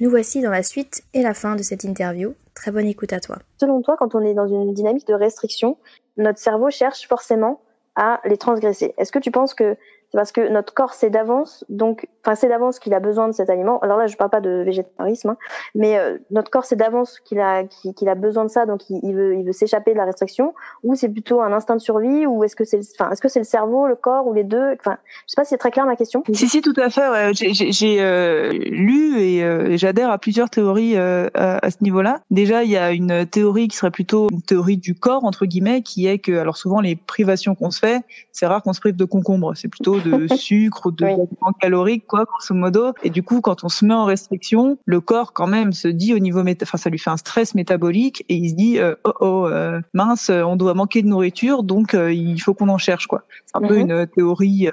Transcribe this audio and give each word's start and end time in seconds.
Nous 0.00 0.10
voici 0.10 0.40
dans 0.40 0.50
la 0.50 0.62
suite 0.62 1.04
et 1.14 1.22
la 1.22 1.34
fin 1.34 1.56
de 1.56 1.62
cette 1.62 1.84
interview. 1.84 2.34
Très 2.54 2.70
bonne 2.70 2.86
écoute 2.86 3.12
à 3.12 3.20
toi. 3.20 3.38
Selon 3.60 3.82
toi, 3.82 3.96
quand 3.98 4.14
on 4.14 4.20
est 4.20 4.34
dans 4.34 4.46
une 4.46 4.74
dynamique 4.74 5.06
de 5.06 5.14
restriction, 5.14 5.78
notre 6.16 6.38
cerveau 6.38 6.70
cherche 6.70 7.06
forcément 7.06 7.60
à 7.94 8.20
les 8.24 8.36
transgresser. 8.36 8.94
Est-ce 8.98 9.12
que 9.12 9.18
tu 9.18 9.30
penses 9.30 9.54
que 9.54 9.76
c'est 10.12 10.18
parce 10.18 10.32
que 10.32 10.46
notre 10.52 10.74
corps 10.74 10.92
sait 10.92 11.08
d'avance, 11.08 11.64
donc, 11.70 12.06
enfin, 12.22 12.34
c'est 12.34 12.48
d'avance 12.48 12.78
qu'il 12.78 12.92
a 12.92 13.00
besoin 13.00 13.28
de 13.28 13.32
cet 13.32 13.48
aliment. 13.48 13.78
Alors 13.78 13.96
là, 13.96 14.06
je 14.06 14.16
parle 14.18 14.28
pas 14.28 14.42
de 14.42 14.62
végétarisme, 14.62 15.30
hein, 15.30 15.36
mais 15.74 15.98
euh, 15.98 16.18
notre 16.30 16.50
corps 16.50 16.66
sait 16.66 16.76
d'avance 16.76 17.18
qu'il 17.20 17.40
a, 17.40 17.64
qu'il 17.64 18.08
a 18.10 18.14
besoin 18.14 18.44
de 18.44 18.50
ça, 18.50 18.66
donc 18.66 18.82
il, 18.90 19.14
veut, 19.14 19.36
il 19.36 19.44
veut 19.44 19.52
s'échapper 19.52 19.92
de 19.92 19.96
la 19.96 20.04
restriction, 20.04 20.52
ou 20.82 20.94
c'est 20.96 21.08
plutôt 21.08 21.40
un 21.40 21.50
instinct 21.54 21.76
de 21.76 21.80
survie, 21.80 22.26
ou 22.26 22.44
est-ce 22.44 22.54
que 22.54 22.64
c'est, 22.64 22.80
enfin, 22.98 23.10
est-ce 23.10 23.22
que 23.22 23.28
c'est 23.28 23.40
le 23.40 23.46
cerveau, 23.46 23.86
le 23.86 23.96
corps, 23.96 24.26
ou 24.26 24.34
les 24.34 24.44
deux? 24.44 24.76
Enfin, 24.78 24.98
je 25.26 25.32
sais 25.32 25.36
pas 25.36 25.44
si 25.44 25.50
c'est 25.50 25.56
très 25.56 25.70
clair 25.70 25.86
ma 25.86 25.96
question. 25.96 26.22
Si, 26.30 26.46
si, 26.46 26.60
tout 26.60 26.74
à 26.76 26.90
fait. 26.90 27.32
J'ai 27.32 28.02
euh, 28.02 28.50
lu 28.50 29.16
euh, 29.16 29.70
et, 29.70 29.78
j'adhère 29.78 30.10
à 30.10 30.18
plusieurs 30.18 30.50
théories 30.50 30.94
à, 30.98 31.30
à, 31.32 31.70
ce 31.70 31.78
niveau-là. 31.80 32.20
Déjà, 32.30 32.64
il 32.64 32.70
y 32.70 32.76
a 32.76 32.92
une 32.92 33.24
théorie 33.24 33.68
qui 33.68 33.78
serait 33.78 33.90
plutôt 33.90 34.28
une 34.30 34.42
théorie 34.42 34.76
du 34.76 34.94
corps 34.94 35.24
entre 35.24 35.46
guillemets, 35.46 35.80
qui 35.80 36.06
est 36.06 36.18
que, 36.18 36.32
alors 36.32 36.58
souvent 36.58 36.82
les 36.82 36.96
privations 36.96 37.54
qu'on 37.54 37.70
se 37.70 37.78
fait, 37.78 38.02
c'est 38.30 38.46
rare 38.46 38.62
qu'on 38.62 38.74
se 38.74 38.80
prive 38.80 38.96
de 38.96 39.06
concombre. 39.06 39.54
C'est 39.56 39.68
plutôt 39.68 40.01
de 40.02 40.34
sucre 40.34 40.86
ou 40.86 40.90
de 40.90 41.04
oui. 41.04 41.14
caloriques, 41.60 42.06
quoi, 42.06 42.24
grosso 42.24 42.54
modo. 42.54 42.92
Et 43.02 43.10
du 43.10 43.22
coup, 43.22 43.40
quand 43.40 43.64
on 43.64 43.68
se 43.68 43.84
met 43.84 43.94
en 43.94 44.04
restriction, 44.04 44.78
le 44.84 45.00
corps 45.00 45.32
quand 45.32 45.46
même 45.46 45.72
se 45.72 45.88
dit 45.88 46.14
au 46.14 46.18
niveau 46.18 46.42
enfin 46.62 46.78
ça 46.78 46.90
lui 46.90 46.98
fait 46.98 47.10
un 47.10 47.16
stress 47.16 47.54
métabolique 47.54 48.24
et 48.28 48.34
il 48.34 48.50
se 48.50 48.54
dit 48.54 48.78
euh, 48.78 48.94
oh 49.04 49.12
oh 49.20 49.46
euh, 49.46 49.80
mince, 49.94 50.30
on 50.30 50.56
doit 50.56 50.74
manquer 50.74 51.02
de 51.02 51.08
nourriture, 51.08 51.62
donc 51.62 51.94
euh, 51.94 52.12
il 52.12 52.40
faut 52.40 52.54
qu'on 52.54 52.68
en 52.68 52.78
cherche 52.78 53.06
quoi. 53.06 53.22
C'est 53.46 53.56
un 53.56 53.66
peu 53.66 53.74
mhm. 53.74 53.90
une 53.90 54.06
théorie 54.06 54.68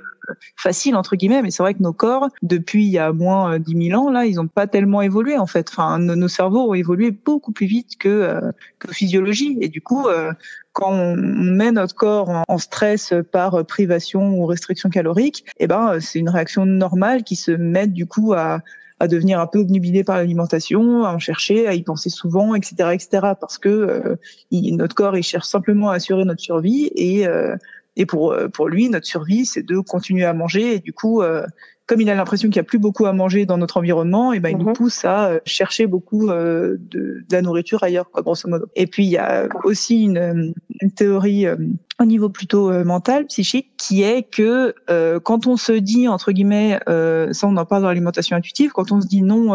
facile 0.55 0.95
entre 0.95 1.15
guillemets, 1.15 1.41
mais 1.41 1.51
c'est 1.51 1.63
vrai 1.63 1.73
que 1.73 1.83
nos 1.83 1.93
corps, 1.93 2.29
depuis 2.41 2.85
il 2.85 2.91
y 2.91 2.97
a 2.97 3.11
moins 3.11 3.59
dix 3.59 3.75
mille 3.75 3.95
ans, 3.95 4.09
là, 4.09 4.25
ils 4.25 4.35
n'ont 4.35 4.47
pas 4.47 4.67
tellement 4.67 5.01
évolué 5.01 5.37
en 5.37 5.47
fait. 5.47 5.69
Enfin, 5.69 5.99
nos, 5.99 6.27
cerveaux 6.27 6.69
ont 6.69 6.73
évolué 6.73 7.11
beaucoup 7.11 7.51
plus 7.51 7.65
vite 7.65 7.97
que 7.97 8.39
que 8.79 8.93
physiologie, 8.93 9.57
et 9.61 9.69
du 9.69 9.81
coup, 9.81 10.07
quand 10.73 10.91
on 10.91 11.15
met 11.15 11.71
notre 11.71 11.95
corps 11.95 12.43
en 12.47 12.57
stress 12.57 13.13
par 13.31 13.65
privation 13.65 14.39
ou 14.39 14.45
restriction 14.45 14.89
calorique, 14.89 15.45
eh 15.59 15.67
ben 15.67 15.99
c'est 15.99 16.19
une 16.19 16.29
réaction 16.29 16.65
normale 16.65 17.23
qui 17.23 17.35
se 17.35 17.51
met 17.51 17.87
du 17.87 18.05
coup 18.05 18.33
à 18.33 18.61
à 18.99 19.07
devenir 19.07 19.39
un 19.39 19.47
peu 19.47 19.59
obnubilé 19.59 20.03
par 20.03 20.17
l'alimentation, 20.17 21.05
à 21.05 21.13
en 21.13 21.19
chercher, 21.19 21.67
à 21.67 21.73
y 21.73 21.83
penser 21.83 22.09
souvent, 22.09 22.53
etc., 22.55 22.89
etc. 22.93 23.33
Parce 23.39 23.57
que 23.57 23.69
euh, 23.69 24.15
notre 24.51 24.95
corps 24.95 25.17
il 25.17 25.23
cherche 25.23 25.47
simplement 25.47 25.89
à 25.89 25.95
assurer 25.95 26.25
notre 26.25 26.41
survie 26.41 26.91
et 26.95 27.25
euh, 27.27 27.55
et 27.99 28.07
pour 28.07 28.35
pour 28.53 28.67
lui 28.67 28.89
notre 28.89 29.05
survie 29.05 29.45
c'est 29.45 29.61
de 29.61 29.77
continuer 29.79 30.25
à 30.25 30.33
manger 30.33 30.75
et 30.75 30.79
du 30.79 30.93
coup 30.93 31.21
euh, 31.21 31.45
comme 31.89 32.01
il 32.01 32.09
a 32.11 32.13
l'impression 32.13 32.49
qu'il 32.49 32.57
y 32.57 32.59
a 32.59 32.63
plus 32.63 32.77
beaucoup 32.77 33.07
à 33.07 33.13
manger 33.13 33.47
dans 33.47 33.57
notre 33.57 33.77
environnement, 33.77 34.31
et 34.31 34.37
eh 34.37 34.39
ben 34.39 34.49
il 34.49 34.57
nous 34.57 34.67
mhm. 34.67 34.73
pousse 34.73 35.05
à 35.05 35.29
euh, 35.29 35.39
chercher 35.43 35.87
beaucoup 35.87 36.29
euh, 36.29 36.77
de, 36.79 37.23
de, 37.27 37.31
la 37.31 37.41
nourriture 37.41 37.81
ailleurs, 37.81 38.11
quoi, 38.11 38.21
grosso 38.21 38.47
modo. 38.47 38.67
Et 38.75 38.85
puis 38.85 39.05
il 39.05 39.09
y 39.09 39.17
a 39.17 39.49
aussi 39.63 40.03
une, 40.03 40.53
une 40.81 40.91
théorie 40.91 41.47
euh, 41.47 41.55
au 41.99 42.05
niveau 42.05 42.29
plutôt 42.29 42.71
mental, 42.83 43.25
psychique, 43.25 43.71
qui 43.77 44.03
est 44.03 44.23
que 44.23 44.73
quand 45.19 45.47
on 45.47 45.57
se 45.57 45.73
dit 45.73 46.07
entre 46.07 46.31
guillemets, 46.31 46.79
ça 46.87 47.47
on 47.47 47.57
en 47.57 47.65
parle 47.65 47.81
dans 47.81 47.89
l'alimentation 47.89 48.37
intuitive, 48.37 48.71
quand 48.71 48.91
on 48.91 49.01
se 49.01 49.07
dit 49.07 49.21
non, 49.21 49.53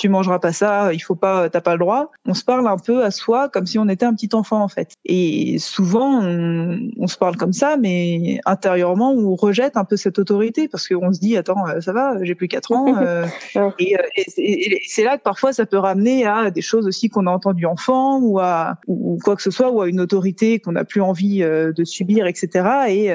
tu 0.00 0.08
mangeras 0.08 0.38
pas 0.38 0.52
ça, 0.52 0.94
il 0.94 0.98
faut 0.98 1.14
pas, 1.14 1.50
t'as 1.50 1.60
pas 1.60 1.74
le 1.74 1.78
droit. 1.78 2.10
On 2.24 2.32
se 2.32 2.42
parle 2.42 2.66
un 2.66 2.78
peu 2.78 3.04
à 3.04 3.10
soi 3.10 3.50
comme 3.50 3.66
si 3.66 3.78
on 3.78 3.86
était 3.88 4.06
un 4.06 4.14
petit 4.14 4.30
enfant 4.32 4.62
en 4.62 4.68
fait. 4.68 4.94
Et 5.04 5.58
souvent 5.58 6.22
on, 6.22 7.06
se 7.06 7.18
parle 7.18 7.36
comme 7.36 7.52
ça, 7.52 7.76
mais 7.76 8.40
intérieurement 8.46 9.12
on 9.12 9.34
rejette 9.34 9.76
un 9.76 9.84
peu 9.84 9.96
cette 9.96 10.18
autorité 10.18 10.68
parce 10.68 10.88
qu'on 10.88 11.12
se 11.12 11.20
dit 11.20 11.36
attends 11.36 11.68
euh, 11.68 11.80
ça 11.80 11.92
va, 11.92 12.16
j'ai 12.22 12.34
plus 12.34 12.48
quatre 12.48 12.72
ans. 12.72 12.96
Euh, 12.96 13.26
et, 13.78 13.96
euh, 13.96 14.02
et, 14.16 14.72
et 14.72 14.80
c'est 14.86 15.04
là 15.04 15.18
que 15.18 15.22
parfois 15.22 15.52
ça 15.52 15.66
peut 15.66 15.76
ramener 15.76 16.24
à 16.24 16.50
des 16.50 16.62
choses 16.62 16.86
aussi 16.86 17.10
qu'on 17.10 17.26
a 17.26 17.30
entendues 17.30 17.66
enfant 17.66 18.20
ou 18.20 18.38
à 18.38 18.78
ou 18.86 19.18
quoi 19.22 19.36
que 19.36 19.42
ce 19.42 19.50
soit 19.50 19.70
ou 19.70 19.82
à 19.82 19.88
une 19.88 20.00
autorité 20.00 20.60
qu'on 20.60 20.72
n'a 20.72 20.84
plus 20.84 21.02
envie 21.02 21.44
de 21.72 21.84
subir, 21.84 22.26
etc. 22.26 22.68
Et, 22.88 23.10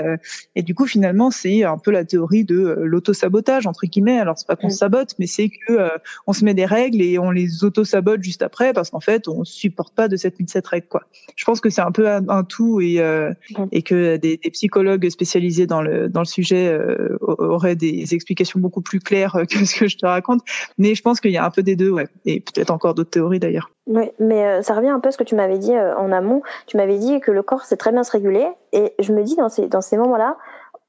et 0.56 0.64
du 0.64 0.76
coup 0.76 0.86
finalement 0.86 1.32
c'est 1.32 1.64
un 1.64 1.78
peu 1.78 1.92
la 1.92 2.06
théorie 2.06 2.44
de 2.44 2.78
l'auto-sabotage 2.82 3.68
entre 3.68 3.86
guillemets. 3.86 4.20
Alors 4.20 4.38
c'est 4.38 4.48
pas 4.48 4.56
qu'on 4.56 4.70
se 4.70 4.78
sabote, 4.78 5.16
mais 5.20 5.28
c'est 5.28 5.50
que 5.50 5.90
on 6.28 6.34
se 6.34 6.46
met 6.46 6.54
des 6.54 6.66
règles 6.66 7.02
et 7.02 7.20
on 7.20 7.32
les 7.32 7.64
auto-sabote 7.64 8.24
juste 8.24 8.42
après 8.42 8.74
parce 8.74 8.90
qu'en 8.90 9.00
fait, 9.00 9.28
on 9.28 9.44
supporte 9.44 9.94
pas 9.94 10.08
de 10.08 10.16
cette 10.16 10.36
cette 10.48 10.68
règle, 10.68 10.88
quoi. 10.88 11.04
Je 11.36 11.46
pense 11.46 11.60
que 11.60 11.70
c'est 11.70 11.82
un 11.82 11.92
peu 11.92 12.08
un, 12.08 12.44
tout 12.44 12.82
et, 12.82 13.00
euh, 13.00 13.34
et 13.72 13.82
que 13.82 14.18
des, 14.18 14.38
des, 14.38 14.52
psychologues 14.52 15.10
spécialisés 15.10 15.66
dans 15.66 15.82
le, 15.82 16.10
dans 16.10 16.22
le 16.22 16.26
sujet 16.26 16.68
euh, 16.68 17.18
auraient 17.20 17.76
des 17.76 18.14
explications 18.14 18.60
beaucoup 18.60 18.82
plus 18.82 19.00
claires 19.00 19.38
que 19.50 19.66
ce 19.66 19.76
que 19.76 19.88
je 19.88 19.98
te 19.98 20.06
raconte. 20.06 20.42
Mais 20.78 20.96
je 20.96 21.02
pense 21.02 21.20
qu'il 21.20 21.32
y 21.32 21.38
a 21.38 21.46
un 21.46 21.50
peu 21.50 21.64
des 21.64 21.76
deux, 21.76 21.90
ouais. 21.90 22.08
Et 22.26 22.40
peut-être 22.40 22.72
encore 22.72 22.94
d'autres 22.94 23.10
théories 23.10 23.40
d'ailleurs. 23.40 23.72
Oui, 23.88 24.12
mais 24.20 24.46
euh, 24.46 24.62
ça 24.62 24.74
revient 24.74 24.90
un 24.90 25.00
peu 25.00 25.10
à 25.10 25.12
ce 25.12 25.18
que 25.18 25.24
tu 25.24 25.36
m'avais 25.36 25.60
dit 25.60 25.78
en 25.78 26.12
amont. 26.12 26.42
Tu 26.66 26.78
m'avais 26.78 26.98
dit 26.98 27.20
que 27.20 27.32
le 27.32 27.44
corps 27.44 27.66
sait 27.66 27.78
très 27.78 27.92
bien 27.92 28.04
se 28.04 28.12
réguler. 28.12 28.48
Et 28.72 28.94
je 29.00 29.14
me 29.14 29.24
dis, 29.24 29.36
dans 29.36 29.50
ces, 29.50 29.68
dans 29.68 29.82
ces 29.82 29.98
moments-là, 29.98 30.38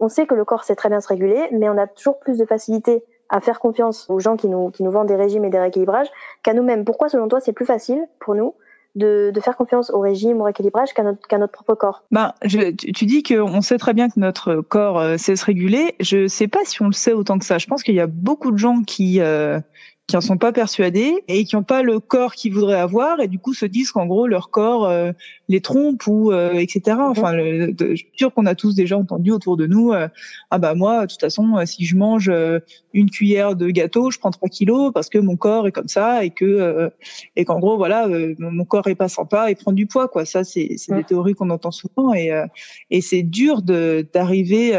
on 0.00 0.08
sait 0.08 0.26
que 0.26 0.34
le 0.34 0.44
corps 0.44 0.64
sait 0.64 0.76
très 0.76 0.88
bien 0.88 1.00
se 1.00 1.08
réguler, 1.08 1.48
mais 1.52 1.68
on 1.68 1.78
a 1.78 1.86
toujours 1.86 2.18
plus 2.18 2.38
de 2.38 2.44
facilité 2.44 3.02
à 3.28 3.40
faire 3.40 3.58
confiance 3.58 4.08
aux 4.08 4.20
gens 4.20 4.36
qui 4.36 4.48
nous, 4.48 4.70
qui 4.70 4.82
nous 4.82 4.90
vendent 4.90 5.08
des 5.08 5.16
régimes 5.16 5.44
et 5.44 5.50
des 5.50 5.58
rééquilibrages 5.58 6.08
qu'à 6.42 6.54
nous-mêmes. 6.54 6.84
Pourquoi, 6.84 7.08
selon 7.08 7.28
toi, 7.28 7.40
c'est 7.40 7.52
plus 7.52 7.66
facile 7.66 8.06
pour 8.20 8.34
nous 8.34 8.54
de, 8.94 9.30
de, 9.34 9.40
faire 9.40 9.56
confiance 9.56 9.90
au 9.90 10.00
régime, 10.00 10.40
au 10.40 10.44
rééquilibrage 10.44 10.94
qu'à 10.94 11.02
notre, 11.02 11.26
qu'à 11.26 11.38
notre 11.38 11.52
propre 11.52 11.74
corps? 11.74 12.04
Ben, 12.10 12.32
je, 12.44 12.70
tu, 12.70 13.04
dis 13.04 13.22
qu'on 13.22 13.60
sait 13.60 13.78
très 13.78 13.94
bien 13.94 14.08
que 14.08 14.18
notre 14.18 14.56
corps 14.62 14.98
euh, 14.98 15.16
sait 15.16 15.36
se 15.36 15.44
réguler. 15.44 15.96
Je 16.00 16.28
sais 16.28 16.48
pas 16.48 16.60
si 16.64 16.80
on 16.82 16.86
le 16.86 16.92
sait 16.92 17.12
autant 17.12 17.38
que 17.38 17.44
ça. 17.44 17.58
Je 17.58 17.66
pense 17.66 17.82
qu'il 17.82 17.94
y 17.94 18.00
a 18.00 18.06
beaucoup 18.06 18.50
de 18.50 18.58
gens 18.58 18.82
qui... 18.82 19.20
Euh, 19.20 19.60
qui 20.06 20.16
en 20.16 20.20
sont 20.20 20.38
pas 20.38 20.52
persuadés 20.52 21.24
et 21.26 21.44
qui 21.44 21.56
n'ont 21.56 21.64
pas 21.64 21.82
le 21.82 21.98
corps 21.98 22.34
qu'ils 22.34 22.54
voudraient 22.54 22.78
avoir 22.78 23.20
et 23.20 23.26
du 23.26 23.40
coup 23.40 23.54
se 23.54 23.66
disent 23.66 23.90
qu'en 23.90 24.06
gros 24.06 24.28
leur 24.28 24.50
corps 24.50 24.86
euh, 24.86 25.10
les 25.48 25.60
trompe 25.60 26.06
ou 26.06 26.30
euh, 26.30 26.52
etc. 26.54 26.96
Enfin, 27.00 27.32
le, 27.32 27.74
je 27.78 27.94
suis 27.96 28.10
sûre 28.14 28.32
qu'on 28.32 28.46
a 28.46 28.54
tous 28.54 28.76
déjà 28.76 28.96
entendu 28.96 29.32
autour 29.32 29.56
de 29.56 29.66
nous 29.66 29.92
euh, 29.92 30.06
ah 30.52 30.58
bah 30.58 30.74
moi 30.74 31.06
de 31.06 31.12
toute 31.12 31.20
façon 31.20 31.56
si 31.66 31.84
je 31.84 31.96
mange 31.96 32.30
une 32.92 33.10
cuillère 33.10 33.56
de 33.56 33.68
gâteau 33.68 34.12
je 34.12 34.18
prends 34.20 34.30
3 34.30 34.48
kilos 34.48 34.92
parce 34.94 35.08
que 35.08 35.18
mon 35.18 35.36
corps 35.36 35.66
est 35.66 35.72
comme 35.72 35.88
ça 35.88 36.24
et 36.24 36.30
que 36.30 36.90
et 37.34 37.44
qu'en 37.44 37.58
gros 37.58 37.76
voilà 37.76 38.06
mon 38.38 38.64
corps 38.64 38.86
est 38.86 38.94
pas 38.94 39.08
sympa 39.08 39.50
et 39.50 39.56
prend 39.56 39.72
du 39.72 39.86
poids 39.86 40.06
quoi. 40.06 40.24
Ça 40.24 40.44
c'est 40.44 40.74
c'est 40.76 40.94
des 40.94 41.04
théories 41.04 41.34
qu'on 41.34 41.50
entend 41.50 41.72
souvent 41.72 42.14
et 42.14 42.30
et 42.90 43.00
c'est 43.00 43.22
dur 43.22 43.62
de 43.62 44.06
d'arriver 44.12 44.78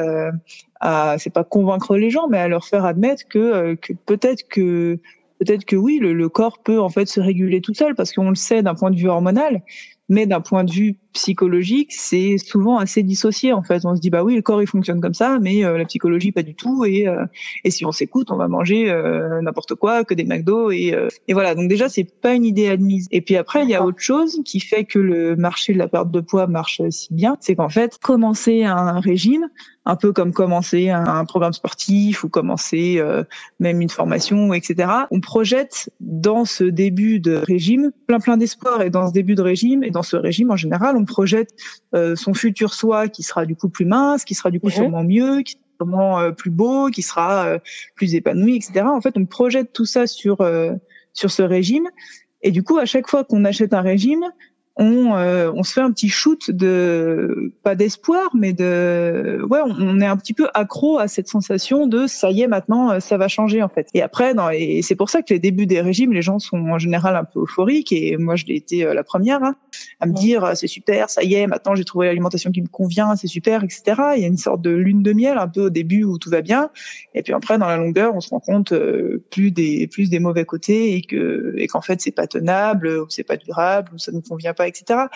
à 0.79 1.17
c'est 1.17 1.33
pas 1.33 1.43
convaincre 1.43 1.97
les 1.97 2.09
gens 2.09 2.27
mais 2.29 2.37
à 2.37 2.47
leur 2.47 2.65
faire 2.65 2.85
admettre 2.85 3.27
que 3.27 3.75
que 3.75 3.93
peut-être 4.05 4.47
que 4.47 4.99
peut-être 5.39 5.65
que 5.65 5.75
oui, 5.75 5.99
le, 5.99 6.29
corps 6.29 6.59
peut 6.59 6.79
en 6.79 6.89
fait 6.89 7.07
se 7.07 7.19
réguler 7.19 7.61
tout 7.61 7.73
seul 7.73 7.95
parce 7.95 8.13
qu'on 8.13 8.29
le 8.29 8.35
sait 8.35 8.63
d'un 8.63 8.75
point 8.75 8.91
de 8.91 8.97
vue 8.97 9.07
hormonal, 9.07 9.61
mais 10.09 10.25
d'un 10.25 10.41
point 10.41 10.63
de 10.63 10.71
vue 10.71 10.97
psychologique, 11.17 11.93
c'est 11.93 12.37
souvent 12.37 12.77
assez 12.77 13.01
dissocié 13.03 13.51
en 13.51 13.63
fait. 13.63 13.85
On 13.85 13.95
se 13.95 14.01
dit 14.01 14.09
bah 14.09 14.23
oui, 14.23 14.35
le 14.35 14.41
corps 14.41 14.61
il 14.61 14.67
fonctionne 14.67 15.01
comme 15.01 15.15
ça, 15.15 15.39
mais 15.41 15.65
euh, 15.65 15.77
la 15.77 15.85
psychologie 15.85 16.31
pas 16.31 16.43
du 16.43 16.53
tout. 16.53 16.85
Et 16.85 17.07
euh, 17.07 17.25
et 17.63 17.71
si 17.71 17.85
on 17.85 17.91
s'écoute, 17.91 18.31
on 18.31 18.37
va 18.37 18.47
manger 18.47 18.89
euh, 18.89 19.41
n'importe 19.41 19.75
quoi, 19.75 20.03
que 20.03 20.13
des 20.13 20.23
McDo 20.23 20.71
et 20.71 20.95
et 21.27 21.33
voilà. 21.33 21.55
Donc 21.55 21.69
déjà 21.69 21.89
c'est 21.89 22.03
pas 22.03 22.33
une 22.33 22.45
idée 22.45 22.69
admise. 22.69 23.07
Et 23.11 23.21
puis 23.21 23.35
après 23.35 23.63
il 23.63 23.69
y 23.69 23.75
a 23.75 23.83
autre 23.83 23.99
chose 23.99 24.39
qui 24.45 24.59
fait 24.59 24.83
que 24.83 24.99
le 24.99 25.35
marché 25.35 25.73
de 25.73 25.79
la 25.79 25.87
perte 25.87 26.11
de 26.11 26.21
poids 26.21 26.47
marche 26.47 26.81
si 26.89 27.13
bien, 27.13 27.37
c'est 27.39 27.55
qu'en 27.55 27.69
fait 27.69 27.97
commencer 27.97 28.63
un 28.63 28.99
régime, 28.99 29.49
un 29.85 29.95
peu 29.95 30.13
comme 30.13 30.33
commencer 30.33 30.89
un, 30.89 31.25
programme 31.25 31.53
sportif 31.53 32.23
ou 32.23 32.29
commencer 32.29 33.01
même 33.59 33.81
une 33.81 33.89
formation, 33.89 34.53
etc. 34.53 34.89
On 35.11 35.19
projette 35.19 35.89
dans 35.99 36.45
ce 36.45 36.63
début 36.63 37.19
de 37.19 37.35
régime 37.35 37.91
plein 38.05 38.19
plein 38.19 38.37
d'espoir 38.37 38.81
et 38.81 38.89
dans 38.89 39.07
ce 39.07 39.13
début 39.13 39.35
de 39.35 39.41
régime 39.41 39.83
et 39.83 39.91
dans 39.91 40.03
ce 40.03 40.15
régime 40.15 40.51
en 40.51 40.55
général 40.55 40.95
on 40.95 41.05
projette 41.07 41.49
euh, 41.95 42.15
son 42.15 42.35
futur 42.35 42.73
soi 42.75 43.07
qui 43.07 43.23
sera 43.23 43.45
du 43.47 43.55
coup 43.55 43.69
plus 43.69 43.85
mince, 43.85 44.23
qui 44.23 44.35
sera 44.35 44.51
du 44.51 44.59
coup 44.59 44.67
mhm. 44.67 44.73
sûrement 44.73 45.03
mieux, 45.03 45.41
qui 45.41 45.53
sera 45.53 45.63
sûrement 45.79 46.19
euh, 46.19 46.31
plus 46.31 46.51
beau, 46.51 46.89
qui 46.89 47.01
sera 47.01 47.47
euh, 47.47 47.59
plus 47.95 48.13
épanoui, 48.13 48.57
etc. 48.57 48.85
En 48.85 49.01
fait, 49.01 49.17
on 49.17 49.25
projette 49.25 49.73
tout 49.73 49.85
ça 49.85 50.05
sur 50.05 50.37
sur 51.13 51.31
ce 51.31 51.41
régime. 51.41 51.87
Et 52.43 52.51
du 52.51 52.61
coup, 52.61 52.77
à 52.77 52.85
chaque 52.85 53.09
fois 53.09 53.23
qu'on 53.23 53.43
achète 53.45 53.73
un 53.73 53.81
régime, 53.81 54.23
on, 54.79 55.15
euh, 55.15 55.51
on 55.55 55.63
se 55.63 55.73
fait 55.73 55.81
un 55.81 55.91
petit 55.91 56.09
shoot 56.09 56.51
de 56.51 57.51
pas 57.63 57.75
d'espoir, 57.75 58.29
mais 58.35 58.53
de 58.53 59.41
ouais, 59.49 59.59
on, 59.65 59.99
est 59.99 60.05
un 60.05 60.17
petit 60.17 60.33
peu 60.33 60.47
accro 60.53 60.99
à 60.99 61.07
cette 61.07 61.27
sensation 61.27 61.87
de 61.87 62.05
ça 62.05 62.29
y 62.29 62.41
est 62.41 62.47
maintenant 62.47 62.99
ça 62.99 63.17
va 63.17 63.27
changer 63.27 63.63
en 63.63 63.69
fait. 63.69 63.87
Et 63.95 64.03
après, 64.03 64.35
dans, 64.35 64.49
et 64.49 64.81
c'est 64.83 64.95
pour 64.95 65.09
ça 65.09 65.23
que 65.23 65.33
les 65.33 65.39
débuts 65.39 65.65
des 65.65 65.81
régimes, 65.81 66.13
les 66.13 66.21
gens 66.21 66.37
sont 66.37 66.59
en 66.59 66.77
général 66.77 67.15
un 67.15 67.23
peu 67.23 67.41
euphoriques 67.41 67.91
et 67.91 68.17
moi 68.17 68.35
je 68.35 68.45
l'ai 68.45 68.55
été 68.55 68.83
la 68.83 69.03
première 69.03 69.43
hein, 69.43 69.55
à 69.99 70.05
me 70.05 70.13
dire 70.13 70.51
c'est 70.55 70.67
super, 70.67 71.09
ça 71.09 71.23
y 71.23 71.35
est, 71.35 71.47
maintenant 71.47 71.75
j'ai 71.75 71.85
trouvé 71.85 72.07
l'alimentation 72.07 72.51
qui 72.51 72.61
me 72.61 72.67
convient, 72.67 73.15
c'est 73.15 73.27
super, 73.27 73.63
etc. 73.63 73.83
Il 74.15 74.21
y 74.21 74.25
a 74.25 74.27
une 74.27 74.37
sorte 74.37 74.61
de 74.61 74.71
lune 74.71 75.03
de 75.03 75.13
miel 75.13 75.37
un 75.37 75.47
peu 75.47 75.65
au 75.65 75.69
début 75.69 76.03
où 76.03 76.17
tout 76.17 76.29
va 76.29 76.41
bien, 76.41 76.69
et 77.13 77.23
puis 77.23 77.33
après 77.33 77.57
dans 77.57 77.67
la 77.67 77.77
longueur, 77.77 78.15
on 78.15 78.21
se 78.21 78.29
rend 78.29 78.39
compte 78.39 78.73
plus 79.31 79.51
des 79.51 79.87
plus 79.87 80.09
des 80.09 80.19
mauvais 80.19 80.45
côtés 80.45 80.95
et 80.95 81.01
que 81.01 81.53
et 81.57 81.67
qu'en 81.67 81.81
fait 81.81 82.01
c'est 82.01 82.11
pas 82.11 82.27
tenable, 82.27 82.87
ou 82.87 83.05
c'est 83.09 83.23
pas 83.23 83.37
durable, 83.37 83.91
ou 83.93 83.97
ça 83.97 84.11
ne 84.11 84.19
convient 84.21 84.53
pas 84.53 84.67
etc. 84.67 85.07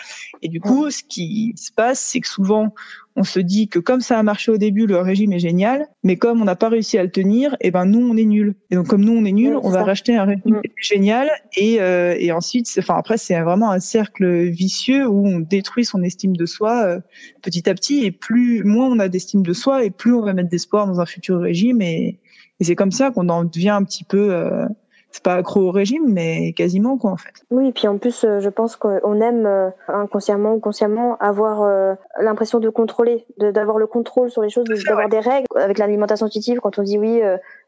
Et 0.42 0.48
du 0.48 0.60
coup, 0.60 0.90
ce 0.90 1.02
qui 1.02 1.54
se 1.56 1.72
passe, 1.72 2.00
c'est 2.00 2.20
que 2.20 2.28
souvent, 2.28 2.74
on 3.16 3.24
se 3.24 3.40
dit 3.40 3.68
que 3.68 3.78
comme 3.78 4.00
ça 4.00 4.18
a 4.18 4.22
marché 4.22 4.50
au 4.50 4.56
début, 4.56 4.86
le 4.86 4.98
régime 4.98 5.32
est 5.32 5.38
génial, 5.38 5.86
mais 6.02 6.16
comme 6.16 6.40
on 6.40 6.44
n'a 6.44 6.56
pas 6.56 6.68
réussi 6.68 6.96
à 6.98 7.02
le 7.02 7.10
tenir, 7.10 7.54
et 7.54 7.68
eh 7.68 7.70
ben 7.70 7.84
nous 7.84 8.00
on 8.00 8.16
est 8.16 8.24
nul. 8.24 8.54
Et 8.70 8.76
donc 8.76 8.88
comme 8.88 9.04
nous 9.04 9.12
on 9.12 9.24
est 9.24 9.32
nul, 9.32 9.56
on 9.62 9.70
va 9.70 9.84
racheter 9.84 10.16
un 10.16 10.24
régime 10.24 10.56
mm. 10.56 10.62
génial 10.76 11.30
et 11.56 11.80
euh, 11.80 12.14
et 12.18 12.32
ensuite, 12.32 12.68
enfin 12.78 12.94
après 12.96 13.18
c'est 13.18 13.38
vraiment 13.40 13.70
un 13.70 13.80
cercle 13.80 14.44
vicieux 14.44 15.06
où 15.06 15.26
on 15.26 15.40
détruit 15.40 15.84
son 15.84 16.02
estime 16.02 16.36
de 16.36 16.46
soi 16.46 16.84
euh, 16.84 17.00
petit 17.42 17.68
à 17.68 17.74
petit 17.74 18.04
et 18.04 18.12
plus 18.12 18.64
moins 18.64 18.88
on 18.88 18.98
a 18.98 19.08
d'estime 19.08 19.42
de 19.42 19.52
soi 19.52 19.84
et 19.84 19.90
plus 19.90 20.14
on 20.14 20.22
va 20.22 20.32
mettre 20.32 20.48
d'espoir 20.48 20.86
dans 20.86 21.00
un 21.00 21.06
futur 21.06 21.40
régime 21.40 21.82
et, 21.82 22.18
et 22.60 22.64
c'est 22.64 22.76
comme 22.76 22.92
ça 22.92 23.10
qu'on 23.10 23.28
en 23.28 23.44
devient 23.44 23.70
un 23.70 23.84
petit 23.84 24.04
peu 24.04 24.32
euh, 24.32 24.66
c'est 25.12 25.22
pas 25.22 25.34
accro 25.34 25.60
au 25.60 25.70
régime, 25.70 26.04
mais 26.08 26.54
quasiment 26.54 26.96
quoi 26.96 27.10
en 27.10 27.16
fait. 27.16 27.34
Oui, 27.50 27.68
et 27.68 27.72
puis 27.72 27.86
en 27.86 27.98
plus, 27.98 28.24
euh, 28.24 28.40
je 28.40 28.48
pense 28.48 28.76
qu'on 28.76 29.20
aime 29.20 29.44
euh, 29.46 29.68
inconsciemment 29.88 30.54
ou 30.54 30.58
consciemment 30.58 31.18
avoir 31.18 31.62
euh, 31.62 31.94
l'impression 32.18 32.60
de 32.60 32.70
contrôler, 32.70 33.26
d'avoir 33.38 33.76
le 33.76 33.86
contrôle 33.86 34.30
sur 34.30 34.40
les 34.40 34.48
choses, 34.48 34.64
d'avoir 34.86 35.10
des 35.10 35.20
règles. 35.20 35.46
Avec 35.54 35.78
l'alimentation 35.78 36.26
intuitive, 36.26 36.60
quand 36.60 36.78
on 36.78 36.82
dit 36.82 36.98
oui, 36.98 37.20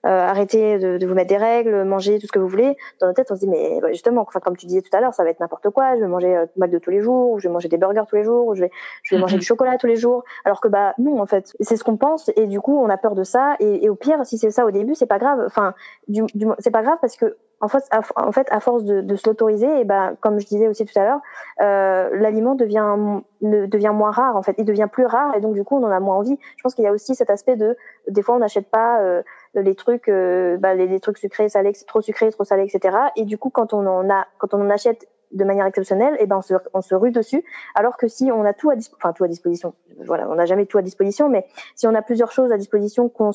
arrêtez 0.04 0.78
de, 0.78 1.06
vous 1.06 1.14
mettre 1.14 1.28
des 1.28 1.36
règles, 1.36 1.84
mangez 1.84 2.18
tout 2.18 2.26
ce 2.26 2.32
que 2.32 2.38
vous 2.38 2.48
voulez, 2.48 2.76
dans 3.00 3.06
notre 3.06 3.16
tête 3.16 3.30
on 3.30 3.34
se 3.34 3.40
dit 3.40 3.48
mais 3.48 3.80
bah, 3.80 3.88
justement, 3.92 4.22
enfin 4.22 4.40
comme 4.40 4.56
tu 4.56 4.66
disais 4.66 4.82
tout 4.82 4.94
à 4.96 5.00
l'heure, 5.00 5.14
ça 5.14 5.24
va 5.24 5.30
être 5.30 5.40
n'importe 5.40 5.70
quoi. 5.70 5.96
Je 5.96 6.00
vais 6.00 6.06
manger 6.06 6.36
euh, 6.36 6.66
de 6.66 6.78
tous 6.78 6.90
les 6.90 7.00
jours, 7.00 7.30
ou 7.32 7.38
je 7.38 7.48
vais 7.48 7.52
manger 7.52 7.68
des 7.68 7.78
burgers 7.78 8.04
tous 8.08 8.16
les 8.16 8.24
jours, 8.24 8.46
ou 8.46 8.54
je 8.54 8.62
vais 8.62 8.70
je 9.02 9.14
vais 9.14 9.20
manger 9.20 9.36
du 9.36 9.44
chocolat 9.44 9.76
tous 9.78 9.86
les 9.86 9.96
jours. 9.96 10.24
Alors 10.44 10.60
que 10.60 10.68
bah 10.68 10.94
non 10.98 11.20
en 11.20 11.26
fait, 11.26 11.52
c'est 11.60 11.76
ce 11.76 11.84
qu'on 11.84 11.96
pense 11.96 12.30
et 12.36 12.46
du 12.46 12.60
coup 12.60 12.78
on 12.78 12.88
a 12.88 12.96
peur 12.96 13.14
de 13.14 13.24
ça. 13.24 13.56
Et, 13.60 13.84
et 13.84 13.88
au 13.88 13.94
pire, 13.94 14.24
si 14.24 14.38
c'est 14.38 14.50
ça 14.50 14.64
au 14.66 14.70
début, 14.70 14.94
c'est 14.94 15.06
pas 15.06 15.18
grave. 15.18 15.42
Enfin, 15.46 15.74
du, 16.08 16.24
du 16.34 16.46
c'est 16.58 16.70
pas 16.70 16.82
grave 16.82 16.98
parce 17.00 17.16
que 17.16 17.36
en 17.60 17.68
fait, 17.68 17.84
à, 17.90 18.00
en 18.16 18.32
fait, 18.32 18.46
à 18.50 18.60
force 18.60 18.84
de, 18.84 19.00
de 19.00 19.16
se 19.16 19.28
l'autoriser, 19.28 19.80
et 19.80 19.84
ben, 19.84 20.16
comme 20.20 20.38
je 20.38 20.46
disais 20.46 20.68
aussi 20.68 20.84
tout 20.84 20.98
à 20.98 21.04
l'heure, 21.04 21.20
euh, 21.62 22.10
l'aliment 22.12 22.54
devient 22.54 22.96
ne, 23.40 23.66
devient 23.66 23.92
moins 23.94 24.10
rare. 24.10 24.36
En 24.36 24.42
fait, 24.42 24.54
il 24.58 24.64
devient 24.64 24.88
plus 24.90 25.06
rare, 25.06 25.34
et 25.34 25.40
donc 25.40 25.54
du 25.54 25.64
coup, 25.64 25.76
on 25.76 25.84
en 25.84 25.90
a 25.90 26.00
moins 26.00 26.16
envie. 26.16 26.38
Je 26.56 26.62
pense 26.62 26.74
qu'il 26.74 26.84
y 26.84 26.88
a 26.88 26.92
aussi 26.92 27.14
cet 27.14 27.30
aspect 27.30 27.56
de, 27.56 27.76
des 28.08 28.22
fois, 28.22 28.34
on 28.34 28.38
n'achète 28.38 28.68
pas 28.70 29.00
euh, 29.00 29.22
les 29.54 29.74
trucs, 29.74 30.08
euh, 30.08 30.56
bah, 30.56 30.74
les, 30.74 30.86
les, 30.86 31.00
trucs 31.00 31.18
sucrés, 31.18 31.48
salés, 31.48 31.72
trop 31.86 32.00
sucrés, 32.00 32.30
trop 32.30 32.44
salés, 32.44 32.64
etc. 32.64 32.96
Et 33.16 33.24
du 33.24 33.38
coup, 33.38 33.50
quand 33.50 33.72
on 33.72 33.86
en 33.86 34.10
a, 34.10 34.26
quand 34.38 34.54
on 34.54 34.60
en 34.60 34.70
achète 34.70 35.08
de 35.32 35.44
manière 35.44 35.66
exceptionnelle, 35.66 36.16
et 36.20 36.26
ben 36.26 36.38
on 36.38 36.42
se, 36.42 36.54
on 36.72 36.80
se 36.80 36.94
rue 36.94 37.10
dessus. 37.10 37.44
Alors 37.74 37.96
que 37.96 38.08
si 38.08 38.30
on 38.32 38.44
a 38.44 38.52
tout 38.52 38.70
à, 38.70 38.74
enfin, 38.96 39.12
tout 39.12 39.24
à 39.24 39.28
disposition, 39.28 39.74
voilà, 40.04 40.28
on 40.30 40.36
n'a 40.36 40.46
jamais 40.46 40.66
tout 40.66 40.78
à 40.78 40.82
disposition, 40.82 41.28
mais 41.28 41.46
si 41.74 41.86
on 41.86 41.94
a 41.94 42.02
plusieurs 42.02 42.32
choses 42.32 42.52
à 42.52 42.56
disposition 42.56 43.08
qu'on 43.08 43.32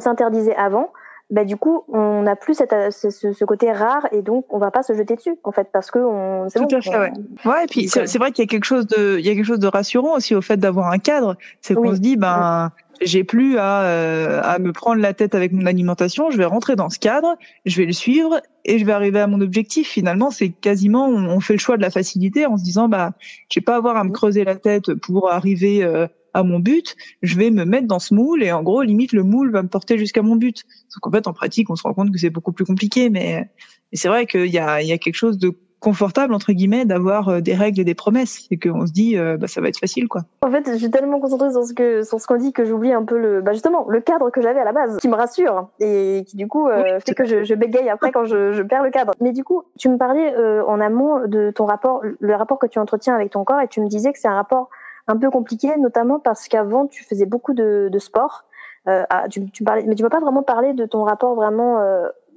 s'interdisait 0.00 0.54
avant, 0.54 0.92
bah, 1.30 1.44
du 1.44 1.56
coup, 1.56 1.84
on 1.88 2.22
n'a 2.22 2.34
plus 2.34 2.54
cette, 2.54 2.74
ce, 2.90 3.10
ce, 3.10 3.44
côté 3.44 3.70
rare 3.70 4.08
et 4.10 4.20
donc 4.20 4.46
on 4.50 4.58
va 4.58 4.72
pas 4.72 4.82
se 4.82 4.92
jeter 4.94 5.14
dessus 5.14 5.36
en 5.44 5.52
fait 5.52 5.68
parce 5.72 5.92
que 5.92 6.00
on. 6.00 6.48
Tout 6.48 6.66
bon, 6.66 6.76
à 6.76 6.80
fait, 6.80 6.98
ouais. 6.98 7.12
Ouais, 7.44 7.64
et 7.64 7.66
puis 7.68 7.88
c'est 7.88 8.18
vrai 8.18 8.32
qu'il 8.32 8.42
y 8.42 8.48
a 8.48 8.50
quelque 8.50 8.64
chose 8.64 8.88
de, 8.88 9.16
il 9.18 9.24
y 9.24 9.30
a 9.30 9.34
quelque 9.34 9.44
chose 9.44 9.60
de 9.60 9.68
rassurant 9.68 10.16
aussi 10.16 10.34
au 10.34 10.42
fait 10.42 10.56
d'avoir 10.56 10.90
un 10.90 10.98
cadre, 10.98 11.36
c'est 11.60 11.74
qu'on 11.74 11.94
se 11.94 12.00
dit 12.00 12.16
ben 12.16 12.72
j'ai 13.00 13.24
plus 13.24 13.56
à, 13.58 13.82
euh, 13.84 14.40
à 14.42 14.58
me 14.58 14.72
prendre 14.72 15.00
la 15.00 15.14
tête 15.14 15.34
avec 15.34 15.52
mon 15.52 15.66
alimentation, 15.66 16.30
je 16.30 16.36
vais 16.36 16.44
rentrer 16.44 16.76
dans 16.76 16.90
ce 16.90 16.98
cadre, 16.98 17.36
je 17.64 17.76
vais 17.76 17.86
le 17.86 17.92
suivre 17.92 18.40
et 18.64 18.78
je 18.78 18.84
vais 18.84 18.92
arriver 18.92 19.20
à 19.20 19.26
mon 19.26 19.40
objectif. 19.40 19.88
Finalement, 19.88 20.30
c'est 20.30 20.50
quasiment, 20.50 21.08
on, 21.08 21.40
fait 21.40 21.54
le 21.54 21.58
choix 21.58 21.76
de 21.76 21.82
la 21.82 21.90
facilité 21.90 22.46
en 22.46 22.56
se 22.56 22.64
disant, 22.64 22.88
bah, 22.88 23.12
je 23.50 23.60
vais 23.60 23.64
pas 23.64 23.76
avoir 23.76 23.96
à 23.96 24.04
me 24.04 24.10
creuser 24.10 24.44
la 24.44 24.56
tête 24.56 24.94
pour 24.94 25.30
arriver 25.30 25.82
euh, 25.82 26.06
à 26.34 26.42
mon 26.42 26.60
but, 26.60 26.96
je 27.22 27.36
vais 27.36 27.50
me 27.50 27.64
mettre 27.64 27.86
dans 27.86 27.98
ce 27.98 28.14
moule 28.14 28.42
et 28.42 28.52
en 28.52 28.62
gros, 28.62 28.82
limite, 28.82 29.12
le 29.12 29.24
moule 29.24 29.50
va 29.50 29.62
me 29.62 29.68
porter 29.68 29.98
jusqu'à 29.98 30.22
mon 30.22 30.36
but. 30.36 30.64
Donc 30.94 31.06
en 31.06 31.10
fait, 31.10 31.26
en 31.26 31.32
pratique, 31.32 31.70
on 31.70 31.76
se 31.76 31.82
rend 31.82 31.94
compte 31.94 32.12
que 32.12 32.18
c'est 32.18 32.30
beaucoup 32.30 32.52
plus 32.52 32.64
compliqué, 32.64 33.10
mais, 33.10 33.48
mais 33.90 33.98
c'est 33.98 34.08
vrai 34.08 34.26
qu'il 34.26 34.46
y 34.46 34.58
a, 34.58 34.82
il 34.82 34.88
y 34.88 34.92
a 34.92 34.98
quelque 34.98 35.16
chose 35.16 35.38
de 35.38 35.56
confortable 35.80 36.34
entre 36.34 36.52
guillemets 36.52 36.84
d'avoir 36.84 37.28
euh, 37.28 37.40
des 37.40 37.54
règles 37.54 37.80
et 37.80 37.84
des 37.84 37.94
promesses 37.94 38.46
et 38.50 38.58
qu'on 38.58 38.86
se 38.86 38.92
dit 38.92 39.16
euh, 39.16 39.36
bah, 39.36 39.48
ça 39.48 39.60
va 39.60 39.68
être 39.68 39.78
facile 39.78 40.08
quoi. 40.08 40.22
En 40.42 40.50
fait, 40.50 40.70
je 40.70 40.76
suis 40.76 40.90
tellement 40.90 41.18
concentrée 41.18 41.50
sur 41.50 41.64
ce 41.64 41.72
que 41.72 42.02
sur 42.02 42.20
ce 42.20 42.26
qu'on 42.26 42.36
dit 42.36 42.52
que 42.52 42.64
j'oublie 42.64 42.92
un 42.92 43.04
peu 43.04 43.18
le 43.18 43.40
bah 43.40 43.52
justement 43.52 43.86
le 43.88 44.00
cadre 44.00 44.30
que 44.30 44.42
j'avais 44.42 44.60
à 44.60 44.64
la 44.64 44.72
base 44.72 44.98
qui 44.98 45.08
me 45.08 45.16
rassure 45.16 45.70
et 45.80 46.24
qui 46.26 46.36
du 46.36 46.46
coup 46.46 46.68
euh, 46.68 47.00
fait 47.00 47.14
que 47.14 47.24
je, 47.24 47.44
je, 47.44 47.54
bégaye 47.54 47.88
après 47.88 48.12
quand 48.12 48.26
je, 48.26 48.52
je, 48.52 48.62
perds 48.62 48.84
le 48.84 48.90
cadre. 48.90 49.14
Mais 49.20 49.32
du 49.32 49.42
coup, 49.42 49.64
tu 49.78 49.88
me 49.88 49.96
parlais 49.96 50.34
en 50.66 50.80
amont 50.80 51.26
de 51.26 51.50
ton 51.50 51.64
rapport 51.64 52.02
le 52.02 52.34
rapport 52.34 52.58
que 52.58 52.66
tu 52.66 52.78
entretiens 52.78 53.14
avec 53.14 53.30
ton 53.30 53.44
corps 53.44 53.60
et 53.60 53.68
tu 53.68 53.80
me 53.80 53.88
disais 53.88 54.12
que 54.12 54.18
c'est 54.18 54.28
un 54.28 54.34
rapport 54.34 54.68
un 55.08 55.16
peu 55.16 55.30
compliqué 55.30 55.74
notamment 55.78 56.20
parce 56.20 56.46
qu'avant 56.46 56.86
tu 56.86 57.04
faisais 57.04 57.26
beaucoup 57.26 57.54
de, 57.54 57.88
de 57.90 57.98
sport. 57.98 58.44
Ah, 58.86 59.26
tu, 59.30 59.48
tu 59.50 59.62
parlais 59.62 59.84
mais 59.86 59.94
tu 59.94 60.02
m'as 60.02 60.08
pas 60.08 60.20
vraiment 60.20 60.42
parlé 60.42 60.72
de 60.72 60.84
ton 60.84 61.04
rapport 61.04 61.34
vraiment 61.34 61.78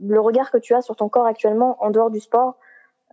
le 0.02 0.20
regard 0.20 0.52
que 0.52 0.58
tu 0.58 0.74
as 0.74 0.82
sur 0.82 0.96
ton 0.96 1.10
corps 1.10 1.26
actuellement 1.26 1.78
en 1.84 1.90
dehors 1.90 2.12
du 2.12 2.20
sport 2.20 2.58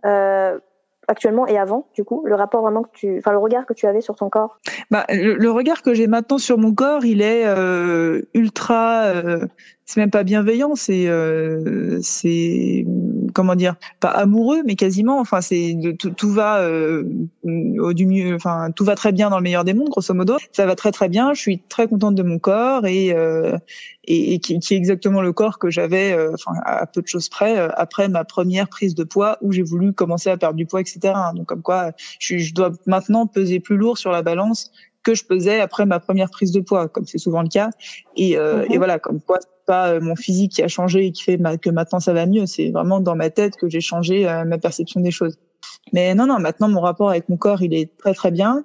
euh, 0.05 0.59
actuellement 1.07 1.47
et 1.47 1.57
avant, 1.57 1.87
du 1.93 2.03
coup, 2.03 2.23
le 2.25 2.35
rapport 2.35 2.61
vraiment 2.61 2.83
que 2.83 2.89
tu, 2.93 3.17
enfin 3.17 3.31
le 3.31 3.37
regard 3.37 3.65
que 3.65 3.73
tu 3.73 3.85
avais 3.85 4.01
sur 4.01 4.15
ton 4.15 4.29
corps. 4.29 4.59
Bah, 4.89 5.05
le, 5.09 5.49
regard 5.49 5.81
que 5.81 5.93
j'ai 5.93 6.07
maintenant 6.07 6.37
sur 6.37 6.57
mon 6.57 6.73
corps, 6.73 7.05
il 7.05 7.21
est 7.21 7.45
euh, 7.45 8.21
ultra, 8.33 9.03
euh, 9.05 9.45
c'est 9.85 9.99
même 9.99 10.11
pas 10.11 10.23
bienveillant, 10.23 10.75
c'est, 10.75 11.07
euh, 11.07 11.99
c'est 12.01 12.85
comment 13.33 13.55
dire, 13.55 13.75
pas 13.99 14.09
amoureux, 14.09 14.61
mais 14.65 14.75
quasiment. 14.75 15.19
Enfin, 15.19 15.41
c'est 15.41 15.75
tout, 15.99 16.11
tout 16.11 16.31
va 16.31 16.61
euh, 16.61 17.03
du 17.43 18.05
mieux, 18.05 18.35
enfin 18.35 18.71
tout 18.75 18.85
va 18.85 18.95
très 18.95 19.11
bien 19.11 19.29
dans 19.29 19.37
le 19.37 19.43
meilleur 19.43 19.63
des 19.63 19.73
mondes, 19.73 19.89
grosso 19.89 20.13
modo. 20.13 20.37
Ça 20.51 20.65
va 20.65 20.75
très 20.75 20.91
très 20.91 21.09
bien. 21.09 21.33
Je 21.33 21.41
suis 21.41 21.59
très 21.59 21.87
contente 21.87 22.15
de 22.15 22.23
mon 22.23 22.39
corps 22.39 22.85
et 22.85 23.13
euh, 23.13 23.57
et, 24.05 24.39
qui, 24.39 24.53
est 24.53 24.71
exactement 24.71 25.21
le 25.21 25.31
corps 25.31 25.59
que 25.59 25.69
j'avais, 25.69 26.13
euh, 26.13 26.33
enfin 26.33 26.53
à 26.65 26.85
peu 26.87 27.01
de 27.01 27.07
choses 27.07 27.29
près, 27.29 27.57
euh, 27.59 27.69
après 27.75 28.07
ma 28.07 28.23
première 28.23 28.67
prise 28.67 28.95
de 28.95 29.03
poids 29.03 29.37
où 29.41 29.51
j'ai 29.51 29.61
voulu 29.61 29.93
commencer 29.93 30.29
à 30.29 30.37
perdre 30.37 30.55
du 30.55 30.65
poids, 30.65 30.81
etc. 30.81 31.13
Donc 31.35 31.47
comme 31.47 31.61
quoi, 31.61 31.91
je, 32.19 32.37
je 32.37 32.53
dois 32.53 32.71
maintenant 32.87 33.27
peser 33.27 33.59
plus 33.59 33.77
lourd 33.77 33.97
sur 33.97 34.11
la 34.11 34.21
balance 34.21 34.71
que 35.03 35.15
je 35.15 35.25
pesais 35.25 35.59
après 35.59 35.85
ma 35.85 35.99
première 35.99 36.29
prise 36.29 36.51
de 36.51 36.59
poids, 36.59 36.87
comme 36.87 37.05
c'est 37.05 37.17
souvent 37.17 37.41
le 37.41 37.49
cas. 37.49 37.69
Et, 38.15 38.37
euh, 38.37 38.65
et 38.65 38.73
mhm. 38.73 38.77
voilà, 38.77 38.99
comme 38.99 39.19
quoi 39.21 39.39
c'est 39.41 39.65
pas 39.65 39.99
mon 39.99 40.15
physique 40.15 40.53
qui 40.53 40.63
a 40.63 40.67
changé 40.67 41.07
et 41.07 41.11
qui 41.11 41.23
fait 41.23 41.39
que 41.61 41.69
maintenant 41.69 41.99
ça 41.99 42.13
va 42.13 42.25
mieux. 42.25 42.45
C'est 42.45 42.71
vraiment 42.71 42.99
dans 42.99 43.15
ma 43.15 43.29
tête 43.29 43.55
que 43.55 43.69
j'ai 43.69 43.81
changé 43.81 44.23
ma 44.45 44.57
perception 44.57 45.01
des 45.01 45.11
choses. 45.11 45.37
Mais 45.93 46.15
non, 46.15 46.27
non, 46.27 46.39
maintenant 46.39 46.69
mon 46.69 46.81
rapport 46.81 47.09
avec 47.09 47.29
mon 47.29 47.37
corps, 47.37 47.61
il 47.61 47.73
est 47.73 47.95
très 47.97 48.13
très 48.13 48.31
bien. 48.31 48.63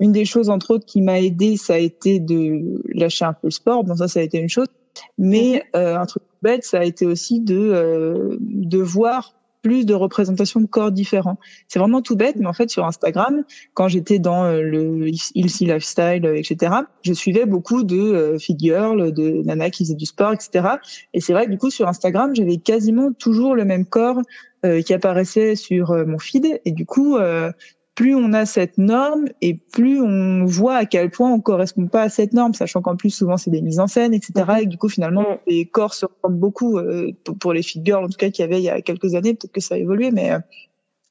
Une 0.00 0.12
des 0.12 0.24
choses, 0.24 0.50
entre 0.50 0.72
autres, 0.72 0.86
qui 0.86 1.00
m'a 1.00 1.20
aidé, 1.20 1.56
ça 1.56 1.74
a 1.74 1.78
été 1.78 2.18
de 2.18 2.82
lâcher 2.92 3.24
un 3.24 3.32
peu 3.32 3.46
le 3.46 3.50
sport. 3.52 3.84
Bon, 3.84 3.96
ça, 3.96 4.08
ça 4.08 4.20
a 4.20 4.22
été 4.22 4.38
une 4.38 4.48
chose. 4.48 4.66
Mais 5.18 5.64
mhm. 5.74 5.80
euh, 5.80 5.98
un 5.98 6.06
truc 6.06 6.22
bête, 6.42 6.64
ça 6.64 6.80
a 6.80 6.84
été 6.84 7.06
aussi 7.06 7.40
de 7.40 7.56
euh, 7.56 8.36
de 8.40 8.78
voir 8.78 9.34
plus 9.64 9.86
de 9.86 9.94
représentations 9.94 10.60
de 10.60 10.66
corps 10.66 10.92
différents. 10.92 11.38
C'est 11.66 11.78
vraiment 11.78 12.02
tout 12.02 12.14
bête, 12.14 12.36
mais 12.36 12.46
en 12.46 12.52
fait 12.52 12.68
sur 12.70 12.84
Instagram, 12.84 13.42
quand 13.72 13.88
j'étais 13.88 14.18
dans 14.18 14.44
euh, 14.44 14.60
le 14.60 15.08
Healthy 15.34 15.64
Lifestyle, 15.64 16.30
etc., 16.36 16.74
je 17.02 17.12
suivais 17.14 17.46
beaucoup 17.46 17.82
de 17.82 17.96
euh, 17.96 18.38
fit 18.38 18.56
girls, 18.58 19.12
de 19.12 19.42
nanas 19.44 19.70
qui 19.70 19.84
faisaient 19.84 19.94
du 19.94 20.06
sport, 20.06 20.32
etc. 20.32 20.76
Et 21.14 21.20
c'est 21.20 21.32
vrai 21.32 21.48
du 21.48 21.56
coup 21.56 21.70
sur 21.70 21.88
Instagram, 21.88 22.34
j'avais 22.36 22.58
quasiment 22.58 23.12
toujours 23.12 23.54
le 23.54 23.64
même 23.64 23.86
corps 23.86 24.20
qui 24.86 24.94
apparaissait 24.94 25.56
sur 25.56 25.92
mon 26.06 26.18
feed, 26.18 26.58
et 26.64 26.72
du 26.72 26.86
coup 26.86 27.18
plus 27.94 28.14
on 28.14 28.32
a 28.32 28.44
cette 28.44 28.76
norme 28.76 29.26
et 29.40 29.54
plus 29.54 30.00
on 30.00 30.44
voit 30.44 30.76
à 30.76 30.84
quel 30.84 31.10
point 31.10 31.30
on 31.30 31.40
correspond 31.40 31.86
pas 31.86 32.02
à 32.02 32.08
cette 32.08 32.32
norme, 32.32 32.52
sachant 32.54 32.82
qu'en 32.82 32.96
plus 32.96 33.10
souvent 33.10 33.36
c'est 33.36 33.50
des 33.50 33.62
mises 33.62 33.78
en 33.78 33.86
scène, 33.86 34.14
etc. 34.14 34.32
Mhm. 34.36 34.56
Et 34.62 34.66
du 34.66 34.78
coup 34.78 34.88
finalement 34.88 35.22
mm. 35.22 35.38
les 35.46 35.66
corps 35.66 35.94
se 35.94 36.06
ressemblent 36.06 36.38
beaucoup 36.38 36.78
euh, 36.78 37.12
pour 37.40 37.52
les 37.52 37.62
figures 37.62 38.00
en 38.00 38.08
tout 38.08 38.18
cas 38.18 38.30
qu'il 38.30 38.42
y 38.42 38.46
avait 38.46 38.58
il 38.60 38.64
y 38.64 38.70
a 38.70 38.80
quelques 38.80 39.14
années, 39.14 39.34
peut-être 39.34 39.52
que 39.52 39.60
ça 39.60 39.76
a 39.76 39.78
évolué, 39.78 40.10
mais 40.10 40.32
euh, 40.32 40.38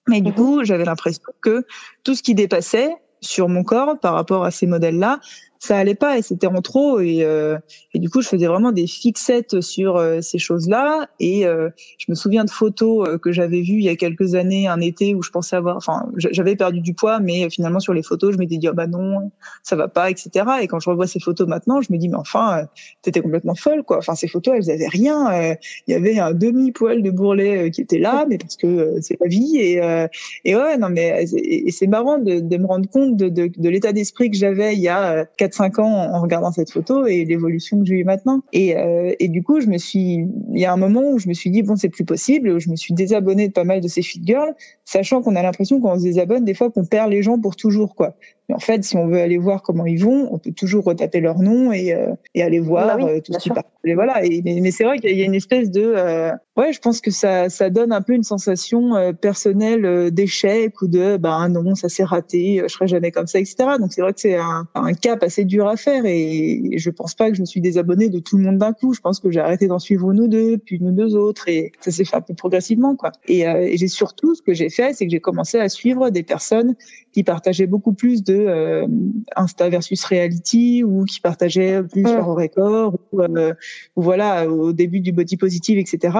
mais 0.08 0.20
du 0.20 0.32
mhm. 0.32 0.36
coup 0.36 0.63
j'avais 0.63 0.86
l'impression 0.86 1.24
que 1.42 1.66
tout 2.04 2.16
ce 2.16 2.24
qui 2.24 2.36
dépassait 2.36 2.92
sur 3.22 3.48
mon 3.48 3.63
corps 3.63 3.98
par 4.00 4.13
rapport 4.13 4.44
à 4.44 4.52
ces 4.52 4.68
modèles-là, 4.68 5.20
ça 5.63 5.77
allait 5.77 5.96
pas 5.96 6.17
et 6.17 6.22
c'était 6.22 6.48
en 6.48 6.62
trop 6.62 7.00
et, 7.00 7.24
euh, 7.24 7.58
et 7.93 8.00
du 8.00 8.10
coup 8.10 8.22
je 8.22 8.27
faisais 8.27 8.48
vraiment 8.48 8.74
des 8.74 8.86
fixettes 8.86 9.62
sur 9.62 9.96
euh, 9.96 10.20
ces 10.20 10.38
choses-là. 10.38 11.08
Et 11.22 11.46
euh, 11.46 11.70
je 11.98 12.08
me 12.10 12.15
souviens 12.15 12.43
de 12.43 12.50
photos 12.50 13.17
que 13.22 13.32
j'avais 13.32 13.62
vues 13.62 13.77
il 13.77 13.84
y 13.84 13.89
a 13.89 13.96
quelques 13.96 14.36
années 14.36 14.67
un 14.67 14.82
été 14.82 15.15
où 15.15 15.24
je 15.24 15.29
pensais 15.29 15.55
avoir 15.55 15.77
enfin 15.77 16.12
j'avais 16.17 16.58
perdu 16.58 16.82
du 16.82 16.93
poids 16.93 17.22
mais 17.22 17.50
finalement 17.50 17.79
sur 17.79 17.93
les 17.93 18.03
photos 18.03 18.34
je 18.34 18.39
m'étais 18.39 18.58
dit 18.58 18.67
oh 18.67 18.74
bah 18.74 18.88
non 18.88 19.32
ça 19.63 19.77
va 19.77 19.88
pas 19.88 20.12
etc 20.12 20.46
et 20.62 20.67
quand 20.67 20.82
je 20.82 20.89
revois 20.89 21.08
ces 21.08 21.22
photos 21.22 21.48
maintenant 21.48 21.79
je 21.79 21.93
me 21.93 21.98
dis 21.98 22.10
mais 22.10 22.17
enfin 22.17 22.67
t'étais 23.01 23.22
complètement 23.22 23.55
folle 23.55 23.84
quoi. 23.84 24.00
Enfin 24.00 24.15
ces 24.15 24.27
photos 24.27 24.55
elles 24.58 24.70
avaient 24.70 24.89
rien 24.89 25.55
il 25.88 25.93
y 25.93 25.93
avait 25.93 26.20
un 26.20 26.34
demi 26.34 26.74
poil 26.74 27.01
de 27.01 27.10
bourrelet 27.10 27.72
qui 27.72 27.79
était 27.79 28.00
là 28.00 28.25
mais 28.27 28.38
parce 28.38 28.58
que 28.58 28.98
c'est 29.00 29.17
la 29.22 29.27
vie 29.27 29.55
et 29.60 30.08
et 30.43 30.55
ouais 30.58 30.77
non 30.77 30.89
mais 30.89 31.24
et 31.24 31.72
c'est 31.72 31.88
marrant 31.88 32.17
de, 32.17 32.41
de, 32.41 32.58
me 32.58 32.65
rendre 32.65 32.89
compte 32.89 33.15
de, 33.15 33.29
de, 33.29 33.50
de 33.55 33.70
l'état 33.70 33.93
d'esprit 33.93 34.29
que 34.29 34.36
j'avais 34.36 34.74
il 34.74 34.82
y 34.82 34.89
a 34.89 35.25
4-5 35.53 35.81
ans 35.81 36.13
en 36.13 36.22
regardant 36.22 36.51
cette 36.51 36.72
photo 36.72 37.05
et 37.05 37.25
l'évolution 37.25 37.79
que 37.79 37.86
j'ai 37.86 37.95
eu 37.95 38.03
maintenant. 38.03 38.41
Et, 38.51 38.77
euh, 38.77 39.13
et 39.19 39.27
du 39.27 39.43
coup, 39.43 39.62
je 39.62 39.67
me 39.67 39.77
suis, 39.77 40.27
il 40.53 40.60
y 40.60 40.65
a 40.65 40.74
un 40.74 40.77
moment 40.77 41.12
où 41.12 41.19
je 41.19 41.27
me 41.27 41.33
suis 41.33 41.50
dit 41.50 41.62
bon, 41.62 41.75
c'est 41.75 41.89
plus 41.89 42.05
possible. 42.05 42.50
Où 42.50 42.60
je 42.60 42.69
me 42.69 42.75
suis 42.75 42.93
désabonné 42.93 43.48
de 43.48 43.53
pas 43.53 43.63
mal 43.63 43.81
de 43.81 43.88
ces 43.88 44.01
fit 44.01 44.22
girls, 44.24 44.53
sachant 44.86 45.22
qu'on 45.22 45.36
a 45.36 45.41
l'impression 45.41 45.79
quand 45.79 45.93
on 45.93 45.98
se 45.98 46.03
désabonne 46.03 46.45
des 46.45 46.53
fois 46.53 46.69
qu'on 46.69 46.86
perd 46.86 47.12
les 47.12 47.22
gens 47.22 47.39
pour 47.39 47.55
toujours, 47.55 47.95
quoi. 47.95 48.15
Mais 48.50 48.55
en 48.55 48.59
fait, 48.59 48.83
si 48.83 48.97
on 48.97 49.07
veut 49.07 49.19
aller 49.19 49.38
voir 49.38 49.62
comment 49.62 49.85
ils 49.85 50.03
vont, 50.03 50.27
on 50.31 50.38
peut 50.38 50.51
toujours 50.51 50.83
retaper 50.83 51.21
leur 51.21 51.39
nom 51.39 51.71
et, 51.71 51.93
euh, 51.93 52.13
et 52.35 52.43
aller 52.43 52.59
voir 52.59 52.97
bah 52.97 53.05
euh, 53.05 53.21
tout 53.21 53.31
ce 53.31 53.38
qui. 53.39 53.50
Et 53.85 53.95
voilà. 53.95 54.25
Et, 54.25 54.41
mais, 54.43 54.71
c'est 54.71 54.83
vrai 54.83 55.00
qu'il 55.00 55.17
y 55.17 55.21
a 55.21 55.25
une 55.25 55.35
espèce 55.35 55.71
de, 55.71 55.81
euh, 55.95 56.31
ouais, 56.57 56.73
je 56.73 56.79
pense 56.79 57.00
que 57.00 57.12
ça, 57.12 57.50
ça 57.50 57.69
donne 57.69 57.93
un 57.93 58.01
peu 58.01 58.13
une 58.13 58.23
sensation 58.23 58.95
euh, 58.95 59.13
personnelle 59.13 60.12
d'échec 60.12 60.81
ou 60.81 60.88
de, 60.88 61.17
ben 61.17 61.47
non, 61.50 61.75
ça 61.75 61.88
s'est 61.88 62.03
raté, 62.03 62.62
je 62.63 62.67
serai 62.67 62.88
jamais 62.88 63.12
comme 63.12 63.27
ça, 63.27 63.39
etc. 63.39 63.55
Donc 63.79 63.93
c'est 63.93 64.01
vrai 64.01 64.13
que 64.13 64.19
c'est 64.19 64.35
un, 64.35 64.67
un 64.75 64.93
cap 64.93 65.23
assez 65.23 65.45
dur 65.45 65.67
à 65.67 65.77
faire 65.77 66.03
et 66.05 66.77
je 66.77 66.89
pense 66.89 67.13
pas 67.15 67.29
que 67.29 67.35
je 67.35 67.41
me 67.41 67.45
suis 67.45 67.62
désabonnée 67.62 68.09
de 68.09 68.19
tout 68.19 68.38
le 68.38 68.43
monde 68.43 68.57
d'un 68.57 68.73
coup. 68.73 68.93
Je 68.93 69.01
pense 69.01 69.19
que 69.19 69.31
j'ai 69.31 69.39
arrêté 69.39 69.67
d'en 69.67 69.79
suivre 69.79 70.13
nous 70.13 70.27
deux, 70.27 70.57
puis 70.57 70.79
nous 70.81 70.91
deux 70.91 71.15
autres 71.15 71.47
et 71.47 71.71
ça 71.79 71.91
s'est 71.91 72.05
fait 72.05 72.17
un 72.17 72.21
peu 72.21 72.33
progressivement, 72.33 72.95
quoi. 72.95 73.12
Et, 73.27 73.41
et 73.41 73.77
j'ai 73.77 73.88
surtout, 73.88 74.35
ce 74.35 74.41
que 74.41 74.53
j'ai 74.53 74.69
fait, 74.69 74.93
c'est 74.93 75.05
que 75.05 75.12
j'ai 75.12 75.21
commencé 75.21 75.59
à 75.59 75.69
suivre 75.69 76.09
des 76.09 76.23
personnes 76.23 76.75
qui 77.13 77.24
partageaient 77.24 77.67
beaucoup 77.67 77.93
plus 77.93 78.24
de 78.24 78.34
euh, 78.36 78.88
Insta 79.36 79.70
versus 79.70 80.03
reality 80.03 80.84
ou 80.84 81.05
qui 81.05 81.22
partageaient 81.22 81.84
plus 81.84 82.03
leur 82.03 82.25
record 82.25 82.96
ou, 83.12 83.22
euh, 83.22 83.53
ou, 83.96 84.01
voilà 84.01 84.50
au 84.50 84.74
début 84.74 85.00
du 85.00 85.12
body 85.12 85.38
positive 85.38 85.77
etc 85.77 86.17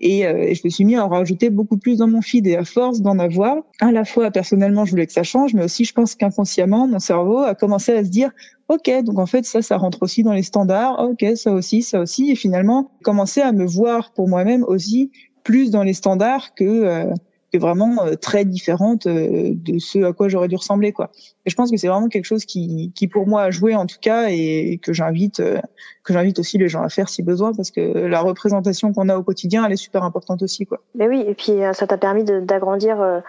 et, 0.00 0.26
euh, 0.26 0.42
et, 0.42 0.54
je 0.54 0.62
me 0.64 0.70
suis 0.70 0.84
mis 0.84 0.96
à 0.96 1.06
en 1.06 1.08
rajouter 1.08 1.48
beaucoup 1.48 1.78
plus 1.78 1.98
dans 1.98 2.08
mon 2.08 2.20
feed 2.20 2.46
et 2.46 2.56
à 2.56 2.64
force 2.64 3.00
d'en 3.00 3.18
avoir 3.18 3.58
à 3.80 3.92
la 3.92 4.04
fois 4.04 4.30
personnellement 4.30 4.84
je 4.84 4.90
voulais 4.90 5.06
que 5.06 5.12
ça 5.12 5.22
change 5.22 5.54
mais 5.54 5.64
aussi 5.64 5.84
je 5.84 5.94
pense 5.94 6.16
qu'inconsciemment 6.16 6.88
mon 6.88 6.98
cerveau 6.98 7.38
a 7.38 7.54
commencé 7.54 7.92
à 7.92 8.04
se 8.04 8.10
dire 8.10 8.30
ok 8.68 8.90
donc 9.04 9.18
en 9.20 9.26
fait 9.26 9.44
ça 9.44 9.62
ça 9.62 9.76
rentre 9.76 10.02
aussi 10.02 10.24
dans 10.24 10.32
les 10.32 10.42
standards 10.42 10.98
ok 10.98 11.24
ça 11.36 11.52
aussi 11.52 11.82
ça 11.82 12.00
aussi 12.00 12.32
et 12.32 12.34
finalement 12.34 12.90
commencer 13.04 13.40
à 13.40 13.52
me 13.52 13.64
voir 13.64 14.12
pour 14.12 14.28
moi-même 14.28 14.64
aussi 14.64 15.12
plus 15.44 15.70
dans 15.70 15.84
les 15.84 15.94
standards 15.94 16.54
que 16.54 17.12
vraiment 17.58 18.04
euh, 18.04 18.14
très 18.14 18.44
différente 18.44 19.06
euh, 19.06 19.50
de 19.52 19.78
ce 19.78 20.02
à 20.04 20.12
quoi 20.12 20.28
j'aurais 20.28 20.48
dû 20.48 20.56
ressembler 20.56 20.92
quoi. 20.92 21.10
Et 21.44 21.50
je 21.50 21.56
pense 21.56 21.70
que 21.70 21.76
c'est 21.76 21.88
vraiment 21.88 22.08
quelque 22.08 22.24
chose 22.24 22.44
qui, 22.44 22.92
qui 22.94 23.08
pour 23.08 23.26
moi 23.26 23.42
a 23.42 23.50
joué 23.50 23.74
en 23.74 23.86
tout 23.86 23.98
cas 24.00 24.28
et 24.30 24.78
que 24.82 24.92
j'invite 24.92 25.40
euh, 25.40 25.58
que 26.04 26.12
j'invite 26.12 26.38
aussi 26.38 26.58
les 26.58 26.68
gens 26.68 26.82
à 26.82 26.88
faire 26.88 27.08
si 27.08 27.22
besoin 27.22 27.52
parce 27.52 27.70
que 27.70 27.80
la 27.80 28.20
représentation 28.20 28.92
qu'on 28.92 29.08
a 29.08 29.16
au 29.16 29.22
quotidien 29.22 29.64
elle 29.64 29.72
est 29.72 29.76
super 29.76 30.04
importante 30.04 30.42
aussi 30.42 30.66
quoi. 30.66 30.80
Mais 30.94 31.08
oui 31.08 31.24
et 31.26 31.34
puis 31.34 31.52
ça 31.72 31.86
t'a 31.86 31.98
permis 31.98 32.24
d'agrandir 32.24 33.22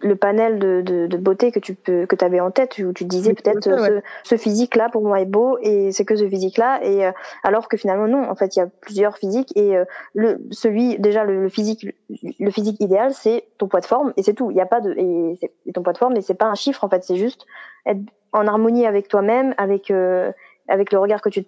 le 0.00 0.16
panel 0.16 0.58
de, 0.58 0.80
de, 0.80 1.06
de, 1.06 1.16
beauté 1.16 1.50
que 1.50 1.58
tu 1.58 1.74
peux 1.74 2.06
que 2.06 2.24
avais 2.24 2.40
en 2.40 2.50
tête 2.50 2.78
où 2.78 2.92
tu 2.92 3.04
disais 3.04 3.34
peut-être 3.34 3.64
ce, 3.64 4.00
ce, 4.22 4.36
physique 4.36 4.76
là 4.76 4.88
pour 4.88 5.02
moi 5.02 5.20
est 5.20 5.26
beau 5.26 5.58
et 5.60 5.90
c'est 5.92 6.04
que 6.04 6.14
ce 6.14 6.28
physique 6.28 6.56
là 6.56 6.80
et 6.82 7.06
euh, 7.06 7.12
alors 7.42 7.68
que 7.68 7.76
finalement 7.76 8.06
non. 8.06 8.30
En 8.30 8.34
fait 8.34 8.54
il 8.54 8.60
y 8.60 8.62
a 8.62 8.68
plusieurs 8.80 9.16
physiques 9.16 9.52
et 9.56 9.76
euh, 9.76 9.84
le 10.14 10.38
celui 10.50 10.98
déjà 10.98 11.24
le, 11.24 11.48
physique 11.48 11.86
le 12.08 12.50
physique 12.50 12.80
idéal 12.80 13.12
c'est 13.12 13.44
ton 13.58 13.66
poids 13.66 13.80
de 13.80 13.86
forme 13.86 14.12
et 14.16 14.22
c'est 14.22 14.34
tout. 14.34 14.50
Il 14.50 14.54
n'y 14.54 14.60
a 14.60 14.66
pas 14.66 14.80
de 14.80 14.94
et, 14.96 15.72
ton 15.72 15.82
poids 15.82 15.92
de 15.92 15.98
forme 15.98 16.14
mais 16.14 16.22
c'est 16.22 16.34
pas 16.34 16.46
un 16.46 16.54
chiffre 16.54 16.84
en 16.84 16.88
fait. 16.88 17.02
C'est 17.02 17.16
juste 17.16 17.46
être 17.86 18.00
en 18.32 18.46
harmonie 18.46 18.86
avec 18.86 19.08
toi-même 19.08 19.54
avec 19.58 19.90
euh, 19.90 20.30
avec 20.68 20.92
le 20.92 20.98
regard 21.00 21.20
que 21.20 21.28
tu 21.28 21.44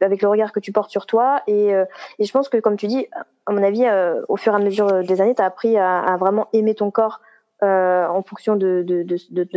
avec 0.00 0.22
le 0.22 0.28
regard 0.28 0.52
que 0.52 0.60
tu 0.60 0.70
portes 0.70 0.90
sur 0.90 1.06
toi 1.06 1.42
et, 1.48 1.70
et 1.70 2.24
je 2.24 2.32
pense 2.32 2.48
que 2.48 2.56
comme 2.58 2.76
tu 2.76 2.86
dis 2.86 3.08
à 3.46 3.52
mon 3.52 3.62
avis 3.64 3.84
au 4.28 4.36
fur 4.36 4.52
et 4.52 4.56
à 4.56 4.60
mesure 4.60 5.02
des 5.02 5.20
années 5.20 5.34
tu 5.34 5.42
as 5.42 5.46
appris 5.46 5.76
à, 5.76 5.98
à, 5.98 6.16
vraiment 6.16 6.46
aimer 6.52 6.76
ton 6.76 6.92
corps 6.92 7.20
euh, 7.64 8.06
en 8.08 8.22
fonction 8.22 8.56
de, 8.56 8.94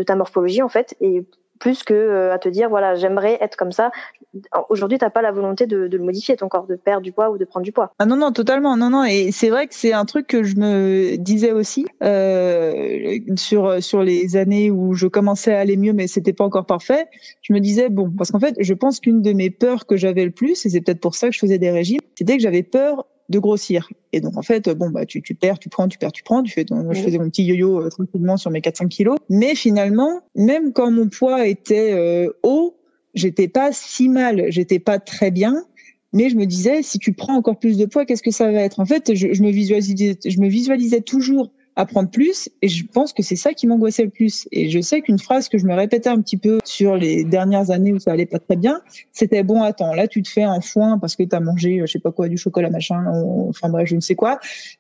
ta 0.04 0.16
morphologie 0.16 0.62
en 0.62 0.70
fait 0.70 0.96
et 1.02 1.26
plus 1.60 1.82
que 1.84 1.94
euh, 1.94 2.34
à 2.34 2.38
te 2.38 2.50
dire 2.50 2.70
voilà 2.70 2.96
j'aimerais 2.96 3.38
être 3.42 3.56
comme 3.56 3.72
ça. 3.72 3.92
Aujourd'hui 4.70 4.98
t'as 4.98 5.10
pas 5.10 5.22
la 5.22 5.32
volonté 5.32 5.66
de, 5.66 5.88
de, 5.88 5.98
le 5.98 6.04
modifier 6.04 6.36
ton 6.36 6.48
corps 6.48 6.68
de 6.68 6.76
perdre 6.76 7.02
du 7.02 7.12
poids 7.12 7.32
ou 7.32 7.38
de 7.38 7.46
prendre 7.46 7.64
du 7.64 7.72
poids. 7.72 7.94
Ah 8.00 8.06
non 8.06 8.16
non 8.16 8.32
totalement 8.32 8.78
non 8.78 8.90
non 8.90 9.04
et 9.04 9.32
c'est 9.32 9.50
vrai 9.50 9.68
que 9.68 9.76
c'est 9.76 9.94
un 9.94 10.06
truc 10.06 10.28
que 10.28 10.44
je 10.44 10.56
me 10.56 11.18
disais 11.18 11.52
aussi 11.52 11.86
euh, 12.04 13.18
sur 13.36 13.82
sur 13.82 14.04
les 14.04 14.38
années 14.38 14.72
où 14.72 14.94
je 14.94 15.08
commençais 15.08 15.54
à 15.54 15.60
aller 15.60 15.78
mieux 15.78 15.94
mais 15.94 16.08
c'était 16.08 16.34
pas 16.34 16.44
encore 16.44 16.66
parfait. 16.66 17.08
Je 17.42 17.54
me 17.54 17.60
disais 17.60 17.90
bon 17.90 18.12
parce 18.16 18.32
qu'en 18.32 18.40
fait 18.40 18.56
je 18.60 18.74
pense 18.74 19.00
qu'une 19.00 19.22
de 19.22 19.34
mes 19.34 19.50
peurs 19.50 19.86
que 19.86 19.98
j'avais 19.98 20.26
le 20.26 20.32
plus 20.32 20.66
et 20.66 20.70
c'est 20.70 20.82
peut-être 20.82 21.02
pour 21.02 21.16
ça 21.16 21.28
que 21.28 21.34
je 21.34 21.40
faisais 21.40 21.58
des 21.58 21.72
régimes 21.72 22.02
c'était 22.16 22.38
que 22.38 22.44
j'avais 22.44 22.64
peur 22.64 23.06
de 23.30 23.40
grossir. 23.40 23.90
Et 24.14 24.22
donc 24.22 24.38
en 24.38 24.42
fait, 24.42 24.70
bon 24.70 24.90
bah 24.90 25.06
tu, 25.06 25.22
tu 25.22 25.36
perds, 25.36 25.60
tu 25.60 25.70
prends, 25.70 25.88
tu 25.88 25.98
perds, 25.98 26.12
tu 26.12 26.24
prends. 26.24 26.44
Tu 26.44 26.52
fais, 26.52 26.66
je 26.70 27.02
faisais 27.02 27.18
mon 27.18 27.30
petit 27.30 27.44
yo-yo 27.44 27.82
euh, 27.82 27.90
tranquillement 27.90 28.38
sur 28.38 28.52
mes 28.52 28.60
4-5 28.60 28.88
kilos. 28.88 29.18
Mais 29.30 29.56
finalement, 29.56 30.22
même 30.36 30.74
quand 30.74 30.92
mon 30.92 31.10
poids 31.10 31.48
était 31.48 31.94
euh, 31.94 32.32
haut, 32.44 32.78
j'étais 33.14 33.48
pas 33.48 33.72
si 33.72 34.10
mal, 34.10 34.46
j'étais 34.50 34.80
pas 34.80 35.00
très 35.00 35.32
bien. 35.32 35.64
Mais 36.14 36.30
je 36.30 36.38
me 36.38 36.46
disais, 36.46 36.84
si 36.84 37.00
tu 37.00 37.12
prends 37.14 37.36
encore 37.36 37.60
plus 37.60 37.78
de 37.78 37.86
poids, 37.86 38.06
qu'est-ce 38.06 38.24
que 38.24 38.32
ça 38.32 38.50
va 38.52 38.62
être? 38.62 38.80
En 38.80 38.86
fait, 38.86 39.14
je, 39.14 39.34
je, 39.34 39.44
me 39.44 39.52
visualisais, 39.52 40.18
je 40.26 40.40
me 40.40 40.48
visualisais 40.48 41.02
toujours 41.02 41.52
apprendre 41.78 42.10
plus. 42.10 42.50
Et 42.62 42.68
je 42.68 42.86
pense 42.86 43.14
que 43.14 43.24
c'est 43.24 43.38
ça 43.38 43.54
qui 43.54 43.68
m'angoissait 43.68 44.04
le 44.04 44.10
plus. 44.10 44.48
Et 44.52 44.70
je 44.70 44.82
sais 44.82 45.02
qu'une 45.02 45.20
phrase 45.20 45.48
que 45.48 45.58
je 45.58 45.66
me 45.66 45.74
répétais 45.74 46.10
un 46.10 46.20
petit 46.20 46.36
peu 46.36 46.58
sur 46.66 46.98
les 46.98 47.24
dernières 47.24 47.72
années 47.72 47.94
où 47.94 48.00
ça 48.00 48.12
allait 48.12 48.26
pas 48.26 48.40
très 48.40 48.58
bien, 48.58 48.82
c'était 49.14 49.44
bon, 49.44 49.62
attends, 49.62 49.94
là 49.94 50.08
tu 50.08 50.22
te 50.22 50.30
fais 50.30 50.44
un 50.44 50.60
foin 50.60 50.98
parce 50.98 51.16
que 51.16 51.24
tu 51.24 51.36
as 51.36 51.40
mangé, 51.40 51.80
je 51.86 51.86
sais 51.86 52.00
pas 52.00 52.12
quoi, 52.12 52.28
du 52.28 52.38
chocolat 52.38 52.70
machin, 52.70 53.04
enfin 53.48 53.70
bref, 53.70 53.88
je 53.88 53.96
ne 53.96 54.02
sais 54.02 54.16
quoi. 54.16 54.40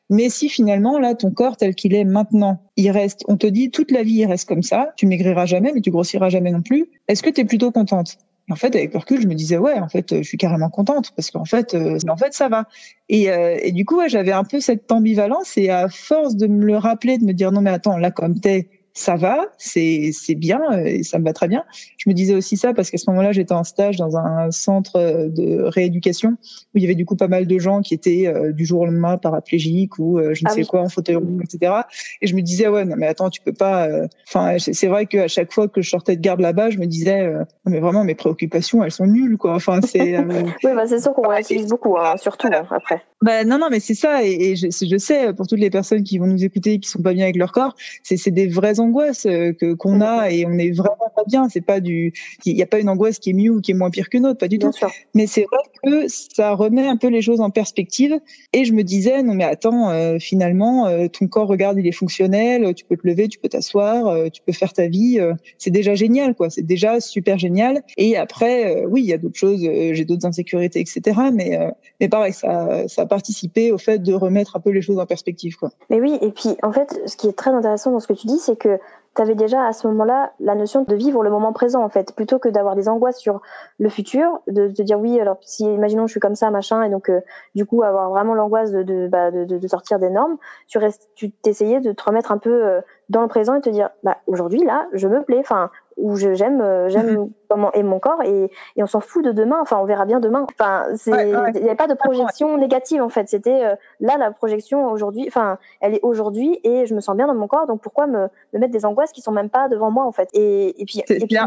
Mais 0.10 0.30
si 0.30 0.50
finalement 0.50 1.00
là 1.00 1.14
ton 1.16 1.32
corps 1.32 1.56
tel 1.56 1.76
qu'il 1.76 1.94
est 1.94 2.04
maintenant, 2.04 2.62
il 2.76 2.90
reste, 2.90 3.24
on 3.28 3.38
te 3.38 3.48
dit 3.48 3.70
toute 3.70 3.92
la 3.92 4.04
vie 4.04 4.16
il 4.16 4.26
reste 4.26 4.48
comme 4.48 4.64
ça, 4.64 4.92
tu 4.98 5.06
maigriras 5.06 5.46
jamais, 5.46 5.72
mais 5.74 5.82
tu 5.82 5.92
grossiras 5.92 6.30
jamais 6.30 6.52
non 6.52 6.62
plus. 6.62 6.88
Est-ce 7.08 7.22
que 7.22 7.30
tu 7.30 7.42
es 7.42 7.46
plutôt 7.46 7.72
contente? 7.72 8.18
En 8.50 8.56
fait, 8.56 8.76
avec 8.76 8.94
le 8.94 9.00
recul, 9.00 9.22
je 9.22 9.28
me 9.28 9.36
disais 9.36 9.58
ouais, 9.58 9.74
en 9.80 9.90
fait, 9.90 10.18
je 10.18 10.24
suis 10.24 10.38
carrément 10.38 10.70
contente 10.70 11.12
parce 11.16 11.32
qu'en 11.32 11.46
fait, 11.46 11.74
euh, 11.74 11.98
en 12.08 12.16
fait, 12.16 12.34
ça 12.34 12.48
va. 12.48 12.68
Et, 13.10 13.30
euh, 13.30 13.58
et 13.62 13.72
du 13.74 13.84
coup, 13.86 13.98
ouais, 13.98 14.10
j'avais 14.10 14.32
un 14.32 14.46
peu 14.46 14.62
cette 14.62 14.92
ambivalence 14.92 15.58
et 15.58 15.70
à 15.70 15.90
force 15.90 16.36
de 16.38 16.48
me 16.48 16.66
le 16.66 16.78
rappeler, 16.78 17.18
de 17.18 17.26
me 17.26 17.34
dire 17.34 17.52
non 17.52 17.62
mais 17.62 17.72
attends, 17.72 17.98
là 17.98 18.10
comme 18.12 18.40
t'es, 18.40 18.70
ça 18.98 19.16
va, 19.16 19.46
c'est 19.58 20.12
bien 20.36 20.60
euh, 20.72 20.84
et 20.86 21.04
ça 21.04 21.20
me 21.20 21.24
va 21.24 21.32
très 21.32 21.48
bien. 21.48 21.64
Je 21.98 22.10
me 22.10 22.16
disais 22.16 22.34
aussi 22.34 22.58
ça 22.58 22.74
parce 22.74 22.90
qu'à 22.90 22.98
ce 22.98 23.08
moment-là, 23.12 23.32
j'étais 23.32 23.54
en 23.54 23.64
stage 23.64 23.98
dans 23.98 24.18
un 24.18 24.50
centre 24.50 24.96
euh, 24.96 25.30
de 25.30 25.62
rééducation 25.62 26.32
où 26.32 26.78
il 26.78 26.82
y 26.82 26.86
avait 26.86 26.96
du 26.96 27.06
coup 27.06 27.16
pas 27.16 27.28
mal 27.28 27.46
de 27.46 27.60
gens 27.60 27.82
qui 27.82 27.94
étaient 27.94 28.26
euh, 28.26 28.52
du 28.52 28.66
jour 28.66 28.82
au 28.82 28.86
lendemain 28.88 29.18
paraplégiques 29.18 30.00
ou 30.00 30.20
je 30.20 30.44
ne 30.44 30.50
ah 30.50 30.54
sais 30.54 30.64
quoi 30.64 30.82
en 30.82 30.90
fauteuil 30.90 31.16
roulant, 31.16 31.44
etc. 31.44 31.74
Et 32.22 32.28
je 32.28 32.36
me 32.36 32.42
disais 32.42 32.68
ouais 32.68 32.86
non 32.86 32.96
mais 32.98 33.06
attends 33.06 33.30
tu 33.30 33.40
peux 33.40 33.54
pas. 33.54 33.88
Enfin 34.28 34.58
c'est 34.58 34.88
vrai 34.88 35.06
qu'à 35.06 35.28
chaque 35.28 35.54
fois 35.54 35.68
que 35.68 35.82
je 35.82 35.90
sortais 35.90 36.16
de 36.16 36.22
garde 36.22 36.40
là-bas, 36.40 36.72
je 36.72 36.80
me 36.80 36.86
disais 36.88 37.32
mais 37.66 37.80
vraiment 37.80 38.04
mes 38.04 38.16
préoccupations 38.16 38.84
elles 38.84 38.92
sont 38.92 39.06
nulles 39.06 39.38
quoi. 39.38 39.54
Enfin 39.54 39.80
c'est. 39.82 40.18
oui 40.64 40.72
bah 40.76 40.88
c'est 40.88 41.00
sûr 41.00 41.14
qu'on 41.14 41.28
réutilise 41.28 41.68
beaucoup 41.68 41.98
hein, 41.98 42.18
surtout 42.18 42.48
hein, 42.48 42.66
après. 42.72 43.04
Bah 43.22 43.44
non 43.44 43.60
non 43.60 43.68
mais 43.70 43.80
c'est 43.80 43.96
ça 43.96 44.24
et, 44.24 44.56
je, 44.56 44.68
je, 44.70 44.98
sais 44.98 45.34
pour 45.34 45.48
toutes 45.48 45.60
les 45.60 45.70
personnes 45.70 46.04
qui 46.04 46.18
vont 46.18 46.28
nous 46.28 46.44
écouter 46.44 46.80
qui 46.80 46.90
sont 46.90 47.02
pas 47.02 47.14
bien 47.14 47.24
avec 47.26 47.36
leur 47.36 47.52
corps, 47.52 47.76
c'est 48.04 48.32
des 48.32 48.48
vrais 48.48 48.80
euh, 49.26 49.54
que 49.54 49.74
qu'on 49.74 50.02
a 50.02 50.30
et 50.32 50.46
on 50.46 50.58
est 50.58 50.72
vraiment 50.72 51.12
pas 51.16 51.24
bien. 51.28 51.50
C'est 51.50 51.62
pas 51.62 51.80
du, 51.80 52.14
il 52.46 52.56
n'y 52.56 52.62
a 52.62 52.66
pas 52.66 52.80
une 52.80 52.90
angoisse 52.90 53.20
qui 53.20 53.32
est 53.32 53.34
mieux 53.34 53.52
ou 53.52 53.62
qui 53.62 53.72
est 53.72 53.74
moins 53.74 53.90
pire 53.90 54.10
qu'une 54.10 54.26
autre, 54.26 54.40
pas 54.40 54.48
du 54.48 54.60
tout. 54.60 54.72
Mais 55.14 55.28
c'est 55.28 55.46
vrai 55.52 55.62
que 55.84 56.08
ça 56.08 56.54
remet 56.54 56.88
un 56.88 56.98
peu 56.98 57.08
les 57.08 57.22
choses 57.22 57.42
en 57.42 57.50
perspective. 57.50 58.20
Et 58.54 58.66
je 58.66 58.74
me 58.74 58.84
disais 58.84 59.24
non 59.24 59.34
mais 59.34 59.44
attends, 59.44 59.90
euh, 59.90 60.18
finalement 60.20 60.88
euh, 60.88 61.08
ton 61.08 61.28
corps 61.28 61.48
regarde 61.48 61.78
il 61.78 61.88
est 61.88 61.92
fonctionnel, 61.92 62.74
tu 62.74 62.86
peux 62.86 62.98
te 62.98 63.08
lever, 63.08 63.28
tu 63.28 63.40
peux 63.40 63.50
t'asseoir, 63.50 64.30
tu 64.32 64.42
peux 64.42 64.54
faire 64.54 64.74
ta 64.74 64.88
vie. 64.88 65.20
c'est 65.58 65.72
déjà 65.72 65.96
génial 65.96 66.36
quoi. 66.36 66.50
C'est 66.50 66.66
déjà 66.66 67.00
super 67.00 67.38
génial. 67.38 67.84
Et 67.98 68.18
après 68.18 68.86
oui 68.86 69.02
il 69.02 69.08
y 69.08 69.14
a 69.14 69.18
d'autres 69.18 69.38
choses, 69.38 69.62
j'ai 69.62 70.06
d'autres 70.06 70.26
insécurités 70.26 70.80
etc. 70.80 71.20
Mais 71.34 71.60
mais 72.00 72.10
pareil 72.10 72.34
ça 72.34 72.88
ça 72.88 73.04
a 73.04 73.06
participé 73.06 73.72
au 73.72 73.78
fait 73.78 74.00
de 74.00 74.14
remettre 74.14 74.56
un 74.56 74.60
peu 74.60 74.72
les 74.72 74.82
choses 74.82 75.00
en 75.00 75.06
perspective 75.06 75.56
quoi. 75.58 75.72
Mais 75.90 76.00
oui 76.00 76.18
et 76.22 76.32
puis 76.32 76.56
en 76.64 76.72
fait 76.72 77.00
ce 77.06 77.16
qui 77.16 77.28
est 77.28 77.38
très 77.38 77.52
intéressant 77.52 77.92
dans 77.92 78.00
ce 78.00 78.08
que 78.08 78.14
tu 78.14 78.28
dis 78.28 78.40
c'est 78.40 78.58
que 78.58 78.77
tu 79.16 79.22
avais 79.22 79.36
déjà 79.36 79.66
à 79.66 79.74
ce 79.74 79.88
moment-là 79.88 80.32
la 80.40 80.54
notion 80.54 80.84
de 80.84 80.96
vivre 80.96 81.24
le 81.24 81.32
moment 81.32 81.52
présent 81.52 81.84
en 81.84 81.90
fait, 81.90 82.16
plutôt 82.16 82.38
que 82.38 82.50
d'avoir 82.50 82.76
des 82.76 82.88
angoisses 82.88 83.18
sur 83.18 83.42
le 83.80 83.90
futur, 83.90 84.40
de 84.48 84.68
te 84.68 84.82
dire 84.84 85.00
oui 85.00 85.20
alors 85.20 85.38
si 85.42 85.64
imaginons 85.64 86.06
je 86.06 86.12
suis 86.12 86.20
comme 86.20 86.36
ça 86.36 86.52
machin 86.52 86.84
et 86.84 86.90
donc 86.90 87.10
euh, 87.10 87.22
du 87.56 87.66
coup 87.66 87.82
avoir 87.82 88.12
vraiment 88.12 88.36
l'angoisse 88.36 88.72
bah, 88.72 89.32
de, 89.32 89.46
de, 89.46 89.68
sortir 89.68 89.98
des 89.98 90.10
normes, 90.10 90.38
tu 90.68 90.78
restes, 90.78 91.10
tu 91.16 91.32
t'essayais 91.32 91.80
de 91.80 91.92
te 91.92 92.04
remettre 92.04 92.32
un 92.32 92.38
peu 92.38 92.66
euh, 92.66 92.82
dans 93.10 93.22
le 93.22 93.28
présent 93.28 93.56
et 93.56 93.62
te 93.62 93.70
dire 93.70 93.90
bah 94.04 94.18
aujourd'hui 94.28 94.64
là 94.64 94.88
je 94.94 95.08
me 95.08 95.24
plais, 95.24 95.40
enfin 95.40 95.72
ou 95.98 96.16
j'aime 96.16 96.62
euh, 96.62 96.90
j'aime 96.90 97.18
mhm. 97.18 97.30
comment 97.50 97.72
est 97.74 97.84
mon 97.84 98.00
corps 98.00 98.22
et, 98.24 98.52
et 98.76 98.84
on 98.84 98.88
s'en 98.88 99.00
fout 99.00 99.24
de 99.26 99.32
demain. 99.32 99.58
Enfin, 99.62 99.78
on 99.82 99.86
verra 99.86 100.06
bien 100.06 100.20
demain. 100.20 100.46
Enfin, 100.50 100.86
il 101.06 101.14
n'y 101.14 101.68
avait 101.68 101.76
pas 101.76 101.88
de 101.88 101.94
projection 101.94 102.58
négative 102.58 103.02
en 103.02 103.10
fait. 103.10 103.28
C'était 103.28 103.66
euh, 103.66 103.76
là 104.00 104.18
la 104.18 104.32
projection 104.32 104.90
aujourd'hui. 104.92 105.26
Enfin, 105.28 105.58
elle 105.82 105.96
est 105.96 106.02
aujourd'hui 106.04 106.60
et 106.64 106.86
je 106.86 106.94
me 106.94 107.00
sens 107.00 107.16
bien 107.16 107.28
dans 107.28 107.36
mon 107.36 107.48
corps. 107.48 107.68
Donc 107.68 107.82
pourquoi 107.82 108.08
me, 108.08 108.28
me, 108.54 108.60
mettre 108.60 108.72
des 108.72 108.86
angoisses 108.86 109.12
qui 109.12 109.22
sont 109.22 109.32
même 109.32 109.50
pas 109.50 109.68
devant 109.68 109.92
moi 109.92 110.06
en 110.06 110.12
fait? 110.12 110.30
Et, 110.34 110.82
et 110.82 110.86
puis, 110.86 111.00
et 111.10 111.26
puis, 111.26 111.38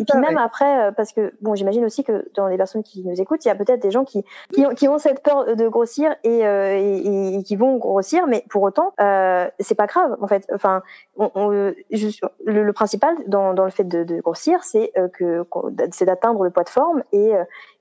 et 0.00 0.04
puis 0.04 0.18
même 0.18 0.38
après, 0.38 0.88
euh, 0.88 0.92
parce 0.92 1.12
que 1.12 1.32
bon, 1.40 1.54
j'imagine 1.54 1.84
aussi 1.84 2.04
que 2.04 2.28
dans 2.34 2.46
les 2.46 2.56
personnes 2.56 2.82
qui 2.82 3.02
nous 3.04 3.20
écoutent, 3.20 3.44
il 3.44 3.48
y 3.48 3.50
a 3.50 3.54
peut-être 3.54 3.80
des 3.80 3.90
gens 3.90 4.04
qui 4.04 4.24
qui 4.52 4.64
ont, 4.66 4.74
qui 4.74 4.88
ont, 4.88 4.98
cette 4.98 5.22
peur 5.22 5.56
de 5.56 5.68
grossir 5.68 6.14
et, 6.24 6.46
euh, 6.46 6.76
et, 6.78 7.42
qui 7.42 7.56
vont 7.56 7.76
grossir, 7.76 8.26
mais 8.26 8.44
pour 8.50 8.62
autant, 8.62 8.92
euh, 9.00 9.48
c'est 9.60 9.74
pas 9.74 9.86
grave 9.86 10.16
en 10.20 10.26
fait. 10.26 10.46
Enfin, 10.52 10.82
on, 11.16 11.30
on, 11.34 11.48
le, 11.48 11.74
le, 12.44 12.72
principal 12.72 13.14
dans, 13.26 13.54
dans 13.54 13.64
le 13.64 13.70
fait 13.70 13.84
de, 13.98 14.14
de 14.14 14.20
grossir, 14.20 14.64
c'est 14.64 14.92
que 15.14 15.44
c'est 15.92 16.04
d'atteindre 16.04 16.44
le 16.44 16.50
poids 16.50 16.64
de 16.64 16.68
forme 16.68 17.02
et 17.12 17.32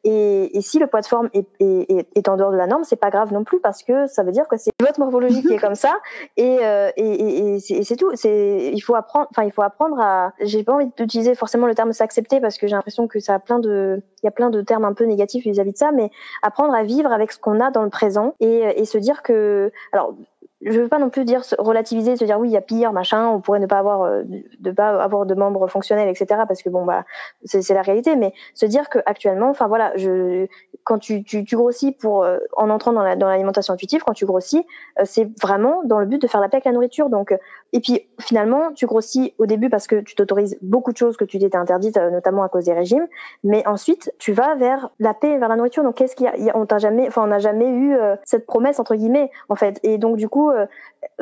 et, 0.03 0.57
et, 0.57 0.61
si 0.61 0.79
le 0.79 0.87
poids 0.87 1.01
de 1.01 1.05
forme 1.05 1.29
est, 1.33 1.45
est, 1.59 2.07
est, 2.15 2.29
en 2.29 2.37
dehors 2.37 2.51
de 2.51 2.55
la 2.55 2.67
norme, 2.67 2.85
c'est 2.85 2.95
pas 2.95 3.09
grave 3.09 3.33
non 3.33 3.43
plus 3.43 3.59
parce 3.59 3.83
que 3.83 4.07
ça 4.07 4.23
veut 4.23 4.31
dire 4.31 4.47
que 4.47 4.55
c'est 4.55 4.71
votre 4.79 5.01
morphologie 5.01 5.41
qui 5.41 5.53
est 5.53 5.57
comme 5.57 5.75
ça 5.75 5.99
et, 6.37 6.59
euh, 6.61 6.91
et, 6.95 7.55
et 7.55 7.59
c'est 7.59 7.95
tout. 7.97 8.11
C'est 8.13 8.71
il 8.73 8.79
faut 8.79 8.95
apprendre. 8.95 9.27
Enfin, 9.31 9.43
il 9.43 9.51
faut 9.51 9.63
apprendre 9.63 9.99
à. 9.99 10.31
J'ai 10.39 10.63
pas 10.63 10.73
envie 10.73 10.89
d'utiliser 10.95 11.35
forcément 11.35 11.67
le 11.67 11.75
terme 11.75 11.91
s'accepter 11.91 12.39
parce 12.39 12.57
que 12.57 12.67
j'ai 12.67 12.75
l'impression 12.75 13.07
que 13.07 13.19
ça 13.19 13.33
a 13.33 13.39
plein 13.39 13.59
de. 13.59 14.01
Il 14.23 14.25
y 14.25 14.29
a 14.29 14.31
plein 14.31 14.49
de 14.49 14.61
termes 14.61 14.85
un 14.85 14.93
peu 14.93 15.03
négatifs 15.03 15.43
vis-à-vis 15.43 15.71
-vis 15.71 15.73
de 15.73 15.77
ça, 15.77 15.91
mais 15.91 16.09
apprendre 16.41 16.73
à 16.73 16.83
vivre 16.83 17.11
avec 17.11 17.33
ce 17.33 17.39
qu'on 17.39 17.59
a 17.59 17.71
dans 17.71 17.83
le 17.83 17.89
présent 17.89 18.33
et, 18.39 18.59
et 18.77 18.85
se 18.85 18.97
dire 18.97 19.23
que 19.23 19.71
alors 19.91 20.13
je 20.61 20.79
veux 20.79 20.87
pas 20.87 20.97
non 20.97 21.09
plus 21.09 21.23
dire 21.23 21.41
relativiser, 21.59 22.15
se 22.15 22.25
dire 22.25 22.39
oui 22.39 22.49
il 22.49 22.53
y 22.53 22.57
a 22.57 22.61
pire 22.61 22.91
machin, 22.91 23.27
on 23.27 23.39
pourrait 23.39 23.59
ne 23.59 23.67
pas 23.67 23.77
avoir 23.77 24.01
euh, 24.01 24.23
de 24.59 24.71
pas 24.71 25.01
avoir 25.01 25.25
de 25.25 25.35
membres 25.35 25.67
fonctionnels 25.67 26.09
etc 26.09 26.41
parce 26.47 26.63
que 26.63 26.69
bon 26.69 26.83
bah 26.83 27.05
c'est 27.45 27.69
la 27.73 27.83
réalité, 27.83 28.15
mais 28.15 28.33
se 28.55 28.65
dire 28.65 28.89
que 28.89 28.99
actuellement, 29.05 29.49
enfin 29.49 29.67
voilà, 29.67 29.91
je 29.95 30.47
quand 30.83 30.97
tu, 30.97 31.23
tu, 31.23 31.43
tu 31.43 31.55
grossis 31.55 31.91
pour 31.91 32.23
euh, 32.23 32.39
en 32.53 32.69
entrant 32.69 32.91
dans 32.93 33.03
l'alimentation 33.03 33.73
intuitive, 33.73 34.01
quand 34.05 34.13
tu 34.13 34.25
grossis, 34.25 34.65
euh, 34.99 35.03
c'est 35.05 35.29
vraiment 35.41 35.83
dans 35.83 35.99
le 35.99 36.05
but 36.05 36.21
de 36.21 36.27
faire 36.27 36.41
la 36.41 36.49
paix 36.49 36.57
avec 36.57 36.65
la 36.65 36.71
nourriture. 36.71 37.09
Donc 37.09 37.37
et 37.73 37.79
puis 37.79 38.07
finalement 38.19 38.71
tu 38.73 38.87
grossis 38.87 39.35
au 39.37 39.45
début 39.45 39.69
parce 39.69 39.85
que 39.85 39.97
tu 39.97 40.15
t'autorises 40.15 40.57
beaucoup 40.61 40.91
de 40.91 40.97
choses 40.97 41.17
que 41.17 41.25
tu 41.25 41.37
t'étais 41.37 41.57
interdites 41.57 41.97
notamment 41.97 42.41
à 42.41 42.49
cause 42.49 42.65
des 42.65 42.73
régimes, 42.73 43.07
mais 43.43 43.67
ensuite 43.67 44.11
tu 44.17 44.33
vas 44.33 44.55
vers 44.55 44.89
la 44.99 45.13
paix 45.13 45.37
vers 45.37 45.49
la 45.49 45.55
nourriture. 45.55 45.83
Donc 45.83 45.95
qu'est-ce 45.95 46.15
qu'il 46.15 46.25
y 46.25 46.49
a, 46.49 46.57
on 46.57 46.65
t'a 46.65 46.79
jamais, 46.79 47.07
enfin 47.07 47.23
on 47.23 47.27
n'a 47.27 47.39
jamais 47.39 47.69
eu 47.69 47.95
cette 48.23 48.47
promesse 48.47 48.79
entre 48.79 48.95
guillemets 48.95 49.29
en 49.49 49.55
fait, 49.55 49.79
et 49.83 49.97
donc 49.97 50.17
du 50.17 50.29
coup 50.29 50.46
euh, 50.51 50.65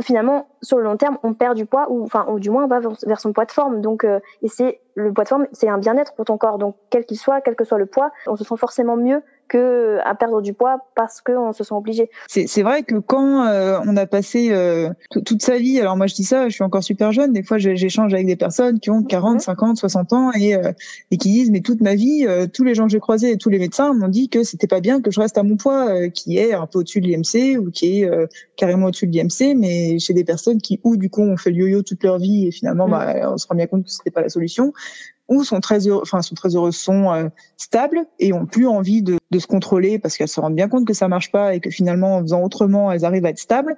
finalement, 0.02 0.48
sur 0.62 0.78
le 0.78 0.84
long 0.84 0.98
terme, 0.98 1.18
on 1.24 1.34
perd 1.34 1.56
du 1.56 1.66
poids 1.66 1.88
ou, 1.90 2.04
enfin, 2.04 2.26
ou 2.30 2.40
du 2.40 2.50
moins, 2.50 2.66
on 2.66 2.68
va 2.68 2.80
vers 2.80 3.20
son 3.20 3.34
poids 3.34 3.46
de 3.46 3.52
forme. 3.52 3.82
Donc, 3.82 4.04
euh, 4.04 4.20
et 4.42 4.48
c'est 4.48 4.82
le 4.96 5.14
poids 5.14 5.24
de 5.24 5.30
forme, 5.30 5.48
c'est 5.52 5.70
un 5.70 5.78
bien-être 5.78 6.14
pour 6.16 6.26
ton 6.26 6.38
corps. 6.38 6.58
Donc, 6.58 6.76
quel 6.90 7.06
qu'il 7.06 7.18
soit, 7.18 7.42
quel 7.42 7.56
que 7.56 7.64
soit 7.64 7.78
le 7.78 7.86
poids, 7.86 8.12
on 8.28 8.36
se 8.36 8.44
sent 8.44 8.58
forcément 8.58 8.96
mieux 8.96 9.22
que 9.48 10.00
à 10.04 10.16
perdre 10.16 10.42
du 10.42 10.54
poids 10.54 10.78
parce 10.96 11.22
qu'on 11.22 11.54
se 11.54 11.64
sent 11.64 11.74
obligé. 11.74 12.10
C'est 12.28 12.64
vrai 12.64 12.84
que 12.84 12.96
quand 12.96 13.48
euh, 13.48 13.80
on 13.86 13.96
a 13.98 14.06
passé 14.06 14.50
euh, 14.52 14.90
toute 15.10 15.42
sa 15.42 15.58
vie, 15.58 15.80
alors 15.80 15.98
moi 15.98 16.08
je 16.08 16.16
dis 16.16 16.24
ça, 16.24 16.50
je 16.50 16.54
suis 16.54 16.64
encore 16.64 16.84
super 16.84 17.12
jeune, 17.12 17.34
des 17.34 17.44
fois 17.44 17.58
j'échange 17.58 18.14
avec 18.14 18.26
des 18.26 18.36
personnes 18.36 18.80
qui 18.80 18.90
ont 18.90 19.04
40, 19.04 19.42
50, 19.42 19.78
60 19.78 20.14
ans 20.14 20.32
et, 20.34 20.56
euh, 20.56 20.72
et 21.12 21.18
qui 21.18 21.32
disent 21.32 21.52
mais 21.52 21.62
toute 21.62 21.82
ma 21.82 21.96
vie, 21.96 22.28
tous 22.54 22.64
les 22.64 22.76
gens 22.76 22.86
que 22.86 22.92
j'ai 22.92 23.00
croisés 23.00 23.32
et 23.32 23.38
tous 23.38 23.50
les 23.50 23.60
médecins 23.60 23.94
m'ont 23.94 24.08
dit 24.08 24.30
que 24.30 24.44
c'était 24.44 24.68
pas 24.68 24.82
bien 24.82 25.02
que 25.02 25.12
je 25.12 25.20
reste 25.20 25.38
à 25.38 25.44
mon 25.44 25.58
poids 25.58 26.10
qui 26.10 26.38
est 26.38 26.54
un 26.54 26.68
peu 26.68 26.80
au-dessus 26.80 27.02
de 27.02 27.08
l'IMC 27.08 27.60
ou 27.60 27.72
qui 27.72 28.02
est 28.02 28.10
carrément 28.56 28.88
au-dessus 28.88 29.08
de 29.08 29.12
l'IMC, 29.12 29.56
mais 29.56 30.00
chez 30.00 30.14
des 30.14 30.24
personnes 30.24 30.60
qui 30.60 30.80
ou 30.84 30.98
du 30.98 31.10
coup 31.10 31.22
ont 31.22 31.38
fait 31.38 31.52
le 31.52 31.58
yo-yo 31.58 31.82
toute 31.84 32.04
leur 32.04 32.18
vie 32.18 32.48
et 32.48 32.52
finalement 32.52 32.88
mm. 32.88 32.92
bah, 32.92 33.32
on 33.34 33.38
se 33.38 33.48
rend 33.48 33.56
bien 33.56 33.68
compte 33.68 33.86
que 33.86 33.92
c'était 33.92 34.12
pas 34.12 34.22
la 34.22 34.30
solution 34.30 34.74
ou 35.28 35.44
sont 35.44 35.60
très 35.60 35.88
heureux, 35.88 36.02
enfin 36.04 36.22
sont 36.22 36.36
très 36.36 36.56
heureux, 36.56 36.72
sont 36.72 37.12
euh, 37.12 37.30
stables 37.58 38.06
et 38.20 38.34
ont 38.34 38.46
plus 38.46 38.68
envie 38.68 39.02
de, 39.02 39.18
de 39.32 39.40
se 39.40 39.48
contrôler 39.48 40.00
parce 40.00 40.18
qu'elles 40.18 40.28
se 40.28 40.40
rendent 40.40 40.56
bien 40.56 40.68
compte 40.68 40.86
que 40.86 40.94
ça 40.94 41.08
marche 41.08 41.32
pas 41.32 41.56
et 41.56 41.60
que 41.60 41.70
finalement 41.70 42.18
en 42.18 42.22
faisant 42.22 42.44
autrement 42.44 42.92
elles 42.92 43.06
arrivent 43.06 43.26
à 43.26 43.30
être 43.30 43.40
stables 43.40 43.76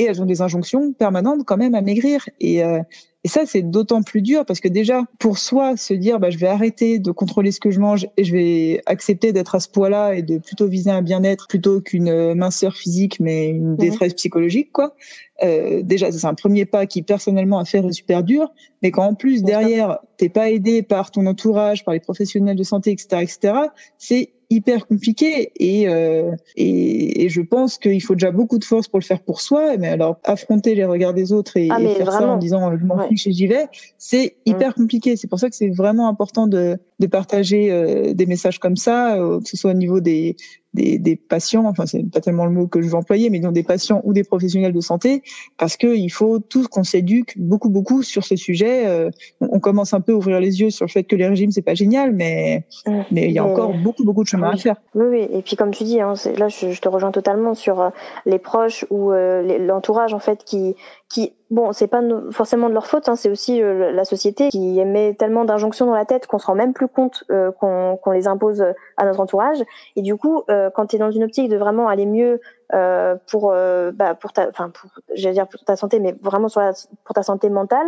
et 0.00 0.04
elles 0.04 0.22
ont 0.22 0.26
des 0.26 0.40
injonctions 0.40 0.92
permanentes 0.92 1.44
quand 1.44 1.56
même 1.56 1.74
à 1.74 1.82
maigrir 1.82 2.28
et 2.40 2.64
euh, 2.64 2.80
et 3.22 3.28
ça, 3.28 3.42
c'est 3.44 3.60
d'autant 3.60 4.02
plus 4.02 4.22
dur 4.22 4.46
parce 4.46 4.60
que 4.60 4.68
déjà, 4.68 5.04
pour 5.18 5.36
soi, 5.36 5.76
se 5.76 5.92
dire, 5.92 6.18
bah, 6.18 6.30
je 6.30 6.38
vais 6.38 6.46
arrêter 6.46 6.98
de 6.98 7.10
contrôler 7.10 7.52
ce 7.52 7.60
que 7.60 7.70
je 7.70 7.78
mange 7.78 8.06
et 8.16 8.24
je 8.24 8.32
vais 8.32 8.82
accepter 8.86 9.32
d'être 9.32 9.54
à 9.54 9.60
ce 9.60 9.68
poids-là 9.68 10.14
et 10.14 10.22
de 10.22 10.38
plutôt 10.38 10.66
viser 10.66 10.90
un 10.90 11.02
bien-être 11.02 11.46
plutôt 11.46 11.82
qu'une 11.82 12.08
euh, 12.08 12.34
minceur 12.34 12.74
physique, 12.74 13.20
mais 13.20 13.48
une 13.48 13.72
mhm. 13.72 13.76
détresse 13.76 14.14
psychologique, 14.14 14.72
quoi. 14.72 14.94
Euh, 15.42 15.82
déjà, 15.82 16.10
c'est 16.10 16.26
un 16.26 16.34
premier 16.34 16.64
pas 16.64 16.86
qui 16.86 17.02
personnellement 17.02 17.58
à 17.58 17.66
faire 17.66 17.84
est 17.86 17.92
super 17.92 18.22
dur, 18.22 18.50
mais 18.82 18.90
quand 18.90 19.04
en 19.04 19.14
plus 19.14 19.42
derrière 19.42 19.98
t'es 20.16 20.28
pas 20.28 20.50
aidé 20.50 20.82
par 20.82 21.10
ton 21.10 21.26
entourage, 21.26 21.84
par 21.84 21.94
les 21.94 22.00
professionnels 22.00 22.56
de 22.56 22.62
santé, 22.62 22.90
etc., 22.90 23.22
etc., 23.22 23.54
c'est 23.98 24.32
hyper 24.50 24.86
compliqué 24.86 25.52
et, 25.56 25.88
euh, 25.88 26.32
et, 26.56 27.24
et 27.24 27.28
je 27.28 27.40
pense 27.40 27.78
qu'il 27.78 28.02
faut 28.02 28.14
déjà 28.14 28.32
beaucoup 28.32 28.58
de 28.58 28.64
force 28.64 28.88
pour 28.88 28.98
le 28.98 29.04
faire 29.04 29.20
pour 29.20 29.40
soi. 29.40 29.76
Mais 29.78 29.88
alors 29.88 30.18
affronter 30.24 30.74
les 30.74 30.84
regards 30.84 31.14
des 31.14 31.32
autres 31.32 31.56
et, 31.56 31.68
ah, 31.70 31.78
faire 31.78 32.12
ça 32.12 32.28
en 32.28 32.36
disant 32.36 32.76
je 32.76 32.84
m'en 32.84 33.08
fiche 33.08 33.26
et 33.28 33.32
j'y 33.32 33.46
vais, 33.46 33.66
c'est 33.96 34.34
mm. 34.46 34.50
hyper 34.50 34.74
compliqué. 34.74 35.16
C'est 35.16 35.28
pour 35.28 35.38
ça 35.38 35.48
que 35.48 35.56
c'est 35.56 35.70
vraiment 35.70 36.08
important 36.08 36.46
de, 36.46 36.78
de 37.00 37.06
partager 37.06 37.72
euh, 37.72 38.12
des 38.14 38.26
messages 38.26 38.58
comme 38.58 38.76
ça, 38.76 39.16
euh, 39.16 39.40
que 39.40 39.48
ce 39.48 39.56
soit 39.56 39.70
au 39.70 39.74
niveau 39.74 40.00
des, 40.00 40.36
des, 40.74 40.98
des 40.98 41.16
patients, 41.16 41.64
enfin 41.64 41.86
c'est 41.86 42.08
pas 42.08 42.20
tellement 42.20 42.44
le 42.44 42.52
mot 42.52 42.66
que 42.66 42.82
je 42.82 42.88
veux 42.88 42.94
employer, 42.94 43.30
mais 43.30 43.40
dans 43.40 43.52
des 43.52 43.62
patients 43.62 44.02
ou 44.04 44.12
des 44.12 44.22
professionnels 44.22 44.74
de 44.74 44.80
santé, 44.80 45.22
parce 45.56 45.78
que 45.78 45.96
il 45.96 46.10
faut 46.10 46.38
tous 46.38 46.68
qu'on 46.68 46.84
s'éduque 46.84 47.38
beaucoup 47.38 47.70
beaucoup 47.70 48.02
sur 48.02 48.24
ce 48.24 48.36
sujet. 48.36 48.86
Euh, 48.86 49.10
on, 49.40 49.60
commence 49.60 49.94
un 49.94 50.02
peu 50.02 50.12
à 50.12 50.14
ouvrir 50.14 50.40
les 50.40 50.60
yeux 50.60 50.68
sur 50.68 50.84
le 50.84 50.90
fait 50.90 51.04
que 51.04 51.16
les 51.16 51.26
régimes 51.26 51.50
c'est 51.50 51.62
pas 51.62 51.74
génial, 51.74 52.12
mais 52.12 52.66
mmh. 52.86 53.00
mais 53.10 53.28
il 53.28 53.32
y 53.32 53.38
a 53.38 53.46
encore 53.46 53.72
beaucoup 53.72 54.04
beaucoup 54.04 54.22
de 54.22 54.28
chemin 54.28 54.50
à 54.50 54.56
faire. 54.58 54.76
Oui, 54.94 55.06
oui, 55.08 55.26
et 55.32 55.40
puis 55.40 55.56
comme 55.56 55.70
tu 55.70 55.84
dis, 55.84 56.02
hein, 56.02 56.12
là 56.36 56.48
je, 56.48 56.70
je, 56.70 56.80
te 56.80 56.88
rejoins 56.88 57.12
totalement 57.12 57.54
sur 57.54 57.90
les 58.26 58.38
proches 58.38 58.84
ou 58.90 59.10
l'entourage 59.10 60.12
en 60.12 60.18
fait 60.18 60.44
qui 60.44 60.76
qui 61.10 61.34
bon, 61.50 61.72
c'est 61.72 61.88
pas 61.88 62.00
forcément 62.30 62.68
de 62.68 62.74
leur 62.74 62.86
faute, 62.86 63.08
hein, 63.08 63.16
c'est 63.16 63.28
aussi 63.28 63.60
euh, 63.62 63.90
la 63.90 64.04
société 64.04 64.48
qui 64.48 64.82
met 64.84 65.14
tellement 65.14 65.44
d'injonctions 65.44 65.84
dans 65.84 65.94
la 65.94 66.04
tête 66.04 66.28
qu'on 66.28 66.38
se 66.38 66.46
rend 66.46 66.54
même 66.54 66.72
plus 66.72 66.86
compte 66.86 67.24
euh, 67.30 67.50
qu'on 67.50 68.10
les 68.12 68.28
impose 68.28 68.64
à 68.96 69.04
notre 69.04 69.20
entourage. 69.20 69.58
Et 69.96 70.02
du 70.02 70.16
coup, 70.16 70.44
euh, 70.48 70.70
quand 70.70 70.86
tu 70.86 70.96
es 70.96 70.98
dans 70.98 71.10
une 71.10 71.24
optique 71.24 71.48
de 71.48 71.56
vraiment 71.56 71.88
aller 71.88 72.06
mieux 72.06 72.40
euh, 72.72 73.16
pour 73.28 73.50
euh, 73.50 73.90
bah, 73.92 74.14
pour 74.14 74.32
ta 74.32 74.48
enfin 74.48 74.70
pour 74.70 74.90
j'allais 75.14 75.34
dire 75.34 75.48
pour 75.48 75.64
ta 75.64 75.74
santé 75.74 75.98
mais 75.98 76.14
vraiment 76.22 76.48
sur 76.48 76.60
la, 76.60 76.72
pour 77.04 77.14
ta 77.14 77.22
santé 77.22 77.50
mentale. 77.50 77.86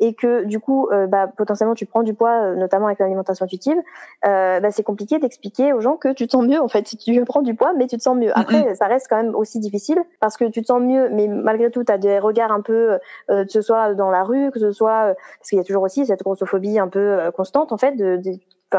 Et 0.00 0.14
que 0.14 0.44
du 0.44 0.60
coup 0.60 0.88
euh, 0.90 1.06
bah, 1.06 1.28
potentiellement 1.28 1.74
tu 1.74 1.86
prends 1.86 2.02
du 2.02 2.14
poids 2.14 2.54
notamment 2.54 2.86
avec 2.86 2.98
l'alimentation 2.98 3.44
intuitive 3.44 3.76
bah, 4.22 4.70
c'est 4.70 4.82
compliqué 4.82 5.18
d'expliquer 5.18 5.72
aux 5.72 5.80
gens 5.80 5.96
que 5.96 6.12
tu 6.12 6.26
te 6.26 6.32
sens 6.32 6.44
mieux 6.44 6.60
en 6.60 6.68
fait. 6.68 6.86
Si 6.88 6.96
tu 6.96 7.24
prends 7.24 7.42
du 7.42 7.54
poids 7.54 7.72
mais 7.74 7.86
tu 7.86 7.96
te 7.96 8.02
sens 8.02 8.16
mieux. 8.16 8.36
Après 8.36 8.74
ça 8.74 8.86
reste 8.86 9.06
quand 9.08 9.16
même 9.16 9.34
aussi 9.34 9.60
difficile 9.60 10.02
parce 10.20 10.36
que 10.36 10.44
tu 10.46 10.62
te 10.62 10.66
sens 10.66 10.80
mieux 10.80 11.08
mais 11.10 11.28
malgré 11.28 11.70
tout 11.70 11.84
tu 11.84 11.92
as 11.92 11.98
des 11.98 12.18
regards 12.18 12.52
un 12.52 12.60
peu 12.60 12.98
que 13.28 13.48
ce 13.48 13.60
soit 13.60 13.94
dans 13.94 14.10
la 14.10 14.24
rue 14.24 14.50
que 14.50 14.58
ce 14.58 14.72
soit 14.72 15.14
parce 15.38 15.48
qu'il 15.48 15.58
y 15.58 15.60
a 15.60 15.64
toujours 15.64 15.82
aussi 15.82 16.06
cette 16.06 16.22
grossophobie 16.22 16.78
un 16.78 16.88
peu 16.88 17.30
constante 17.36 17.72
en 17.72 17.78
fait 17.78 17.92
de, 17.92 18.16
de 18.16 18.32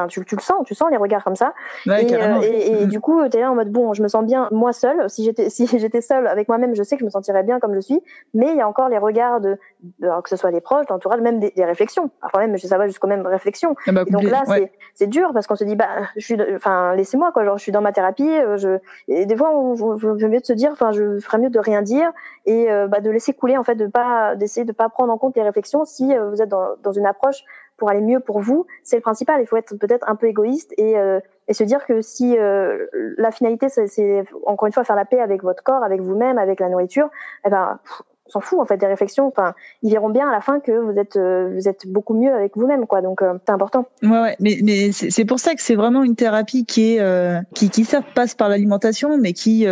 tu, 0.07 0.23
tu, 0.25 0.35
le 0.35 0.41
sens, 0.41 0.65
tu 0.65 0.75
sens 0.75 0.89
les 0.91 0.97
regards 0.97 1.23
comme 1.23 1.35
ça. 1.35 1.53
et, 1.87 2.01
et, 2.01 2.81
et, 2.81 2.85
du 2.85 2.99
coup, 2.99 3.27
tu 3.29 3.37
es 3.37 3.41
là 3.41 3.51
en 3.51 3.55
mode 3.55 3.71
bon, 3.71 3.93
je 3.93 4.03
me 4.03 4.07
sens 4.07 4.25
bien 4.25 4.47
moi 4.51 4.73
seule. 4.73 5.09
Si 5.09 5.23
j'étais 5.23 5.49
si 5.49 5.67
j'étais 5.67 6.01
seule 6.01 6.27
avec 6.27 6.47
moi-même, 6.47 6.75
je 6.75 6.83
sais 6.83 6.95
que 6.95 7.01
je 7.01 7.05
me 7.05 7.09
sentirais 7.09 7.43
bien 7.43 7.59
comme 7.59 7.73
je 7.73 7.79
suis, 7.79 8.01
mais 8.33 8.51
il 8.51 8.57
y 8.57 8.61
a 8.61 8.67
encore 8.67 8.89
les 8.89 8.97
regards 8.97 9.41
de, 9.41 9.57
que 10.01 10.29
ce 10.29 10.35
soit 10.35 10.51
des 10.51 10.61
proches, 10.61 10.85
l'entourage, 10.89 11.21
même 11.21 11.39
des, 11.39 11.51
des, 11.51 11.65
réflexions. 11.65 12.09
Parfois 12.21 12.45
même, 12.45 12.57
ça 12.57 12.77
va 12.77 12.87
jusqu'au 12.87 13.07
même 13.07 13.25
réflexion. 13.25 13.75
Ah 13.87 13.91
bah, 13.91 14.05
donc 14.05 14.23
là, 14.23 14.43
c'est 14.47 14.71
c'est 14.93 15.07
dur 15.07 15.31
parce 15.33 15.47
qu'on 15.47 15.55
se 15.55 15.63
dit 15.63 15.75
bah 15.75 15.89
je 16.15 16.23
suis, 16.23 16.37
enfin 16.55 16.95
laissez-moi 16.95 17.31
quoi, 17.31 17.43
genre 17.43 17.57
je 17.57 17.63
suis 17.63 17.71
dans 17.71 17.81
ma 17.81 17.91
thérapie. 17.91 18.29
Euh, 18.29 18.57
je 18.57 18.79
et 19.07 19.25
des 19.25 19.35
fois, 19.35 19.51
on, 19.51 19.73
veut 19.73 20.27
mieux 20.27 20.39
de 20.39 20.45
se 20.45 20.53
dire, 20.53 20.71
enfin 20.71 20.91
je 20.91 21.19
ferais 21.19 21.37
mieux 21.37 21.49
de 21.49 21.59
rien 21.59 21.81
dire 21.81 22.11
et 22.45 22.71
euh, 22.71 22.87
bah, 22.87 23.01
de 23.01 23.09
laisser 23.09 23.33
couler 23.33 23.57
en 23.57 23.63
fait, 23.63 23.75
de 23.75 23.87
pas 23.87 24.35
d'essayer 24.35 24.65
de 24.65 24.71
pas 24.71 24.89
prendre 24.89 25.11
en 25.11 25.17
compte 25.17 25.35
les 25.35 25.43
réflexions 25.43 25.85
si 25.85 26.13
euh, 26.13 26.29
vous 26.29 26.41
êtes 26.41 26.49
dans, 26.49 26.69
dans 26.81 26.91
une 26.91 27.05
approche 27.05 27.43
pour 27.77 27.89
aller 27.89 28.01
mieux 28.01 28.19
pour 28.19 28.39
vous, 28.39 28.65
c'est 28.83 28.95
le 28.95 29.01
principal. 29.01 29.41
Il 29.41 29.47
faut 29.47 29.57
être 29.57 29.75
peut-être 29.75 30.07
un 30.09 30.15
peu 30.15 30.27
égoïste 30.27 30.73
et, 30.77 30.97
euh, 30.97 31.19
et 31.47 31.53
se 31.53 31.63
dire 31.63 31.85
que 31.85 32.01
si 32.01 32.37
euh, 32.37 32.87
la 33.17 33.31
finalité, 33.31 33.69
c'est 33.69 34.23
encore 34.45 34.67
une 34.67 34.73
fois 34.73 34.83
faire 34.83 34.95
la 34.95 35.05
paix 35.05 35.19
avec 35.19 35.43
votre 35.43 35.63
corps, 35.63 35.83
avec 35.83 36.01
vous-même, 36.01 36.37
avec 36.37 36.59
la 36.59 36.69
nourriture, 36.69 37.09
eh 37.45 37.49
ben, 37.49 37.79
on 38.27 38.31
s'en 38.31 38.39
fout 38.41 38.59
en 38.59 38.65
fait 38.65 38.77
des 38.77 38.87
réflexions. 38.87 39.27
Enfin, 39.27 39.53
ils 39.83 39.91
verront 39.91 40.09
bien 40.09 40.27
à 40.27 40.31
la 40.31 40.41
fin 40.41 40.59
que 40.59 40.71
vous 40.71 40.97
êtes 40.97 41.15
euh, 41.15 41.53
vous 41.53 41.67
êtes 41.67 41.87
beaucoup 41.87 42.15
mieux 42.15 42.33
avec 42.33 42.57
vous-même, 42.57 42.87
quoi. 42.87 43.01
Donc 43.01 43.21
euh, 43.21 43.33
c'est 43.45 43.51
important. 43.51 43.87
Ouais, 44.01 44.09
ouais, 44.09 44.35
mais 44.39 44.59
mais 44.63 44.91
c'est 44.91 45.25
pour 45.25 45.39
ça 45.39 45.53
que 45.53 45.61
c'est 45.61 45.75
vraiment 45.75 46.03
une 46.03 46.15
thérapie 46.15 46.65
qui 46.65 46.93
est 46.93 46.99
euh, 46.99 47.39
qui 47.53 47.69
qui 47.69 47.85
certes 47.85 48.07
passe 48.15 48.33
par 48.33 48.49
l'alimentation, 48.49 49.17
mais 49.17 49.33
qui 49.33 49.65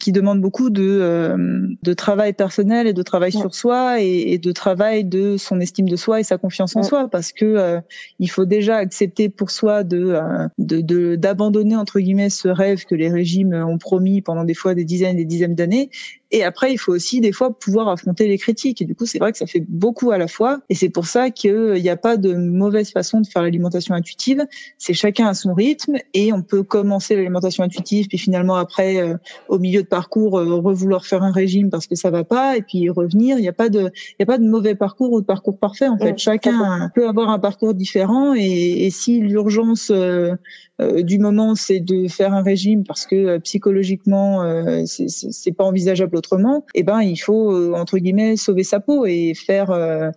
qui 0.00 0.12
demande 0.12 0.40
beaucoup 0.40 0.70
de 0.70 1.36
de 1.82 1.92
travail 1.92 2.32
personnel 2.32 2.86
et 2.86 2.92
de 2.92 3.02
travail 3.02 3.32
sur 3.32 3.54
soi 3.54 4.00
et, 4.00 4.32
et, 4.32 4.38
de 4.38 4.52
travail 4.52 5.04
de 5.04 5.36
son 5.36 5.60
estime 5.60 5.88
de 5.88 5.96
soi 5.96 6.20
et 6.20 6.22
sa 6.22 6.38
confiance 6.38 6.76
en 6.76 6.82
soi, 6.82 7.08
parce 7.08 7.32
que 7.32 7.80
il 8.18 8.30
faut 8.30 8.44
déjà 8.44 8.76
accepter 8.76 9.28
pour 9.28 9.50
soi 9.50 9.82
de 9.82 10.16
de 10.58 11.16
d'abandonner 11.16 11.76
entre 11.76 11.98
guillemets 11.98 12.30
ce 12.30 12.48
rêve 12.48 12.84
que 12.84 12.94
les 12.94 13.10
régimes 13.10 13.54
ont 13.54 13.78
promis 13.78 14.20
pendant 14.20 14.44
des 14.44 14.54
fois 14.54 14.74
des 14.74 14.84
dizaines 14.84 15.16
et 15.16 15.20
des 15.20 15.24
dizaines 15.24 15.54
d'années 15.54 15.90
Et 16.34 16.42
après, 16.42 16.72
il 16.72 16.78
faut 16.78 16.90
aussi 16.90 17.20
des 17.20 17.30
fois 17.30 17.56
pouvoir 17.56 17.88
affronter 17.88 18.26
les 18.26 18.38
critiques. 18.38 18.82
Et 18.82 18.84
du 18.84 18.96
coup, 18.96 19.06
c'est 19.06 19.20
vrai 19.20 19.30
que 19.30 19.38
ça 19.38 19.46
fait 19.46 19.64
beaucoup 19.68 20.10
à 20.10 20.18
la 20.18 20.26
fois. 20.26 20.58
Et 20.68 20.74
c'est 20.74 20.88
pour 20.88 21.06
ça 21.06 21.30
qu'il 21.30 21.74
n'y 21.74 21.88
a 21.88 21.96
pas 21.96 22.16
de 22.16 22.34
mauvaise 22.34 22.90
façon 22.90 23.20
de 23.20 23.26
faire 23.28 23.42
l'alimentation 23.42 23.94
intuitive. 23.94 24.44
C'est 24.76 24.94
chacun 24.94 25.28
à 25.28 25.34
son 25.34 25.54
rythme 25.54 25.94
et 26.12 26.32
on 26.32 26.42
peut 26.42 26.64
commencer 26.64 27.14
l'alimentation 27.14 27.62
intuitive, 27.62 28.08
puis 28.08 28.18
finalement 28.18 28.56
après, 28.56 29.00
euh, 29.00 29.16
au 29.48 29.60
milieu 29.60 29.84
de 29.84 29.86
parcours, 29.86 30.40
euh, 30.40 30.56
revouloir 30.56 31.06
faire 31.06 31.22
un 31.22 31.30
régime 31.30 31.70
parce 31.70 31.86
que 31.86 31.94
ça 31.94 32.10
va 32.10 32.24
pas, 32.24 32.56
et 32.56 32.62
puis 32.62 32.90
revenir. 32.90 33.38
Il 33.38 33.42
n'y 33.42 33.48
a 33.48 33.52
pas 33.52 33.68
de, 33.68 33.92
il 33.94 34.16
y 34.18 34.22
a 34.24 34.26
pas 34.26 34.38
de 34.38 34.44
mauvais 34.44 34.74
parcours 34.74 35.12
ou 35.12 35.20
de 35.20 35.26
parcours 35.26 35.56
parfait. 35.56 35.86
En 35.86 35.98
fait, 35.98 36.18
chacun 36.18 36.90
peut 36.96 37.08
avoir 37.08 37.28
un 37.28 37.38
parcours 37.38 37.74
différent. 37.74 38.34
Et, 38.34 38.86
et 38.86 38.90
si 38.90 39.20
l'urgence 39.20 39.92
euh, 39.92 40.34
euh, 40.73 40.73
du 40.80 41.18
moment, 41.18 41.54
c'est 41.54 41.80
de 41.80 42.08
faire 42.08 42.34
un 42.34 42.42
régime 42.42 42.84
parce 42.84 43.06
que 43.06 43.14
euh, 43.14 43.38
psychologiquement, 43.38 44.42
euh, 44.42 44.82
c'est 44.86 45.52
pas 45.52 45.64
envisageable 45.64 46.16
autrement. 46.16 46.64
Et 46.74 46.80
eh 46.80 46.82
ben, 46.82 47.00
il 47.00 47.16
faut 47.16 47.74
entre 47.74 47.98
guillemets 47.98 48.36
sauver 48.36 48.64
sa 48.64 48.80
peau 48.80 49.06
et 49.06 49.34
faire, 49.34 49.70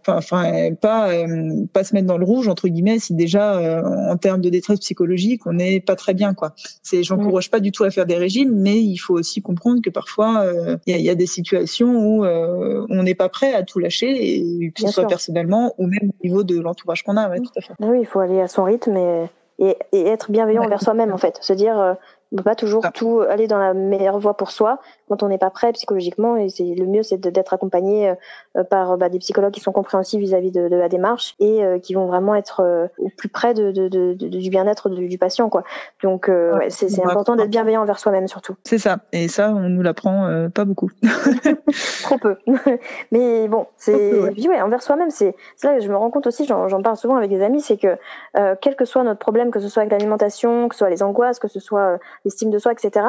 enfin, 0.07 0.73
pas 0.81 1.09
pas 1.73 1.83
se 1.83 1.93
mettre 1.93 2.07
dans 2.07 2.17
le 2.17 2.25
rouge 2.25 2.47
entre 2.47 2.67
guillemets 2.67 2.99
si 2.99 3.13
déjà 3.13 3.83
en 4.09 4.17
termes 4.17 4.41
de 4.41 4.49
détresse 4.49 4.79
psychologique, 4.79 5.45
on 5.45 5.53
n'est 5.53 5.79
pas 5.79 5.95
très 5.95 6.13
bien 6.13 6.33
quoi. 6.33 6.53
C'est, 6.81 7.03
j'encourage 7.03 7.51
pas 7.51 7.59
du 7.59 7.71
tout 7.71 7.83
à 7.83 7.91
faire 7.91 8.05
des 8.05 8.15
régimes, 8.15 8.53
mais 8.55 8.81
il 8.81 8.97
faut 8.97 9.13
aussi 9.13 9.41
comprendre 9.41 9.81
que 9.81 9.89
parfois 9.89 10.45
il 10.85 10.99
y 10.99 11.09
a, 11.09 11.15
des 11.15 11.27
situations 11.27 11.95
où 11.95 12.25
on 12.25 13.03
n'est 13.03 13.15
pas 13.15 13.29
prêt 13.29 13.53
à 13.53 13.63
tout 13.63 13.79
lâcher, 13.79 14.37
et 14.37 14.71
que 14.71 14.81
ce 14.81 14.87
soit 14.87 15.07
personnellement 15.07 15.73
ou 15.77 15.87
même 15.87 16.11
au 16.19 16.23
niveau 16.23 16.43
de 16.43 16.59
l'entourage 16.59 17.03
qu'on 17.03 17.17
a. 17.17 17.29
Ouais, 17.29 17.39
tout 17.39 17.51
à 17.57 17.61
fait. 17.61 17.73
Oui, 17.79 17.99
il 18.01 18.05
faut 18.05 18.19
aller 18.19 18.41
à 18.41 18.47
son 18.47 18.63
rythme 18.63 18.95
et 18.97 19.25
et, 19.59 19.77
et 19.91 20.07
être 20.07 20.31
bienveillant 20.31 20.63
envers 20.63 20.81
soi-même 20.81 21.11
en 21.11 21.17
fait, 21.17 21.37
se 21.41 21.53
dire 21.53 21.79
euh, 21.79 21.93
on 22.31 22.37
peut 22.37 22.43
pas 22.43 22.55
toujours 22.55 22.83
tout 22.93 23.21
aller 23.21 23.47
dans 23.47 23.57
la 23.57 23.73
meilleure 23.73 24.19
voie 24.19 24.35
pour 24.35 24.51
soi 24.51 24.79
quand 25.07 25.23
on 25.23 25.29
n'est 25.29 25.37
pas 25.37 25.49
prêt 25.49 25.71
psychologiquement. 25.73 26.35
Et 26.35 26.49
c'est 26.49 26.75
le 26.75 26.85
mieux, 26.85 27.03
c'est 27.03 27.17
d'être 27.17 27.53
accompagné 27.53 28.13
euh, 28.57 28.63
par 28.63 28.97
bah, 28.97 29.09
des 29.09 29.19
psychologues 29.19 29.53
qui 29.53 29.61
sont 29.61 29.71
compréhensifs 29.71 30.19
vis-à-vis 30.19 30.51
de, 30.51 30.67
de, 30.67 30.75
la 30.75 30.89
démarche 30.89 31.35
et 31.39 31.63
euh, 31.63 31.79
qui 31.79 31.93
vont 31.93 32.05
vraiment 32.05 32.35
être 32.35 32.61
euh, 32.61 32.87
au 32.97 33.09
plus 33.09 33.29
près 33.29 33.53
de, 33.53 33.71
de, 33.71 34.13
du 34.13 34.49
bien-être 34.49 34.89
du, 34.89 35.17
patient, 35.17 35.49
quoi. 35.49 35.63
Donc, 36.03 36.27
ouais, 36.27 36.69
c'est 36.69 37.03
important 37.03 37.35
d'être 37.35 37.49
bienveillant 37.49 37.81
envers 37.81 37.99
soi-même 37.99 38.27
surtout. 38.27 38.55
C'est 38.63 38.77
ça. 38.77 38.97
Et 39.13 39.27
ça, 39.27 39.51
on 39.51 39.69
nous 39.69 39.81
l'apprend 39.81 40.49
pas 40.53 40.65
beaucoup. 40.65 40.91
Trop 42.03 42.17
peu. 42.17 42.35
Mais 43.11 43.47
bon, 43.47 43.67
c'est 43.77 44.47
ouais, 44.47 44.61
envers 44.61 44.81
soi-même, 44.81 45.09
c'est 45.09 45.35
là 45.63 45.75
que 45.75 45.81
je 45.81 45.89
me 45.89 45.95
rends 45.95 46.11
compte 46.11 46.27
aussi. 46.27 46.45
J'en 46.45 46.81
parle 46.81 46.97
souvent 46.97 47.15
avec 47.15 47.29
des 47.29 47.41
amis, 47.41 47.61
c'est 47.61 47.77
que 47.77 47.97
quel 48.61 48.75
que 48.75 48.85
soit 48.85 49.03
notre 49.03 49.19
problème, 49.19 49.51
que 49.51 49.59
ce 49.59 49.69
soit 49.69 49.81
avec 49.81 49.91
l'alimentation, 49.91 50.67
que 50.67 50.75
ce 50.75 50.79
soit 50.79 50.89
les 50.89 51.03
angoisses, 51.03 51.39
que 51.39 51.47
ce 51.47 51.59
soit 51.59 51.99
l'estime 52.25 52.49
de 52.49 52.59
soi, 52.59 52.71
etc. 52.71 53.05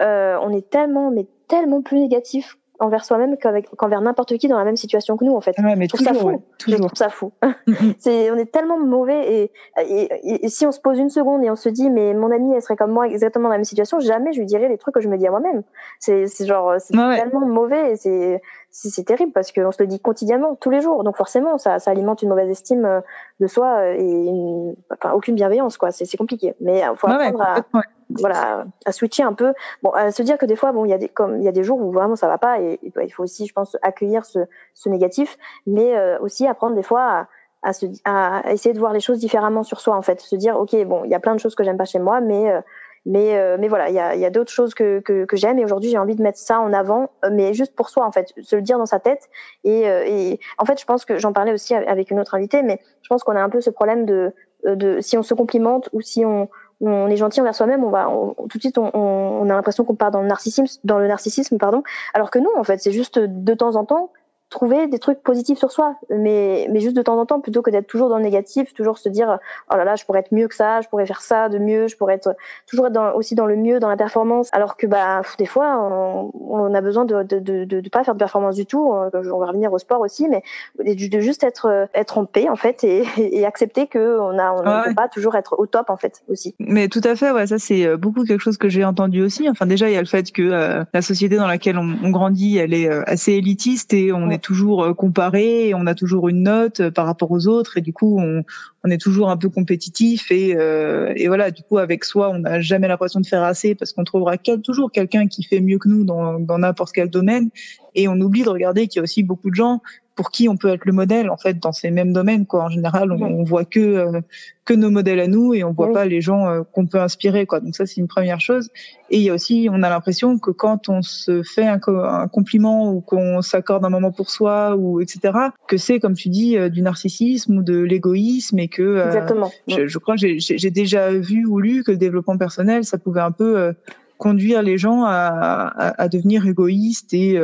Euh, 0.00 0.38
on 0.42 0.50
est 0.50 0.68
tellement, 0.70 1.10
mais 1.10 1.26
tellement 1.48 1.82
plus 1.82 1.98
négatif 1.98 2.58
envers 2.80 3.04
soi-même 3.04 3.36
qu'envers 3.76 4.00
n'importe 4.00 4.36
qui 4.38 4.48
dans 4.48 4.58
la 4.58 4.64
même 4.64 4.76
situation 4.76 5.16
que 5.16 5.24
nous 5.24 5.34
en 5.34 5.40
fait. 5.40 5.56
mais 5.58 5.74
je 5.82 5.88
trouve 5.88 6.06
ça 6.06 6.14
fou. 6.14 6.42
Je 6.66 6.76
trouve 6.76 6.90
ça 6.94 7.08
fou. 7.08 7.32
c'est 7.98 8.30
on 8.30 8.36
est 8.36 8.50
tellement 8.52 8.78
mauvais 8.78 9.50
et, 9.76 10.42
et, 10.44 10.48
si 10.48 10.64
on 10.66 10.72
se 10.72 10.80
pose 10.80 10.98
une 10.98 11.10
seconde 11.10 11.42
et 11.44 11.50
on 11.50 11.56
se 11.56 11.68
dit 11.68 11.90
mais 11.90 12.14
mon 12.14 12.30
ami 12.30 12.54
elle 12.54 12.62
serait 12.62 12.76
comme 12.76 12.92
moi 12.92 13.08
exactement 13.08 13.44
dans 13.44 13.52
la 13.52 13.58
même 13.58 13.64
situation, 13.64 13.98
jamais 14.00 14.32
je 14.32 14.38
lui 14.38 14.46
dirais 14.46 14.68
les 14.68 14.78
trucs 14.78 14.94
que 14.94 15.00
je 15.00 15.08
me 15.08 15.16
dis 15.16 15.26
à 15.26 15.30
moi-même. 15.30 15.62
C'est 15.98 16.26
genre 16.46 16.74
c'est 16.78 16.94
tellement 16.94 17.46
mauvais 17.46 17.92
et 17.92 17.96
c'est 17.96 18.40
c'est 18.70 19.04
terrible 19.04 19.32
parce 19.32 19.50
qu'on 19.50 19.72
se 19.72 19.82
le 19.82 19.88
dit 19.88 19.98
quotidiennement 19.98 20.54
tous 20.54 20.70
les 20.70 20.80
jours. 20.80 21.02
Donc 21.02 21.16
forcément 21.16 21.58
ça, 21.58 21.78
ça 21.78 21.90
alimente 21.90 22.22
une 22.22 22.28
mauvaise 22.28 22.48
estime 22.48 22.84
euh, 22.84 23.00
de 23.40 23.46
soi 23.46 23.88
et 23.94 24.02
une, 24.02 24.76
enfin, 24.92 25.14
aucune 25.14 25.34
bienveillance 25.34 25.78
quoi. 25.78 25.90
C'est 25.90 26.16
compliqué. 26.16 26.54
Mais 26.60 26.80
il 26.80 26.96
faut 26.96 27.08
apprendre 27.08 27.42
à 27.42 27.64
voilà, 28.10 28.66
à 28.84 28.92
switcher 28.92 29.22
un 29.22 29.32
peu. 29.32 29.52
Bon, 29.82 29.90
à 29.90 30.10
se 30.10 30.22
dire 30.22 30.38
que 30.38 30.46
des 30.46 30.56
fois, 30.56 30.72
bon, 30.72 30.84
il 30.84 30.90
y 30.90 30.94
a 30.94 30.98
des 30.98 31.08
comme 31.08 31.36
il 31.36 31.44
y 31.44 31.48
a 31.48 31.52
des 31.52 31.62
jours 31.62 31.80
où 31.80 31.92
vraiment 31.92 32.16
ça 32.16 32.28
va 32.28 32.38
pas 32.38 32.60
et, 32.60 32.78
il 32.82 33.12
faut 33.12 33.22
aussi, 33.22 33.46
je 33.46 33.52
pense, 33.52 33.76
accueillir 33.82 34.24
ce, 34.24 34.40
ce 34.74 34.88
négatif, 34.88 35.36
mais 35.66 35.96
euh, 35.96 36.18
aussi 36.20 36.46
apprendre 36.46 36.74
des 36.74 36.82
fois 36.82 37.02
à, 37.02 37.28
à, 37.62 37.72
se, 37.72 37.86
à 38.04 38.52
essayer 38.52 38.72
de 38.72 38.78
voir 38.78 38.92
les 38.92 39.00
choses 39.00 39.18
différemment 39.18 39.62
sur 39.62 39.80
soi 39.80 39.96
en 39.96 40.02
fait, 40.02 40.20
se 40.20 40.36
dire 40.36 40.58
ok, 40.58 40.74
bon, 40.84 41.04
il 41.04 41.10
y 41.10 41.14
a 41.14 41.20
plein 41.20 41.34
de 41.34 41.40
choses 41.40 41.54
que 41.54 41.64
j'aime 41.64 41.76
pas 41.76 41.84
chez 41.84 41.98
moi, 41.98 42.20
mais 42.20 42.50
euh, 42.50 42.60
mais 43.06 43.38
euh, 43.38 43.56
mais 43.60 43.68
voilà, 43.68 43.88
il 43.88 43.94
y 43.94 44.00
a, 44.00 44.16
y 44.16 44.24
a 44.24 44.30
d'autres 44.30 44.50
choses 44.50 44.74
que, 44.74 45.00
que, 45.00 45.24
que 45.24 45.36
j'aime 45.36 45.58
et 45.58 45.64
aujourd'hui 45.64 45.90
j'ai 45.90 45.98
envie 45.98 46.16
de 46.16 46.22
mettre 46.22 46.38
ça 46.38 46.60
en 46.60 46.72
avant, 46.72 47.10
mais 47.30 47.54
juste 47.54 47.74
pour 47.74 47.88
soi 47.90 48.06
en 48.06 48.12
fait, 48.12 48.32
se 48.42 48.56
le 48.56 48.62
dire 48.62 48.78
dans 48.78 48.86
sa 48.86 49.00
tête 49.00 49.28
et, 49.64 49.82
et 49.82 50.40
en 50.58 50.64
fait 50.64 50.80
je 50.80 50.84
pense 50.84 51.04
que 51.04 51.18
j'en 51.18 51.32
parlais 51.32 51.52
aussi 51.52 51.74
avec 51.74 52.10
une 52.10 52.20
autre 52.20 52.34
invitée, 52.34 52.62
mais 52.62 52.80
je 53.02 53.08
pense 53.08 53.22
qu'on 53.22 53.36
a 53.36 53.42
un 53.42 53.48
peu 53.48 53.60
ce 53.60 53.70
problème 53.70 54.04
de 54.04 54.34
de 54.64 55.00
si 55.00 55.16
on 55.16 55.22
se 55.22 55.34
complimente 55.34 55.88
ou 55.92 56.00
si 56.00 56.24
on 56.24 56.48
on 56.80 57.08
est 57.08 57.16
gentil 57.16 57.40
envers 57.40 57.54
soi-même, 57.54 57.84
on 57.84 57.90
va 57.90 58.08
tout 58.48 58.58
de 58.58 58.62
suite 58.62 58.78
on, 58.78 58.90
on 58.94 59.50
a 59.50 59.54
l'impression 59.54 59.84
qu'on 59.84 59.94
part 59.94 60.10
dans 60.10 60.22
le 60.22 60.28
narcissisme, 60.28 60.80
dans 60.84 60.98
le 60.98 61.08
narcissisme 61.08 61.58
pardon, 61.58 61.82
alors 62.14 62.30
que 62.30 62.38
non 62.38 62.50
en 62.56 62.64
fait 62.64 62.78
c'est 62.80 62.92
juste 62.92 63.18
de 63.18 63.54
temps 63.54 63.76
en 63.76 63.84
temps 63.84 64.12
trouver 64.50 64.86
des 64.86 64.98
trucs 64.98 65.22
positifs 65.22 65.58
sur 65.58 65.70
soi, 65.70 65.96
mais, 66.08 66.68
mais 66.70 66.80
juste 66.80 66.96
de 66.96 67.02
temps 67.02 67.18
en 67.18 67.26
temps, 67.26 67.40
plutôt 67.40 67.60
que 67.60 67.70
d'être 67.70 67.86
toujours 67.86 68.08
dans 68.08 68.16
le 68.16 68.22
négatif, 68.22 68.72
toujours 68.72 68.98
se 68.98 69.08
dire 69.08 69.38
oh 69.70 69.76
là 69.76 69.84
là, 69.84 69.94
je 69.96 70.04
pourrais 70.04 70.20
être 70.20 70.32
mieux 70.32 70.48
que 70.48 70.54
ça, 70.54 70.80
je 70.80 70.88
pourrais 70.88 71.04
faire 71.04 71.20
ça 71.20 71.48
de 71.48 71.58
mieux, 71.58 71.86
je 71.86 71.96
pourrais 71.96 72.14
être 72.14 72.34
toujours 72.66 72.86
être 72.86 72.92
dans, 72.92 73.12
aussi 73.12 73.34
dans 73.34 73.44
le 73.44 73.56
mieux, 73.56 73.78
dans 73.78 73.88
la 73.88 73.96
performance, 73.96 74.48
alors 74.52 74.76
que 74.76 74.86
bah 74.86 75.20
des 75.38 75.46
fois 75.46 75.78
on, 75.78 76.32
on 76.34 76.74
a 76.74 76.80
besoin 76.80 77.04
de 77.04 77.22
de, 77.22 77.38
de 77.40 77.64
de 77.64 77.88
pas 77.90 78.04
faire 78.04 78.14
de 78.14 78.18
performance 78.18 78.54
du 78.54 78.64
tout. 78.64 78.92
Euh, 78.92 79.10
on 79.14 79.38
va 79.38 79.46
revenir 79.46 79.72
au 79.72 79.78
sport 79.78 80.00
aussi, 80.00 80.28
mais 80.28 80.42
de 80.78 81.20
juste 81.20 81.44
être 81.44 81.88
être 81.94 82.16
en 82.16 82.24
paix 82.24 82.48
en 82.48 82.56
fait 82.56 82.84
et, 82.84 83.04
et 83.18 83.44
accepter 83.44 83.86
que 83.86 84.18
on 84.18 84.38
a 84.38 84.52
on 84.52 84.62
ne 84.62 84.84
peut 84.88 84.94
pas 84.94 85.08
toujours 85.08 85.36
être 85.36 85.56
au 85.58 85.66
top 85.66 85.90
en 85.90 85.96
fait 85.98 86.22
aussi. 86.28 86.54
Mais 86.58 86.88
tout 86.88 87.02
à 87.04 87.16
fait, 87.16 87.30
ouais, 87.32 87.46
ça 87.46 87.58
c'est 87.58 87.86
euh, 87.86 87.96
beaucoup 87.98 88.24
quelque 88.24 88.40
chose 88.40 88.56
que 88.56 88.70
j'ai 88.70 88.84
entendu 88.84 89.22
aussi. 89.22 89.48
Enfin 89.48 89.66
déjà 89.66 89.90
il 89.90 89.92
y 89.92 89.98
a 89.98 90.00
le 90.00 90.06
fait 90.06 90.32
que 90.32 90.42
euh, 90.42 90.84
la 90.94 91.02
société 91.02 91.36
dans 91.36 91.46
laquelle 91.46 91.76
on, 91.76 91.96
on, 92.02 92.10
grandit, 92.10 92.56
elle 92.56 92.72
est 92.72 92.88
assez 92.88 93.32
élitiste 93.32 93.92
et 93.92 94.12
on 94.12 94.30
est 94.30 94.37
toujours 94.38 94.82
euh, 94.82 94.94
comparé, 94.94 95.72
on 95.74 95.86
a 95.86 95.94
toujours 95.94 96.28
une 96.28 96.42
note 96.42 96.80
euh, 96.80 96.90
par 96.90 97.06
rapport 97.06 97.30
aux 97.30 97.46
autres 97.46 97.76
et 97.76 97.80
du 97.80 97.92
coup 97.92 98.18
on, 98.18 98.42
on 98.84 98.90
est 98.90 99.00
toujours 99.00 99.30
un 99.30 99.36
peu 99.36 99.48
compétitif 99.48 100.30
et, 100.30 100.56
euh, 100.56 101.12
et 101.16 101.28
voilà 101.28 101.50
du 101.50 101.62
coup 101.62 101.78
avec 101.78 102.04
soi 102.04 102.30
on 102.30 102.40
n'a 102.40 102.60
jamais 102.60 102.88
l'impression 102.88 103.20
de 103.20 103.26
faire 103.26 103.42
assez 103.42 103.74
parce 103.74 103.92
qu'on 103.92 104.04
trouvera 104.04 104.36
toujours 104.38 104.90
quelqu'un 104.92 105.26
qui 105.26 105.42
fait 105.42 105.60
mieux 105.60 105.78
que 105.78 105.88
nous 105.88 106.04
dans 106.04 106.58
n'importe 106.58 106.92
quel 106.92 107.10
domaine 107.10 107.50
et 107.94 108.08
on 108.08 108.20
oublie 108.20 108.42
de 108.42 108.48
regarder 108.48 108.86
qu'il 108.86 108.98
y 108.98 109.00
a 109.00 109.02
aussi 109.02 109.22
beaucoup 109.22 109.50
de 109.50 109.56
gens 109.56 109.82
pour 110.18 110.32
qui 110.32 110.48
on 110.48 110.56
peut 110.56 110.70
être 110.70 110.84
le 110.84 110.90
modèle 110.90 111.30
en 111.30 111.36
fait 111.36 111.60
dans 111.60 111.70
ces 111.70 111.92
mêmes 111.92 112.12
domaines 112.12 112.44
quoi. 112.44 112.64
En 112.64 112.68
général, 112.68 113.12
on, 113.12 113.22
on 113.22 113.44
voit 113.44 113.64
que 113.64 113.78
euh, 113.78 114.20
que 114.64 114.74
nos 114.74 114.90
modèles 114.90 115.20
à 115.20 115.28
nous 115.28 115.54
et 115.54 115.62
on 115.62 115.72
voit 115.72 115.92
pas 115.92 116.06
les 116.06 116.20
gens 116.20 116.48
euh, 116.48 116.62
qu'on 116.72 116.86
peut 116.86 116.98
inspirer 116.98 117.46
quoi. 117.46 117.60
Donc 117.60 117.76
ça 117.76 117.86
c'est 117.86 118.00
une 118.00 118.08
première 118.08 118.40
chose. 118.40 118.68
Et 119.10 119.18
il 119.18 119.22
y 119.22 119.30
a 119.30 119.34
aussi, 119.34 119.68
on 119.70 119.80
a 119.84 119.88
l'impression 119.88 120.40
que 120.40 120.50
quand 120.50 120.88
on 120.88 121.02
se 121.02 121.44
fait 121.44 121.68
un, 121.68 121.78
un 121.86 122.26
compliment 122.26 122.92
ou 122.92 123.00
qu'on 123.00 123.42
s'accorde 123.42 123.84
un 123.84 123.90
moment 123.90 124.10
pour 124.10 124.30
soi 124.30 124.74
ou 124.76 125.00
etc. 125.00 125.34
que 125.68 125.76
c'est 125.76 126.00
comme 126.00 126.14
tu 126.14 126.30
dis 126.30 126.58
euh, 126.58 126.68
du 126.68 126.82
narcissisme 126.82 127.58
ou 127.58 127.62
de 127.62 127.78
l'égoïsme 127.78 128.58
et 128.58 128.66
que 128.66 129.06
Exactement. 129.06 129.52
Je, 129.68 129.86
je, 129.86 129.98
crois 129.98 130.16
que 130.16 130.26
j'ai 130.36 130.70
déjà 130.70 131.12
vu 131.12 131.46
ou 131.46 131.60
lu 131.60 131.84
que 131.84 131.92
le 131.92 131.96
développement 131.96 132.36
personnel 132.36 132.82
ça 132.84 132.98
pouvait 132.98 133.20
un 133.20 133.30
peu 133.30 133.72
conduire 134.16 134.62
les 134.62 134.78
gens 134.78 135.04
à, 135.04 135.12
à, 135.12 136.02
à 136.02 136.08
devenir 136.08 136.44
égoïstes 136.44 137.14
et 137.14 137.38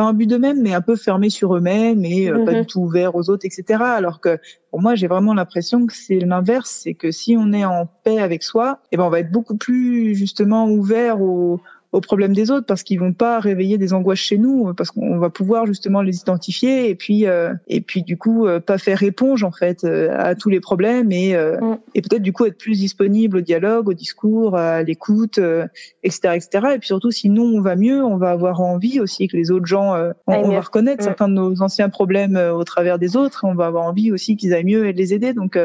pas 0.00 0.06
un 0.06 0.14
but 0.14 0.26
d'eux-mêmes, 0.26 0.62
mais 0.62 0.72
un 0.72 0.80
peu 0.80 0.96
fermés 0.96 1.28
sur 1.28 1.54
eux-mêmes 1.54 2.04
et 2.04 2.30
euh, 2.30 2.44
pas 2.44 2.52
du 2.52 2.60
mhm. 2.60 2.66
tout 2.66 2.80
ouverts 2.80 3.14
aux 3.16 3.28
autres, 3.28 3.44
etc. 3.44 3.82
Alors 3.82 4.20
que 4.20 4.38
pour 4.70 4.80
moi, 4.80 4.94
j'ai 4.94 5.06
vraiment 5.06 5.34
l'impression 5.34 5.86
que 5.86 5.94
c'est 5.94 6.20
l'inverse, 6.20 6.70
c'est 6.82 6.94
que 6.94 7.10
si 7.10 7.36
on 7.38 7.52
est 7.52 7.64
en 7.66 7.86
paix 8.04 8.18
avec 8.18 8.42
soi, 8.42 8.80
eh 8.92 8.96
ben 8.96 9.04
on 9.04 9.10
va 9.10 9.20
être 9.20 9.30
beaucoup 9.30 9.56
plus 9.56 10.14
justement 10.14 10.66
ouvert 10.68 11.20
aux, 11.20 11.60
aux 11.92 12.00
problèmes 12.00 12.34
des 12.34 12.50
autres 12.52 12.66
parce 12.66 12.84
qu'ils 12.84 13.00
vont 13.00 13.12
pas 13.12 13.40
réveiller 13.40 13.76
des 13.76 13.92
angoisses 13.92 14.20
chez 14.20 14.38
nous 14.38 14.72
parce 14.74 14.92
qu'on 14.92 15.18
va 15.18 15.28
pouvoir 15.28 15.66
justement 15.66 16.02
les 16.02 16.20
identifier 16.20 16.88
et 16.88 16.94
puis 16.94 17.26
euh, 17.26 17.52
et 17.66 17.80
puis 17.80 18.02
du 18.02 18.16
coup 18.16 18.46
euh, 18.46 18.60
pas 18.60 18.78
faire 18.78 19.02
éponge 19.02 19.42
en 19.42 19.50
fait 19.50 19.82
euh, 19.82 20.14
à 20.16 20.36
tous 20.36 20.50
les 20.50 20.60
problèmes 20.60 21.10
et 21.10 21.34
mm. 21.34 21.78
et 21.94 22.02
peut-être 22.02 22.22
du 22.22 22.32
coup 22.32 22.46
être 22.46 22.58
plus 22.58 22.78
disponible 22.78 23.38
au 23.38 23.40
dialogue 23.40 23.88
au 23.88 23.94
discours 23.94 24.56
à 24.56 24.82
l'écoute 24.82 25.40
etc 26.04 26.34
etc 26.34 26.66
et 26.74 26.78
puis 26.78 26.86
surtout 26.86 27.10
si 27.10 27.28
nous 27.28 27.42
on 27.42 27.60
va 27.60 27.74
mieux 27.74 28.04
on 28.04 28.16
va 28.16 28.30
avoir 28.30 28.60
envie 28.60 29.00
aussi 29.00 29.26
que 29.26 29.36
les 29.36 29.50
autres 29.50 29.66
gens 29.66 29.94
on, 30.26 30.48
va 30.48 30.60
reconnaître 30.60 31.02
mm. 31.02 31.06
certains 31.06 31.28
de 31.28 31.34
nos 31.34 31.60
anciens 31.60 31.88
problèmes 31.88 32.36
au 32.36 32.62
travers 32.62 33.00
des 33.00 33.16
autres 33.16 33.44
on 33.44 33.54
va 33.54 33.66
avoir 33.66 33.84
envie 33.84 34.12
aussi 34.12 34.36
qu'ils 34.36 34.54
aillent 34.54 34.64
mieux 34.64 34.86
et 34.86 34.92
de 34.92 34.98
les 34.98 35.12
aider 35.12 35.32
donc 35.32 35.58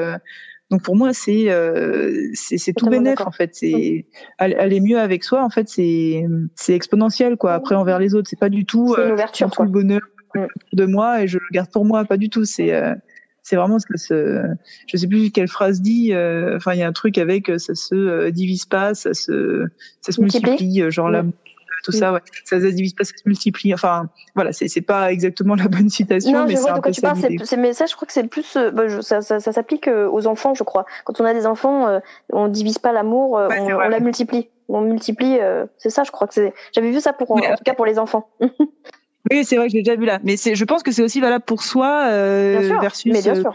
donc 0.71 0.81
pour 0.81 0.95
moi, 0.95 1.13
c'est 1.13 1.51
euh, 1.51 2.29
c'est 2.33 2.73
tout 2.73 2.87
bénéf 2.87 3.21
en 3.21 3.31
fait. 3.31 3.51
C'est 3.53 4.07
aller 4.39 4.79
mieux 4.79 4.99
avec 4.99 5.23
soi 5.23 5.43
en 5.43 5.49
fait, 5.49 5.69
c'est 5.69 6.25
c'est 6.55 6.73
exponentiel 6.73 7.37
quoi. 7.37 7.53
Après 7.53 7.75
envers 7.75 7.99
les 7.99 8.15
autres, 8.15 8.27
c'est 8.29 8.39
pas 8.39 8.49
du 8.49 8.65
tout 8.65 8.95
une 8.97 9.03
euh, 9.03 9.13
ouverture, 9.13 9.51
tout 9.51 9.61
le 9.61 9.69
bonheur 9.69 10.01
mm. 10.33 10.45
de 10.73 10.85
moi 10.85 11.21
et 11.21 11.27
je 11.27 11.37
le 11.37 11.45
garde 11.51 11.69
pour 11.71 11.85
moi, 11.85 12.03
pas 12.05 12.17
du 12.17 12.29
tout. 12.29 12.45
C'est 12.45 12.73
euh, 12.73 12.95
c'est 13.43 13.57
vraiment 13.57 13.77
ce 13.77 13.85
que 13.85 13.95
ce, 13.95 14.43
je 14.87 14.97
sais 14.97 15.07
plus 15.07 15.29
quelle 15.29 15.47
phrase 15.47 15.81
dit. 15.81 16.13
Euh, 16.13 16.55
enfin, 16.57 16.73
il 16.73 16.79
y 16.79 16.83
a 16.83 16.87
un 16.87 16.93
truc 16.93 17.19
avec 17.19 17.51
ça 17.59 17.75
se 17.75 18.29
divise 18.31 18.65
pas, 18.65 18.95
ça 18.95 19.13
se 19.13 19.67
ça 20.01 20.11
se 20.11 20.19
multiplie, 20.19 20.89
genre 20.89 21.11
là 21.11 21.23
tout 21.85 21.91
ça, 21.91 22.13
ouais. 22.13 22.19
Ça 22.43 22.59
se 22.59 22.65
divise 22.65 22.93
pas, 22.93 23.03
ça 23.03 23.13
se 23.15 23.23
multiplie. 23.25 23.73
Enfin, 23.73 24.09
voilà, 24.33 24.51
c'est 24.51 24.81
pas 24.81 25.11
exactement 25.11 25.55
la 25.55 25.67
bonne 25.67 25.89
citation, 25.89 26.31
non, 26.31 26.45
mais 26.45 26.57
un 26.67 26.81
peu 26.81 26.91
tu 26.91 27.01
parles, 27.01 27.17
mais 27.57 27.73
ça, 27.73 27.85
je 27.85 27.95
crois 27.95 28.07
que 28.07 28.13
c'est 28.13 28.27
plus, 28.27 28.55
euh, 28.55 28.71
bah, 28.71 29.01
ça, 29.01 29.21
ça, 29.21 29.39
ça 29.39 29.51
s'applique 29.51 29.87
euh, 29.87 30.09
aux 30.09 30.27
enfants, 30.27 30.53
je 30.53 30.63
crois. 30.63 30.85
Quand 31.03 31.21
on 31.21 31.25
a 31.25 31.33
des 31.33 31.45
enfants, 31.45 31.87
euh, 31.87 31.99
on 32.33 32.47
divise 32.47 32.79
pas 32.79 32.91
l'amour, 32.91 33.33
on, 33.33 33.65
on, 33.65 33.77
la 33.77 33.99
multiplie. 33.99 34.49
On 34.67 34.81
multiplie, 34.81 35.37
c'est 35.77 35.91
ça, 35.91 36.03
je 36.03 36.11
crois 36.11 36.27
que 36.27 36.33
c'est. 36.33 36.53
J'avais 36.73 36.89
vu 36.89 36.99
ça 36.99 37.13
pour, 37.13 37.31
en 37.31 37.39
tout 37.39 37.63
cas 37.63 37.75
pour 37.75 37.85
les 37.85 37.99
enfants. 37.99 38.29
Oui, 39.31 39.43
c'est 39.43 39.55
vrai 39.55 39.65
que 39.65 39.71
je 39.71 39.77
l'ai 39.77 39.83
déjà 39.83 39.95
vu 39.95 40.05
là. 40.05 40.19
Mais 40.23 40.35
je 40.37 40.65
pense 40.65 40.83
que 40.83 40.91
c'est 40.91 41.01
aussi 41.01 41.19
valable 41.19 41.43
pour 41.45 41.63
soi 41.63 42.07
euh, 42.09 42.77
versus 42.79 43.11
mais 43.11 43.21
bien 43.21 43.35
sûr. 43.35 43.51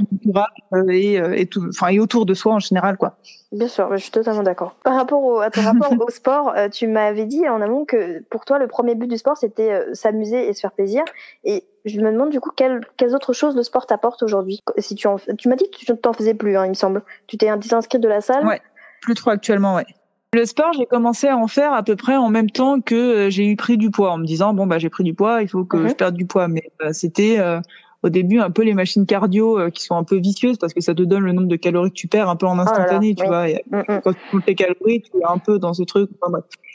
Euh, 0.72 0.88
et, 0.88 1.20
euh, 1.20 1.36
et, 1.36 1.46
tout, 1.46 1.64
enfin, 1.68 1.88
et 1.88 2.00
autour 2.00 2.26
de 2.26 2.34
soi 2.34 2.54
en 2.54 2.58
général, 2.58 2.96
quoi. 2.96 3.16
Bien 3.52 3.68
sûr, 3.68 3.88
je 3.92 4.02
suis 4.02 4.10
totalement 4.10 4.42
d'accord. 4.42 4.74
Par 4.82 4.94
rapport 4.94 5.22
au, 5.22 5.38
à 5.40 5.50
ton 5.50 5.62
rapport 5.62 5.92
au 6.00 6.10
sport, 6.10 6.54
tu 6.72 6.86
m'avais 6.88 7.24
dit 7.24 7.48
en 7.48 7.60
amont 7.60 7.84
que 7.84 8.20
pour 8.30 8.44
toi, 8.44 8.58
le 8.58 8.66
premier 8.66 8.94
but 8.94 9.08
du 9.08 9.18
sport, 9.18 9.36
c'était 9.36 9.84
s'amuser 9.92 10.48
et 10.48 10.54
se 10.54 10.60
faire 10.60 10.72
plaisir. 10.72 11.04
Et 11.44 11.64
je 11.84 12.00
me 12.00 12.10
demande 12.12 12.30
du 12.30 12.40
coup 12.40 12.50
quelles, 12.54 12.80
quelles 12.96 13.14
autres 13.14 13.32
choses 13.32 13.56
le 13.56 13.62
sport 13.62 13.86
t'apporte 13.86 14.22
aujourd'hui? 14.22 14.60
Si 14.78 14.94
tu 14.94 15.06
en, 15.06 15.16
tu 15.38 15.48
m'as 15.48 15.56
dit 15.56 15.70
que 15.70 15.76
tu 15.76 15.96
t'en 15.96 16.12
faisais 16.12 16.34
plus, 16.34 16.56
hein, 16.56 16.66
il 16.66 16.70
me 16.70 16.74
semble. 16.74 17.02
Tu 17.26 17.36
t'es 17.38 17.48
inscrite 17.48 18.00
de 18.00 18.08
la 18.08 18.20
salle. 18.20 18.46
Ouais, 18.46 18.60
plus 19.02 19.14
trop 19.14 19.30
actuellement, 19.30 19.76
ouais. 19.76 19.86
Le 20.32 20.46
sport, 20.46 20.72
j'ai 20.74 20.86
commencé 20.86 21.26
à 21.26 21.36
en 21.36 21.48
faire 21.48 21.72
à 21.72 21.82
peu 21.82 21.96
près 21.96 22.16
en 22.16 22.28
même 22.28 22.50
temps 22.50 22.80
que 22.80 22.94
euh, 22.94 23.30
j'ai 23.30 23.48
eu 23.48 23.56
pris 23.56 23.76
du 23.76 23.90
poids, 23.90 24.12
en 24.12 24.18
me 24.18 24.24
disant 24.24 24.54
bon 24.54 24.64
bah 24.64 24.78
j'ai 24.78 24.88
pris 24.88 25.02
du 25.02 25.12
poids, 25.12 25.42
il 25.42 25.48
faut 25.48 25.64
que 25.64 25.88
je 25.88 25.92
perde 25.92 26.14
du 26.14 26.24
poids. 26.24 26.46
Mais 26.46 26.70
euh, 26.82 26.92
c'était 26.92 27.40
euh, 27.40 27.60
au 28.02 28.08
début 28.08 28.38
un 28.38 28.50
peu 28.50 28.62
les 28.62 28.74
machines 28.74 29.06
cardio 29.06 29.70
qui 29.70 29.82
sont 29.82 29.96
un 29.96 30.04
peu 30.04 30.16
vicieuses 30.16 30.58
parce 30.58 30.72
que 30.72 30.80
ça 30.80 30.94
te 30.94 31.02
donne 31.02 31.24
le 31.24 31.32
nombre 31.32 31.48
de 31.48 31.56
calories 31.56 31.90
que 31.90 31.94
tu 31.94 32.08
perds 32.08 32.28
un 32.28 32.36
peu 32.36 32.46
en 32.46 32.58
oh 32.58 32.62
instantané, 32.62 33.14
tu 33.14 33.26
vois. 33.26 33.46
Mm, 33.48 33.76
mm. 33.76 34.00
quand 34.02 34.12
tu 34.12 34.20
comptes 34.30 34.44
tes 34.46 34.54
calories, 34.54 35.02
tu 35.02 35.18
es 35.18 35.24
un 35.24 35.38
peu 35.38 35.58
dans 35.58 35.74
ce 35.74 35.82
truc. 35.82 36.10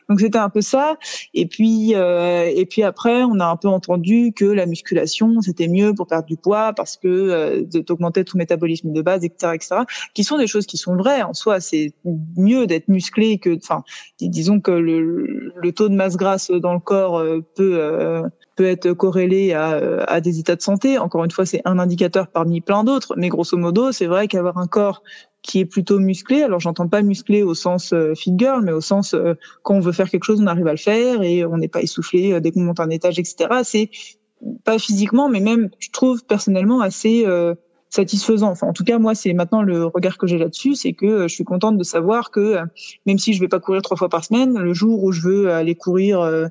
Donc 0.09 0.19
c'était 0.19 0.37
un 0.37 0.49
peu 0.49 0.61
ça. 0.61 0.97
Et 1.33 1.47
puis 1.47 1.95
euh, 1.95 2.51
et 2.53 2.65
puis 2.65 2.83
après, 2.83 3.23
on 3.23 3.39
a 3.39 3.45
un 3.45 3.55
peu 3.55 3.67
entendu 3.67 4.33
que 4.35 4.45
la 4.45 4.65
musculation 4.65 5.41
c'était 5.41 5.67
mieux 5.67 5.93
pour 5.93 6.07
perdre 6.07 6.25
du 6.25 6.37
poids 6.37 6.73
parce 6.73 6.97
que 6.97 7.07
euh, 7.07 7.63
d'augmenter 7.63 8.23
ton 8.23 8.37
métabolisme 8.37 8.91
de 8.91 9.01
base, 9.01 9.23
etc., 9.23 9.53
etc. 9.55 9.75
Qui 10.13 10.23
sont 10.23 10.37
des 10.37 10.47
choses 10.47 10.65
qui 10.65 10.77
sont 10.77 10.95
vraies 10.95 11.21
en 11.21 11.33
soi. 11.33 11.59
C'est 11.59 11.93
mieux 12.37 12.67
d'être 12.67 12.87
musclé 12.87 13.37
que, 13.37 13.55
enfin, 13.55 13.83
disons 14.19 14.59
que 14.59 14.71
le, 14.71 15.53
le, 15.55 15.71
taux 15.71 15.89
de 15.89 15.95
masse 15.95 16.17
grasse 16.17 16.51
dans 16.51 16.73
le 16.73 16.79
corps 16.79 17.17
euh, 17.17 17.41
peut 17.55 17.77
euh, 17.79 18.23
peut 18.55 18.65
être 18.65 18.93
corrélé 18.93 19.53
à, 19.53 20.03
à, 20.07 20.21
des 20.21 20.39
états 20.39 20.55
de 20.55 20.61
santé. 20.61 20.97
Encore 20.97 21.23
une 21.23 21.31
fois, 21.31 21.45
c'est 21.45 21.61
un 21.65 21.77
indicateur 21.79 22.27
parmi 22.27 22.61
plein 22.61 22.83
d'autres, 22.83 23.13
mais 23.17 23.29
grosso 23.29 23.57
modo, 23.57 23.91
c'est 23.91 24.05
vrai 24.05 24.27
qu'avoir 24.27 24.57
un 24.57 24.67
corps 24.67 25.03
qui 25.45 25.59
est 25.59 25.65
plutôt 25.65 25.99
musclé. 25.99 26.41
Alors 26.41 26.59
j'entends 26.59 26.87
pas 26.87 27.01
musclé 27.01 27.43
au 27.43 27.53
sens 27.53 27.93
euh, 27.93 28.15
fit 28.15 28.33
girl, 28.35 28.63
mais 28.63 28.71
au 28.71 28.81
sens 28.81 29.13
euh, 29.13 29.35
quand 29.61 29.75
on 29.75 29.79
veut 29.79 29.91
faire 29.91 30.09
quelque 30.09 30.23
chose, 30.23 30.41
on 30.41 30.47
arrive 30.47 30.67
à 30.67 30.71
le 30.71 30.77
faire 30.77 31.21
et 31.21 31.45
on 31.45 31.57
n'est 31.57 31.67
pas 31.67 31.81
essoufflé 31.81 32.33
euh, 32.33 32.39
dès 32.39 32.51
qu'on 32.51 32.61
monte 32.61 32.79
un 32.79 32.89
étage, 32.89 33.19
etc. 33.19 33.61
C'est 33.63 33.89
pas 34.63 34.79
physiquement, 34.79 35.29
mais 35.29 35.39
même 35.39 35.69
je 35.79 35.89
trouve 35.91 36.23
personnellement 36.25 36.81
assez 36.81 37.23
euh, 37.25 37.55
satisfaisant. 37.89 38.49
Enfin, 38.49 38.67
en 38.67 38.73
tout 38.73 38.83
cas, 38.83 38.99
moi, 38.99 39.15
c'est 39.15 39.33
maintenant 39.33 39.61
le 39.61 39.85
regard 39.85 40.17
que 40.17 40.27
j'ai 40.27 40.37
là-dessus, 40.37 40.75
c'est 40.75 40.93
que 40.93 41.27
je 41.27 41.33
suis 41.33 41.43
contente 41.43 41.77
de 41.77 41.83
savoir 41.83 42.31
que 42.31 42.57
même 43.05 43.17
si 43.17 43.33
je 43.33 43.39
vais 43.39 43.47
pas 43.47 43.59
courir 43.59 43.81
trois 43.81 43.97
fois 43.97 44.09
par 44.09 44.23
semaine, 44.23 44.57
le 44.57 44.73
jour 44.73 45.03
où 45.03 45.11
je 45.11 45.21
veux 45.21 45.51
aller 45.51 45.75
courir 45.75 46.19
euh, 46.19 46.47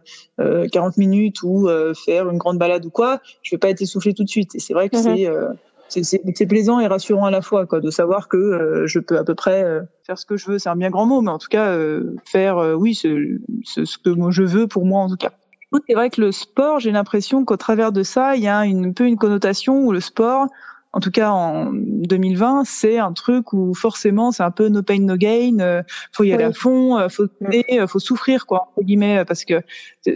40 0.73 0.97
minutes 0.97 1.43
ou 1.43 1.69
faire 2.05 2.31
une 2.31 2.39
grande 2.39 2.59
balade 2.59 2.87
ou 2.87 2.91
quoi, 2.91 3.21
je 3.43 3.55
vais 3.55 3.59
pas 3.59 3.71
être 3.71 3.83
essoufflé 3.83 4.15
tout 4.15 4.25
de 4.25 4.29
suite. 4.29 4.55
Et 4.55 4.59
c'est 4.59 4.75
vrai 4.75 4.89
que 4.89 4.97
mm-hmm. 4.97 5.01
c'est 5.05 5.59
c'est 5.89 6.47
plaisant 6.47 6.81
et 6.81 6.87
rassurant 6.87 7.27
à 7.27 7.31
la 7.31 7.43
fois, 7.43 7.67
quoi, 7.67 7.81
de 7.81 7.91
savoir 7.91 8.29
que 8.29 8.37
euh, 8.37 8.87
je 8.87 8.99
peux 8.99 9.19
à 9.19 9.25
peu 9.25 9.35
près 9.35 9.63
euh, 9.63 9.83
faire 10.05 10.19
ce 10.19 10.27
que 10.27 10.37
je 10.37 10.51
veux. 10.51 10.59
C'est 10.59 10.69
un 10.69 10.77
bien 10.77 10.91
grand 10.91 11.07
mot, 11.07 11.21
mais 11.21 11.31
en 11.31 11.39
tout 11.39 11.49
cas 11.49 11.69
euh, 11.69 12.17
faire, 12.25 12.57
oui, 12.77 12.95
ce, 12.95 13.39
ce, 13.65 13.85
ce, 13.85 13.99
que 13.99 14.11
moi 14.11 14.31
je 14.31 14.43
veux 14.43 14.67
pour 14.67 14.87
moi 14.87 15.03
en 15.03 15.09
tout 15.09 15.17
cas. 15.17 15.33
C'est 15.89 15.95
vrai 15.95 16.09
que 16.09 16.21
le 16.21 16.31
sport, 16.31 16.79
j'ai 16.79 16.93
l'impression 16.93 17.45
qu'au 17.45 17.57
travers 17.57 17.91
de 17.91 18.05
ça, 18.05 18.37
il 18.37 18.43
y 18.43 18.49
a 18.49 18.65
une, 18.65 18.87
un 18.87 18.93
peu 18.93 19.07
une 19.07 19.17
connotation 19.17 19.85
où 19.85 19.93
le 19.93 20.01
sport, 20.01 20.47
en 20.95 21.01
tout 21.01 21.11
cas 21.11 21.31
en 21.31 21.73
2020, 21.73 22.63
c'est 22.65 22.99
un 22.99 23.13
truc 23.13 23.53
où 23.53 23.75
forcément 23.75 24.31
c'est 24.31 24.45
un 24.45 24.53
peu 24.53 24.69
no 24.69 24.81
pain 24.83 25.01
no 25.01 25.17
gain, 25.17 25.59
euh, 25.59 25.83
faut 26.13 26.23
y 26.23 26.33
aller 26.33 26.45
à 26.45 26.53
fond, 26.53 26.97
euh, 26.97 27.09
faut 27.09 27.25
euh, 27.43 27.87
faut 27.89 27.99
souffrir 27.99 28.47
quoi 28.47 28.69
entre 28.71 28.87
guillemets 28.87 29.25
parce 29.25 29.45
que 29.45 29.61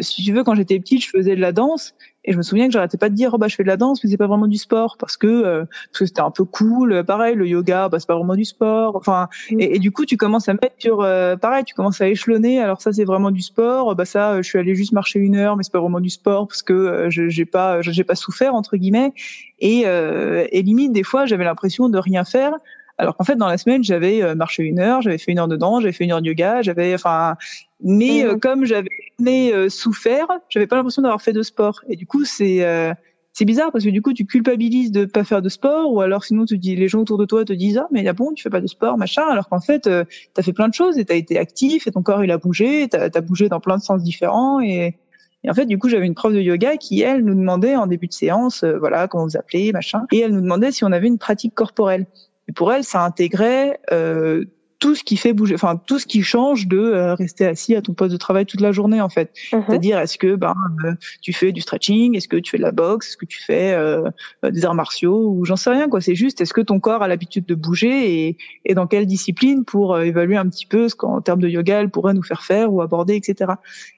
si 0.01 0.23
tu 0.23 0.33
veux 0.33 0.45
quand 0.45 0.55
j'étais 0.55 0.79
petite, 0.79 1.05
je 1.05 1.11
faisais 1.11 1.35
de 1.35 1.41
la 1.41 1.51
danse 1.51 1.95
et 2.29 2.33
je 2.33 2.37
me 2.37 2.43
souviens 2.43 2.67
que 2.67 2.73
j'arrêtais 2.73 2.99
pas 2.99 3.09
de 3.09 3.15
dire 3.15 3.31
oh 3.33 3.39
bah 3.39 3.49
je 3.49 3.57
fais 3.57 3.63
de 3.63 3.69
la 3.69 3.79
danse 3.79 4.05
mais 4.05 4.11
c'est 4.11 4.19
pas 4.19 4.27
vraiment 4.27 4.47
du 4.47 4.59
sport 4.59 4.99
parce 4.99 5.17
que 5.17 5.27
euh, 5.27 5.65
parce 5.65 6.01
que 6.01 6.07
c'était 6.07 6.21
un 6.21 6.31
peu 6.31 6.45
cool 6.45 7.03
pareil 7.05 7.35
le 7.35 7.49
yoga 7.49 7.89
bah 7.89 7.99
c'est 7.99 8.07
pas 8.07 8.17
vraiment 8.17 8.37
du 8.37 8.45
sport 8.45 8.97
enfin 8.97 9.29
et, 9.51 9.79
du 9.79 9.93
coup 9.93 10.05
tu 10.05 10.19
commences 10.19 10.47
à 10.49 10.53
mettre 10.53 10.75
sur 10.79 11.01
euh, 11.01 11.37
pareil 11.37 11.65
tu 11.65 11.75
commences 11.75 12.03
à 12.03 12.09
échelonner 12.09 12.61
alors 12.61 12.83
ça 12.83 12.93
c'est 12.93 13.05
vraiment 13.05 13.31
du 13.31 13.41
sport 13.41 13.97
bah 13.97 14.05
ça 14.05 14.43
je 14.43 14.47
suis 14.47 14.59
allée 14.59 14.75
juste 14.75 14.93
marcher 14.93 15.19
une 15.19 15.37
heure 15.37 15.57
mais 15.57 15.63
c'est 15.63 15.73
pas 15.73 15.81
vraiment 15.81 16.01
du 16.01 16.11
sport 16.11 16.47
parce 16.47 16.61
que 16.61 16.75
euh, 16.75 17.11
je 17.11 17.31
j'ai 17.31 17.47
pas 17.47 17.81
j'ai 17.81 18.05
pas 18.05 18.15
souffert 18.15 18.55
entre 18.55 18.77
guillemets 18.77 19.15
et 19.59 19.85
et 19.87 20.63
limite 20.63 20.93
des 20.93 21.03
fois 21.03 21.25
j'avais 21.25 21.45
l'impression 21.45 21.89
de 21.89 21.99
rien 21.99 22.25
faire 22.25 22.53
alors 22.99 23.17
qu'en 23.17 23.25
fait, 23.25 23.37
dans 23.37 23.47
la 23.47 23.59
semaine, 23.59 23.83
j'avais 23.85 24.35
marché 24.35 24.65
une 24.65 24.81
heure, 24.81 25.03
j'avais 25.03 25.19
fait 25.19 25.33
une 25.33 25.39
heure 25.39 25.49
de 25.49 25.57
danse, 25.57 25.83
j'avais 25.83 25.93
fait 25.93 26.05
une 26.05 26.13
heure 26.13 26.21
de 26.21 26.27
yoga, 26.27 26.63
j'avais, 26.63 26.95
enfin, 26.95 27.37
mais 27.83 28.25
euh, 28.25 28.37
comme 28.37 28.65
j'avais 28.65 28.89
euh, 29.27 29.69
souffert, 29.69 30.27
j'avais 30.49 30.67
pas 30.67 30.77
l'impression 30.77 31.03
d'avoir 31.03 31.23
fait 31.23 31.33
de 31.33 31.43
sport. 31.43 31.81
Et 31.89 31.97
du 31.97 32.07
coup, 32.07 32.25
c'est 32.25 32.65
euh, 32.65 32.93
c'est 33.33 33.45
bizarre 33.45 33.71
parce 33.71 33.85
que 33.85 33.91
du 33.91 34.03
coup, 34.03 34.13
tu 34.13 34.27
culpabilises 34.27 34.91
de 34.91 35.05
pas 35.05 35.23
faire 35.23 35.43
de 35.43 35.49
sport, 35.49 35.93
ou 35.93 36.01
alors 36.01 36.25
sinon, 36.25 36.45
tu 36.45 36.59
dis, 36.59 36.75
les 36.75 36.89
gens 36.89 37.01
autour 37.01 37.19
de 37.19 37.25
toi 37.25 37.45
te 37.45 37.53
disent 37.53 37.79
ah 37.79 37.87
mais 37.93 38.03
là 38.03 38.13
bon, 38.13 38.33
tu 38.35 38.43
fais 38.43 38.51
pas 38.51 38.61
de 38.61 38.67
sport, 38.67 38.99
machin, 38.99 39.23
alors 39.31 39.49
qu'en 39.49 39.61
fait, 39.61 39.87
euh, 39.87 40.05
tu 40.35 40.41
as 40.41 40.43
fait 40.43 40.53
plein 40.53 40.69
de 40.69 40.75
choses 40.75 40.99
et 40.99 41.05
tu 41.05 41.13
as 41.13 41.17
été 41.17 41.39
actif 41.39 41.87
et 41.87 41.93
ton 41.93 42.03
corps 42.03 42.25
il 42.25 42.33
a 42.33 42.39
bougé, 42.39 42.89
tu 42.89 42.97
as, 42.97 43.21
bougé 43.21 43.49
dans 43.49 43.61
plein 43.61 43.77
de 43.77 43.83
sens 43.83 44.03
différents 44.03 44.61
et 44.61 44.97
et 45.45 45.51
en 45.51 45.55
fait, 45.55 45.67
du 45.67 45.79
coup, 45.79 45.89
j'avais 45.89 46.07
une 46.07 46.17
prof 46.17 46.33
de 46.33 46.41
yoga 46.41 46.77
qui, 46.79 47.01
elle, 47.01 47.25
nous 47.25 47.35
demandait 47.35 47.77
en 47.77 47.87
début 47.87 48.09
de 48.09 48.13
séance, 48.13 48.65
voilà, 48.65 49.07
comment 49.07 49.23
vous 49.23 49.37
appelez, 49.37 49.71
machin, 49.71 50.05
et 50.11 50.19
elle 50.19 50.33
nous 50.33 50.41
demandait 50.41 50.73
si 50.73 50.83
on 50.83 50.91
avait 50.91 51.07
une 51.07 51.17
pratique 51.17 51.55
corporelle. 51.55 52.07
Et 52.49 52.53
pour 52.53 52.73
elle, 52.73 52.85
ça 52.85 53.05
intégrait 53.05 53.79
euh, 53.93 54.45
tout 54.79 54.95
ce 54.95 55.03
qui 55.03 55.17
fait 55.17 55.33
bouger, 55.33 55.55
enfin 55.55 55.77
tout 55.77 55.99
ce 55.99 56.07
qui 56.07 56.23
change 56.23 56.69
de 56.69 56.79
euh, 56.79 57.15
rester 57.15 57.47
assis 57.47 57.75
à 57.75 57.83
ton 57.83 57.95
poste 57.95 58.13
de 58.13 58.17
travail 58.17 58.47
toute 58.47 58.61
la 58.61 58.73
journée 58.73 59.01
en 59.01 59.09
fait. 59.09 59.33
Mhm. 59.53 59.65
C'est-à-dire 59.67 59.99
est-ce 59.99 60.19
que 60.19 60.37
ben 60.37 60.55
euh, 60.85 60.93
tu 61.21 61.33
fais 61.33 61.53
du 61.53 61.61
stretching, 61.61 62.17
est-ce 62.17 62.29
que 62.29 62.37
tu 62.37 62.51
fais 62.51 62.59
de 62.59 62.63
la 62.63 62.71
boxe, 62.71 63.09
est-ce 63.09 63.17
que 63.17 63.27
tu 63.27 63.43
fais 63.43 63.73
euh, 63.73 64.09
des 64.49 64.65
arts 64.65 64.75
martiaux 64.75 65.31
ou 65.31 65.45
j'en 65.45 65.57
sais 65.57 65.71
rien 65.71 65.89
quoi. 65.89 66.01
C'est 66.01 66.15
juste 66.15 66.41
est-ce 66.41 66.55
que 66.55 66.61
ton 66.61 66.79
corps 66.79 67.03
a 67.03 67.09
l'habitude 67.09 67.45
de 67.47 67.55
bouger 67.55 68.29
et, 68.29 68.37
et 68.65 68.75
dans 68.75 68.87
quelle 68.87 69.07
discipline 69.07 69.65
pour 69.65 69.99
évaluer 69.99 70.37
un 70.37 70.49
petit 70.49 70.67
peu 70.67 70.89
ce 70.89 70.95
qu'en 70.95 71.21
termes 71.21 71.41
de 71.41 71.49
yoga 71.49 71.81
elle 71.81 71.91
pourrait 71.91 72.15
nous 72.15 72.23
faire 72.23 72.43
faire 72.43 72.73
ou 72.73 72.81
aborder 72.81 73.17
etc. 73.17 73.53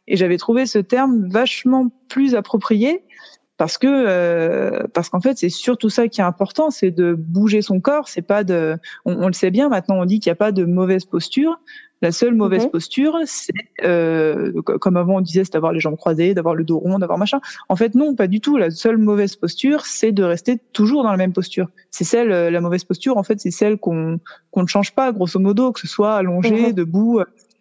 Et 0.09 0.17
j'avais 0.17 0.39
trouvé 0.39 0.65
ce 0.65 0.79
terme 0.79 1.29
vachement 1.29 1.91
plus 2.09 2.35
approprié 2.35 3.03
parce 3.61 3.77
que 3.77 3.87
euh, 3.87 4.87
parce 4.95 5.11
qu'en 5.11 5.21
fait 5.21 5.37
c'est 5.37 5.51
surtout 5.51 5.91
ça 5.91 6.09
qui 6.09 6.23
est 6.23 6.25
important, 6.25 6.71
c'est 6.71 6.91
de 6.91 7.13
bouger 7.13 7.61
son 7.61 7.79
corps. 7.79 8.09
C'est 8.09 8.23
pas 8.23 8.43
de, 8.43 8.79
on, 9.05 9.27
le 9.27 9.35
sait 9.35 9.51
bien 9.51 9.69
maintenant, 9.69 9.97
on 10.01 10.07
dit 10.07 10.19
qu'il 10.19 10.31
n'y 10.31 10.33
a 10.33 10.37
pas 10.37 10.51
de 10.51 10.65
mauvaise 10.65 11.05
posture. 11.05 11.61
La 12.01 12.11
seule 12.11 12.35
mauvaise 12.35 12.65
mhm. 12.65 12.71
posture, 12.71 13.19
c'est 13.27 13.53
euh, 13.85 14.63
comme 14.63 14.97
avant 14.97 15.17
on 15.17 15.21
disait, 15.21 15.45
c'est 15.45 15.53
d'avoir 15.53 15.75
les 15.75 15.81
jambes 15.81 15.99
croisées, 15.99 16.33
d'avoir 16.33 16.55
le 16.55 16.65
dos 16.65 16.79
rond, 16.79 16.99
d'avoir 16.99 17.19
machin. 17.19 17.43
En 17.69 17.77
fait 17.77 17.95
non, 17.95 18.15
pas 18.15 18.29
du 18.29 18.41
tout. 18.41 18.57
La 18.57 18.71
seule 18.71 18.97
mauvaise 18.97 19.37
posture, 19.37 19.85
c'est 19.85 20.13
de 20.13 20.23
rester 20.23 20.59
toujours 20.73 21.03
dans 21.03 21.11
la 21.11 21.19
même 21.19 21.35
posture. 21.35 21.69
C'est 21.91 22.05
celle, 22.05 22.31
la 22.31 22.61
mauvaise 22.63 22.85
posture, 22.85 23.19
en 23.19 23.23
fait, 23.23 23.41
c'est 23.41 23.51
celle 23.51 23.77
qu'on 23.77 24.21
qu'on 24.53 24.63
ne 24.63 24.69
change 24.69 24.95
pas, 24.95 25.13
grosso 25.13 25.39
modo, 25.39 25.71
que 25.73 25.81
ce 25.81 25.87
soit 25.87 26.15
allongé, 26.15 26.69
mhm. 26.69 26.73
debout, 26.73 27.21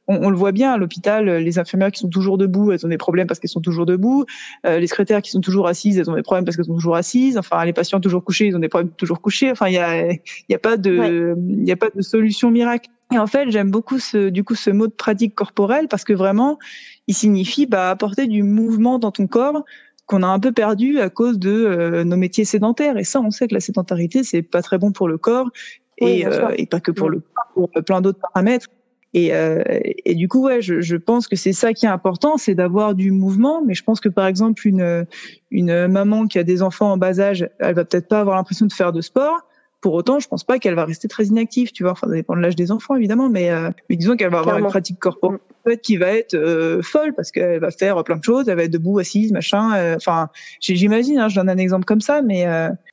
on, 0.09 0.29
le 0.31 0.35
voit 0.35 0.51
bien 0.51 0.73
à 0.73 0.77
l'hôpital, 0.77 1.29
les 1.29 1.59
infirmières 1.59 1.91
qui 1.91 1.99
sont 1.99 2.09
toujours 2.09 2.39
debout, 2.39 2.71
elles 2.71 2.83
ont 2.83 2.89
des 2.89 2.97
problèmes 2.97 3.27
parce 3.27 3.39
qu'elles 3.39 3.49
sont 3.49 3.61
toujours 3.61 3.85
debout. 3.85 4.25
Euh, 4.65 4.79
les 4.79 4.87
secrétaires 4.87 5.21
qui 5.21 5.29
sont 5.29 5.39
toujours 5.39 5.67
assises, 5.67 5.99
elles 5.99 6.09
ont 6.09 6.15
des 6.15 6.23
problèmes 6.23 6.45
parce 6.45 6.57
qu'elles 6.57 6.65
sont 6.65 6.73
toujours 6.73 6.95
assises. 6.95 7.37
Enfin, 7.37 7.63
les 7.63 7.73
patients 7.73 7.99
toujours 7.99 8.23
couchés, 8.23 8.47
ils 8.47 8.55
ont 8.55 8.59
des 8.59 8.69
problèmes 8.69 8.91
toujours 8.91 9.21
couchés. 9.21 9.51
Enfin, 9.51 9.67
il 9.67 9.75
y 9.75 9.77
a, 9.77 10.11
y 10.49 10.55
a 10.55 10.57
pas 10.57 10.77
de, 10.77 11.35
il 11.47 11.67
y 11.67 11.71
a 11.71 11.75
pas 11.75 11.89
de 11.93 12.01
solution 12.01 12.49
miracle. 12.49 12.89
Et 13.13 13.19
en 13.19 13.27
fait, 13.27 13.51
j'aime 13.51 13.69
beaucoup 13.69 13.99
ce, 13.99 14.29
du 14.29 14.43
coup, 14.43 14.55
ce 14.55 14.71
mot 14.71 14.87
de 14.87 14.93
pratique 14.93 15.35
corporelle 15.35 15.87
parce 15.87 16.03
que 16.03 16.13
vraiment, 16.13 16.57
il 17.07 17.13
signifie 17.13 17.67
bah, 17.67 17.91
apporter 17.91 18.25
du 18.25 18.41
mouvement 18.41 18.97
dans 18.97 19.11
ton 19.11 19.27
corps 19.27 19.63
qu'on 20.07 20.23
a 20.23 20.27
un 20.27 20.39
peu 20.39 20.51
perdu 20.51 20.99
à 20.99 21.11
cause 21.11 21.37
de 21.37 21.51
euh, 21.51 22.03
nos 22.03 22.17
métiers 22.17 22.45
sédentaires. 22.45 22.97
Et 22.97 23.03
ça, 23.03 23.21
on 23.21 23.29
sait 23.29 23.47
que 23.47 23.53
la 23.53 23.59
sédentarité, 23.59 24.23
c'est 24.23 24.41
pas 24.41 24.63
très 24.63 24.79
bon 24.79 24.91
pour 24.91 25.07
le 25.07 25.19
corps 25.19 25.49
et, 25.99 26.25
euh, 26.25 26.49
et 26.57 26.65
pas 26.65 26.79
que 26.79 26.91
pour 26.91 27.09
le 27.09 27.19
corps, 27.19 27.51
pour 27.53 27.83
plein 27.83 28.01
d'autres 28.01 28.19
paramètres. 28.19 28.67
Et, 29.13 29.33
euh, 29.33 29.63
et, 30.05 30.15
du 30.15 30.27
coup, 30.27 30.45
ouais, 30.45 30.61
je, 30.61 30.81
je 30.81 30.95
pense 30.95 31.27
que 31.27 31.35
c'est 31.35 31.53
ça 31.53 31.73
qui 31.73 31.85
est 31.85 31.89
important, 31.89 32.37
c'est 32.37 32.55
d'avoir 32.55 32.93
du 32.93 33.11
mouvement. 33.11 33.63
Mais 33.65 33.73
je 33.73 33.83
pense 33.83 33.99
que 33.99 34.09
par 34.09 34.27
exemple, 34.27 34.67
une, 34.67 35.05
une 35.51 35.87
maman 35.87 36.27
qui 36.27 36.37
a 36.37 36.43
des 36.43 36.61
enfants 36.61 36.91
en 36.91 36.97
bas 36.97 37.19
âge, 37.19 37.49
elle 37.59 37.75
va 37.75 37.85
peut-être 37.85 38.07
pas 38.07 38.19
avoir 38.19 38.35
l'impression 38.35 38.65
de 38.65 38.73
faire 38.73 38.91
de 38.91 39.01
sport. 39.01 39.45
Pour 39.81 39.93
autant, 39.93 40.19
je 40.19 40.27
pense 40.27 40.43
pas 40.43 40.59
qu'elle 40.59 40.75
va 40.75 40.83
rester 40.83 41.07
très 41.07 41.27
inactive, 41.27 41.71
tu 41.71 41.83
vois. 41.83 41.93
Enfin, 41.93 42.07
ça 42.07 42.13
dépend 42.13 42.35
de 42.35 42.41
l'âge 42.41 42.57
des 42.57 42.69
enfants, 42.69 42.97
évidemment, 42.97 43.29
mais, 43.29 43.49
euh, 43.49 43.69
mais 43.89 43.95
disons 43.95 44.17
qu'elle 44.17 44.29
va 44.29 44.39
avoir 44.39 44.57
une 44.57 44.67
pratique 44.67 44.99
corporelle 44.99 45.39
qui 45.81 45.95
va 45.95 46.07
être 46.07 46.33
euh, 46.33 46.81
folle 46.81 47.13
parce 47.15 47.31
qu'elle 47.31 47.61
va 47.61 47.71
faire 47.71 48.03
plein 48.03 48.17
de 48.17 48.23
choses. 48.23 48.49
Elle 48.49 48.57
va 48.57 48.63
être 48.63 48.71
debout, 48.71 48.99
assise, 48.99 49.31
machin. 49.31 49.73
Euh, 49.75 49.95
enfin, 49.95 50.29
j'imagine. 50.59 51.17
Hein, 51.17 51.29
je 51.29 51.35
donne 51.35 51.49
un 51.49 51.57
exemple 51.57 51.85
comme 51.85 52.01
ça, 52.01 52.21
mais 52.21 52.45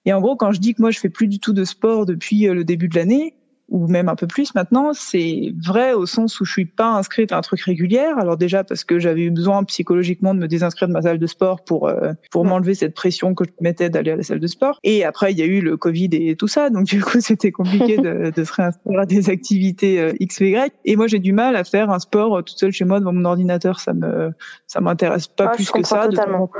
et 0.04 0.12
en 0.12 0.20
gros, 0.20 0.36
quand 0.36 0.52
je 0.52 0.60
dis 0.60 0.74
que 0.74 0.82
moi 0.82 0.92
je 0.92 1.00
fais 1.00 1.08
plus 1.08 1.26
du 1.26 1.40
tout 1.40 1.52
de 1.52 1.64
sport 1.64 2.06
depuis 2.06 2.46
le 2.46 2.62
début 2.62 2.86
de 2.86 2.94
l'année, 2.94 3.34
ou 3.68 3.88
même 3.88 4.08
un 4.08 4.14
peu 4.14 4.26
plus 4.26 4.54
maintenant, 4.54 4.92
c'est 4.92 5.52
vrai 5.64 5.92
au 5.92 6.06
sens 6.06 6.40
où 6.40 6.44
je 6.44 6.52
suis 6.52 6.66
pas 6.66 6.88
inscrite 6.88 7.32
à 7.32 7.38
un 7.38 7.40
truc 7.40 7.60
régulier. 7.62 8.06
Alors 8.16 8.36
déjà 8.36 8.62
parce 8.62 8.84
que 8.84 8.98
j'avais 8.98 9.22
eu 9.22 9.30
besoin 9.30 9.64
psychologiquement 9.64 10.34
de 10.34 10.40
me 10.40 10.46
désinscrire 10.46 10.88
de 10.88 10.92
ma 10.92 11.02
salle 11.02 11.18
de 11.18 11.26
sport 11.26 11.64
pour 11.64 11.88
euh, 11.88 12.12
pour 12.30 12.44
m'enlever 12.44 12.74
cette 12.74 12.94
pression 12.94 13.34
que 13.34 13.44
je 13.44 13.50
mettais 13.60 13.90
d'aller 13.90 14.12
à 14.12 14.16
la 14.16 14.22
salle 14.22 14.40
de 14.40 14.46
sport. 14.46 14.78
Et 14.84 15.04
après 15.04 15.32
il 15.32 15.38
y 15.38 15.42
a 15.42 15.46
eu 15.46 15.60
le 15.60 15.76
Covid 15.76 16.10
et 16.12 16.36
tout 16.36 16.48
ça, 16.48 16.70
donc 16.70 16.84
du 16.84 17.02
coup 17.02 17.20
c'était 17.20 17.50
compliqué 17.50 17.96
de, 17.96 18.30
de 18.30 18.44
se 18.44 18.52
réinscrire 18.52 19.00
à 19.00 19.06
des 19.06 19.30
activités 19.30 20.00
euh, 20.00 20.12
X 20.20 20.40
Y. 20.40 20.72
Et 20.84 20.96
moi 20.96 21.08
j'ai 21.08 21.18
du 21.18 21.32
mal 21.32 21.56
à 21.56 21.64
faire 21.64 21.90
un 21.90 21.98
sport 21.98 22.44
toute 22.44 22.58
seule 22.58 22.72
chez 22.72 22.84
moi 22.84 23.00
devant 23.00 23.12
mon 23.12 23.24
ordinateur. 23.24 23.80
Ça 23.80 23.92
me 23.92 24.30
ça 24.66 24.80
m'intéresse 24.80 25.26
pas 25.26 25.50
Ah, 25.52 25.54
plus 25.54 25.70
que 25.70 25.82
ça. 25.82 26.06
De 26.06 26.16
temps, 26.16 26.22
totalement. 26.22 26.50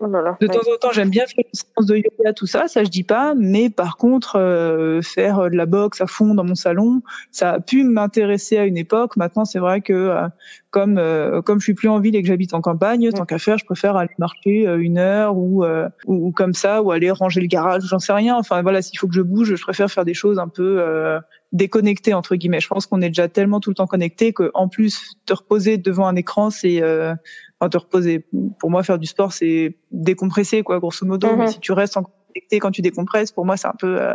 Oh 0.00 0.06
de 0.40 0.46
temps 0.46 0.58
en 0.58 0.76
temps, 0.78 0.92
j'aime 0.92 1.10
bien 1.10 1.24
faire 1.26 1.44
une 1.44 1.54
séance 1.54 1.86
de 1.86 1.96
yoga, 1.96 2.32
tout 2.34 2.46
ça, 2.46 2.68
ça 2.68 2.84
je 2.84 2.90
dis 2.90 3.02
pas. 3.02 3.34
Mais 3.34 3.70
par 3.70 3.96
contre, 3.96 4.36
euh, 4.38 5.00
faire 5.02 5.40
euh, 5.40 5.48
de 5.48 5.56
la 5.56 5.66
boxe 5.66 6.00
à 6.00 6.06
fond 6.06 6.34
dans 6.36 6.44
mon 6.44 6.54
salon, 6.54 7.02
ça 7.30 7.52
a 7.52 7.60
pu 7.60 7.84
m'intéresser 7.84 8.58
à 8.58 8.64
une 8.64 8.76
époque. 8.76 9.16
Maintenant, 9.16 9.44
c'est 9.44 9.58
vrai 9.58 9.80
que 9.80 9.92
euh, 9.92 10.28
comme 10.70 10.98
euh, 10.98 11.42
comme 11.42 11.58
je 11.58 11.64
suis 11.64 11.74
plus 11.74 11.88
en 11.88 11.98
ville 11.98 12.14
et 12.16 12.22
que 12.22 12.28
j'habite 12.28 12.54
en 12.54 12.60
campagne, 12.60 13.10
tant 13.10 13.24
qu'à 13.24 13.38
faire, 13.38 13.58
je 13.58 13.64
préfère 13.64 13.96
aller 13.96 14.14
marcher 14.18 14.68
euh, 14.68 14.78
une 14.78 14.98
heure 14.98 15.36
ou, 15.36 15.64
euh, 15.64 15.88
ou 16.06 16.28
ou 16.28 16.32
comme 16.32 16.54
ça, 16.54 16.82
ou 16.82 16.90
aller 16.90 17.10
ranger 17.10 17.40
le 17.40 17.46
garage, 17.46 17.82
j'en 17.84 17.98
sais 17.98 18.12
rien. 18.12 18.36
Enfin 18.36 18.62
voilà, 18.62 18.82
s'il 18.82 18.98
faut 18.98 19.08
que 19.08 19.14
je 19.14 19.22
bouge, 19.22 19.54
je 19.54 19.62
préfère 19.62 19.90
faire 19.90 20.04
des 20.04 20.14
choses 20.14 20.38
un 20.38 20.48
peu 20.48 20.76
euh, 20.80 21.18
déconnectées 21.52 22.14
entre 22.14 22.36
guillemets. 22.36 22.60
Je 22.60 22.68
pense 22.68 22.86
qu'on 22.86 23.00
est 23.00 23.08
déjà 23.08 23.28
tellement 23.28 23.60
tout 23.60 23.70
le 23.70 23.74
temps 23.76 23.86
connecté 23.86 24.32
que 24.32 24.50
en 24.54 24.68
plus 24.68 25.16
te 25.24 25.34
reposer 25.34 25.78
devant 25.78 26.06
un 26.06 26.16
écran, 26.16 26.50
c'est 26.50 26.82
euh, 26.82 27.14
enfin, 27.60 27.68
te 27.70 27.78
reposer. 27.78 28.26
Pour 28.58 28.70
moi, 28.70 28.82
faire 28.82 28.98
du 28.98 29.06
sport, 29.06 29.32
c'est 29.32 29.78
décompresser 29.90 30.62
quoi, 30.62 30.78
grosso 30.78 31.06
modo. 31.06 31.36
Mais 31.36 31.48
si 31.48 31.60
tu 31.60 31.72
restes 31.72 31.96
encore 31.96 32.12
quand 32.52 32.70
tu 32.70 32.82
décompresses, 32.82 33.32
pour 33.32 33.44
moi, 33.46 33.56
c'est 33.56 33.68
un 33.68 33.74
peu 33.78 34.00
euh, 34.00 34.14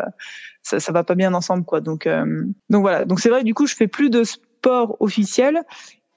ça, 0.64 0.80
ça 0.80 0.92
va 0.92 1.04
pas 1.04 1.16
bien 1.16 1.34
ensemble 1.34 1.66
quoi. 1.66 1.82
Donc 1.82 2.08
euh, 2.08 2.46
donc 2.70 2.82
voilà. 2.82 3.06
Donc 3.06 3.20
c'est 3.20 3.30
vrai. 3.30 3.44
Du 3.44 3.54
coup, 3.54 3.68
je 3.68 3.76
fais 3.76 3.88
plus 3.88 4.10
de 4.10 4.24
sport 4.24 4.98
officiel. 5.00 5.62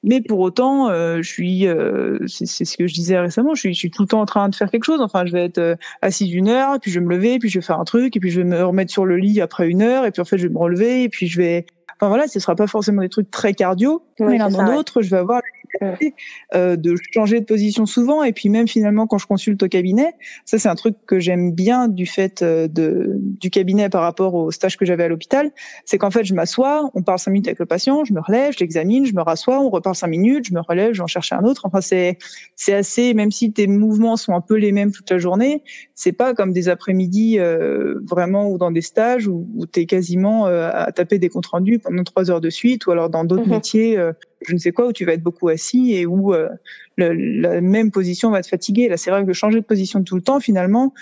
Mais 0.06 0.20
pour 0.20 0.40
autant, 0.40 0.90
euh, 0.90 1.22
je 1.22 1.28
suis, 1.28 1.66
euh, 1.66 2.18
c'est 2.26 2.46
ce 2.46 2.76
que 2.76 2.86
je 2.86 2.92
disais 2.92 3.18
récemment, 3.18 3.54
je 3.54 3.60
suis, 3.60 3.72
je 3.72 3.78
suis 3.78 3.90
tout 3.90 4.02
le 4.02 4.08
temps 4.08 4.20
en 4.20 4.26
train 4.26 4.50
de 4.50 4.54
faire 4.54 4.70
quelque 4.70 4.84
chose. 4.84 5.00
Enfin, 5.00 5.24
je 5.24 5.32
vais 5.32 5.46
être 5.46 5.56
euh, 5.56 5.76
assise 6.02 6.30
une 6.30 6.48
heure, 6.48 6.78
puis 6.78 6.90
je 6.90 7.00
vais 7.00 7.06
me 7.06 7.10
lever, 7.10 7.38
puis 7.38 7.48
je 7.48 7.58
vais 7.58 7.64
faire 7.64 7.80
un 7.80 7.84
truc, 7.84 8.14
et 8.14 8.20
puis 8.20 8.30
je 8.30 8.42
vais 8.42 8.46
me 8.46 8.62
remettre 8.62 8.92
sur 8.92 9.06
le 9.06 9.16
lit 9.16 9.40
après 9.40 9.66
une 9.66 9.80
heure, 9.80 10.04
et 10.04 10.10
puis 10.10 10.20
en 10.20 10.26
fait 10.26 10.36
je 10.36 10.46
vais 10.46 10.52
me 10.52 10.58
relever, 10.58 11.04
et 11.04 11.08
puis 11.08 11.26
je 11.26 11.40
vais, 11.40 11.64
enfin 11.96 12.08
voilà, 12.08 12.28
ce 12.28 12.38
sera 12.38 12.54
pas 12.54 12.66
forcément 12.66 13.00
des 13.00 13.08
trucs 13.08 13.30
très 13.30 13.54
cardio, 13.54 14.04
mais 14.20 14.36
l'un 14.36 14.50
dans 14.50 14.64
l'autre, 14.64 15.00
je 15.00 15.08
vais 15.08 15.16
avoir 15.16 15.40
euh, 15.82 16.76
de 16.76 16.94
changer 17.12 17.40
de 17.40 17.44
position 17.44 17.86
souvent, 17.86 18.22
et 18.22 18.32
puis 18.32 18.48
même 18.48 18.68
finalement 18.68 19.06
quand 19.06 19.18
je 19.18 19.26
consulte 19.26 19.62
au 19.62 19.68
cabinet, 19.68 20.12
ça 20.44 20.58
c'est 20.58 20.68
un 20.68 20.74
truc 20.74 20.96
que 21.06 21.18
j'aime 21.18 21.52
bien 21.52 21.88
du 21.88 22.06
fait 22.06 22.42
euh, 22.42 22.68
de 22.68 23.16
du 23.40 23.50
cabinet 23.50 23.88
par 23.88 24.02
rapport 24.02 24.34
au 24.34 24.50
stage 24.50 24.76
que 24.76 24.84
j'avais 24.84 25.04
à 25.04 25.08
l'hôpital, 25.08 25.50
c'est 25.84 25.98
qu'en 25.98 26.10
fait 26.10 26.24
je 26.24 26.34
m'assois, 26.34 26.90
on 26.94 27.02
parle 27.02 27.18
cinq 27.18 27.32
minutes 27.32 27.48
avec 27.48 27.58
le 27.58 27.66
patient, 27.66 28.04
je 28.04 28.12
me 28.12 28.20
relève, 28.20 28.52
je 28.52 28.60
l'examine, 28.60 29.06
je 29.06 29.14
me 29.14 29.22
rassois, 29.22 29.60
on 29.60 29.70
reparle 29.70 29.96
cinq 29.96 30.08
minutes, 30.08 30.46
je 30.48 30.54
me 30.54 30.60
relève, 30.60 30.92
j'en 30.92 31.06
cherche 31.06 31.32
un 31.32 31.42
autre. 31.44 31.62
Enfin 31.64 31.80
c'est 31.80 32.18
c'est 32.56 32.74
assez, 32.74 33.14
même 33.14 33.30
si 33.30 33.52
tes 33.52 33.66
mouvements 33.66 34.16
sont 34.16 34.34
un 34.34 34.40
peu 34.40 34.56
les 34.56 34.72
mêmes 34.72 34.92
toute 34.92 35.10
la 35.10 35.18
journée, 35.18 35.62
c'est 35.94 36.12
pas 36.12 36.34
comme 36.34 36.52
des 36.52 36.68
après-midi 36.68 37.38
euh, 37.38 38.00
vraiment 38.08 38.50
ou 38.50 38.58
dans 38.58 38.70
des 38.70 38.82
stages 38.82 39.26
où, 39.28 39.48
où 39.56 39.66
tu 39.66 39.80
es 39.80 39.86
quasiment 39.86 40.46
euh, 40.46 40.70
à 40.72 40.92
taper 40.92 41.18
des 41.18 41.28
comptes 41.28 41.46
rendus 41.46 41.78
pendant 41.78 42.04
trois 42.04 42.30
heures 42.30 42.40
de 42.40 42.50
suite 42.50 42.86
ou 42.86 42.90
alors 42.90 43.10
dans 43.10 43.24
d'autres 43.24 43.44
Mhm. 43.46 43.50
métiers, 43.50 43.98
euh, 43.98 44.12
je 44.46 44.54
ne 44.54 44.58
sais 44.58 44.72
quoi, 44.72 44.88
où 44.88 44.92
tu 44.92 45.04
vas 45.04 45.12
être 45.12 45.22
beaucoup 45.22 45.48
assis 45.48 45.94
et 45.94 46.06
où 46.06 46.34
euh, 46.34 46.48
la 46.96 47.60
même 47.60 47.90
position 47.90 48.30
va 48.30 48.42
te 48.42 48.48
fatiguer. 48.48 48.88
Là, 48.88 48.96
c'est 48.96 49.10
vrai 49.10 49.24
que 49.24 49.32
changer 49.32 49.60
de 49.60 49.64
position 49.64 50.02
tout 50.02 50.16
le 50.16 50.22
temps, 50.22 50.40
finalement, 50.40 50.92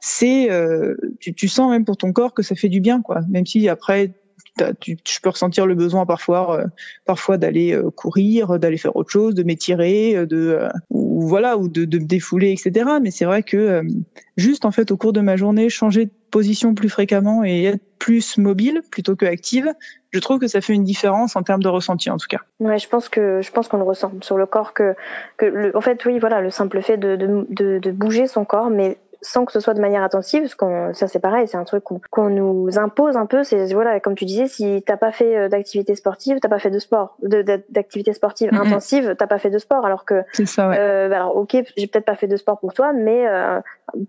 c'est 0.00 0.50
euh, 0.50 0.94
tu, 1.20 1.34
tu 1.34 1.48
sens 1.48 1.70
même 1.70 1.84
pour 1.84 1.96
ton 1.96 2.12
corps 2.12 2.34
que 2.34 2.42
ça 2.42 2.54
fait 2.54 2.68
du 2.68 2.80
bien, 2.80 3.02
quoi. 3.02 3.20
Même 3.28 3.46
si 3.46 3.68
après 3.68 4.12
tu, 4.80 4.98
je 5.06 5.20
peux 5.22 5.30
ressentir 5.30 5.66
le 5.66 5.74
besoin 5.74 6.06
parfois, 6.06 6.58
euh, 6.58 6.66
parfois 7.04 7.38
d'aller 7.38 7.72
euh, 7.72 7.90
courir, 7.90 8.58
d'aller 8.58 8.78
faire 8.78 8.96
autre 8.96 9.10
chose, 9.10 9.34
de 9.34 9.42
m'étirer, 9.42 10.16
euh, 10.16 10.26
de 10.26 10.58
ou 10.90 11.26
voilà, 11.26 11.56
ou 11.56 11.68
de, 11.68 11.98
me 11.98 12.04
défouler, 12.04 12.52
etc. 12.52 12.90
Mais 13.02 13.10
c'est 13.10 13.24
vrai 13.24 13.42
que 13.42 13.82
juste 14.36 14.64
en 14.64 14.70
fait 14.70 14.90
au 14.90 14.96
cours 14.96 15.12
de 15.12 15.20
ma 15.20 15.36
journée, 15.36 15.68
changer 15.68 16.06
de 16.06 16.10
position 16.30 16.74
plus 16.74 16.88
fréquemment 16.88 17.44
et 17.44 17.64
être 17.64 17.82
plus 17.98 18.38
mobile 18.38 18.82
plutôt 18.90 19.16
que 19.16 19.26
active, 19.26 19.68
je 20.10 20.18
trouve 20.20 20.38
que 20.38 20.48
ça 20.48 20.60
fait 20.60 20.72
une 20.72 20.84
différence 20.84 21.36
en 21.36 21.42
termes 21.42 21.62
de 21.62 21.68
ressenti 21.68 22.08
en 22.10 22.16
tout 22.16 22.28
cas. 22.28 22.40
Ouais, 22.58 22.78
je 22.78 22.88
pense 22.88 23.08
que 23.08 23.40
je 23.42 23.50
pense 23.50 23.68
qu'on 23.68 23.76
le 23.76 23.84
ressent 23.84 24.12
sur 24.22 24.38
le 24.38 24.46
corps 24.46 24.72
que 24.72 24.94
que 25.36 25.46
le, 25.46 25.76
en 25.76 25.80
fait 25.80 26.04
oui 26.06 26.18
voilà 26.18 26.40
le 26.40 26.50
simple 26.50 26.80
fait 26.82 26.96
de, 26.96 27.16
de, 27.16 27.78
de 27.78 27.90
bouger 27.90 28.26
son 28.26 28.44
corps 28.44 28.70
mais 28.70 28.98
sans 29.22 29.44
que 29.44 29.52
ce 29.52 29.60
soit 29.60 29.74
de 29.74 29.80
manière 29.80 30.02
attentive, 30.02 30.42
parce 30.42 30.54
qu'on 30.54 30.94
ça 30.94 31.06
c'est 31.08 31.18
pareil, 31.20 31.46
c'est 31.48 31.56
un 31.56 31.64
truc 31.64 31.84
qu'on 31.84 32.00
qu'on 32.10 32.30
nous 32.30 32.78
impose 32.78 33.16
un 33.16 33.26
peu. 33.26 33.42
C'est 33.44 33.72
voilà, 33.74 34.00
comme 34.00 34.14
tu 34.14 34.24
disais, 34.24 34.46
si 34.46 34.82
t'as 34.86 34.96
pas 34.96 35.12
fait 35.12 35.36
euh, 35.36 35.48
d'activité 35.48 35.94
sportive, 35.94 36.38
t'as 36.40 36.48
pas 36.48 36.58
fait 36.58 36.70
de 36.70 36.78
sport, 36.78 37.16
de- 37.22 37.42
de- 37.42 37.62
d'activité 37.68 38.12
sportive 38.12 38.52
Mhm. 38.52 38.60
intensive, 38.60 39.14
t'as 39.18 39.26
pas 39.26 39.38
fait 39.38 39.50
de 39.50 39.58
sport. 39.58 39.84
Alors 39.84 40.04
que 40.04 40.22
ça, 40.44 40.68
ouais. 40.68 40.76
euh, 40.78 41.06
alors 41.12 41.36
ok, 41.36 41.56
j'ai 41.76 41.86
peut-être 41.86 42.04
pas 42.06 42.16
fait 42.16 42.28
de 42.28 42.36
sport 42.36 42.58
pour 42.60 42.72
toi, 42.72 42.92
mais 42.92 43.26
euh, 43.26 43.60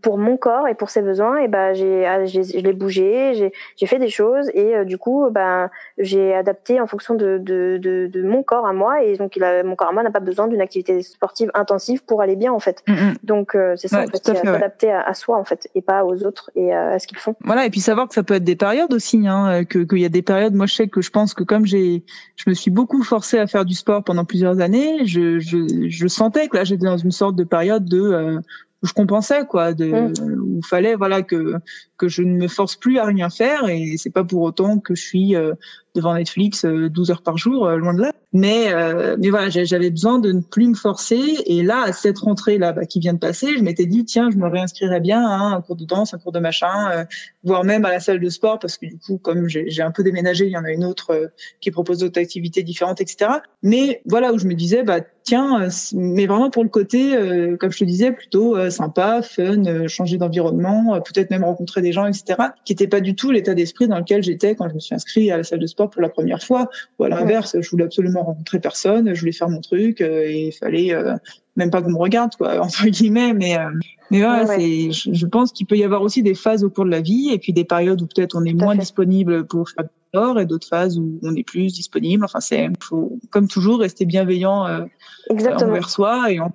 pour 0.02 0.17
mon 0.17 0.38
corps 0.38 0.67
et 0.67 0.76
pour 0.76 0.89
ses 0.89 1.02
besoins, 1.02 1.38
et 1.38 1.47
ben 1.47 1.74
j'ai, 1.74 2.06
ah, 2.06 2.24
je 2.26 2.60
l'ai 2.60 2.74
bougé, 2.74 3.34
j'ai, 3.34 3.52
j'ai 3.78 3.86
fait 3.88 3.97
des 4.00 4.10
choses 4.10 4.50
et 4.54 4.76
euh, 4.76 4.86
du 4.86 4.97
coup, 4.97 5.28
ben 5.32 5.69
j'ai 5.97 6.34
adapté 6.36 6.80
en 6.80 6.88
fonction 6.88 7.15
de, 7.15 7.38
de, 7.38 7.78
de, 7.82 8.08
de 8.08 8.24
mon 8.24 8.43
corps 8.43 8.67
à 8.67 8.74
moi 8.74 9.02
et 9.04 9.17
donc 9.17 9.36
il 9.36 9.43
a, 9.43 9.63
mon 9.63 9.76
corps 9.76 9.89
à 9.89 9.91
moi 9.91 10.04
n'a 10.04 10.12
pas 10.12 10.19
besoin 10.19 10.47
d'une 10.47 10.62
activité 10.62 11.02
sportive 11.02 11.50
intensive 11.54 12.06
pour 12.06 12.21
aller 12.21 12.36
bien 12.36 12.54
en 12.54 12.60
fait. 12.60 12.84
Mm, 12.88 12.93
mm. 12.93 13.13
Donc 13.24 13.56
euh, 13.56 13.76
c'est 13.76 13.88
ça 13.88 13.97
Ouais, 14.02 14.04
en 14.06 14.08
fait, 14.08 14.30
ouais. 14.32 14.36
s'adapter 14.52 14.91
à, 14.91 15.00
à 15.01 15.13
soi 15.13 15.37
en 15.37 15.43
fait 15.43 15.69
et 15.75 15.81
pas 15.81 16.05
aux 16.05 16.23
autres 16.23 16.51
et 16.55 16.73
euh, 16.73 16.95
à 16.95 16.99
ce 16.99 17.07
qu'ils 17.07 17.17
font. 17.17 17.35
Voilà, 17.43 17.65
et 17.65 17.69
puis 17.69 17.79
savoir 17.79 18.07
que 18.07 18.13
ça 18.13 18.23
peut 18.23 18.35
être 18.35 18.43
des 18.43 18.55
périodes 18.55 18.93
aussi, 18.93 19.27
hein, 19.27 19.63
que 19.65 19.79
qu'il 19.79 19.99
y 19.99 20.05
a 20.05 20.09
des 20.09 20.21
périodes. 20.21 20.53
Moi, 20.53 20.65
je 20.65 20.75
sais 20.75 20.87
que 20.87 21.01
je 21.01 21.09
pense 21.09 21.33
que 21.33 21.43
comme 21.43 21.65
j'ai, 21.65 22.03
je 22.35 22.49
me 22.49 22.53
suis 22.53 22.71
beaucoup 22.71 23.03
forcée 23.03 23.39
à 23.39 23.47
faire 23.47 23.65
du 23.65 23.73
sport 23.73 24.03
pendant 24.03 24.25
plusieurs 24.25 24.59
années, 24.59 25.05
je 25.05 25.39
je, 25.39 25.87
je 25.89 26.07
sentais 26.07 26.47
que 26.47 26.57
là 26.57 26.63
j'étais 26.63 26.85
dans 26.85 26.97
une 26.97 27.11
sorte 27.11 27.35
de 27.35 27.43
période 27.43 27.85
de 27.85 28.01
euh, 28.01 28.39
où 28.83 28.87
je 28.87 28.93
compensais 28.93 29.45
quoi, 29.45 29.73
de 29.73 29.85
Mm. 29.85 30.41
où 30.41 30.57
il 30.57 30.65
fallait 30.65 30.95
voilà 30.95 31.21
que 31.21 31.55
que 31.97 32.07
je 32.07 32.23
ne 32.23 32.35
me 32.35 32.47
force 32.47 32.75
plus 32.75 32.97
à 32.97 33.05
rien 33.05 33.29
faire 33.29 33.67
et 33.69 33.95
c'est 33.97 34.09
pas 34.09 34.23
pour 34.23 34.41
autant 34.41 34.79
que 34.79 34.95
je 34.95 35.01
suis 35.01 35.35
euh, 35.35 35.53
devant 35.95 36.13
Netflix 36.13 36.65
euh, 36.65 36.89
12 36.89 37.12
heures 37.12 37.21
par 37.21 37.38
jour, 37.38 37.65
euh, 37.65 37.77
loin 37.77 37.93
de 37.93 38.01
là. 38.01 38.12
Mais 38.34 38.71
euh, 38.73 39.17
mais 39.19 39.30
voilà, 39.30 39.49
j'avais 39.49 39.89
besoin 39.89 40.17
de 40.19 40.32
ne 40.32 40.39
plus 40.41 40.67
me 40.67 40.73
forcer 40.73 41.21
et 41.45 41.63
là 41.63 41.84
à 41.84 41.91
cette 41.91 42.19
rentrée 42.19 42.58
là 42.58 42.71
bah, 42.71 42.86
qui 42.86 43.01
vient 43.01 43.13
de 43.13 43.19
passer, 43.19 43.58
je 43.58 43.62
m'étais 43.62 43.86
dit 43.86 44.06
tiens 44.06 44.30
je 44.32 44.38
me 44.38 44.47
réinscrirais 44.47 45.01
bien 45.01 45.21
à 45.27 45.36
un 45.36 45.62
cours 45.62 45.75
de 45.75 45.84
danse, 45.84 46.13
un 46.13 46.17
cours 46.17 46.32
de 46.32 46.39
machin. 46.39 46.91
euh, 46.93 47.04
voire 47.43 47.63
même 47.63 47.86
à 47.86 47.89
la 47.91 47.99
salle 47.99 48.19
de 48.19 48.30
sport, 48.30 48.60
parce 48.60 48.77
que 48.77 48.86
du 48.86 48.97
coup, 48.97 49.17
comme 49.17 49.47
j'ai 49.47 49.82
un 49.82 49.91
peu 49.91 50.04
déménagé, 50.04 50.45
il 50.45 50.51
y 50.51 50.58
en 50.58 50.63
a 50.63 50.71
une 50.71 50.86
autre 50.86 51.12
euh, 51.12 51.27
qui 51.60 51.71
propose 51.71 51.99
d'autres 51.99 52.19
activités 52.19 52.63
différentes, 52.63 53.01
etc. 53.01 53.32
Mais 53.63 54.01
voilà 54.06 54.34
où 54.34 54.38
je 54.38 54.45
me 54.47 54.54
disais, 54.54 54.84
bah 54.84 54.99
tiens, 55.23 55.62
euh, 55.63 55.69
mais 55.93 56.25
vraiment 56.25 56.49
pour 56.49 56.63
le 56.63 56.69
côté, 56.69 57.15
euh, 57.15 57.58
comme 57.58 57.71
je 57.71 57.80
te 57.80 57.84
disais, 57.84 58.12
plutôt 58.12 58.56
euh, 58.56 58.69
sympa, 58.69 59.21
fun, 59.21 59.65
euh, 59.65 59.88
changer 59.88 60.17
d'environnement, 60.17 60.95
euh, 60.95 60.99
peut-être 60.99 61.32
même 61.32 61.43
rencontrer 61.43 61.82
des 61.82 61.91
gens, 61.91 62.06
etc. 62.06 62.39
Qui 62.65 62.73
n'était 62.73 62.88
pas 62.88 63.01
du 63.01 63.15
tout 63.15 63.32
l'état 63.32 63.54
d'esprit 63.54 63.88
dans 63.88 63.97
lequel 63.97 64.23
j'étais 64.23 64.56
quand 64.56 64.69
je 64.69 64.75
me 64.75 64.80
suis 64.80 64.95
inscrit 64.95 65.32
à 65.32 65.38
la 65.38 65.43
salle 65.43 65.60
de 65.60 65.67
sport 65.67 65.80
pour 65.89 66.01
la 66.01 66.09
première 66.09 66.43
fois. 66.43 66.69
Ou 66.99 67.05
à 67.05 67.09
l'inverse, 67.09 67.55
je 67.59 67.69
voulais 67.69 67.85
absolument 67.85 68.23
rencontrer 68.23 68.59
personne, 68.59 69.13
je 69.13 69.19
voulais 69.19 69.31
faire 69.31 69.49
mon 69.49 69.61
truc 69.61 70.01
euh, 70.01 70.23
et 70.25 70.47
il 70.47 70.51
fallait 70.51 70.93
euh, 70.93 71.15
même 71.55 71.69
pas 71.69 71.81
qu'on 71.81 71.91
me 71.91 71.97
regarde, 71.97 72.35
quoi, 72.35 72.59
entre 72.63 72.85
guillemets, 72.87 73.33
mais 73.33 73.57
euh, 73.57 73.69
mais 74.11 74.19
voilà, 74.19 74.43
Ouais, 74.43 74.49
ouais. 74.49 74.91
c'est, 74.91 75.13
je, 75.13 75.25
pense 75.25 75.53
qu'il 75.53 75.65
peut 75.65 75.77
y 75.77 75.85
avoir 75.85 76.01
aussi 76.01 76.21
des 76.21 76.35
phases 76.35 76.65
au 76.65 76.69
cours 76.69 76.83
de 76.83 76.89
la 76.89 76.99
vie 76.99 77.29
et 77.31 77.39
puis 77.39 77.53
des 77.53 77.63
périodes 77.63 78.01
où 78.01 78.07
peut-être 78.07 78.35
on 78.35 78.43
est 78.43 78.53
moins 78.53 78.73
fait. 78.73 78.81
disponible 78.81 79.47
pour 79.47 79.69
faire 79.69 79.85
du 79.85 79.89
sport 80.09 80.37
et 80.37 80.45
d'autres 80.45 80.67
phases 80.67 80.99
où 80.99 81.17
on 81.23 81.33
est 81.33 81.43
plus 81.43 81.73
disponible. 81.73 82.25
Enfin, 82.25 82.41
c'est, 82.41 82.67
faut, 82.81 83.17
comme 83.29 83.47
toujours, 83.47 83.79
rester 83.79 84.05
bienveillant 84.05 84.67
euh, 84.67 84.83
envers 85.29 85.89
soi 85.89 86.29
et 86.29 86.41
en 86.41 86.51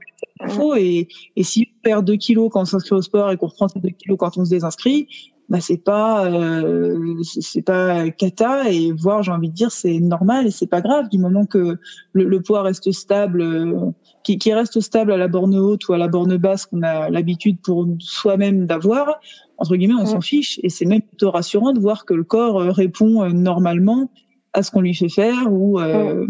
faut. 0.48 0.74
Et, 0.74 1.08
et 1.36 1.42
si 1.42 1.66
on 1.66 1.82
perd 1.82 2.04
2 2.04 2.16
kilos 2.16 2.50
quand 2.52 2.60
on 2.60 2.64
s'inscrit 2.66 2.94
au 2.94 3.00
sport 3.02 3.30
et 3.30 3.38
qu'on 3.38 3.46
reprend 3.46 3.68
ces 3.68 3.80
2 3.80 3.88
kilos 3.88 4.18
quand 4.18 4.36
on 4.36 4.44
se 4.44 4.50
désinscrit, 4.50 5.08
bah 5.48 5.60
c'est 5.60 5.76
pas 5.76 6.26
euh, 6.26 7.14
c'est 7.22 7.62
pas 7.62 8.10
cata 8.10 8.68
et 8.68 8.90
voire 8.92 9.22
j'ai 9.22 9.30
envie 9.30 9.48
de 9.48 9.54
dire 9.54 9.70
c'est 9.70 10.00
normal 10.00 10.48
et 10.48 10.50
c'est 10.50 10.66
pas 10.66 10.80
grave 10.80 11.08
du 11.08 11.18
moment 11.18 11.46
que 11.46 11.78
le, 12.12 12.24
le 12.24 12.40
poids 12.40 12.62
reste 12.62 12.90
stable 12.90 13.42
euh, 13.42 13.90
qui, 14.24 14.38
qui 14.38 14.52
reste 14.52 14.80
stable 14.80 15.12
à 15.12 15.16
la 15.16 15.28
borne 15.28 15.54
haute 15.56 15.88
ou 15.88 15.92
à 15.92 15.98
la 15.98 16.08
borne 16.08 16.36
basse 16.36 16.66
qu'on 16.66 16.82
a 16.82 17.10
l'habitude 17.10 17.58
pour 17.62 17.86
soi-même 18.00 18.66
d'avoir 18.66 19.20
entre 19.58 19.76
guillemets 19.76 19.94
on 19.94 20.02
Mm. 20.02 20.06
s'en 20.06 20.20
fiche 20.20 20.58
et 20.62 20.68
c'est 20.68 20.84
même 20.84 21.02
plutôt 21.02 21.30
rassurant 21.30 21.72
de 21.72 21.80
voir 21.80 22.04
que 22.04 22.14
le 22.14 22.24
corps 22.24 22.60
euh, 22.60 22.70
répond 22.72 23.22
euh, 23.22 23.30
normalement 23.30 24.10
à 24.52 24.62
ce 24.62 24.70
qu'on 24.70 24.80
lui 24.80 24.94
fait 24.94 25.08
faire 25.08 25.52
ou 25.52 25.78
euh, 25.78 26.26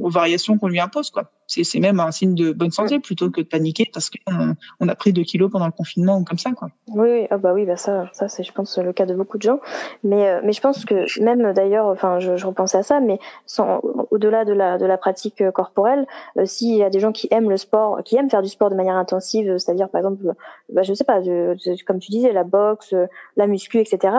aux 0.00 0.10
variations 0.10 0.58
qu'on 0.58 0.68
lui 0.68 0.80
impose 0.80 1.10
quoi 1.10 1.30
C'est 1.48 1.80
même 1.80 1.98
un 1.98 2.10
signe 2.10 2.34
de 2.34 2.52
bonne 2.52 2.70
santé 2.70 3.00
plutôt 3.00 3.30
que 3.30 3.40
de 3.40 3.46
paniquer 3.46 3.90
parce 3.92 4.10
qu'on 4.10 4.54
on 4.80 4.88
a 4.88 4.94
pris 4.94 5.12
2 5.12 5.22
kilos 5.22 5.50
pendant 5.50 5.66
le 5.66 5.72
confinement 5.72 6.18
ou 6.18 6.24
comme 6.24 6.38
ça, 6.38 6.52
quoi. 6.52 6.68
Oui, 6.88 7.08
oui. 7.10 7.26
Ah 7.30 7.38
bah 7.38 7.52
oui, 7.54 7.64
bah 7.64 7.76
ça, 7.76 8.08
ça 8.12 8.28
c'est, 8.28 8.42
je 8.42 8.52
pense, 8.52 8.78
le 8.78 8.92
cas 8.92 9.06
de 9.06 9.14
beaucoup 9.14 9.38
de 9.38 9.42
gens. 9.42 9.60
Mais, 10.04 10.40
mais 10.42 10.52
je 10.52 10.60
pense 10.60 10.84
que 10.84 11.20
même 11.22 11.52
d'ailleurs, 11.52 11.86
enfin, 11.86 12.20
je, 12.20 12.36
je 12.36 12.46
repensais 12.46 12.78
à 12.78 12.82
ça, 12.82 13.00
mais 13.00 13.18
sans, 13.46 13.80
au-delà 14.10 14.44
de 14.44 14.52
la, 14.52 14.78
de 14.78 14.86
la 14.86 14.98
pratique 14.98 15.42
corporelle, 15.50 16.06
s'il 16.44 16.76
y 16.76 16.82
a 16.82 16.90
des 16.90 17.00
gens 17.00 17.12
qui 17.12 17.28
aiment 17.30 17.50
le 17.50 17.56
sport, 17.56 18.02
qui 18.04 18.16
aiment 18.16 18.30
faire 18.30 18.42
du 18.42 18.48
sport 18.48 18.70
de 18.70 18.74
manière 18.74 18.96
intensive, 18.96 19.56
c'est-à-dire 19.58 19.88
par 19.88 20.00
exemple, 20.00 20.34
bah, 20.72 20.82
je 20.82 20.92
sais 20.94 21.04
pas, 21.04 21.20
de, 21.20 21.56
comme 21.86 21.98
tu 21.98 22.10
disais, 22.10 22.32
la 22.32 22.44
boxe, 22.44 22.94
la 23.36 23.46
muscu, 23.46 23.78
etc. 23.78 24.14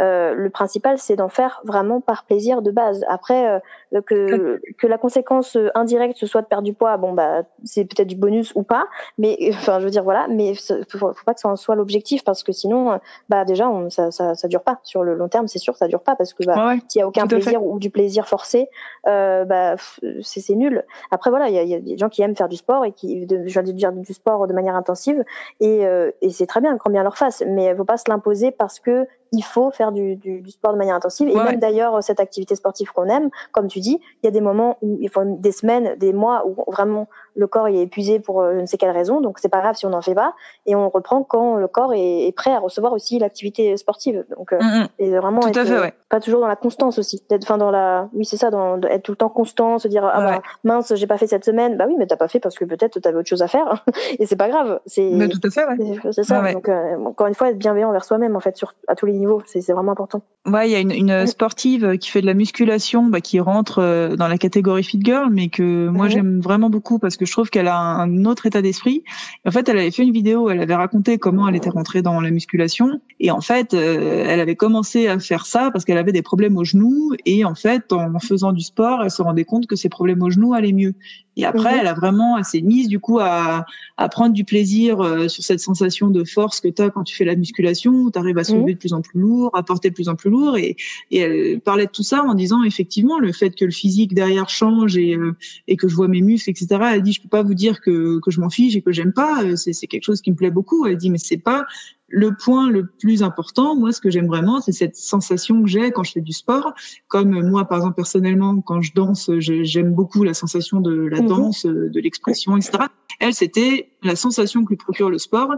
Euh, 0.00 0.34
le 0.34 0.50
principal, 0.50 0.98
c'est 0.98 1.16
d'en 1.16 1.28
faire 1.28 1.60
vraiment 1.64 2.00
par 2.00 2.24
plaisir 2.24 2.62
de 2.62 2.70
base. 2.70 3.04
Après, 3.08 3.60
euh, 3.94 4.00
que, 4.02 4.60
que 4.76 4.86
la 4.86 4.98
conséquence 4.98 5.56
euh, 5.56 5.70
indirecte 5.74 6.16
ce 6.16 6.26
soit 6.26 6.42
de 6.42 6.46
perdre 6.46 6.64
du 6.64 6.73
poids, 6.74 6.96
bon 6.96 7.12
bah 7.12 7.42
c'est 7.64 7.84
peut-être 7.84 8.08
du 8.08 8.16
bonus 8.16 8.52
ou 8.54 8.62
pas, 8.62 8.86
mais 9.18 9.36
enfin 9.50 9.80
je 9.80 9.84
veux 9.84 9.90
dire 9.90 10.04
voilà, 10.04 10.26
mais 10.28 10.54
faut, 10.54 10.82
faut 10.90 11.24
pas 11.24 11.34
que 11.34 11.40
ça 11.40 11.48
en 11.48 11.56
soit 11.56 11.74
l'objectif 11.74 12.24
parce 12.24 12.42
que 12.42 12.52
sinon, 12.52 12.98
bah 13.28 13.44
déjà 13.44 13.68
on, 13.68 13.90
ça, 13.90 14.10
ça 14.10 14.34
ça 14.34 14.48
dure 14.48 14.62
pas 14.62 14.80
sur 14.82 15.02
le 15.02 15.14
long 15.14 15.28
terme, 15.28 15.48
c'est 15.48 15.58
sûr 15.58 15.76
ça 15.76 15.88
dure 15.88 16.02
pas 16.02 16.16
parce 16.16 16.34
que 16.34 16.44
bah 16.44 16.74
s'il 16.88 17.00
y 17.00 17.02
a 17.02 17.08
aucun 17.08 17.26
plaisir 17.26 17.64
ou 17.64 17.78
du 17.78 17.90
plaisir 17.90 18.28
forcé, 18.28 18.68
euh, 19.06 19.44
bah 19.44 19.76
c'est 20.22 20.54
nul. 20.54 20.84
Après 21.10 21.30
voilà, 21.30 21.48
il 21.48 21.54
y 21.54 21.58
a, 21.58 21.62
y 21.62 21.74
a, 21.74 21.80
des 21.80 21.96
gens 21.96 22.08
qui 22.08 22.22
aiment 22.22 22.36
faire 22.36 22.48
du 22.48 22.56
sport 22.56 22.84
et 22.84 22.92
qui, 22.92 23.26
de, 23.26 23.46
je 23.46 23.60
dire 23.60 23.92
du 23.92 24.12
sport 24.12 24.46
de 24.46 24.52
manière 24.52 24.76
intensive 24.76 25.24
et, 25.60 25.84
et 26.20 26.30
c'est 26.30 26.46
très 26.46 26.60
bien, 26.60 26.76
quand 26.76 26.90
bien 26.90 27.02
leur 27.02 27.16
face, 27.16 27.42
mais 27.46 27.74
faut 27.74 27.84
pas 27.84 27.96
se 27.96 28.04
l'imposer 28.08 28.50
parce 28.50 28.78
que 28.78 29.06
il 29.32 29.42
faut 29.42 29.70
faire 29.70 29.92
du, 29.92 30.16
du, 30.16 30.40
du, 30.40 30.50
sport 30.50 30.72
de 30.72 30.78
manière 30.78 30.94
intensive. 30.94 31.28
Et 31.28 31.34
même 31.34 31.58
d'ailleurs, 31.58 32.02
cette 32.02 32.20
activité 32.20 32.54
sportive 32.56 32.92
qu'on 32.92 33.08
aime, 33.08 33.30
comme 33.52 33.68
tu 33.68 33.80
dis, 33.80 34.00
il 34.22 34.26
y 34.26 34.28
a 34.28 34.30
des 34.30 34.40
moments 34.40 34.78
où 34.82 34.98
il 35.00 35.08
faut 35.08 35.24
des 35.24 35.52
semaines, 35.52 35.96
des 35.98 36.12
mois 36.12 36.46
où 36.46 36.70
vraiment 36.70 37.08
le 37.36 37.46
corps 37.46 37.68
est 37.68 37.76
épuisé 37.76 38.20
pour 38.20 38.40
euh, 38.40 38.54
je 38.54 38.60
ne 38.60 38.66
sais 38.66 38.76
quelle 38.76 38.90
raison. 38.90 39.20
Donc 39.20 39.38
c'est 39.38 39.48
pas 39.48 39.60
grave 39.60 39.76
si 39.76 39.86
on 39.86 39.90
n'en 39.90 40.02
fait 40.02 40.14
pas. 40.14 40.34
Et 40.66 40.74
on 40.74 40.88
reprend 40.88 41.22
quand 41.22 41.56
le 41.56 41.68
corps 41.68 41.94
est, 41.94 42.26
est 42.26 42.32
prêt 42.32 42.52
à 42.52 42.58
recevoir 42.58 42.92
aussi 42.92 43.18
l'activité 43.18 43.76
sportive. 43.76 44.24
Donc 44.36 44.52
mm, 44.52 44.86
et 44.98 45.10
vraiment 45.16 45.40
Tout 45.40 45.48
être, 45.48 45.64
fait, 45.64 45.80
ouais. 45.80 45.94
pas 46.08 46.20
toujours 46.20 46.40
dans 46.40 46.48
la 46.48 46.56
constance 46.56 46.98
aussi. 46.98 47.22
D'être, 47.28 47.44
enfin 47.44 47.58
dans 47.58 47.70
la, 47.70 48.08
oui 48.12 48.24
c'est 48.24 48.36
ça, 48.36 48.50
dans, 48.50 48.80
être 48.82 49.02
tout 49.02 49.12
le 49.12 49.16
temps 49.16 49.28
constant, 49.28 49.78
se 49.78 49.88
dire 49.88 50.04
ah 50.04 50.20
bah, 50.20 50.42
mince 50.64 50.94
j'ai 50.94 51.06
pas 51.06 51.18
fait 51.18 51.26
cette 51.26 51.44
semaine. 51.44 51.76
Bah 51.76 51.86
oui 51.88 51.94
mais 51.98 52.06
t'as 52.06 52.16
pas 52.16 52.28
fait 52.28 52.40
parce 52.40 52.56
que 52.56 52.64
peut-être 52.64 53.00
t'avais 53.00 53.18
autre 53.18 53.28
chose 53.28 53.42
à 53.42 53.48
faire. 53.48 53.84
et 54.18 54.26
c'est 54.26 54.36
pas 54.36 54.48
grave. 54.48 54.80
C'est. 54.86 55.10
Mais 55.12 55.28
tout 55.28 55.40
à 55.42 55.50
fait. 55.50 55.66
Ouais. 55.66 55.98
C'est 56.12 56.24
ça. 56.24 56.52
Donc 56.52 56.68
euh, 56.68 56.96
encore 57.04 57.26
une 57.26 57.34
fois 57.34 57.50
être 57.50 57.58
bienveillant 57.58 57.88
envers 57.88 58.04
soi-même 58.04 58.36
en 58.36 58.40
fait 58.40 58.56
sur 58.56 58.74
à 58.88 58.94
tous 58.94 59.06
les 59.06 59.12
niveaux. 59.12 59.42
C'est 59.46 59.72
vraiment 59.72 59.92
important. 59.92 60.22
Ouais, 60.46 60.68
il 60.68 60.72
y 60.72 60.76
a 60.76 60.80
une, 60.80 60.90
une, 60.90 61.26
sportive 61.26 61.96
qui 61.96 62.10
fait 62.10 62.20
de 62.20 62.26
la 62.26 62.34
musculation, 62.34 63.04
bah, 63.04 63.22
qui 63.22 63.40
rentre 63.40 63.78
euh, 63.78 64.14
dans 64.14 64.28
la 64.28 64.36
catégorie 64.36 64.84
fit 64.84 65.00
girl, 65.02 65.30
mais 65.30 65.48
que 65.48 65.88
moi 65.88 66.08
j'aime 66.08 66.40
vraiment 66.40 66.68
beaucoup 66.68 66.98
parce 66.98 67.16
que 67.16 67.23
je 67.24 67.32
trouve 67.32 67.50
qu'elle 67.50 67.68
a 67.68 67.76
un 67.76 68.24
autre 68.24 68.46
état 68.46 68.62
d'esprit. 68.62 69.02
En 69.46 69.50
fait, 69.50 69.68
elle 69.68 69.78
avait 69.78 69.90
fait 69.90 70.02
une 70.02 70.12
vidéo, 70.12 70.50
elle 70.50 70.60
avait 70.60 70.74
raconté 70.74 71.18
comment 71.18 71.48
elle 71.48 71.56
était 71.56 71.70
rentrée 71.70 72.02
dans 72.02 72.20
la 72.20 72.30
musculation, 72.30 73.00
et 73.20 73.30
en 73.30 73.40
fait, 73.40 73.74
euh, 73.74 74.24
elle 74.28 74.40
avait 74.40 74.56
commencé 74.56 75.06
à 75.06 75.18
faire 75.18 75.46
ça 75.46 75.70
parce 75.72 75.84
qu'elle 75.84 75.98
avait 75.98 76.12
des 76.12 76.22
problèmes 76.22 76.56
aux 76.56 76.64
genoux, 76.64 77.12
et 77.26 77.44
en 77.44 77.54
fait, 77.54 77.92
en 77.92 78.18
faisant 78.18 78.52
du 78.52 78.62
sport, 78.62 79.02
elle 79.02 79.10
se 79.10 79.22
rendait 79.22 79.44
compte 79.44 79.66
que 79.66 79.76
ses 79.76 79.88
problèmes 79.88 80.22
aux 80.22 80.30
genoux 80.30 80.54
allaient 80.54 80.72
mieux. 80.72 80.94
Et 81.36 81.44
après, 81.44 81.78
elle 81.80 81.86
a 81.86 81.94
vraiment, 81.94 82.38
elle 82.38 82.44
s'est 82.44 82.60
mise 82.60 82.88
du 82.88 83.00
coup 83.00 83.18
à, 83.18 83.66
à 83.96 84.08
prendre 84.08 84.32
du 84.32 84.44
plaisir 84.44 85.00
euh, 85.00 85.28
sur 85.28 85.42
cette 85.42 85.60
sensation 85.60 86.08
de 86.08 86.24
force 86.24 86.60
que 86.60 86.68
tu 86.68 86.80
as 86.80 86.90
quand 86.90 87.02
tu 87.02 87.16
fais 87.16 87.24
la 87.24 87.34
musculation, 87.34 88.10
tu 88.10 88.18
arrives 88.18 88.38
à 88.38 88.44
soulever 88.44 88.74
de 88.74 88.78
plus 88.78 88.92
en 88.92 89.02
plus 89.02 89.18
lourd, 89.18 89.50
à 89.54 89.62
porter 89.62 89.90
de 89.90 89.94
plus 89.94 90.08
en 90.08 90.14
plus 90.14 90.30
lourd. 90.30 90.56
Et, 90.56 90.76
et, 91.10 91.18
elle 91.18 91.60
parlait 91.60 91.86
de 91.86 91.90
tout 91.90 92.02
ça 92.02 92.22
en 92.22 92.34
disant 92.34 92.62
effectivement 92.62 93.18
le 93.18 93.32
fait 93.32 93.50
que 93.50 93.64
le 93.64 93.72
physique 93.72 94.14
derrière 94.14 94.48
change 94.48 94.96
et, 94.96 95.16
euh, 95.16 95.36
et 95.66 95.76
que 95.76 95.88
je 95.88 95.96
vois 95.96 96.08
mes 96.08 96.20
muscles, 96.20 96.50
etc. 96.50 96.66
Elle 96.94 97.02
dit 97.02 97.13
je 97.14 97.22
peux 97.22 97.28
pas 97.28 97.42
vous 97.42 97.54
dire 97.54 97.80
que, 97.80 98.20
que 98.20 98.30
je 98.30 98.40
m'en 98.40 98.50
fiche 98.50 98.76
et 98.76 98.82
que 98.82 98.92
j'aime 98.92 99.12
pas. 99.12 99.42
Euh, 99.44 99.56
c'est, 99.56 99.72
c'est 99.72 99.86
quelque 99.86 100.04
chose 100.04 100.20
qui 100.20 100.30
me 100.30 100.36
plaît 100.36 100.50
beaucoup. 100.50 100.86
Elle 100.86 100.96
dit 100.96 101.10
mais 101.10 101.18
c'est 101.18 101.38
pas 101.38 101.64
le 102.08 102.36
point 102.36 102.70
le 102.70 102.86
plus 102.86 103.22
important, 103.22 103.74
moi, 103.74 103.92
ce 103.92 104.00
que 104.00 104.08
j'aime 104.10 104.26
vraiment, 104.26 104.60
c'est 104.60 104.72
cette 104.72 104.94
sensation 104.94 105.62
que 105.62 105.68
j'ai 105.68 105.90
quand 105.90 106.04
je 106.04 106.12
fais 106.12 106.20
du 106.20 106.32
sport. 106.32 106.72
Comme 107.08 107.48
moi, 107.48 107.64
par 107.64 107.78
exemple, 107.78 107.96
personnellement, 107.96 108.60
quand 108.60 108.82
je 108.82 108.92
danse, 108.94 109.30
j'aime 109.38 109.92
beaucoup 109.92 110.22
la 110.22 110.34
sensation 110.34 110.80
de 110.80 110.94
la 110.94 111.20
mhm. 111.20 111.26
danse, 111.26 111.66
de 111.66 112.00
l'expression, 112.00 112.56
etc. 112.56 112.84
Elle, 113.20 113.34
c'était 113.34 113.90
la 114.02 114.16
sensation 114.16 114.62
que 114.64 114.68
lui 114.68 114.76
procure 114.76 115.10
le 115.10 115.18
sport 115.18 115.54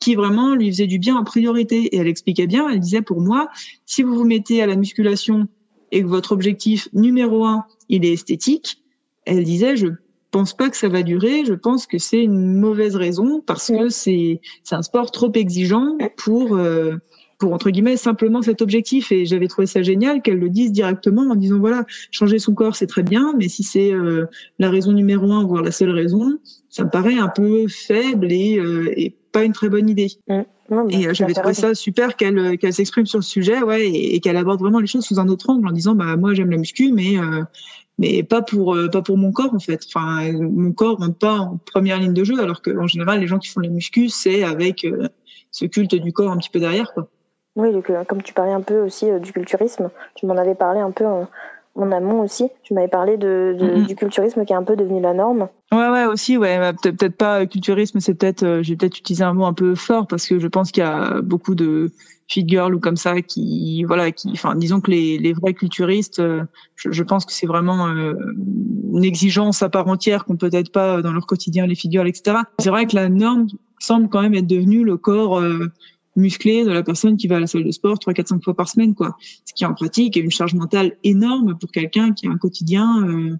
qui 0.00 0.14
vraiment 0.14 0.54
lui 0.54 0.70
faisait 0.70 0.86
du 0.86 0.98
bien 0.98 1.16
en 1.16 1.24
priorité. 1.24 1.84
Et 1.94 1.96
elle 1.96 2.08
expliquait 2.08 2.46
bien, 2.46 2.68
elle 2.68 2.80
disait, 2.80 3.00
pour 3.00 3.22
moi, 3.22 3.48
si 3.86 4.02
vous 4.02 4.14
vous 4.14 4.24
mettez 4.24 4.62
à 4.62 4.66
la 4.66 4.76
musculation 4.76 5.48
et 5.92 6.02
que 6.02 6.06
votre 6.06 6.32
objectif 6.32 6.88
numéro 6.92 7.46
un, 7.46 7.64
il 7.88 8.04
est 8.04 8.12
esthétique, 8.12 8.82
elle 9.24 9.44
disait, 9.44 9.76
je 9.76 9.86
pense 10.34 10.52
pas 10.52 10.68
que 10.68 10.76
ça 10.76 10.88
va 10.88 11.04
durer. 11.04 11.44
Je 11.44 11.54
pense 11.54 11.86
que 11.86 11.98
c'est 11.98 12.20
une 12.20 12.56
mauvaise 12.56 12.96
raison 12.96 13.40
parce 13.40 13.68
que 13.68 13.88
c'est 13.88 14.40
c'est 14.64 14.74
un 14.74 14.82
sport 14.82 15.12
trop 15.12 15.30
exigeant 15.32 15.96
pour 16.16 16.56
euh, 16.56 16.96
pour 17.38 17.52
entre 17.52 17.70
guillemets 17.70 17.96
simplement 17.96 18.42
cet 18.42 18.60
objectif. 18.60 19.12
Et 19.12 19.26
j'avais 19.26 19.46
trouvé 19.46 19.68
ça 19.68 19.82
génial 19.82 20.22
qu'elle 20.22 20.40
le 20.40 20.48
dise 20.48 20.72
directement 20.72 21.30
en 21.30 21.36
disant 21.36 21.60
voilà 21.60 21.86
changer 22.10 22.40
son 22.40 22.52
corps 22.52 22.74
c'est 22.74 22.88
très 22.88 23.04
bien, 23.04 23.32
mais 23.38 23.48
si 23.48 23.62
c'est 23.62 23.92
euh, 23.92 24.26
la 24.58 24.70
raison 24.70 24.90
numéro 24.90 25.30
un 25.30 25.44
voire 25.44 25.62
la 25.62 25.70
seule 25.70 25.90
raison, 25.90 26.40
ça 26.68 26.82
me 26.82 26.90
paraît 26.90 27.18
un 27.18 27.28
peu 27.28 27.68
faible 27.68 28.32
et, 28.32 28.58
euh, 28.58 28.92
et 28.96 29.14
pas 29.30 29.44
une 29.44 29.52
très 29.52 29.68
bonne 29.68 29.88
idée. 29.88 30.08
et 30.90 31.14
j'avais 31.14 31.34
trouvé 31.34 31.54
ça 31.54 31.76
super 31.76 32.16
qu'elle 32.16 32.58
qu'elle 32.58 32.72
s'exprime 32.72 33.06
sur 33.06 33.18
le 33.18 33.24
sujet, 33.24 33.62
ouais, 33.62 33.86
et, 33.86 34.16
et 34.16 34.20
qu'elle 34.20 34.36
aborde 34.36 34.58
vraiment 34.58 34.80
les 34.80 34.88
choses 34.88 35.04
sous 35.04 35.20
un 35.20 35.28
autre 35.28 35.48
angle 35.50 35.68
en 35.68 35.72
disant 35.72 35.94
bah 35.94 36.16
moi 36.16 36.34
j'aime 36.34 36.50
la 36.50 36.56
muscu, 36.56 36.90
mais 36.92 37.18
mais 37.98 38.22
pas 38.22 38.42
pour 38.42 38.74
euh, 38.74 38.88
pas 38.88 39.02
pour 39.02 39.16
mon 39.16 39.32
corps 39.32 39.54
en 39.54 39.58
fait. 39.58 39.80
Enfin, 39.86 40.32
mon 40.32 40.72
corps 40.72 40.98
rentre 40.98 41.18
pas 41.18 41.38
en 41.38 41.58
première 41.72 41.98
ligne 41.98 42.14
de 42.14 42.24
jeu, 42.24 42.40
alors 42.40 42.62
que 42.62 42.76
en 42.76 42.86
général, 42.86 43.20
les 43.20 43.26
gens 43.26 43.38
qui 43.38 43.48
font 43.48 43.60
les 43.60 43.68
muscu, 43.68 44.08
c'est 44.08 44.42
avec 44.42 44.84
euh, 44.84 45.08
ce 45.50 45.64
culte 45.66 45.94
du 45.94 46.12
corps 46.12 46.30
un 46.30 46.38
petit 46.38 46.50
peu 46.50 46.60
derrière, 46.60 46.92
quoi. 46.92 47.08
Oui, 47.56 47.72
donc, 47.72 47.88
comme 48.08 48.20
tu 48.20 48.34
parlais 48.34 48.52
un 48.52 48.62
peu 48.62 48.80
aussi 48.80 49.08
euh, 49.08 49.20
du 49.20 49.32
culturisme, 49.32 49.90
tu 50.16 50.26
m'en 50.26 50.36
avais 50.36 50.56
parlé 50.56 50.80
un 50.80 50.90
peu 50.90 51.06
en, 51.06 51.28
en 51.76 51.92
amont 51.92 52.20
aussi. 52.20 52.48
Tu 52.64 52.74
m'avais 52.74 52.88
parlé 52.88 53.16
de, 53.16 53.54
de 53.56 53.86
du 53.86 53.94
culturisme 53.94 54.44
qui 54.44 54.52
est 54.52 54.56
un 54.56 54.64
peu 54.64 54.74
devenu 54.74 55.00
la 55.00 55.14
norme. 55.14 55.48
Ouais, 55.70 55.88
ouais, 55.88 56.04
aussi, 56.06 56.36
ouais. 56.36 56.58
Bah, 56.58 56.72
peut-être 56.72 57.16
pas 57.16 57.46
culturisme, 57.46 58.00
c'est 58.00 58.14
peut-être, 58.14 58.60
j'ai 58.62 58.74
peut-être 58.74 58.98
utilisé 58.98 59.22
un 59.22 59.34
mot 59.34 59.44
un 59.44 59.52
peu 59.52 59.76
fort 59.76 60.08
parce 60.08 60.26
que 60.26 60.40
je 60.40 60.48
pense 60.48 60.72
qu'il 60.72 60.82
y 60.82 60.86
a 60.86 61.20
beaucoup 61.20 61.54
de 61.54 61.92
fit 62.28 62.46
ou 62.58 62.80
comme 62.80 62.96
ça 62.96 63.20
qui 63.20 63.84
voilà 63.84 64.10
qui 64.10 64.30
enfin 64.30 64.54
disons 64.54 64.80
que 64.80 64.90
les, 64.90 65.18
les 65.18 65.32
vrais 65.32 65.52
culturistes 65.52 66.20
euh, 66.20 66.42
je, 66.76 66.90
je 66.90 67.02
pense 67.02 67.24
que 67.24 67.32
c'est 67.32 67.46
vraiment 67.46 67.88
euh, 67.88 68.14
une 68.94 69.04
exigence 69.04 69.62
à 69.62 69.68
part 69.68 69.88
entière 69.88 70.24
qu'on 70.24 70.36
peut-être 70.36 70.72
pas 70.72 71.02
dans 71.02 71.12
leur 71.12 71.26
quotidien 71.26 71.66
les 71.66 71.74
fit 71.74 71.90
etc 71.94 72.38
c'est 72.58 72.70
vrai 72.70 72.86
que 72.86 72.96
la 72.96 73.08
norme 73.08 73.48
semble 73.78 74.08
quand 74.08 74.22
même 74.22 74.34
être 74.34 74.46
devenue 74.46 74.84
le 74.84 74.96
corps 74.96 75.38
euh, 75.38 75.70
musclé 76.16 76.64
de 76.64 76.70
la 76.70 76.82
personne 76.82 77.16
qui 77.16 77.26
va 77.26 77.36
à 77.36 77.40
la 77.40 77.46
salle 77.46 77.64
de 77.64 77.70
sport 77.70 77.98
trois 77.98 78.14
quatre 78.14 78.28
cinq 78.28 78.42
fois 78.42 78.54
par 78.54 78.68
semaine 78.68 78.94
quoi. 78.94 79.16
Ce 79.44 79.52
qui 79.52 79.66
en 79.66 79.74
pratique 79.74 80.16
est 80.16 80.20
une 80.20 80.30
charge 80.30 80.54
mentale 80.54 80.96
énorme 81.02 81.58
pour 81.58 81.72
quelqu'un 81.72 82.12
qui 82.12 82.28
a 82.28 82.30
un 82.30 82.38
quotidien 82.38 83.36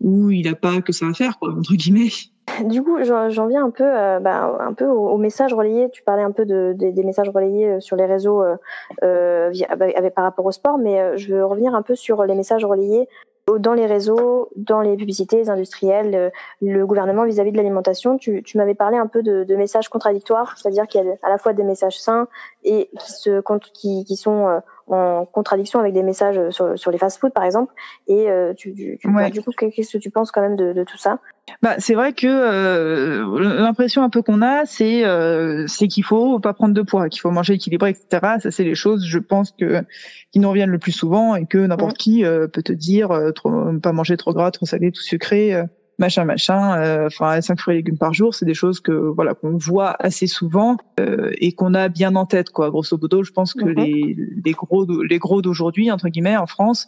où 0.00 0.30
il 0.30 0.46
a 0.46 0.54
pas 0.54 0.82
que 0.82 0.92
ça 0.92 1.08
à 1.08 1.14
faire 1.14 1.38
quoi 1.38 1.54
entre 1.54 1.74
guillemets 1.74 2.10
du 2.64 2.82
coup, 2.82 2.98
j'en 3.02 3.46
viens 3.46 3.64
un 3.64 3.70
peu, 3.70 3.84
euh, 3.84 4.20
bah, 4.20 4.56
un 4.60 4.72
peu 4.72 4.86
aux, 4.86 5.16
messages 5.16 5.54
relayés. 5.54 5.90
Tu 5.90 6.02
parlais 6.02 6.22
un 6.22 6.32
peu 6.32 6.44
de, 6.44 6.74
des 6.76 7.02
messages 7.04 7.28
relayés 7.28 7.68
euh, 7.68 7.80
sur 7.80 7.96
les 7.96 8.06
réseaux 8.06 8.42
euh, 9.02 9.52
par 10.14 10.24
rapport 10.24 10.46
au 10.46 10.52
sport, 10.52 10.78
mais 10.78 11.16
je 11.16 11.34
veux 11.34 11.44
revenir 11.44 11.74
un 11.74 11.82
peu 11.82 11.94
sur 11.94 12.24
les 12.24 12.34
messages 12.34 12.64
relayés 12.64 13.08
dans 13.58 13.72
les 13.72 13.86
réseaux, 13.86 14.50
dans 14.56 14.82
les 14.82 14.94
publicités 14.94 15.48
industrielles, 15.48 16.30
le 16.60 16.86
gouvernement 16.86 17.24
vis-à-vis 17.24 17.50
de 17.50 17.56
l'alimentation. 17.56 18.18
Tu, 18.18 18.44
m'avais 18.56 18.74
parlé 18.74 18.98
un 18.98 19.06
peu 19.06 19.22
de, 19.22 19.56
messages 19.56 19.88
contradictoires, 19.88 20.58
c'est-à-dire 20.58 20.86
qu'il 20.86 21.02
y 21.02 21.08
a 21.08 21.14
à 21.22 21.30
la 21.30 21.38
fois 21.38 21.54
des 21.54 21.62
messages 21.62 21.98
sains 21.98 22.28
et 22.62 22.90
qui 23.72 24.16
sont 24.16 24.60
en 24.90 25.26
contradiction 25.26 25.80
avec 25.80 25.92
des 25.92 26.02
messages 26.02 26.50
sur, 26.50 26.78
sur 26.78 26.90
les 26.90 26.98
fast-foods, 26.98 27.30
par 27.30 27.44
exemple. 27.44 27.72
Et 28.06 28.30
euh, 28.30 28.54
tu, 28.54 28.74
tu, 28.74 28.98
du 29.32 29.42
coup, 29.42 29.50
qu'est-ce 29.52 29.96
que 29.96 29.98
tu 29.98 30.10
penses 30.10 30.30
quand 30.30 30.40
même 30.40 30.56
de, 30.56 30.72
de 30.72 30.84
tout 30.84 30.98
ça? 30.98 31.20
Bah, 31.62 31.74
c'est 31.78 31.94
vrai 31.94 32.12
que 32.12 32.26
euh, 32.26 33.40
l'impression 33.40 34.02
un 34.02 34.10
peu 34.10 34.22
qu'on 34.22 34.42
a, 34.42 34.64
c'est 34.64 35.04
euh, 35.04 35.66
c'est 35.66 35.88
qu'il 35.88 36.04
faut 36.04 36.38
pas 36.40 36.52
prendre 36.52 36.74
de 36.74 36.82
poids, 36.82 37.08
qu'il 37.08 37.20
faut 37.20 37.30
manger 37.30 37.54
équilibré, 37.54 37.90
etc. 37.90 38.36
Ça, 38.40 38.50
c'est 38.50 38.64
les 38.64 38.74
choses, 38.74 39.06
je 39.06 39.18
pense 39.18 39.52
que 39.52 39.82
qui 40.30 40.40
nous 40.40 40.48
reviennent 40.48 40.70
le 40.70 40.78
plus 40.78 40.92
souvent 40.92 41.34
et 41.34 41.46
que 41.46 41.58
n'importe 41.58 41.96
qui 41.96 42.24
euh, 42.24 42.46
peut 42.48 42.62
te 42.62 42.72
dire, 42.72 43.10
euh, 43.10 43.32
trop, 43.32 43.50
pas 43.82 43.92
manger 43.92 44.16
trop 44.16 44.32
gras, 44.32 44.50
trop 44.50 44.66
salé, 44.66 44.92
tout 44.92 45.02
sucré. 45.02 45.62
Machin 45.98 46.24
machin 46.24 46.80
euh, 46.80 47.06
enfin 47.06 47.40
cinq 47.40 47.58
fruits 47.58 47.74
et 47.74 47.78
légumes 47.78 47.98
par 47.98 48.14
jour 48.14 48.32
c'est 48.32 48.44
des 48.44 48.54
choses 48.54 48.78
que 48.78 48.92
voilà 48.92 49.34
qu'on 49.34 49.56
voit 49.56 49.96
assez 49.98 50.28
souvent 50.28 50.76
euh, 51.00 51.32
et 51.38 51.52
qu'on 51.52 51.74
a 51.74 51.88
bien 51.88 52.14
en 52.14 52.24
tête 52.24 52.50
quoi. 52.50 52.70
Grosso 52.70 52.96
modo 52.96 53.24
je 53.24 53.32
pense 53.32 53.52
que 53.52 53.64
les 53.64 54.16
les 54.44 54.52
gros 54.52 54.86
les 55.02 55.18
gros 55.18 55.42
d'aujourd'hui 55.42 55.90
entre 55.90 56.08
guillemets 56.08 56.36
en 56.36 56.46
France 56.46 56.86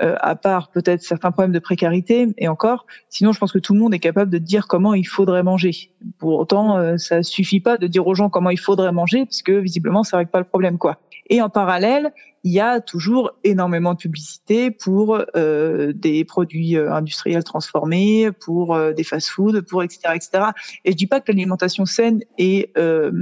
euh, 0.00 0.16
à 0.20 0.36
part 0.36 0.70
peut-être 0.70 1.02
certains 1.02 1.30
problèmes 1.30 1.52
de 1.52 1.58
précarité, 1.58 2.28
et 2.38 2.48
encore, 2.48 2.86
sinon 3.08 3.32
je 3.32 3.38
pense 3.38 3.52
que 3.52 3.58
tout 3.58 3.74
le 3.74 3.80
monde 3.80 3.94
est 3.94 3.98
capable 3.98 4.30
de 4.30 4.38
dire 4.38 4.66
comment 4.66 4.94
il 4.94 5.06
faudrait 5.06 5.42
manger. 5.42 5.92
Pour 6.18 6.38
autant, 6.38 6.78
euh, 6.78 6.96
ça 6.96 7.22
suffit 7.22 7.60
pas 7.60 7.76
de 7.76 7.86
dire 7.86 8.06
aux 8.06 8.14
gens 8.14 8.30
comment 8.30 8.50
il 8.50 8.58
faudrait 8.58 8.92
manger, 8.92 9.26
puisque 9.26 9.50
visiblement 9.50 10.02
ça 10.02 10.16
règle 10.16 10.30
pas 10.30 10.40
le 10.40 10.46
problème, 10.46 10.78
quoi. 10.78 10.98
Et 11.28 11.40
en 11.40 11.48
parallèle, 11.48 12.12
il 12.44 12.52
y 12.52 12.60
a 12.60 12.80
toujours 12.80 13.32
énormément 13.44 13.94
de 13.94 13.98
publicité 13.98 14.70
pour 14.70 15.22
euh, 15.36 15.92
des 15.92 16.24
produits 16.24 16.76
euh, 16.76 16.92
industriels 16.92 17.44
transformés, 17.44 18.30
pour 18.32 18.74
euh, 18.74 18.92
des 18.92 19.04
fast-foods, 19.04 19.62
pour 19.62 19.82
etc., 19.82 20.14
etc. 20.14 20.44
Et 20.84 20.92
je 20.92 20.96
dis 20.96 21.06
pas 21.06 21.20
que 21.20 21.30
l'alimentation 21.30 21.86
saine 21.86 22.20
est 22.38 22.76
euh, 22.76 23.12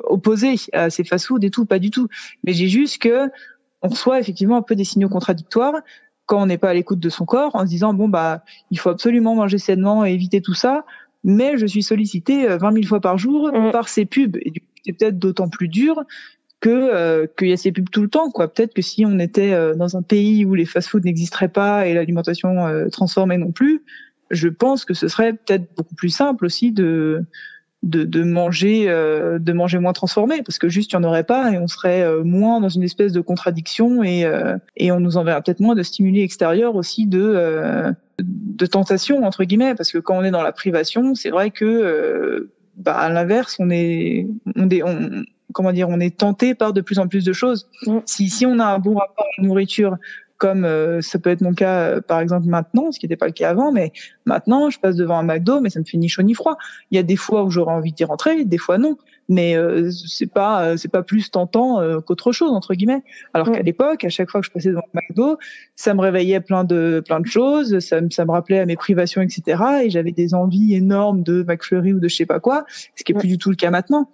opposée 0.00 0.54
à 0.72 0.90
ces 0.90 1.04
fast-foods 1.04 1.44
et 1.44 1.50
tout, 1.50 1.66
pas 1.66 1.78
du 1.78 1.90
tout. 1.90 2.08
Mais 2.44 2.52
j'ai 2.54 2.68
juste 2.68 3.02
que 3.02 3.30
on 3.82 3.88
reçoit 3.88 4.20
effectivement 4.20 4.56
un 4.56 4.62
peu 4.62 4.74
des 4.74 4.84
signaux 4.84 5.08
contradictoires 5.08 5.74
quand 6.26 6.42
on 6.42 6.46
n'est 6.46 6.58
pas 6.58 6.70
à 6.70 6.74
l'écoute 6.74 7.00
de 7.00 7.08
son 7.08 7.24
corps, 7.24 7.56
en 7.56 7.60
se 7.60 7.70
disant 7.70 7.94
bon 7.94 8.08
bah 8.08 8.44
il 8.70 8.78
faut 8.78 8.90
absolument 8.90 9.34
manger 9.34 9.58
sainement 9.58 10.04
et 10.04 10.12
éviter 10.12 10.40
tout 10.42 10.54
ça. 10.54 10.84
Mais 11.24 11.58
je 11.58 11.66
suis 11.66 11.82
sollicité 11.82 12.46
20 12.46 12.72
000 12.72 12.86
fois 12.86 13.00
par 13.00 13.18
jour 13.18 13.50
mmh. 13.52 13.72
par 13.72 13.88
ces 13.88 14.04
pubs 14.04 14.36
et 14.36 14.50
du 14.50 14.60
coup 14.60 14.66
c'est 14.84 14.92
peut-être 14.92 15.18
d'autant 15.18 15.48
plus 15.48 15.68
dur 15.68 16.04
que 16.60 16.70
euh, 16.70 17.26
qu'il 17.38 17.48
y 17.48 17.52
a 17.52 17.56
ces 17.56 17.72
pubs 17.72 17.90
tout 17.90 18.02
le 18.02 18.08
temps 18.08 18.30
quoi 18.30 18.52
peut-être 18.52 18.74
que 18.74 18.82
si 18.82 19.04
on 19.06 19.18
était 19.18 19.52
euh, 19.52 19.74
dans 19.74 19.96
un 19.96 20.02
pays 20.02 20.44
où 20.44 20.54
les 20.54 20.64
fast-foods 20.64 21.04
n'existeraient 21.04 21.48
pas 21.48 21.86
et 21.86 21.94
l'alimentation 21.94 22.66
euh, 22.66 22.88
transformée 22.88 23.38
non 23.38 23.52
plus 23.52 23.82
je 24.30 24.48
pense 24.48 24.84
que 24.84 24.94
ce 24.94 25.08
serait 25.08 25.32
peut-être 25.32 25.74
beaucoup 25.76 25.94
plus 25.94 26.10
simple 26.10 26.44
aussi 26.44 26.72
de 26.72 27.24
de, 27.82 28.04
de 28.04 28.22
manger 28.24 28.86
euh, 28.88 29.38
de 29.38 29.52
manger 29.52 29.78
moins 29.78 29.92
transformé 29.92 30.42
parce 30.42 30.58
que 30.58 30.68
juste 30.68 30.90
il 30.90 30.94
y 30.94 30.98
en 30.98 31.04
aurait 31.04 31.24
pas 31.24 31.52
et 31.52 31.58
on 31.58 31.68
serait 31.68 32.04
moins 32.24 32.60
dans 32.60 32.68
une 32.68 32.82
espèce 32.82 33.12
de 33.12 33.20
contradiction 33.20 34.02
et 34.02 34.26
et 34.76 34.90
on 34.90 34.98
nous 34.98 35.16
enverrait 35.16 35.40
peut-être 35.42 35.60
moins 35.60 35.76
de 35.76 35.82
stimuli 35.82 36.22
extérieurs 36.22 36.74
aussi 36.74 37.06
de 37.06 37.94
de 38.18 38.66
tentation 38.66 39.24
entre 39.24 39.44
guillemets 39.44 39.76
parce 39.76 39.92
que 39.92 39.98
quand 39.98 40.18
on 40.18 40.24
est 40.24 40.32
dans 40.32 40.42
la 40.42 40.52
privation 40.52 41.14
c'est 41.14 41.30
vrai 41.30 41.52
que 41.52 42.50
bah, 42.76 42.96
à 42.96 43.10
l'inverse 43.10 43.56
on 43.60 43.70
est 43.70 44.26
on, 44.56 44.68
est, 44.70 44.82
on 44.82 45.24
comment 45.52 45.72
dire, 45.72 45.88
on 45.88 46.00
est 46.00 46.16
tenté 46.16 46.54
par 46.54 46.72
de 46.72 46.80
plus 46.80 46.98
en 46.98 47.08
plus 47.08 47.24
de 47.24 47.32
choses. 47.32 47.68
Mm. 47.86 47.98
Si, 48.06 48.28
si 48.28 48.46
on 48.46 48.58
a 48.58 48.66
un 48.66 48.78
bon 48.78 48.94
rapport 48.94 49.24
à 49.24 49.40
la 49.40 49.46
nourriture, 49.46 49.96
comme 50.38 50.64
euh, 50.64 51.00
ça 51.02 51.18
peut 51.18 51.30
être 51.30 51.40
mon 51.40 51.52
cas 51.52 51.80
euh, 51.80 52.00
par 52.00 52.20
exemple 52.20 52.46
maintenant, 52.46 52.90
ce 52.92 52.98
qui 52.98 53.06
n'était 53.06 53.16
pas 53.16 53.26
le 53.26 53.32
cas 53.32 53.50
avant, 53.50 53.72
mais 53.72 53.92
maintenant 54.24 54.70
je 54.70 54.78
passe 54.78 54.96
devant 54.96 55.18
un 55.18 55.24
McDo, 55.24 55.60
mais 55.60 55.68
ça 55.68 55.80
me 55.80 55.84
fait 55.84 55.98
ni 55.98 56.08
chaud 56.08 56.22
ni 56.22 56.34
froid. 56.34 56.56
Il 56.90 56.96
y 56.96 56.98
a 56.98 57.02
des 57.02 57.16
fois 57.16 57.42
où 57.42 57.50
j'aurais 57.50 57.74
envie 57.74 57.92
d'y 57.92 58.04
rentrer, 58.04 58.44
des 58.44 58.56
fois 58.56 58.78
non, 58.78 58.96
mais 59.28 59.56
euh, 59.56 59.90
c'est 59.90 60.32
pas 60.32 60.62
euh, 60.62 60.76
c'est 60.76 60.88
pas 60.88 61.02
plus 61.02 61.30
tentant 61.30 61.80
qu'autre 62.02 62.32
chose 62.32 62.52
entre 62.52 62.74
guillemets. 62.74 63.02
Alors 63.34 63.50
qu'à 63.50 63.62
l'époque, 63.62 64.04
à 64.04 64.08
chaque 64.08 64.30
fois 64.30 64.40
que 64.40 64.46
je 64.46 64.52
passais 64.52 64.70
devant 64.70 64.82
un 64.94 65.00
McDo, 65.00 65.38
ça 65.74 65.92
me 65.92 66.00
réveillait 66.00 66.40
plein 66.40 66.62
de 66.64 67.02
plein 67.04 67.20
de 67.20 67.26
choses, 67.26 67.80
ça, 67.80 67.98
ça 68.10 68.24
me 68.24 68.30
rappelait 68.30 68.60
à 68.60 68.66
mes 68.66 68.76
privations, 68.76 69.20
etc. 69.20 69.62
Et 69.84 69.90
j'avais 69.90 70.12
des 70.12 70.34
envies 70.34 70.74
énormes 70.74 71.24
de 71.24 71.42
McFlurry 71.42 71.92
ou 71.92 72.00
de 72.00 72.08
je 72.08 72.14
sais 72.14 72.26
pas 72.26 72.38
quoi, 72.38 72.64
ce 72.94 73.02
qui 73.02 73.12
est 73.12 73.16
plus 73.16 73.28
du 73.28 73.38
tout 73.38 73.50
le 73.50 73.56
cas 73.56 73.70
maintenant. 73.70 74.08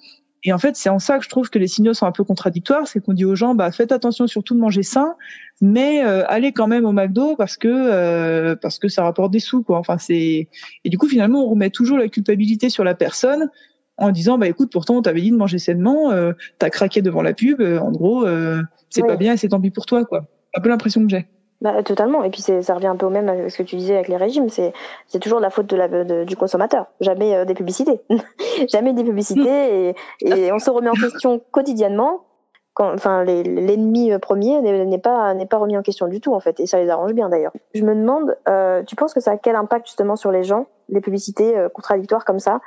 Et 0.44 0.52
en 0.52 0.58
fait, 0.58 0.76
c'est 0.76 0.90
en 0.90 0.98
ça 0.98 1.18
que 1.18 1.24
je 1.24 1.30
trouve 1.30 1.48
que 1.48 1.58
les 1.58 1.68
signaux 1.68 1.94
sont 1.94 2.06
un 2.06 2.12
peu 2.12 2.22
contradictoires, 2.22 2.86
c'est 2.86 3.00
qu'on 3.00 3.14
dit 3.14 3.24
aux 3.24 3.34
gens, 3.34 3.54
bah 3.54 3.72
faites 3.72 3.92
attention 3.92 4.26
surtout 4.26 4.54
de 4.54 4.60
manger 4.60 4.82
sain, 4.82 5.14
mais 5.60 6.04
euh, 6.04 6.22
allez 6.28 6.52
quand 6.52 6.66
même 6.66 6.84
au 6.84 6.92
McDo 6.92 7.34
parce 7.36 7.56
que 7.56 7.68
euh, 7.68 8.54
parce 8.54 8.78
que 8.78 8.88
ça 8.88 9.04
rapporte 9.04 9.32
des 9.32 9.40
sous, 9.40 9.62
quoi. 9.62 9.78
Enfin, 9.78 9.96
c'est 9.98 10.48
et 10.84 10.90
du 10.90 10.98
coup 10.98 11.08
finalement 11.08 11.44
on 11.44 11.48
remet 11.48 11.70
toujours 11.70 11.96
la 11.96 12.08
culpabilité 12.08 12.68
sur 12.68 12.84
la 12.84 12.94
personne 12.94 13.48
en 13.96 14.10
disant, 14.10 14.38
bah 14.38 14.48
écoute, 14.48 14.70
pourtant 14.72 14.96
on 14.96 15.02
t'avait 15.02 15.20
dit 15.20 15.30
de 15.30 15.36
manger 15.36 15.58
sainement, 15.58 16.10
euh, 16.10 16.32
t'as 16.58 16.70
craqué 16.70 17.02
devant 17.02 17.22
la 17.22 17.32
pub, 17.32 17.60
euh, 17.60 17.78
en 17.78 17.90
gros, 17.90 18.26
euh, 18.26 18.62
c'est 18.90 19.02
pas 19.02 19.16
bien, 19.16 19.36
c'est 19.36 19.48
tant 19.48 19.60
pis 19.60 19.70
pour 19.70 19.86
toi, 19.86 20.04
quoi. 20.04 20.26
Un 20.54 20.60
peu 20.60 20.68
l'impression 20.68 21.02
que 21.02 21.10
j'ai. 21.10 21.26
Bah, 21.64 21.82
totalement. 21.82 22.22
Et 22.24 22.30
puis 22.30 22.42
ça 22.42 22.74
revient 22.74 22.88
un 22.88 22.96
peu 22.96 23.06
au 23.06 23.10
même 23.10 23.30
avec 23.30 23.50
ce 23.50 23.56
que 23.56 23.62
tu 23.62 23.76
disais 23.76 23.94
avec 23.94 24.08
les 24.08 24.18
régimes. 24.18 24.50
C'est 24.50 24.74
toujours 25.18 25.40
la 25.40 25.48
faute 25.48 25.66
de 25.66 25.76
la, 25.76 26.24
du 26.26 26.36
consommateur. 26.36 26.88
Jamais 27.00 27.34
euh, 27.34 27.46
des 27.46 27.54
publicités. 27.54 28.02
Jamais 28.68 28.92
des 28.92 29.02
publicités. 29.02 29.44
Et, 30.20 30.28
et, 30.28 30.52
on 30.52 30.58
se 30.58 30.68
remet 30.68 30.90
en 30.90 30.94
question 30.94 31.40
quotidiennement. 31.50 32.26
Quand, 32.74 32.92
enfin, 32.92 33.24
l'ennemi 33.24 34.12
euh, 34.12 34.18
premier 34.18 34.60
n'est 34.60 34.98
pas 34.98 35.32
n'est 35.32 35.46
pas 35.46 35.56
remis 35.56 35.76
en 35.78 35.82
question 35.82 36.06
du 36.06 36.20
tout 36.20 36.34
en 36.34 36.40
fait. 36.40 36.60
Et 36.60 36.66
ça 36.66 36.78
les 36.78 36.90
arrange 36.90 37.14
bien 37.14 37.30
d'ailleurs. 37.30 37.52
Je 37.72 37.82
me 37.82 37.94
demande, 37.94 38.36
euh, 38.46 38.82
tu 38.82 38.94
penses 38.94 39.14
que 39.14 39.20
ça 39.20 39.32
a 39.32 39.36
quel 39.38 39.56
impact 39.56 39.86
justement 39.86 40.16
sur 40.16 40.30
les 40.30 40.42
gens, 40.42 40.66
les 40.90 41.00
publicités 41.00 41.56
euh, 41.56 41.70
contradictoires 41.70 42.26
comme 42.26 42.40
ça? 42.40 42.60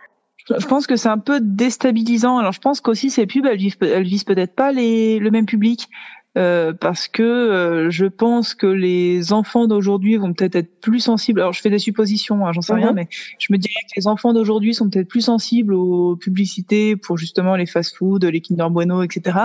Je 0.50 0.66
pense 0.66 0.88
que 0.88 0.96
c'est 0.96 1.10
un 1.10 1.18
peu 1.20 1.40
déstabilisant. 1.40 2.38
Alors 2.38 2.54
je 2.54 2.62
pense 2.62 2.82
qu'aussi 2.82 3.10
ces 3.12 3.28
pubs, 3.28 3.46
elles 3.46 3.58
visent, 3.58 3.78
elles 3.82 4.04
visent 4.04 4.24
peut-être 4.24 4.56
pas 4.56 4.72
les, 4.72 5.20
le 5.20 5.30
même 5.30 5.46
public. 5.46 5.90
Euh, 6.38 6.72
parce 6.72 7.08
que 7.08 7.24
euh, 7.24 7.90
je 7.90 8.06
pense 8.06 8.54
que 8.54 8.68
les 8.68 9.34
enfants 9.34 9.66
d'aujourd'hui 9.66 10.18
vont 10.18 10.34
peut-être 10.34 10.56
être 10.56 10.80
plus 10.80 11.00
sensibles. 11.00 11.40
Alors 11.40 11.54
je 11.54 11.62
fais 11.62 11.72
des 11.72 11.80
suppositions, 11.80 12.46
hein, 12.46 12.52
j'en 12.54 12.62
sais 12.62 12.74
rien, 12.74 12.90
mhm. 12.90 12.96
mais 12.96 13.08
je 13.40 13.52
me 13.52 13.58
dirais 13.58 13.82
que 13.90 14.00
les 14.00 14.08
enfants 14.08 14.34
d'aujourd'hui 14.34 14.76
sont 14.76 14.88
peut-être 14.90 15.08
plus 15.08 15.22
sensibles 15.22 15.74
aux 15.74 16.16
publicités 16.16 16.96
pour 16.96 17.18
justement 17.18 17.56
les 17.56 17.66
fast-foods, 17.66 18.20
les 18.20 18.42
Kinder 18.42 18.70
Bueno, 18.70 19.02
etc 19.02 19.38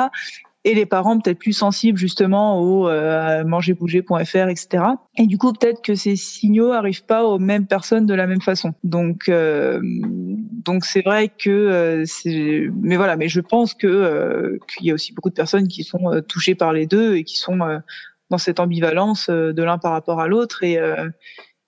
et 0.64 0.74
les 0.74 0.86
parents 0.86 1.18
peut-être 1.18 1.38
plus 1.38 1.52
sensibles 1.52 1.98
justement 1.98 2.60
au 2.60 2.88
euh, 2.88 3.44
mangerbouger.fr, 3.44 4.48
etc. 4.48 4.84
Et 5.16 5.26
du 5.26 5.36
coup, 5.36 5.52
peut-être 5.52 5.82
que 5.82 5.94
ces 5.94 6.14
signaux 6.14 6.72
arrivent 6.72 7.04
pas 7.04 7.24
aux 7.24 7.38
mêmes 7.38 7.66
personnes 7.66 8.06
de 8.06 8.14
la 8.14 8.26
même 8.26 8.40
façon. 8.40 8.72
Donc, 8.84 9.28
euh, 9.28 9.80
donc 9.82 10.84
c'est 10.84 11.02
vrai 11.02 11.28
que 11.28 11.50
euh, 11.50 12.04
c'est, 12.06 12.68
mais 12.80 12.96
voilà, 12.96 13.16
mais 13.16 13.28
je 13.28 13.40
pense 13.40 13.74
que 13.74 13.86
euh, 13.86 14.58
qu'il 14.68 14.86
y 14.86 14.90
a 14.90 14.94
aussi 14.94 15.12
beaucoup 15.12 15.30
de 15.30 15.34
personnes 15.34 15.66
qui 15.66 15.82
sont 15.82 16.12
euh, 16.12 16.20
touchées 16.20 16.54
par 16.54 16.72
les 16.72 16.86
deux 16.86 17.16
et 17.16 17.24
qui 17.24 17.36
sont 17.36 17.58
dans 18.30 18.38
cette 18.38 18.60
ambivalence 18.60 19.28
de 19.28 19.62
l'un 19.62 19.78
par 19.78 19.92
rapport 19.92 20.20
à 20.20 20.28
l'autre 20.28 20.62
et 20.62 20.78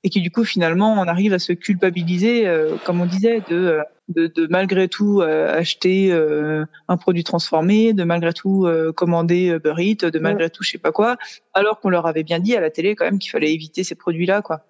et 0.04 0.10
qui 0.10 0.20
du 0.20 0.30
coup 0.30 0.44
finalement 0.44 0.92
on 0.92 1.08
arrive 1.08 1.32
à 1.32 1.38
se 1.38 1.52
culpabiliser, 1.52 2.46
euh, 2.46 2.76
comme 2.84 3.00
on 3.00 3.06
disait, 3.06 3.40
de, 3.48 3.80
de, 4.08 4.26
de 4.26 4.46
malgré 4.50 4.88
tout 4.88 5.20
euh, 5.20 5.52
acheter 5.52 6.12
euh, 6.12 6.64
un 6.88 6.96
produit 6.96 7.24
transformé, 7.24 7.92
de 7.92 8.04
malgré 8.04 8.32
tout 8.32 8.66
commander 8.96 9.46
Uber 9.46 9.74
Eats, 9.78 10.10
de 10.10 10.18
malgré 10.18 10.50
tout 10.50 10.62
je 10.62 10.72
sais 10.72 10.78
pas 10.78 10.92
quoi, 10.92 11.16
alors 11.52 11.80
qu'on 11.80 11.90
leur 11.90 12.06
avait 12.06 12.22
bien 12.22 12.38
dit 12.38 12.56
à 12.56 12.60
la 12.60 12.70
télé 12.70 12.94
quand 12.94 13.04
même 13.04 13.18
qu'il 13.18 13.30
fallait 13.30 13.52
éviter 13.52 13.84
ces 13.84 13.94
produits-là, 13.94 14.42
quoi. 14.42 14.60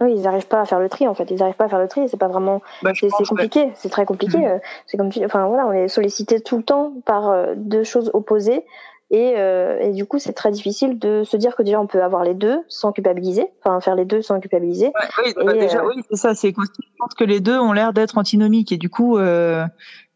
Oui, 0.00 0.12
ils 0.14 0.22
n'arrivent 0.22 0.46
pas 0.46 0.60
à 0.60 0.64
faire 0.64 0.78
le 0.78 0.88
tri 0.88 1.08
en 1.08 1.14
fait. 1.14 1.28
Ils 1.32 1.38
n'arrivent 1.38 1.56
pas 1.56 1.64
à 1.64 1.68
faire 1.68 1.80
le 1.80 1.88
tri. 1.88 2.08
C'est 2.08 2.16
pas 2.16 2.28
vraiment. 2.28 2.62
Bah, 2.82 2.92
c'est 2.94 3.08
compliqué. 3.08 3.72
C'est 3.74 3.88
très 3.88 4.04
compliqué. 4.06 4.38
Mhm. 4.38 4.60
C'est 4.86 4.96
comme. 4.96 5.10
Enfin 5.24 5.48
voilà, 5.48 5.66
on 5.66 5.72
est 5.72 5.88
sollicité 5.88 6.40
tout 6.40 6.58
le 6.58 6.62
temps 6.62 6.92
par 7.04 7.56
deux 7.56 7.82
choses 7.82 8.08
opposées. 8.14 8.64
Et, 9.12 9.34
euh, 9.36 9.80
et, 9.80 9.90
du 9.90 10.06
coup, 10.06 10.20
c'est 10.20 10.32
très 10.32 10.52
difficile 10.52 10.98
de 10.98 11.24
se 11.24 11.36
dire 11.36 11.56
que 11.56 11.64
déjà 11.64 11.80
on 11.80 11.88
peut 11.88 12.02
avoir 12.02 12.22
les 12.22 12.34
deux 12.34 12.60
sans 12.68 12.92
culpabiliser, 12.92 13.44
enfin 13.60 13.80
faire 13.80 13.96
les 13.96 14.04
deux 14.04 14.22
sans 14.22 14.38
culpabiliser. 14.38 14.92
oui, 15.24 15.32
bah, 15.36 15.52
déjà, 15.52 15.80
euh, 15.80 15.88
oui, 15.88 16.02
c'est 16.08 16.16
ça. 16.16 16.34
C'est 16.36 16.50
je 16.50 16.54
pense 16.54 17.14
que 17.18 17.24
les 17.24 17.40
deux 17.40 17.58
ont 17.58 17.72
l'air 17.72 17.92
d'être 17.92 18.18
antinomiques 18.18 18.70
et 18.70 18.76
du 18.76 18.88
coup, 18.88 19.18
euh, 19.18 19.64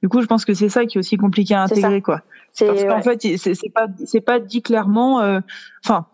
du 0.01 0.09
coup, 0.09 0.23
je 0.23 0.27
pense 0.27 0.45
que 0.45 0.55
c'est 0.55 0.69
ça 0.69 0.87
qui 0.87 0.97
est 0.97 1.01
aussi 1.01 1.17
compliqué 1.17 1.55
à 1.55 1.65
intégrer, 1.65 2.03
quoi. 2.03 2.21
Parce 2.57 2.85
qu'en 2.85 3.03
fait, 3.03 3.21
c'est 3.37 3.73
pas, 3.75 3.87
c'est 4.05 4.21
pas 4.21 4.39
dit 4.39 4.63
clairement. 4.63 5.21
Euh, 5.23 5.41
enfin, 5.85 6.07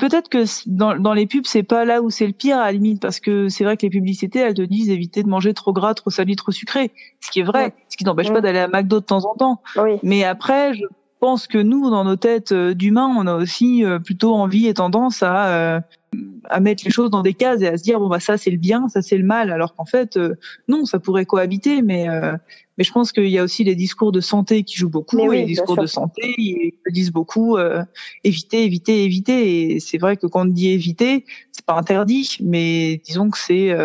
peut-être 0.00 0.28
que 0.28 0.42
dans, 0.66 0.98
dans 0.98 1.12
les 1.14 1.26
pubs, 1.26 1.46
c'est 1.46 1.62
pas 1.62 1.84
là 1.84 2.02
où 2.02 2.10
c'est 2.10 2.26
le 2.26 2.32
pire 2.32 2.58
à 2.58 2.64
la 2.64 2.72
limite, 2.72 3.00
parce 3.00 3.20
que 3.20 3.48
c'est 3.48 3.62
vrai 3.62 3.76
que 3.76 3.82
les 3.82 3.90
publicités, 3.90 4.40
elles 4.40 4.54
te 4.54 4.62
disent 4.62 4.90
éviter 4.90 5.22
de 5.22 5.28
manger 5.28 5.54
trop 5.54 5.72
gras, 5.72 5.94
trop 5.94 6.10
salé, 6.10 6.34
trop 6.34 6.50
sucré, 6.50 6.90
ce 7.20 7.30
qui 7.30 7.38
est 7.38 7.44
vrai, 7.44 7.74
ce 7.88 7.96
qui 7.96 8.02
n'empêche 8.02 8.32
pas 8.32 8.40
d'aller 8.40 8.58
à 8.58 8.66
McDo 8.66 8.98
de 8.98 9.04
temps 9.04 9.24
en 9.24 9.36
temps. 9.36 9.62
Oui. 9.76 10.00
Mais 10.02 10.24
après, 10.24 10.74
je 10.74 10.82
pense 11.20 11.46
que 11.46 11.58
nous, 11.58 11.90
dans 11.90 12.04
nos 12.04 12.16
têtes 12.16 12.52
euh, 12.52 12.74
d'humains, 12.74 13.08
on 13.16 13.26
a 13.26 13.34
aussi 13.34 13.84
euh, 13.84 13.98
plutôt 13.98 14.34
envie 14.34 14.66
et 14.66 14.74
tendance 14.74 15.22
à, 15.22 15.48
euh, 15.48 15.80
à 16.44 16.60
mettre 16.60 16.84
les 16.84 16.90
choses 16.90 17.10
dans 17.10 17.22
des 17.22 17.34
cases 17.34 17.60
et 17.62 17.68
à 17.68 17.76
se 17.76 17.82
dire 17.82 17.98
bon 17.98 18.08
bah 18.08 18.20
ça 18.20 18.38
c'est 18.38 18.50
le 18.50 18.56
bien, 18.56 18.88
ça 18.88 19.02
c'est 19.02 19.18
le 19.18 19.24
mal, 19.24 19.50
alors 19.50 19.74
qu'en 19.74 19.84
fait 19.84 20.18
non, 20.66 20.84
ça 20.84 20.98
pourrait 20.98 21.26
cohabiter, 21.26 21.82
mais 21.82 22.06
mais 22.78 22.84
je 22.84 22.92
pense 22.92 23.12
qu'il 23.12 23.28
y 23.28 23.38
a 23.38 23.44
aussi 23.44 23.62
les 23.62 23.74
discours 23.74 24.10
de 24.10 24.20
santé 24.20 24.62
qui 24.62 24.76
jouent 24.76 24.88
beaucoup. 24.88 25.32
et 25.32 25.40
les 25.40 25.44
discours 25.44 25.76
de 25.76 25.86
santé, 25.86 26.34
ils 26.38 26.72
disent 26.90 27.12
beaucoup 27.12 27.58
éviter, 28.24 28.64
éviter, 28.64 29.04
éviter. 29.04 29.74
Et 29.74 29.80
c'est 29.80 29.98
vrai 29.98 30.16
que 30.16 30.26
quand 30.26 30.42
on 30.42 30.44
dit 30.46 30.70
éviter, 30.70 31.26
c'est 31.52 31.66
pas 31.66 31.74
interdit, 31.74 32.38
mais 32.42 33.02
disons 33.04 33.28
que 33.28 33.38
c'est 33.38 33.76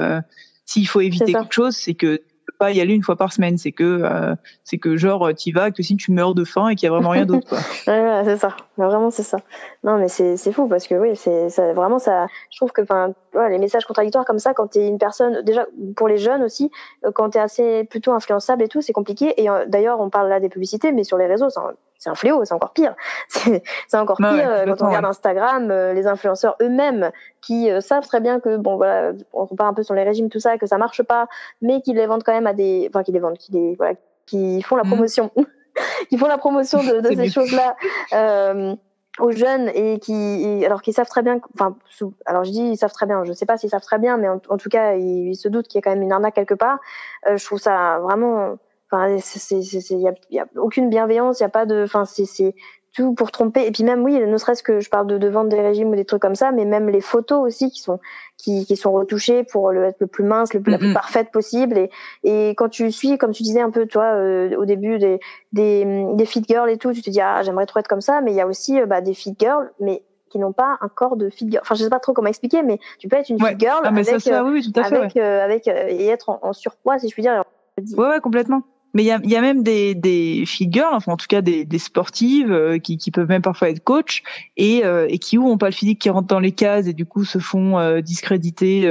s'il 0.66 0.88
faut 0.88 1.02
éviter 1.02 1.34
quelque 1.34 1.54
chose, 1.54 1.76
c'est 1.76 1.96
que 1.96 2.22
pas 2.64 2.72
y 2.72 2.80
aller 2.80 2.94
une 2.94 3.04
fois 3.04 3.18
par 3.18 3.34
semaine. 3.34 3.58
C'est 3.58 3.74
que, 3.74 3.84
euh, 4.04 4.36
c'est 4.64 4.78
que 4.78 4.96
genre, 4.96 5.30
y 5.46 5.52
vas 5.52 5.72
que 5.72 5.84
si 5.84 5.98
tu 5.98 6.12
meurs 6.12 6.34
de 6.34 6.46
faim 6.46 6.70
et 6.70 6.76
qu'il 6.76 6.88
y 6.88 6.90
a 6.90 6.92
vraiment 6.92 7.10
rien 7.10 7.26
d'autre, 7.26 7.48
c'est 7.86 8.38
ça. 8.38 8.56
Vraiment, 8.78 9.12
c'est 9.12 9.24
ça. 9.24 9.38
Non, 9.84 9.98
mais 9.98 10.08
c'est, 10.08 10.38
c'est 10.38 10.54
fou 10.54 10.68
parce 10.68 10.88
que 10.88 10.96
oui, 10.96 11.16
c'est, 11.16 11.50
ça, 11.50 11.74
vraiment, 11.74 12.00
ça, 12.00 12.28
je 12.50 12.58
trouve 12.58 12.72
que, 12.72 12.82
les 13.50 13.58
messages 13.58 13.86
contradictoires 13.86 14.26
comme 14.26 14.40
ça, 14.40 14.54
quand 14.54 14.68
tu 14.68 14.80
es 14.80 14.88
une 14.88 14.98
personne, 14.98 15.42
déjà, 15.44 15.66
pour 15.98 16.08
les 16.08 16.18
jeunes 16.18 16.44
aussi, 16.44 16.72
euh, 17.06 17.12
quand 17.14 17.32
tu 17.32 17.38
es 17.38 17.42
assez 17.42 17.84
plutôt 17.84 18.14
influençable 18.14 18.64
et 18.64 18.70
tout, 18.70 18.82
c'est 18.82 18.94
compliqué. 18.94 19.34
Et 19.42 19.50
euh, 19.50 19.66
d'ailleurs, 19.68 20.00
on 20.00 20.10
parle 20.10 20.30
là 20.30 20.40
des 20.40 20.50
publicités, 20.50 20.92
mais 20.94 21.04
sur 21.04 21.18
les 21.18 21.28
réseaux, 21.28 21.50
c'est 22.04 22.10
un 22.10 22.16
fléau, 22.16 22.44
c'est 22.44 22.54
encore 22.54 22.74
pire. 22.74 22.96
C'est 23.30 23.98
encore 23.98 24.18
bah 24.20 24.34
pire 24.34 24.66
quand 24.66 24.84
on 24.84 24.88
regarde 24.88 25.06
Instagram, 25.06 25.70
les 25.70 26.06
influenceurs 26.06 26.56
eux-mêmes 26.62 27.12
qui 27.42 27.70
savent 27.82 28.06
très 28.06 28.20
bien 28.20 28.40
que 28.40 28.58
bon 28.58 28.76
voilà, 28.76 29.14
on 29.32 29.46
compare 29.46 29.68
un 29.68 29.74
peu 29.74 29.84
sur 29.84 29.94
les 29.94 30.04
régimes 30.04 30.30
tout 30.30 30.40
ça, 30.40 30.58
que 30.58 30.66
ça 30.66 30.78
marche 30.78 31.02
pas, 31.04 31.28
mais 31.62 31.82
qui 31.82 31.94
les 31.94 32.06
vendent 32.06 32.24
quand 32.24 32.34
même 32.34 32.48
à 32.48 32.54
des, 32.54 32.90
enfin 32.90 33.04
qui 33.04 33.12
les 33.12 33.20
vendent, 33.20 33.38
qui 33.38 33.52
les 33.52 33.76
voilà, 33.76 33.94
qui 34.26 34.62
font 34.62 34.76
la 34.76 34.84
mmh. 34.84 34.88
promotion, 34.88 35.32
qui 36.10 36.18
font 36.18 36.28
la 36.28 36.38
promotion 36.38 36.84
de, 36.84 37.00
de 37.00 37.16
ces 37.16 37.30
choses-là. 37.30 37.76
Euh, 38.14 38.76
aux 39.20 39.32
jeunes 39.32 39.70
et 39.76 40.00
qui 40.00 40.66
alors 40.66 40.82
qu'ils 40.82 40.94
savent 40.94 41.08
très 41.08 41.22
bien 41.22 41.40
enfin 41.54 41.78
alors 42.26 42.44
je 42.46 42.52
dis 42.52 42.62
ils 42.62 42.78
savent 42.78 42.92
très 42.92 43.06
bien 43.06 43.24
je 43.26 43.34
sais 43.34 43.46
pas 43.46 43.58
s'ils 43.58 43.70
savent 43.70 43.84
très 43.84 44.00
bien 44.00 44.18
mais 44.18 44.28
en, 44.28 44.40
tout 44.40 44.70
cas 44.70 44.96
ils, 44.96 45.36
se 45.36 45.48
doutent 45.48 45.68
qu'il 45.68 45.78
y 45.78 45.82
a 45.82 45.84
quand 45.84 45.92
même 45.92 46.02
une 46.02 46.12
arnaque 46.12 46.34
quelque 46.34 46.56
part 46.56 46.80
euh, 47.28 47.38
je 47.38 47.46
trouve 47.46 47.60
ça 47.60 48.00
vraiment 48.00 48.58
enfin 48.94 49.18
c'est 49.20 49.58
il 49.58 50.02
y 50.02 50.08
a, 50.08 50.14
y 50.30 50.40
a, 50.40 50.46
aucune 50.56 50.90
bienveillance 50.90 51.40
il 51.40 51.44
y 51.44 51.46
a 51.46 51.50
pas 51.50 51.66
de 51.66 51.84
enfin 51.84 52.06
c'est 52.06 52.54
tout 52.94 53.14
pour 53.14 53.32
tromper. 53.32 53.66
Et 53.66 53.72
puis 53.72 53.84
même, 53.84 54.04
oui, 54.04 54.20
ne 54.20 54.38
serait-ce 54.38 54.64
que 54.64 54.80
je 54.80 54.90
parle 54.90 55.08
de, 55.08 55.18
de 55.18 55.28
vendre 55.28 55.50
des 55.50 55.60
régimes 55.60 55.90
ou 55.90 55.96
des 55.96 56.06
trucs 56.06 56.22
comme 56.22 56.36
ça, 56.36 56.52
mais 56.52 56.66
même 56.66 56.90
les 56.90 57.02
photos 57.02 57.40
aussi 57.46 57.72
qui 57.72 57.82
sont 57.82 58.00
qui, 58.38 58.66
qui 58.66 58.76
sont 58.76 58.92
retouchées 58.92 59.44
pour 59.44 59.72
le, 59.72 59.86
être 59.86 60.00
le 60.00 60.08
plus 60.08 60.24
mince, 60.24 60.54
le 60.54 60.62
plus, 60.62 60.72
la 60.72 60.78
plus 60.78 60.94
parfaite 60.94 61.32
possible. 61.32 61.78
Et, 61.78 61.90
et 62.24 62.50
quand 62.56 62.70
tu 62.70 62.92
suis, 62.92 63.18
comme 63.18 63.32
tu 63.32 63.44
disais 63.44 63.62
un 63.62 63.72
peu, 63.72 63.88
toi, 63.88 64.14
euh, 64.16 64.56
au 64.58 64.66
début 64.66 65.00
des, 65.00 65.20
des, 65.54 66.06
des 66.14 66.26
fit 66.26 66.44
girls 66.48 66.70
et 66.70 66.78
tout, 66.78 66.94
tu 66.94 67.02
te 67.02 67.10
dis 67.10 67.22
ah 67.22 67.42
j'aimerais 67.44 67.66
trop 67.66 67.80
être 67.80 67.88
comme 67.88 68.02
ça, 68.02 68.22
mais 68.22 68.32
il 68.32 68.36
y 68.36 68.42
a 68.42 68.48
aussi 68.48 68.80
euh, 68.80 68.86
bah, 68.86 69.02
des 69.02 69.14
fit 69.14 69.36
girls, 69.40 69.72
mais 69.80 70.04
qui 70.30 70.40
n'ont 70.40 70.54
pas 70.54 70.78
un 70.82 70.88
corps 70.88 71.16
de 71.16 71.30
fit 71.30 71.50
girl. 71.50 71.62
Enfin, 71.64 71.76
je 71.76 71.84
sais 71.84 71.90
pas 71.90 72.00
trop 72.00 72.14
comment 72.14 72.30
expliquer, 72.30 72.64
mais 72.64 72.80
tu 73.00 73.08
peux 73.08 73.18
être 73.18 73.30
une 73.30 73.40
fit 73.40 73.56
girl 73.58 73.86
avec, 73.86 75.18
avec, 75.18 75.18
avec 75.18 75.68
et 75.68 76.08
être 76.08 76.30
en, 76.30 76.40
en, 76.42 76.54
surpoids, 76.54 77.00
si 77.00 77.08
je 77.08 77.14
puis 77.14 77.24
dire. 77.24 77.44
Ouais, 77.98 78.08
ouais, 78.08 78.20
complètement. 78.20 78.64
Mais 78.94 79.04
il 79.04 79.08
y 79.08 79.12
a, 79.12 79.20
y 79.24 79.36
a, 79.36 79.42
même 79.42 79.64
des, 79.64 79.96
des 79.96 80.46
girls, 80.46 80.94
enfin 80.94 81.14
en 81.14 81.18
tout 81.18 81.28
cas 81.28 81.42
des, 81.42 81.66
des 81.66 81.80
sportives 81.80 82.52
euh, 82.52 82.78
qui, 82.78 82.98
qui 82.98 83.12
peuvent 83.12 83.28
même 83.28 83.42
parfois 83.42 83.70
être 83.70 83.84
coach 83.84 84.24
et, 84.56 84.86
euh, 84.86 85.08
et 85.10 85.18
qui 85.18 85.38
ont 85.38 85.58
pas 85.58 85.68
le 85.68 85.74
physique 85.74 86.00
qui 86.00 86.10
rentre 86.10 86.28
dans 86.28 86.40
les 86.40 86.52
cases 86.52 86.88
et 86.88 86.94
du 86.94 87.06
coup 87.06 87.26
se 87.26 87.40
font 87.40 87.80
euh, 87.80 88.02
discréditer 88.02 88.90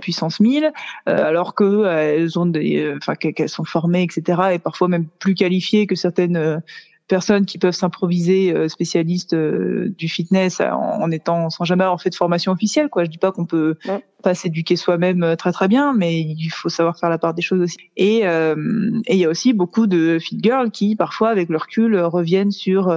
puissance 0.00 0.40
1000 0.40 0.72
alors 1.06 1.54
que 1.54 1.86
elles 1.86 2.38
ont 2.38 2.46
des, 2.46 2.94
enfin 2.96 3.14
qu'elles 3.14 3.48
sont 3.48 3.64
formées 3.64 4.02
etc 4.02 4.40
et 4.52 4.58
parfois 4.58 4.88
même 4.88 5.06
plus 5.18 5.34
qualifiées 5.34 5.86
que 5.86 5.94
certaines 5.94 6.62
personnes 7.08 7.44
qui 7.44 7.58
peuvent 7.58 7.74
s'improviser 7.74 8.52
euh, 8.52 8.68
spécialistes 8.68 9.34
euh, 9.34 9.94
du 9.98 10.08
fitness 10.08 10.60
en, 10.60 11.10
étant 11.10 11.50
sans 11.50 11.64
jamais 11.64 11.84
avoir 11.84 12.00
fait 12.00 12.10
de 12.10 12.14
formation 12.14 12.52
officielle. 12.52 12.88
Quoi, 12.88 13.04
je 13.04 13.10
dis 13.10 13.18
pas 13.18 13.30
qu'on 13.30 13.44
peut 13.44 13.76
pas 14.22 14.34
s'éduquer 14.34 14.76
soi-même 14.76 15.22
euh, 15.22 15.36
très 15.36 15.52
très 15.52 15.68
bien, 15.68 15.92
mais 15.92 16.18
il 16.18 16.48
faut 16.48 16.70
savoir 16.70 16.98
faire 16.98 17.10
la 17.10 17.18
part 17.18 17.34
des 17.34 17.42
choses 17.42 17.60
aussi. 17.60 17.76
Et 17.96 18.22
il 18.24 19.16
y 19.16 19.24
a 19.24 19.28
aussi 19.28 19.52
beaucoup 19.52 19.86
de 19.86 20.18
fit 20.18 20.38
girls 20.40 20.70
qui 20.70 20.96
parfois 20.96 21.28
avec 21.28 21.48
leur 21.50 21.62
recul 21.62 21.98
reviennent 22.00 22.50
sur 22.50 22.94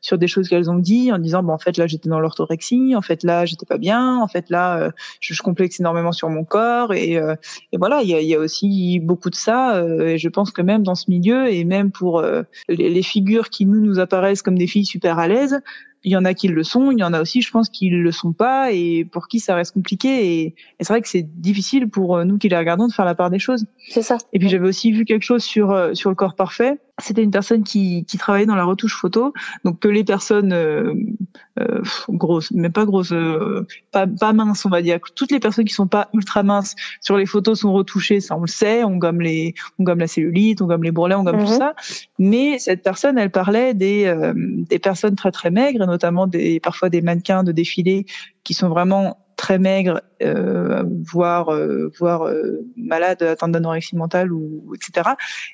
sur 0.00 0.18
des 0.18 0.26
choses 0.26 0.48
qu'elles 0.48 0.70
ont 0.70 0.78
dit 0.78 1.12
en 1.12 1.18
disant 1.18 1.42
bon 1.42 1.52
en 1.52 1.58
fait 1.58 1.76
là 1.76 1.86
j'étais 1.86 2.08
dans 2.08 2.20
l'orthorexie, 2.20 2.94
en 2.96 3.02
fait 3.02 3.22
là 3.22 3.44
j'étais 3.44 3.66
pas 3.66 3.78
bien, 3.78 4.18
en 4.18 4.28
fait 4.28 4.50
là 4.50 4.90
je, 5.20 5.34
je, 5.34 5.42
complexe 5.42 5.80
énormément 5.80 6.12
sur 6.12 6.28
mon 6.28 6.44
corps 6.44 6.92
et, 6.92 7.14
et 7.14 7.76
voilà 7.78 8.02
il 8.02 8.08
y 8.08 8.14
a, 8.14 8.20
y 8.20 8.34
a, 8.34 8.38
aussi 8.38 9.00
beaucoup 9.00 9.30
de 9.30 9.34
ça 9.34 9.82
et 9.84 10.18
je 10.18 10.28
pense 10.28 10.50
que 10.50 10.62
même 10.62 10.82
dans 10.82 10.94
ce 10.94 11.10
milieu 11.10 11.52
et 11.52 11.64
même 11.64 11.90
pour 11.90 12.22
les, 12.68 12.90
les 12.90 13.02
figures 13.02 13.33
qui 13.42 13.66
nous 13.66 13.98
apparaissent 13.98 14.42
comme 14.42 14.58
des 14.58 14.66
filles 14.66 14.84
super 14.84 15.18
à 15.18 15.28
l'aise. 15.28 15.60
Il 16.04 16.12
y 16.12 16.16
en 16.16 16.24
a 16.24 16.34
qui 16.34 16.48
le 16.48 16.62
sont, 16.62 16.90
il 16.90 16.98
y 16.98 17.04
en 17.04 17.12
a 17.12 17.20
aussi, 17.20 17.42
je 17.42 17.50
pense, 17.50 17.68
qui 17.68 17.90
le 17.90 18.12
sont 18.12 18.32
pas 18.32 18.72
et 18.72 19.04
pour 19.04 19.28
qui 19.28 19.40
ça 19.40 19.54
reste 19.54 19.72
compliqué. 19.72 20.42
Et, 20.42 20.54
c'est 20.80 20.88
vrai 20.88 21.02
que 21.02 21.08
c'est 21.08 21.22
difficile 21.40 21.88
pour 21.88 22.16
euh, 22.16 22.24
nous 22.24 22.38
qui 22.38 22.48
les 22.48 22.56
regardons 22.56 22.86
de 22.86 22.92
faire 22.92 23.04
la 23.04 23.14
part 23.14 23.30
des 23.30 23.38
choses. 23.38 23.66
C'est 23.88 24.02
ça. 24.02 24.18
Et 24.32 24.38
puis 24.38 24.48
j'avais 24.48 24.68
aussi 24.68 24.92
vu 24.92 25.04
quelque 25.04 25.22
chose 25.22 25.42
sur 25.42 25.70
euh, 25.70 25.94
sur 25.94 26.10
le 26.10 26.16
corps 26.16 26.34
parfait 26.34 26.78
c'était 27.02 27.22
une 27.22 27.30
personne 27.30 27.64
qui, 27.64 28.04
qui 28.04 28.18
travaillait 28.18 28.46
dans 28.46 28.54
la 28.54 28.64
retouche 28.64 28.94
photo, 28.94 29.32
donc 29.64 29.80
que 29.80 29.88
les 29.88 30.04
personnes 30.04 30.52
euh, 30.52 30.94
euh, 31.58 31.82
grosses, 32.08 32.52
mais 32.52 32.70
pas 32.70 32.84
grosses, 32.84 33.12
euh, 33.12 33.66
pas, 33.90 34.06
pas 34.06 34.32
minces, 34.32 34.64
on 34.64 34.68
va 34.68 34.80
dire, 34.80 35.00
toutes 35.14 35.32
les 35.32 35.40
personnes 35.40 35.64
qui 35.64 35.74
sont 35.74 35.88
pas 35.88 36.08
ultra 36.14 36.44
minces 36.44 36.76
sur 37.00 37.16
les 37.16 37.26
photos 37.26 37.60
sont 37.60 37.72
retouchées, 37.72 38.20
ça 38.20 38.36
on 38.36 38.42
le 38.42 38.46
sait, 38.46 38.84
on 38.84 38.96
gomme 38.96 39.20
les, 39.20 39.54
on 39.78 39.84
gomme 39.84 39.98
la 39.98 40.06
cellulite, 40.06 40.62
on 40.62 40.66
gomme 40.66 40.84
les 40.84 40.92
bourrelets, 40.92 41.16
on 41.16 41.24
gomme 41.24 41.44
tout 41.44 41.50
mhm. 41.50 41.58
ça. 41.58 41.74
Mais 42.18 42.58
cette 42.58 42.82
personne, 42.82 43.18
elle 43.18 43.30
parlait 43.30 43.74
des 43.74 44.04
euh, 44.06 44.32
des 44.36 44.78
personnes 44.78 45.16
très 45.16 45.32
très 45.32 45.50
maigres, 45.50 45.82
et 45.82 45.86
notamment 45.94 46.26
des 46.26 46.60
parfois 46.60 46.90
des 46.90 47.02
mannequins 47.02 47.44
de 47.44 47.52
défilé 47.52 48.06
qui 48.42 48.54
sont 48.54 48.68
vraiment 48.68 49.18
très 49.36 49.58
maigres, 49.58 50.00
euh, 50.22 50.84
voire 51.02 51.50
voire 51.98 52.30
malades, 52.76 53.22
atteintes 53.22 53.52
d'anorexie 53.52 53.96
mentale 53.96 54.32
ou 54.32 54.74
etc. 54.74 55.10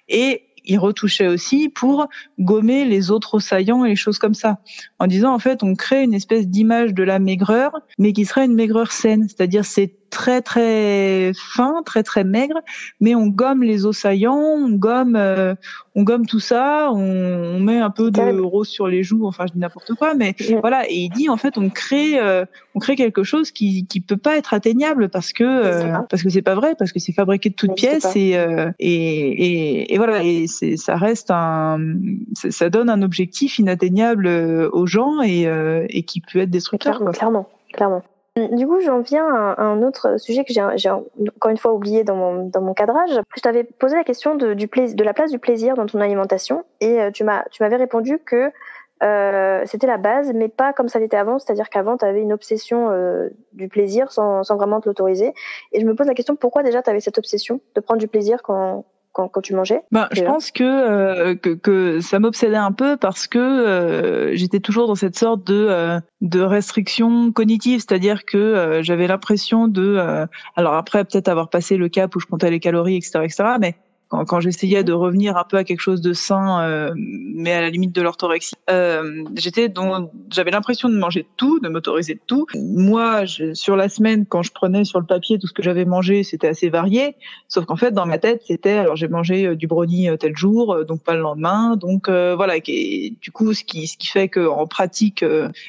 Et 0.08 0.42
il 0.64 0.78
retouchait 0.78 1.26
aussi 1.26 1.68
pour 1.68 2.08
gommer 2.38 2.84
les 2.84 3.10
autres 3.10 3.38
saillants 3.38 3.84
et 3.84 3.90
les 3.90 3.96
choses 3.96 4.18
comme 4.18 4.34
ça. 4.34 4.58
En 4.98 5.06
disant, 5.06 5.32
en 5.32 5.38
fait, 5.38 5.62
on 5.62 5.74
crée 5.74 6.02
une 6.02 6.14
espèce 6.14 6.48
d'image 6.48 6.94
de 6.94 7.02
la 7.02 7.18
maigreur, 7.18 7.72
mais 7.98 8.12
qui 8.12 8.24
serait 8.24 8.44
une 8.44 8.54
maigreur 8.54 8.92
saine. 8.92 9.26
C'est-à-dire, 9.28 9.64
c'est 9.64 9.94
très 10.10 10.42
très 10.42 11.32
fin, 11.34 11.82
très 11.84 12.02
très 12.02 12.24
maigre, 12.24 12.58
mais 13.00 13.14
on 13.14 13.28
gomme 13.28 13.62
les 13.62 13.86
os 13.86 13.96
saillants, 13.96 14.36
on 14.36 14.70
gomme, 14.70 15.16
euh, 15.16 15.54
on 15.94 16.02
gomme 16.02 16.26
tout 16.26 16.40
ça, 16.40 16.90
on, 16.92 17.60
met 17.60 17.78
un 17.78 17.90
peu 17.90 18.10
de 18.10 18.40
rose 18.40 18.68
sur 18.68 18.88
les 18.88 19.02
joues, 19.02 19.26
enfin 19.26 19.46
je 19.46 19.52
dis 19.52 19.58
n'importe 19.58 19.94
quoi, 19.94 20.14
mais 20.14 20.34
voilà. 20.60 20.84
Et 20.88 20.96
il 20.96 21.10
dit 21.10 21.28
en 21.28 21.36
fait 21.36 21.56
on 21.56 21.70
crée, 21.70 22.18
euh, 22.18 22.44
on 22.74 22.80
crée 22.80 22.96
quelque 22.96 23.22
chose 23.22 23.50
qui 23.50 23.86
qui 23.86 24.00
peut 24.00 24.16
pas 24.16 24.36
être 24.36 24.52
atteignable 24.52 25.08
parce 25.08 25.32
que 25.32 25.44
euh, 25.44 25.98
parce 26.10 26.22
que 26.22 26.28
c'est 26.28 26.42
pas 26.42 26.54
vrai, 26.54 26.74
parce 26.78 26.92
que 26.92 26.98
c'est 26.98 27.12
fabriqué 27.12 27.50
de 27.50 27.54
toutes 27.54 27.74
pièces 27.74 28.14
et, 28.16 28.36
et, 28.78 29.94
et 29.94 29.98
voilà 29.98 30.22
et 30.22 30.46
c'est 30.46 30.76
ça 30.76 30.96
reste 30.96 31.30
un, 31.30 31.78
ça 32.34 32.68
donne 32.68 32.90
un 32.90 33.02
objectif 33.02 33.58
inatteignable 33.58 34.26
aux 34.26 34.86
gens 34.86 35.22
et 35.22 35.46
et 35.88 36.02
qui 36.02 36.20
peut 36.20 36.40
être 36.40 36.50
destructeur. 36.50 36.98
Clairement, 37.12 37.48
clairement. 37.72 38.02
Du 38.48 38.66
coup, 38.66 38.80
j'en 38.80 39.00
viens 39.00 39.26
à 39.26 39.62
un 39.62 39.82
autre 39.82 40.18
sujet 40.18 40.44
que 40.44 40.52
j'ai 40.52 40.90
encore 40.90 41.50
une 41.50 41.56
fois 41.56 41.72
oublié 41.72 42.04
dans 42.04 42.16
mon, 42.16 42.46
dans 42.46 42.60
mon 42.60 42.74
cadrage. 42.74 43.20
Je 43.36 43.40
t'avais 43.40 43.64
posé 43.64 43.96
la 43.96 44.04
question 44.04 44.34
de, 44.34 44.54
du 44.54 44.66
de 44.66 45.04
la 45.04 45.14
place 45.14 45.30
du 45.30 45.38
plaisir 45.38 45.74
dans 45.74 45.86
ton 45.86 46.00
alimentation 46.00 46.64
et 46.80 47.00
euh, 47.00 47.10
tu 47.10 47.24
m'avais 47.24 47.76
répondu 47.76 48.18
que 48.18 48.52
euh, 49.02 49.62
c'était 49.64 49.86
la 49.86 49.96
base, 49.96 50.30
mais 50.34 50.48
pas 50.48 50.72
comme 50.72 50.88
ça 50.88 50.98
l'était 50.98 51.16
avant, 51.16 51.38
c'est-à-dire 51.38 51.70
qu'avant, 51.70 51.96
tu 51.96 52.04
avais 52.04 52.20
une 52.20 52.32
obsession 52.32 52.90
euh, 52.90 53.30
du 53.52 53.68
plaisir 53.68 54.12
sans, 54.12 54.42
sans 54.42 54.56
vraiment 54.56 54.80
te 54.80 54.88
l'autoriser. 54.88 55.32
Et 55.72 55.80
je 55.80 55.86
me 55.86 55.94
pose 55.94 56.06
la 56.06 56.14
question, 56.14 56.36
pourquoi 56.36 56.62
déjà 56.62 56.82
tu 56.82 56.90
avais 56.90 57.00
cette 57.00 57.16
obsession 57.16 57.60
de 57.74 57.80
prendre 57.80 57.98
du 57.98 58.08
plaisir 58.08 58.42
quand, 58.42 58.84
quand, 59.12 59.28
quand 59.28 59.40
tu 59.40 59.54
mangeais 59.54 59.82
ben, 59.90 60.08
Je 60.12 60.22
pense 60.22 60.50
que, 60.50 60.64
euh, 60.64 61.34
que, 61.34 61.50
que 61.50 62.00
ça 62.00 62.18
m'obsédait 62.18 62.56
un 62.56 62.72
peu 62.72 62.96
parce 62.96 63.26
que 63.26 63.38
euh, 63.38 64.34
j'étais 64.34 64.60
toujours 64.60 64.86
dans 64.86 64.94
cette 64.94 65.18
sorte 65.18 65.46
de, 65.46 65.66
euh, 65.68 66.00
de 66.20 66.40
restriction 66.40 67.32
cognitive, 67.32 67.80
c'est-à-dire 67.80 68.24
que 68.24 68.80
j'avais 68.82 69.06
l'impression 69.06 69.68
de... 69.68 70.26
alors 70.56 70.74
après, 70.74 71.04
peut-être 71.04 71.28
avoir 71.28 71.48
passé 71.48 71.76
le 71.76 71.88
cap 71.88 72.14
où 72.14 72.20
je 72.20 72.26
comptais 72.26 72.50
les 72.50 72.60
calories, 72.60 72.96
etc., 72.96 73.20
etc., 73.24 73.44
mais 73.60 73.74
quand, 74.10 74.24
quand 74.24 74.40
j'essayais 74.40 74.84
de 74.84 74.92
revenir 74.92 75.36
un 75.36 75.44
peu 75.44 75.56
à 75.56 75.64
quelque 75.64 75.80
chose 75.80 76.00
de 76.00 76.12
sain, 76.12 76.62
euh, 76.62 76.92
mais 76.96 77.52
à 77.52 77.60
la 77.60 77.70
limite 77.70 77.94
de 77.94 78.02
l'orthorexie, 78.02 78.54
euh, 78.68 79.24
j'étais 79.36 79.68
donc 79.68 80.10
j'avais 80.30 80.50
l'impression 80.50 80.88
de 80.88 80.96
manger 80.96 81.26
tout, 81.36 81.60
de 81.60 81.68
m'autoriser 81.68 82.20
tout. 82.26 82.46
Moi, 82.54 83.24
je, 83.24 83.54
sur 83.54 83.76
la 83.76 83.88
semaine, 83.88 84.26
quand 84.26 84.42
je 84.42 84.52
prenais 84.52 84.84
sur 84.84 85.00
le 85.00 85.06
papier 85.06 85.38
tout 85.38 85.46
ce 85.46 85.52
que 85.52 85.62
j'avais 85.62 85.84
mangé, 85.84 86.22
c'était 86.24 86.48
assez 86.48 86.68
varié. 86.68 87.16
Sauf 87.48 87.64
qu'en 87.64 87.76
fait, 87.76 87.92
dans 87.92 88.06
ma 88.06 88.18
tête, 88.18 88.42
c'était 88.46 88.72
alors 88.72 88.96
j'ai 88.96 89.08
mangé 89.08 89.46
euh, 89.46 89.56
du 89.56 89.66
brownie 89.66 90.08
euh, 90.08 90.16
tel 90.16 90.36
jour, 90.36 90.74
euh, 90.74 90.84
donc 90.84 91.02
pas 91.02 91.14
le 91.14 91.20
lendemain. 91.20 91.76
Donc 91.76 92.08
voilà, 92.08 92.56
et, 92.66 93.14
du 93.20 93.30
coup, 93.30 93.54
ce 93.54 93.64
qui 93.64 93.86
ce 93.86 93.96
qui 93.96 94.08
fait 94.08 94.28
que 94.28 94.46
en 94.46 94.66
pratique, 94.66 95.24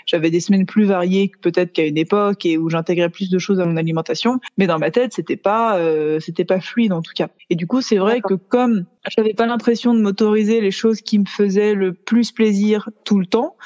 j'avais 0.05 0.29
des 0.31 0.39
semaines 0.39 0.65
plus 0.65 0.85
variées 0.85 1.29
que 1.29 1.37
peut-être 1.39 1.71
qu'à 1.71 1.85
une 1.85 1.97
époque 1.97 2.45
et 2.45 2.57
où 2.57 2.69
j'intégrais 2.69 3.09
plus 3.09 3.29
de 3.29 3.37
choses 3.37 3.59
à 3.59 3.65
mon 3.65 3.77
alimentation. 3.77 4.39
Mais 4.57 4.67
dans 4.67 4.79
ma 4.79 4.91
tête, 4.91 5.13
c'était 5.13 5.35
pas 5.35 5.79
c'était 6.19 6.45
pas 6.45 6.59
fluide 6.59 6.93
en 6.93 7.01
tout 7.01 7.13
cas. 7.15 7.29
Et 7.49 7.55
du 7.55 7.67
coup, 7.67 7.81
c'est 7.81 7.97
vrai 7.97 8.21
que 8.21 8.30
que 8.31 8.43
comme 8.47 8.85
j'avais 9.09 9.33
pas 9.33 9.45
l'impression 9.45 9.93
de 9.93 10.01
m'autoriser 10.01 10.61
les 10.61 10.71
choses 10.71 11.01
qui 11.01 11.19
me 11.19 11.25
faisaient 11.25 11.73
le 11.73 11.93
plus 11.93 12.31
plaisir 12.31 12.89
tout 13.03 13.19
le 13.19 13.25
temps, 13.25 13.57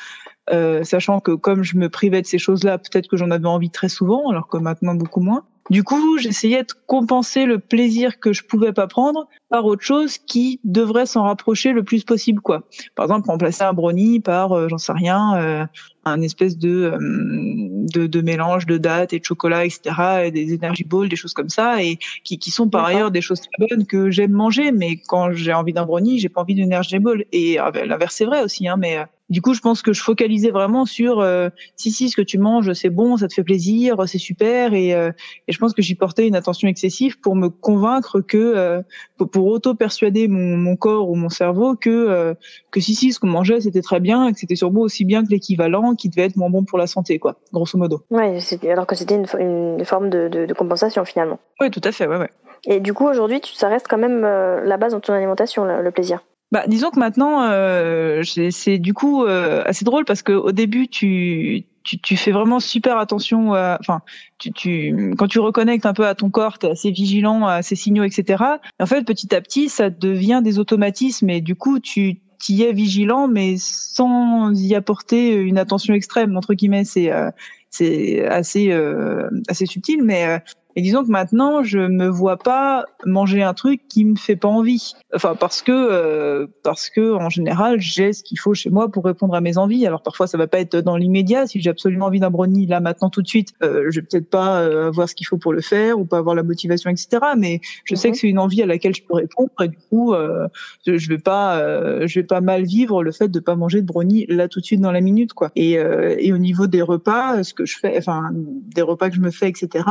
euh, 0.52 0.84
sachant 0.84 1.20
que 1.20 1.32
comme 1.32 1.64
je 1.64 1.78
me 1.78 1.90
privais 1.90 2.22
de 2.22 2.28
ces 2.28 2.40
choses-là, 2.40 2.78
peut-être 2.78 3.08
que 3.08 3.18
j'en 3.18 3.30
avais 3.32 3.48
envie 3.48 3.70
très 3.70 3.90
souvent, 3.90 4.30
alors 4.30 4.48
que 4.48 4.58
maintenant 4.58 4.96
beaucoup 4.96 5.22
moins. 5.22 5.46
Du 5.72 5.84
coup, 5.84 6.20
j'essayais 6.20 6.62
de 6.62 6.74
compenser 6.86 7.46
le 7.46 7.58
plaisir 7.58 8.20
que 8.20 8.34
je 8.34 8.44
pouvais 8.44 8.72
pas 8.72 8.86
prendre 8.86 9.28
par 9.50 9.66
autre 9.66 9.82
chose 9.82 10.20
qui 10.20 10.60
devrait 10.64 11.08
s'en 11.08 11.24
rapprocher 11.24 11.72
le 11.72 11.84
plus 11.84 12.04
possible, 12.04 12.40
quoi. 12.40 12.68
Par 12.94 13.06
exemple, 13.06 13.28
remplacer 13.28 13.64
un 13.64 13.74
brownie 13.74 14.20
par, 14.20 14.52
euh, 14.52 14.68
j'en 14.70 14.78
sais 14.78 14.92
rien, 14.92 15.36
euh, 15.38 15.66
un 16.04 16.22
espèce 16.22 16.60
de, 16.60 16.70
euh, 16.70 16.98
de, 17.00 18.06
de 18.06 18.22
mélange 18.22 18.68
de 18.68 18.78
dates 18.78 19.14
et 19.14 19.20
de 19.20 19.26
chocolat, 19.26 19.66
etc., 19.66 20.26
et 20.26 20.32
des 20.32 20.54
energy 20.56 20.84
balls, 20.84 21.10
des 21.10 21.16
choses 21.16 21.34
comme 21.34 21.50
ça, 21.50 21.82
et 21.82 21.98
qui, 22.24 22.38
qui 22.38 22.52
sont 22.52 22.70
par 22.70 22.86
ailleurs 22.86 23.10
des 23.10 23.22
choses 23.22 23.42
très 23.42 23.68
bonnes 23.68 23.88
que 23.88 24.12
j'aime 24.12 24.34
manger, 24.34 24.72
mais 24.72 24.98
quand 25.08 25.32
j'ai 25.32 25.54
envie 25.54 25.74
d'un 25.74 25.86
brownie, 25.86 26.20
j'ai 26.20 26.30
pas 26.30 26.42
envie 26.42 26.54
d'une 26.54 26.72
energy 26.72 27.00
ball. 27.00 27.26
Et 27.32 27.58
ah 27.58 27.72
ben, 27.72 27.88
l'inverse 27.88 28.16
c'est 28.16 28.26
vrai 28.26 28.44
aussi, 28.44 28.68
hein, 28.68 28.78
mais 28.78 29.00
du 29.30 29.42
coup, 29.42 29.54
je 29.54 29.60
pense 29.60 29.82
que 29.82 29.92
je 29.92 30.04
focalisais 30.04 30.52
vraiment 30.52 30.86
sur 30.86 31.20
euh, 31.20 31.50
si 31.76 31.92
si 31.92 32.10
ce 32.10 32.16
que 32.16 32.22
tu 32.22 32.38
manges, 32.38 32.74
c'est 32.74 32.90
bon, 32.90 33.18
ça 33.18 33.28
te 33.28 33.34
fait 33.34 33.44
plaisir, 33.44 33.96
c'est 34.08 34.20
super, 34.20 34.74
et, 34.74 34.94
euh, 34.94 35.12
et 35.48 35.52
je 35.52 35.58
pense 35.58 35.74
que 35.74 35.82
j'y 35.82 35.96
portais 35.96 36.28
une 36.28 36.36
attention 36.36 36.68
excessive 36.68 37.20
pour 37.20 37.36
me 37.36 37.50
convaincre 37.50 38.22
que 38.22 38.38
euh, 38.38 38.82
pour 39.18 39.48
auto 39.48 39.74
persuader 39.74 40.28
mon, 40.28 40.58
mon, 40.58 40.76
corps 40.76 41.10
ou 41.10 41.16
mon 41.16 41.30
cerveau 41.30 41.76
que 41.76 41.90
euh, 41.90 42.34
que 42.70 42.80
si 42.80 42.94
si 42.94 43.14
ce 43.14 43.20
qu'on 43.20 43.28
mangeait 43.28 43.62
c'était 43.62 43.82
très 43.82 44.00
bien, 44.00 44.28
et 44.28 44.34
que 44.34 44.40
c'était 44.40 44.56
sûrement 44.56 44.82
aussi 44.82 45.06
bien 45.06 45.24
que 45.24 45.30
l'équivalent, 45.30 45.96
qui 45.96 46.10
devait 46.10 46.24
être 46.24 46.36
moins 46.36 46.50
bon 46.52 46.64
pour 46.64 46.78
la 46.78 46.88
santé, 46.88 47.18
quoi, 47.18 47.38
grosso 47.52 47.80
modo. 47.80 48.04
Ouais, 48.12 48.38
alors 48.70 48.86
que 48.86 48.96
c'était 48.96 49.16
une, 49.16 49.26
une, 49.40 49.86
forme 49.86 50.10
de, 50.10 50.28
de, 50.28 50.46
de, 50.46 50.54
compensation 50.54 51.04
finalement. 51.04 51.40
Oui, 51.60 51.72
tout 51.72 51.82
à 51.84 51.92
fait, 51.92 52.06
ouais, 52.06 52.18
ouais. 52.18 52.30
Et 52.68 52.80
du 52.80 52.94
coup, 52.94 53.08
aujourd'hui, 53.08 53.42
ça 53.54 53.70
reste 53.70 53.88
quand 53.88 53.98
même 53.98 54.22
la 54.22 54.78
base 54.78 54.94
dans 54.94 55.00
ton 55.00 55.14
alimentation, 55.14 55.66
le 55.66 55.92
plaisir. 55.92 56.22
Bah, 56.52 56.64
disons 56.68 56.92
que 56.92 57.00
maintenant, 57.00 57.44
euh, 57.50 58.24
c'est 58.52 58.78
du 58.78 58.94
coup 58.94 59.24
euh, 59.24 59.64
assez 59.66 59.86
drôle 59.86 60.06
parce 60.06 60.22
que 60.22 60.32
au 60.32 60.52
début, 60.52 60.88
tu, 60.88 61.66
tu, 61.84 62.00
tu 62.00 62.18
fais 62.18 62.32
vraiment 62.32 62.60
super 62.60 62.98
attention. 62.98 63.52
Enfin, 63.52 64.02
tu, 64.38 64.52
tu, 64.52 65.14
quand 65.18 65.28
tu 65.28 65.40
reconnectes 65.40 65.86
un 65.86 65.94
peu 65.94 66.06
à 66.08 66.16
ton 66.16 66.30
corps, 66.30 66.60
tu 66.60 66.68
es 66.68 66.72
assez 66.72 66.92
vigilant 66.92 67.46
à 67.46 67.62
ces 67.62 67.76
signaux, 67.76 68.04
etc. 68.04 68.44
Et 68.80 68.84
en 68.84 68.86
fait, 68.86 69.04
petit 69.04 69.34
à 69.36 69.42
petit, 69.42 69.70
ça 69.70 69.90
devient 69.90 70.42
des 70.44 70.60
automatismes 70.60 71.30
et 71.30 71.42
du 71.42 71.56
coup, 71.56 71.80
tu 71.80 72.20
y 72.50 72.64
es 72.64 72.74
vigilant, 72.74 73.28
mais 73.28 73.56
sans 73.58 74.52
y 74.54 74.76
apporter 74.76 75.34
une 75.36 75.58
attention 75.58 75.94
extrême 75.94 76.36
entre 76.38 76.54
guillemets. 76.54 76.86
C'est 76.86 77.12
euh, 77.12 77.32
c'est 77.70 78.26
assez 78.26 78.72
euh, 78.72 79.30
assez 79.48 79.66
subtil, 79.66 80.04
mais 80.04 80.26
euh, 80.26 80.40
et 80.76 80.82
disons 80.82 81.04
que 81.04 81.10
maintenant, 81.10 81.64
je 81.64 81.80
me 81.80 82.08
vois 82.08 82.38
pas 82.38 82.86
manger 83.06 83.44
un 83.44 83.54
truc 83.54 83.88
qui 83.88 84.04
me 84.04 84.16
fait 84.16 84.36
pas 84.36 84.50
envie. 84.50 84.94
Enfin, 85.14 85.36
parce 85.40 85.62
que 85.62 85.72
euh, 85.72 86.48
parce 86.64 86.90
que 86.90 87.14
en 87.14 87.30
général, 87.30 87.80
j'ai 87.80 88.12
ce 88.12 88.24
qu'il 88.24 88.38
faut 88.38 88.54
chez 88.54 88.70
moi 88.70 88.92
pour 88.92 89.06
répondre 89.06 89.36
à 89.36 89.42
mes 89.42 89.58
envies. 89.58 89.88
Alors 89.88 90.04
parfois, 90.04 90.28
ça 90.28 90.38
va 90.38 90.48
pas 90.48 90.60
être 90.60 90.78
dans 90.78 90.98
l'immédiat. 90.98 91.48
Si 91.48 91.62
j'ai 91.62 91.70
absolument 91.70 92.08
envie 92.08 92.20
d'un 92.20 92.30
brownie 92.30 92.66
là 92.66 92.82
maintenant 92.82 93.10
tout 93.10 93.22
de 93.22 93.28
suite, 93.28 93.54
euh, 93.64 93.86
je 93.90 94.02
vais 94.02 94.06
peut-être 94.06 94.30
pas 94.30 94.62
euh, 94.62 94.88
avoir 94.88 95.08
ce 95.08 95.16
qu'il 95.16 95.26
faut 95.26 95.38
pour 95.38 95.54
le 95.54 95.62
faire 95.62 95.98
ou 95.98 96.06
pas 96.06 96.18
avoir 96.18 96.36
la 96.36 96.44
motivation, 96.44 96.90
etc. 96.90 97.20
Mais 97.38 97.62
je 97.86 97.96
sais 97.96 98.12
que 98.12 98.18
c'est 98.18 98.28
une 98.28 98.40
envie 98.40 98.62
à 98.62 98.66
laquelle 98.66 98.94
je 98.94 99.04
peux 99.04 99.16
répondre 99.16 99.52
et 99.62 99.70
du 99.70 99.78
coup, 99.90 100.14
euh, 100.14 100.48
je 100.86 101.08
vais 101.08 101.18
pas 101.18 101.58
euh, 101.60 102.06
je 102.06 102.20
vais 102.20 102.26
pas 102.26 102.42
mal 102.42 102.64
vivre 102.64 103.02
le 103.02 103.14
fait 103.14 103.30
de 103.30 103.40
pas 103.40 103.56
manger 103.56 103.82
de 103.82 103.86
brownie 103.86 104.26
là 104.28 104.50
tout 104.50 104.60
de 104.60 104.66
suite 104.66 104.82
dans 104.82 104.92
la 104.92 105.02
minute, 105.02 105.32
quoi. 105.34 105.52
Et 105.56 105.76
et 106.18 106.34
au 106.34 106.38
niveau 106.38 106.68
des 106.68 106.82
repas, 106.82 107.44
ce 107.44 107.54
que 107.54 107.66
je 107.66 107.78
fais, 107.78 107.98
enfin 107.98 108.32
des 108.34 108.82
repas 108.82 109.10
que 109.10 109.16
je 109.16 109.22
me 109.22 109.32
fais, 109.32 109.48
etc. 109.48 109.86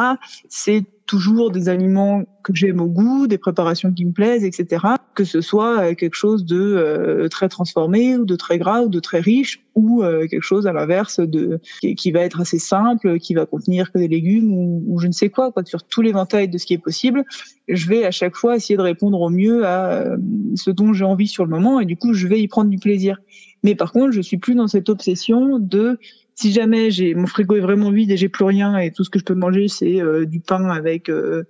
C'est 0.48 0.73
toujours 1.06 1.50
des 1.50 1.68
aliments 1.68 2.22
que 2.42 2.54
j'aime 2.54 2.80
au 2.80 2.86
goût, 2.86 3.26
des 3.26 3.38
préparations 3.38 3.92
qui 3.92 4.04
me 4.04 4.12
plaisent, 4.12 4.44
etc. 4.44 4.84
Que 5.14 5.24
ce 5.24 5.40
soit 5.40 5.80
euh, 5.80 5.94
quelque 5.94 6.14
chose 6.14 6.44
de 6.44 6.58
euh, 6.58 7.28
très 7.28 7.48
transformé 7.48 8.16
ou 8.16 8.24
de 8.24 8.36
très 8.36 8.58
gras 8.58 8.82
ou 8.82 8.88
de 8.88 9.00
très 9.00 9.20
riche 9.20 9.62
ou 9.74 10.02
euh, 10.02 10.26
quelque 10.26 10.42
chose 10.42 10.66
à 10.66 10.72
l'inverse 10.72 11.20
de 11.20 11.60
qui, 11.80 12.10
va 12.10 12.20
être 12.20 12.40
assez 12.40 12.58
simple, 12.58 13.18
qui 13.18 13.34
va 13.34 13.44
contenir 13.44 13.92
que 13.92 13.98
des 13.98 14.08
légumes 14.08 14.52
ou, 14.52 14.98
je 14.98 15.06
ne 15.06 15.12
sais 15.12 15.28
quoi, 15.28 15.52
quoi, 15.52 15.64
sur 15.64 15.82
tout 15.82 16.00
l'éventail 16.00 16.48
de 16.48 16.58
ce 16.58 16.66
qui 16.66 16.74
est 16.74 16.78
possible. 16.78 17.24
Je 17.68 17.88
vais 17.88 18.04
à 18.04 18.10
chaque 18.10 18.36
fois 18.36 18.56
essayer 18.56 18.76
de 18.76 18.82
répondre 18.82 19.20
au 19.20 19.30
mieux 19.30 19.66
à 19.66 20.16
ce 20.54 20.70
dont 20.70 20.92
j'ai 20.92 21.04
envie 21.04 21.26
sur 21.26 21.44
le 21.44 21.50
moment 21.50 21.80
et 21.80 21.86
du 21.86 21.96
coup 21.96 22.14
je 22.14 22.28
vais 22.28 22.40
y 22.40 22.48
prendre 22.48 22.70
du 22.70 22.78
plaisir. 22.78 23.18
Mais 23.64 23.74
par 23.74 23.92
contre, 23.92 24.12
je 24.12 24.20
suis 24.20 24.36
plus 24.36 24.54
dans 24.54 24.68
cette 24.68 24.90
obsession 24.90 25.58
de 25.58 25.98
si 26.34 26.52
jamais 26.52 26.90
j'ai 26.90 27.14
mon 27.14 27.26
frigo 27.26 27.56
est 27.56 27.60
vraiment 27.60 27.90
vide 27.90 28.10
et 28.10 28.16
j'ai 28.16 28.28
plus 28.28 28.44
rien 28.44 28.76
et 28.76 28.90
tout 28.90 29.04
ce 29.04 29.10
que 29.10 29.18
je 29.18 29.24
peux 29.24 29.34
manger 29.34 29.68
c'est 29.68 30.00
euh, 30.00 30.24
du 30.26 30.40
pain 30.40 30.68
avec, 30.70 31.08
euh, 31.08 31.44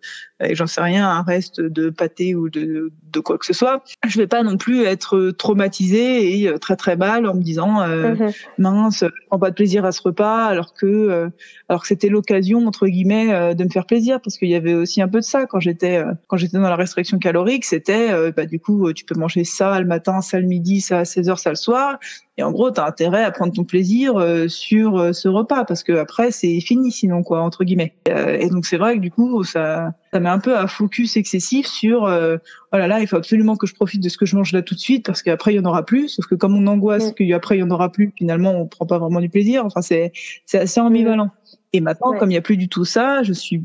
j'en 0.53 0.67
sais 0.67 0.81
rien 0.81 1.09
un 1.09 1.23
reste 1.23 1.61
de 1.61 1.91
pâté 1.91 2.35
ou 2.35 2.49
de, 2.49 2.93
de 3.13 3.21
quoi 3.21 3.39
que 3.39 3.47
ce 3.47 3.53
soit. 3.53 3.85
Je 4.07 4.19
vais 4.19 4.27
pas 4.27 4.43
non 4.43 4.57
plus 4.57 4.85
être 4.85 5.31
traumatisée 5.31 6.41
et 6.41 6.49
euh, 6.49 6.59
très 6.59 6.77
très 6.77 6.97
mal 6.97 7.27
en 7.27 7.35
me 7.35 7.43
disant 7.43 7.83
euh, 7.83 8.15
mhm. 8.15 8.33
mince 8.59 9.01
je 9.01 9.27
prends 9.29 9.39
pas 9.39 9.51
de 9.51 9.55
plaisir 9.55 9.85
à 9.85 9.93
ce 9.93 10.03
repas 10.03 10.47
alors 10.47 10.75
que 10.75 10.87
euh, 10.87 11.29
alors 11.69 11.83
que 11.83 11.89
c'était 11.89 12.09
l'occasion 12.09 12.67
entre 12.67 12.87
guillemets 12.87 13.55
de 13.55 13.65
me 13.65 13.71
faire 13.71 13.87
plaisir. 13.87 14.21
Parce 14.21 14.37
qu'il 14.37 14.49
y 14.49 14.55
avait 14.55 14.75
aussi 14.75 15.01
un 15.01 15.09
peu 15.09 15.21
de 15.21 15.25
ça 15.25 15.47
quand 15.47 15.61
j'étais 15.61 16.03
quand 16.27 16.37
j'étais 16.37 16.59
dans 16.59 16.69
la 16.69 16.77
restriction 16.77 17.19
calorique. 17.19 17.65
C'était 17.65 18.11
bah 18.33 18.47
du 18.47 18.59
coup 18.59 18.93
tu 18.93 19.05
peux 19.05 19.19
manger 19.19 19.45
ça 19.45 19.79
le 19.81 19.87
matin 19.87 20.21
ça 20.21 20.39
le 20.39 20.47
midi 20.47 20.81
ça 20.81 21.01
à 21.01 21.05
16 21.05 21.29
heures 21.29 21.39
ça 21.39 21.51
le 21.51 21.57
soir. 21.57 21.99
Et 22.37 22.43
en 22.43 22.51
gros, 22.51 22.71
tu 22.71 22.81
as 22.81 22.87
intérêt 22.87 23.23
à 23.23 23.31
prendre 23.31 23.53
ton 23.53 23.65
plaisir 23.65 24.17
euh, 24.17 24.49
sur 24.49 24.99
euh, 24.99 25.13
ce 25.13 25.29
repas. 25.29 25.65
Parce 25.65 25.83
que 25.83 25.93
après 25.93 26.31
c'est 26.31 26.61
fini 26.61 26.91
sinon 26.91 27.23
quoi 27.23 27.41
entre 27.41 27.65
guillemets. 27.65 27.95
Euh, 28.09 28.37
et 28.39 28.49
donc 28.49 28.67
c'est 28.67 28.77
vrai 28.77 28.97
que 28.97 29.01
du 29.01 29.11
coup 29.11 29.45
ça 29.45 29.93
ça 30.15 30.21
met 30.21 30.29
un 30.29 30.39
peu 30.39 30.57
à 30.57 30.69
focus 30.69 31.17
excessif 31.17 31.67
sur 31.67 32.03
oh 32.05 32.77
là 32.77 32.87
là 32.87 33.01
il 33.01 33.09
faut 33.09 33.17
absolument 33.17 33.57
que 33.57 33.67
je 33.67 33.75
profite 33.75 34.01
de 34.01 34.09
ce 34.09 34.17
que 34.17 34.27
je 34.27 34.37
mange 34.37 34.53
là 34.53 34.63
tout 34.63 34.77
de 34.77 34.81
suite 34.81 35.05
parce 35.05 35.23
qu'après 35.25 35.53
il 35.53 35.57
y 35.57 35.59
en 35.59 35.65
aura 35.65 35.85
plus. 35.85 36.09
Sauf 36.09 36.27
que 36.27 36.37
comme 36.37 36.57
on 36.57 36.69
angoisse 36.69 37.11
mm. 37.11 37.15
qu'après 37.15 37.57
il 37.57 37.61
y 37.61 37.63
en 37.65 37.71
aura 37.73 37.91
plus, 37.91 38.13
finalement 38.17 38.53
on 38.53 38.67
prend 38.67 38.87
pas 38.87 39.01
vraiment 39.01 39.21
du 39.21 39.29
plaisir. 39.29 39.67
Enfin 39.67 39.83
c'est 39.83 40.13
c'est 40.47 40.59
assez 40.59 40.81
ambivalent. 40.81 41.31
Et 41.73 41.81
maintenant, 41.81 42.17
comme 42.17 42.31
il 42.31 42.35
n'y 42.35 42.39
a 42.39 42.41
plus 42.41 42.57
du 42.57 42.69
tout 42.69 42.85
ça, 42.85 43.25
je 43.25 43.33
suis 43.33 43.61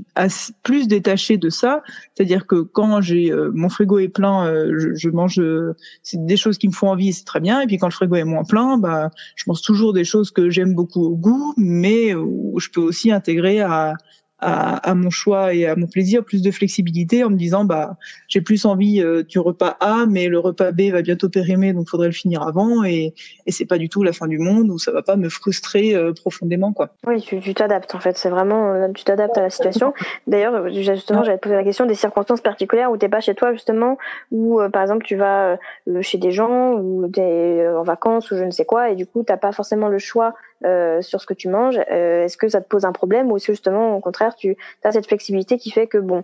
plus 0.64 0.88
détachée 0.88 1.38
de 1.38 1.52
ça. 1.52 1.84
C'est-à-dire 2.16 2.48
que 2.48 2.62
quand 2.62 3.02
j'ai 3.02 3.32
euh, 3.32 3.52
mon 3.54 3.70
frigo 3.70 4.00
est 4.00 4.08
plein, 4.10 4.48
euh, 4.48 4.74
je, 4.80 4.96
je, 4.96 5.10
mange 5.10 5.40
euh, 5.40 5.76
c'est 6.02 6.26
des 6.26 6.36
choses 6.36 6.58
qui 6.58 6.68
me 6.68 6.74
font 6.74 6.90
envie, 6.90 7.14
c'est 7.14 7.26
très 7.26 7.40
bien. 7.40 7.62
Et 7.62 7.68
puis 7.68 7.78
quand 7.78 7.86
le 7.86 7.94
frigo 7.94 8.16
est 8.16 8.24
moins 8.24 8.46
plein, 8.46 8.80
bah 8.80 9.12
je 9.36 9.44
mange 9.46 9.62
toujours 9.62 9.94
des 9.94 10.06
choses 10.06 10.32
que 10.32 10.50
j'aime 10.50 10.74
beaucoup 10.74 11.06
au 11.06 11.16
goût, 11.16 11.54
mais 11.56 12.16
où 12.16 12.60
je 12.60 12.70
peux 12.72 12.82
aussi 12.82 13.12
intégrer 13.12 13.62
à 13.62 13.94
à, 14.42 14.90
à, 14.90 14.96
mon 14.96 15.10
choix 15.10 15.54
et 15.54 15.66
à 15.66 15.76
mon 15.76 15.88
plaisir, 15.88 16.24
plus 16.24 16.42
de 16.42 16.52
flexibilité 16.52 17.24
en 17.24 17.30
me 17.30 17.36
disant 17.36 17.66
bah 17.66 17.98
j'ai 18.28 18.42
plus 18.42 18.66
envie 18.66 19.02
euh, 19.02 19.24
du 19.24 19.40
repas 19.40 19.78
A, 19.80 20.06
mais 20.08 20.28
le 20.28 20.40
repas 20.40 20.72
B 20.72 20.92
va 20.92 21.02
bientôt 21.02 21.30
périmer, 21.30 21.74
donc 21.74 21.90
faudrait 21.90 22.08
le 22.08 22.14
finir 22.14 22.44
avant 22.44 22.84
et, 22.84 23.14
et 23.46 23.52
c'est 23.52 23.66
pas 23.66 23.78
du 23.78 23.90
tout 23.90 24.04
la 24.04 24.14
fin 24.14 24.28
du 24.28 24.40
monde 24.40 24.70
ou 24.70 24.80
ça 24.80 24.92
va 24.92 25.02
pas 25.02 25.16
me 25.16 25.30
frustrer 25.30 25.96
euh, 25.96 26.14
profondément 26.14 26.74
quoi. 26.74 26.90
Oui, 27.06 27.22
tu 27.22 27.54
t'adaptes 27.54 27.96
en 27.96 28.00
fait, 28.00 28.18
c'est 28.18 28.30
vraiment 28.30 28.74
euh, 28.74 28.88
tu 28.94 29.04
t'adaptes 29.04 29.38
à 29.38 29.42
la 29.42 29.50
situation. 29.50 29.94
D'ailleurs 30.28 30.70
justement 30.70 31.24
j'avais 31.24 31.38
posé 31.38 31.56
la 31.56 31.64
question 31.64 31.86
des 31.86 31.96
circonstances 31.96 32.42
particulières 32.42 32.92
où 32.92 32.98
t'es 32.98 33.10
pas 33.10 33.22
chez 33.22 33.36
toi 33.36 33.52
justement, 33.54 33.98
où 34.32 34.60
par 34.72 34.82
exemple 34.82 35.06
tu 35.06 35.16
vas 35.16 35.58
chez 36.02 36.18
des 36.18 36.32
gens 36.32 36.74
ou 36.74 37.08
t'es 37.08 37.68
en 37.68 37.84
vacances 37.84 38.32
ou 38.32 38.38
je 38.38 38.44
ne 38.44 38.52
sais 38.52 38.66
quoi 38.66 38.90
et 38.90 38.96
du 38.96 39.06
coup 39.06 39.24
t'as 39.24 39.38
pas 39.38 39.52
forcément 39.52 39.88
le 39.88 40.00
choix 40.00 40.34
euh, 40.66 41.02
sur 41.02 41.22
ce 41.22 41.26
que 41.26 41.34
tu 41.34 41.48
manges. 41.48 41.80
Euh, 41.92 42.26
est-ce 42.26 42.38
que 42.38 42.50
ça 42.50 42.62
te 42.62 42.68
pose 42.68 42.86
un 42.86 42.92
problème 42.92 43.32
ou 43.32 43.38
est-ce 43.38 43.48
que 43.48 43.54
justement 43.54 43.96
au 43.96 44.00
contraire 44.00 44.36
tu 44.36 44.58
as 44.84 44.92
cette 44.92 45.08
flexibilité 45.08 45.58
qui 45.58 45.72
fait 45.72 45.88
que 45.88 45.98
bon 45.98 46.24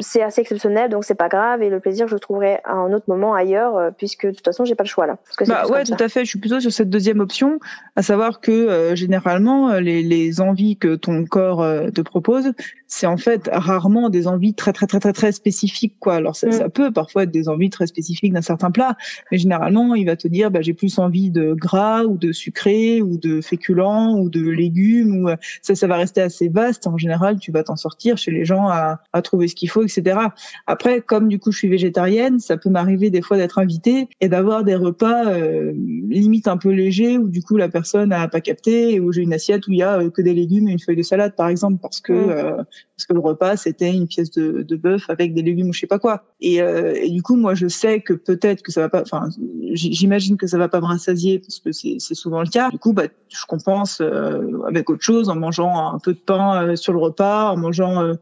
c'est 0.00 0.22
assez 0.22 0.40
exceptionnel 0.40 0.90
donc 0.90 1.04
c'est 1.04 1.14
pas 1.14 1.28
grave 1.28 1.62
et 1.62 1.70
le 1.70 1.80
plaisir 1.80 2.08
je 2.08 2.14
le 2.14 2.20
trouverai 2.20 2.58
à 2.64 2.72
un 2.72 2.92
autre 2.92 3.04
moment 3.08 3.34
ailleurs 3.34 3.76
euh, 3.76 3.90
puisque 3.96 4.26
de 4.26 4.32
toute 4.32 4.44
façon 4.44 4.64
j'ai 4.64 4.74
pas 4.74 4.84
le 4.84 4.88
choix 4.88 5.06
là. 5.06 5.16
Parce 5.24 5.36
que 5.36 5.44
bah 5.44 5.66
ouais 5.68 5.84
tout 5.84 5.96
à 5.98 6.08
fait. 6.08 6.24
Je 6.24 6.30
suis 6.30 6.38
plutôt 6.38 6.60
sur 6.60 6.72
cette 6.72 6.90
deuxième 6.90 7.20
option, 7.20 7.58
à 7.96 8.02
savoir 8.02 8.40
que 8.40 8.94
généralement 8.94 9.74
les, 9.74 10.02
les 10.02 10.40
envies 10.40 10.76
que 10.76 10.94
ton 10.94 11.24
corps 11.24 11.64
te 11.94 12.00
propose 12.00 12.52
c'est 12.94 13.06
en 13.06 13.16
fait 13.16 13.50
rarement 13.52 14.08
des 14.08 14.28
envies 14.28 14.54
très 14.54 14.72
très 14.72 14.86
très 14.86 15.00
très 15.00 15.12
très 15.12 15.32
spécifiques 15.32 15.96
quoi. 15.98 16.14
Alors 16.14 16.36
ça, 16.36 16.48
mm. 16.48 16.52
ça 16.52 16.68
peut 16.68 16.92
parfois 16.92 17.24
être 17.24 17.30
des 17.30 17.48
envies 17.48 17.70
très 17.70 17.86
spécifiques 17.86 18.32
d'un 18.32 18.42
certain 18.42 18.70
plat, 18.70 18.96
mais 19.32 19.38
généralement 19.38 19.94
il 19.94 20.06
va 20.06 20.16
te 20.16 20.28
dire 20.28 20.50
bah 20.50 20.60
j'ai 20.62 20.74
plus 20.74 20.98
envie 20.98 21.30
de 21.30 21.54
gras 21.54 22.04
ou 22.04 22.16
de 22.16 22.30
sucré 22.30 23.02
ou 23.02 23.18
de 23.18 23.40
féculent 23.40 24.14
ou 24.16 24.28
de 24.28 24.48
légumes 24.48 25.24
ou 25.24 25.28
euh, 25.28 25.36
ça 25.62 25.74
ça 25.74 25.86
va 25.86 25.96
rester 25.96 26.20
assez 26.20 26.48
vaste 26.48 26.86
en 26.86 26.96
général 26.96 27.38
tu 27.38 27.50
vas 27.50 27.64
t'en 27.64 27.76
sortir 27.76 28.16
chez 28.16 28.30
les 28.30 28.44
gens 28.44 28.68
à, 28.68 29.00
à 29.12 29.22
trouver 29.22 29.48
ce 29.48 29.54
qu'il 29.54 29.70
faut 29.70 29.82
etc 29.84 30.18
après 30.66 31.00
comme 31.00 31.28
du 31.28 31.38
coup 31.38 31.52
je 31.52 31.58
suis 31.58 31.68
végétarienne 31.68 32.38
ça 32.38 32.56
peut 32.56 32.70
m'arriver 32.70 33.10
des 33.10 33.22
fois 33.22 33.36
d'être 33.36 33.58
invitée 33.58 34.08
et 34.20 34.28
d'avoir 34.28 34.64
des 34.64 34.74
repas 34.74 35.26
euh, 35.26 35.72
limite 36.08 36.48
un 36.48 36.56
peu 36.56 36.70
légers 36.70 37.18
où 37.18 37.28
du 37.28 37.42
coup 37.42 37.56
la 37.56 37.68
personne 37.68 38.12
a 38.12 38.28
pas 38.28 38.40
capté 38.40 38.94
et 38.94 39.00
où 39.00 39.12
j'ai 39.12 39.22
une 39.22 39.32
assiette 39.32 39.66
où 39.66 39.72
il 39.72 39.78
y 39.78 39.82
a 39.82 40.00
euh, 40.00 40.10
que 40.10 40.22
des 40.22 40.34
légumes 40.34 40.68
et 40.68 40.72
une 40.72 40.80
feuille 40.80 40.96
de 40.96 41.02
salade 41.02 41.34
par 41.36 41.48
exemple 41.48 41.78
parce 41.80 42.00
que 42.00 42.12
mmh. 42.12 42.64
Parce 42.96 43.06
que 43.06 43.12
le 43.12 43.20
repas 43.20 43.56
c'était 43.56 43.92
une 43.92 44.06
pièce 44.06 44.30
de, 44.30 44.62
de 44.62 44.76
bœuf 44.76 45.10
avec 45.10 45.34
des 45.34 45.42
légumes 45.42 45.68
ou 45.68 45.72
je 45.72 45.80
sais 45.80 45.86
pas 45.86 45.98
quoi 45.98 46.24
et, 46.40 46.56
et 46.58 47.10
du 47.10 47.22
coup 47.22 47.36
moi 47.36 47.54
je 47.54 47.66
sais 47.66 48.00
que 48.00 48.12
peut-être 48.12 48.62
que 48.62 48.70
ça 48.70 48.80
va 48.82 48.88
pas 48.88 49.02
enfin 49.02 49.28
j'imagine 49.72 50.36
que 50.36 50.46
ça 50.46 50.58
va 50.58 50.68
pas 50.68 50.80
me 50.80 50.86
rassasier 50.86 51.40
parce 51.40 51.58
que 51.58 51.72
c'est 51.72 52.14
souvent 52.14 52.40
le 52.40 52.48
cas 52.48 52.70
du 52.70 52.78
coup 52.78 52.92
bah 52.92 53.08
je 53.28 53.44
comprends 53.46 53.64
pense 53.64 54.00
euh, 54.00 54.62
avec 54.68 54.88
autre 54.90 55.02
chose, 55.02 55.28
en 55.28 55.36
mangeant 55.36 55.92
un 55.92 55.98
peu 55.98 56.12
de 56.12 56.18
pain 56.18 56.62
euh, 56.62 56.76
sur 56.76 56.92
le 56.92 56.98
repas, 56.98 57.50
en 57.50 57.56
mangeant 57.56 58.14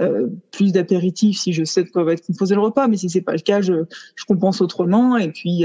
euh, 0.00 0.28
plus 0.52 0.72
d'apéritifs 0.72 1.38
si 1.38 1.52
je 1.52 1.64
sais 1.64 1.84
de 1.84 1.90
quoi 1.90 2.04
va 2.04 2.12
être 2.12 2.24
composé 2.26 2.54
le 2.54 2.60
repas. 2.60 2.86
Mais 2.86 2.96
si 2.96 3.10
c'est 3.10 3.20
pas 3.20 3.32
le 3.32 3.38
cas, 3.38 3.60
je, 3.60 3.84
je 4.14 4.24
compense 4.24 4.60
autrement. 4.60 5.16
Et 5.16 5.30
puis 5.30 5.64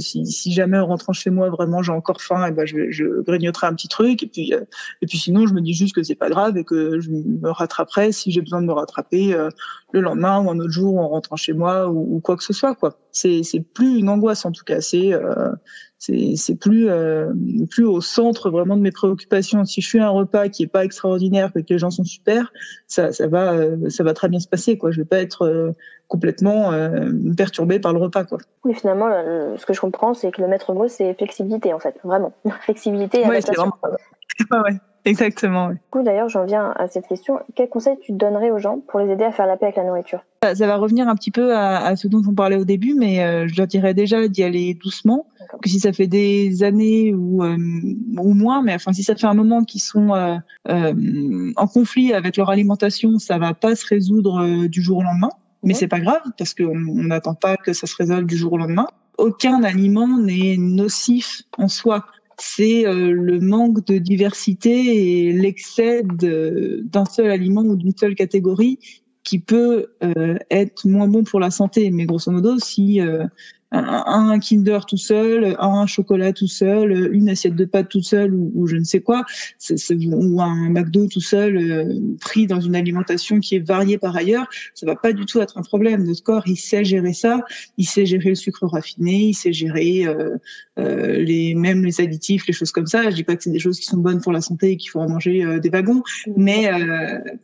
si, 0.00 0.26
si, 0.26 0.52
jamais 0.52 0.78
en 0.78 0.86
rentrant 0.86 1.12
chez 1.12 1.30
moi 1.30 1.48
vraiment 1.48 1.82
j'ai 1.82 1.92
encore 1.92 2.20
faim, 2.20 2.46
et 2.46 2.50
ben 2.50 2.66
je, 2.66 2.90
je 2.90 3.22
grignoterai 3.22 3.68
un 3.68 3.74
petit 3.74 3.88
truc. 3.88 4.22
Et 4.22 4.26
puis 4.26 4.52
et 4.52 5.06
puis 5.06 5.18
sinon 5.18 5.46
je 5.46 5.54
me 5.54 5.60
dis 5.60 5.72
juste 5.72 5.94
que 5.94 6.02
c'est 6.02 6.14
pas 6.14 6.28
grave 6.28 6.58
et 6.58 6.64
que 6.64 7.00
je 7.00 7.10
me 7.10 7.50
rattraperai 7.50 7.99
si 8.10 8.30
j'ai 8.30 8.40
besoin 8.40 8.60
de 8.60 8.66
me 8.66 8.72
rattraper 8.72 9.36
le 9.92 10.00
lendemain 10.00 10.40
ou 10.42 10.50
un 10.50 10.58
autre 10.58 10.70
jour 10.70 10.98
en 10.98 11.08
rentrant 11.08 11.36
chez 11.36 11.52
moi 11.52 11.88
ou, 11.88 12.16
ou 12.16 12.20
quoi 12.20 12.36
que 12.36 12.44
ce 12.44 12.52
soit. 12.52 12.74
Quoi. 12.74 12.98
C'est 13.12 13.42
c'est 13.42 13.60
plus 13.60 13.98
une 13.98 14.08
angoisse 14.08 14.44
en 14.44 14.52
tout 14.52 14.64
cas. 14.64 14.80
C'est 14.80 15.12
c'est 16.00 16.54
plus 16.54 16.88
euh, 16.88 17.30
plus 17.70 17.84
au 17.84 18.00
centre 18.00 18.50
vraiment 18.50 18.76
de 18.76 18.80
mes 18.80 18.90
préoccupations. 18.90 19.64
Si 19.66 19.82
je 19.82 19.90
fais 19.90 19.98
un 19.98 20.08
repas 20.08 20.48
qui 20.48 20.62
est 20.62 20.66
pas 20.66 20.84
extraordinaire, 20.84 21.52
que 21.52 21.60
les 21.68 21.78
gens 21.78 21.90
sont 21.90 22.04
super, 22.04 22.52
ça 22.86 23.12
ça 23.12 23.26
va 23.26 23.52
euh, 23.52 23.90
ça 23.90 24.02
va 24.02 24.14
très 24.14 24.28
bien 24.28 24.40
se 24.40 24.48
passer 24.48 24.78
quoi. 24.78 24.90
Je 24.90 25.00
vais 25.02 25.06
pas 25.06 25.18
être 25.18 25.42
euh, 25.42 25.72
complètement 26.08 26.72
euh, 26.72 27.10
perturbée 27.36 27.80
par 27.80 27.92
le 27.92 27.98
repas 27.98 28.24
quoi. 28.24 28.38
Oui, 28.64 28.74
finalement, 28.74 29.10
ce 29.56 29.66
que 29.66 29.74
je 29.74 29.80
comprends, 29.80 30.14
c'est 30.14 30.30
que 30.30 30.40
le 30.40 30.48
maître 30.48 30.72
mot 30.72 30.88
c'est 30.88 31.12
flexibilité 31.14 31.74
en 31.74 31.78
fait, 31.78 31.94
vraiment 32.02 32.32
flexibilité 32.62 33.18
et 33.18 33.26
ouais, 33.26 33.36
adaptation. 33.36 33.70
Vraiment... 34.50 34.64
ouais. 34.64 34.76
Exactement. 35.04 35.70
Du 35.70 35.78
coup, 35.90 36.02
d'ailleurs, 36.02 36.28
j'en 36.28 36.44
viens 36.44 36.72
à 36.76 36.86
cette 36.88 37.06
question. 37.06 37.38
Quel 37.54 37.68
conseil 37.68 37.96
tu 38.02 38.12
donnerais 38.12 38.50
aux 38.50 38.58
gens 38.58 38.80
pour 38.88 39.00
les 39.00 39.10
aider 39.12 39.24
à 39.24 39.32
faire 39.32 39.46
la 39.46 39.56
paix 39.56 39.66
avec 39.66 39.76
la 39.76 39.84
nourriture? 39.84 40.20
Ça, 40.42 40.54
va 40.54 40.76
revenir 40.76 41.08
un 41.08 41.14
petit 41.14 41.30
peu 41.30 41.56
à, 41.56 41.96
ce 41.96 42.08
dont 42.08 42.22
on 42.28 42.34
parlait 42.34 42.56
au 42.56 42.64
début, 42.64 42.94
mais 42.94 43.22
euh, 43.22 43.48
je 43.48 43.56
leur 43.56 43.66
dirais 43.66 43.94
déjà 43.94 44.28
d'y 44.28 44.42
aller 44.42 44.74
doucement. 44.74 45.26
Que 45.62 45.68
si 45.68 45.80
ça 45.80 45.92
fait 45.92 46.06
des 46.06 46.62
années 46.62 47.14
ou, 47.14 47.42
euh, 47.42 47.56
ou 48.18 48.34
moins, 48.34 48.62
mais 48.62 48.74
enfin 48.74 48.92
si 48.92 49.02
ça 49.02 49.16
fait 49.16 49.26
un 49.26 49.34
moment 49.34 49.64
qu'ils 49.64 49.82
sont 49.82 50.14
euh, 50.14 51.52
en 51.56 51.66
conflit 51.66 52.12
avec 52.12 52.36
leur 52.36 52.50
alimentation, 52.50 53.18
ça 53.18 53.38
va 53.38 53.54
pas 53.54 53.74
se 53.74 53.86
résoudre 53.86 54.66
du 54.66 54.80
jour 54.80 54.98
au 54.98 55.02
lendemain. 55.02 55.30
Mais 55.62 55.74
c'est 55.74 55.88
pas 55.88 56.00
grave 56.00 56.22
parce 56.38 56.54
qu'on 56.54 56.74
n'attend 56.74 57.34
pas 57.34 57.56
que 57.56 57.72
ça 57.72 57.86
se 57.86 57.94
résolve 57.96 58.26
du 58.26 58.36
jour 58.36 58.54
au 58.54 58.58
lendemain 58.58 58.86
aucun 59.20 59.62
aliment 59.62 60.18
n'est 60.18 60.56
nocif 60.56 61.42
en 61.58 61.68
soi. 61.68 62.06
C'est 62.40 62.84
le 62.84 63.38
manque 63.38 63.84
de 63.86 63.98
diversité 63.98 65.28
et 65.28 65.32
l'excès 65.32 66.02
d'un 66.04 67.04
seul 67.04 67.30
aliment 67.30 67.62
ou 67.62 67.76
d'une 67.76 67.96
seule 67.96 68.14
catégorie 68.14 68.78
qui 69.24 69.38
peut 69.38 69.92
être 70.50 70.88
moins 70.88 71.06
bon 71.06 71.22
pour 71.22 71.38
la 71.38 71.50
santé. 71.50 71.90
Mais 71.90 72.06
grosso 72.06 72.32
modo, 72.32 72.58
si 72.58 73.00
un, 73.72 74.38
Kinder 74.38 74.80
tout 74.86 74.96
seul, 74.96 75.56
un 75.58 75.86
chocolat 75.86 76.32
tout 76.32 76.48
seul, 76.48 77.14
une 77.14 77.28
assiette 77.28 77.54
de 77.54 77.64
pâtes 77.64 77.88
tout 77.88 78.02
seul 78.02 78.34
ou, 78.34 78.66
je 78.66 78.76
ne 78.76 78.84
sais 78.84 79.00
quoi, 79.00 79.24
ou 79.70 80.40
un 80.42 80.70
McDo 80.70 81.06
tout 81.06 81.20
seul 81.20 81.56
euh, 81.56 81.94
pris 82.20 82.46
dans 82.46 82.60
une 82.60 82.74
alimentation 82.74 83.40
qui 83.40 83.56
est 83.56 83.66
variée 83.66 83.98
par 83.98 84.16
ailleurs, 84.16 84.48
ça 84.74 84.86
va 84.86 84.96
pas 84.96 85.12
du 85.12 85.24
tout 85.26 85.40
être 85.40 85.58
un 85.58 85.62
problème. 85.62 86.04
Notre 86.04 86.22
corps, 86.22 86.42
il 86.46 86.56
sait 86.56 86.84
gérer 86.84 87.12
ça, 87.12 87.40
il 87.76 87.86
sait 87.86 88.06
gérer 88.06 88.30
le 88.30 88.34
sucre 88.34 88.66
raffiné, 88.66 89.28
il 89.28 89.34
sait 89.34 89.52
gérer 89.52 90.06
euh, 90.06 90.36
euh, 90.78 91.18
les 91.18 91.54
même 91.54 91.84
les 91.84 92.00
additifs, 92.00 92.46
les 92.46 92.52
choses 92.52 92.72
comme 92.72 92.86
ça. 92.86 93.08
Je 93.10 93.14
dis 93.14 93.24
pas 93.24 93.36
que 93.36 93.42
c'est 93.42 93.50
des 93.50 93.58
choses 93.58 93.78
qui 93.78 93.86
sont 93.86 93.98
bonnes 93.98 94.20
pour 94.20 94.32
la 94.32 94.40
santé 94.40 94.72
et 94.72 94.76
qu'il 94.76 94.90
faut 94.90 95.00
en 95.00 95.08
manger 95.08 95.60
des 95.60 95.70
wagons, 95.70 96.02
mais 96.36 96.70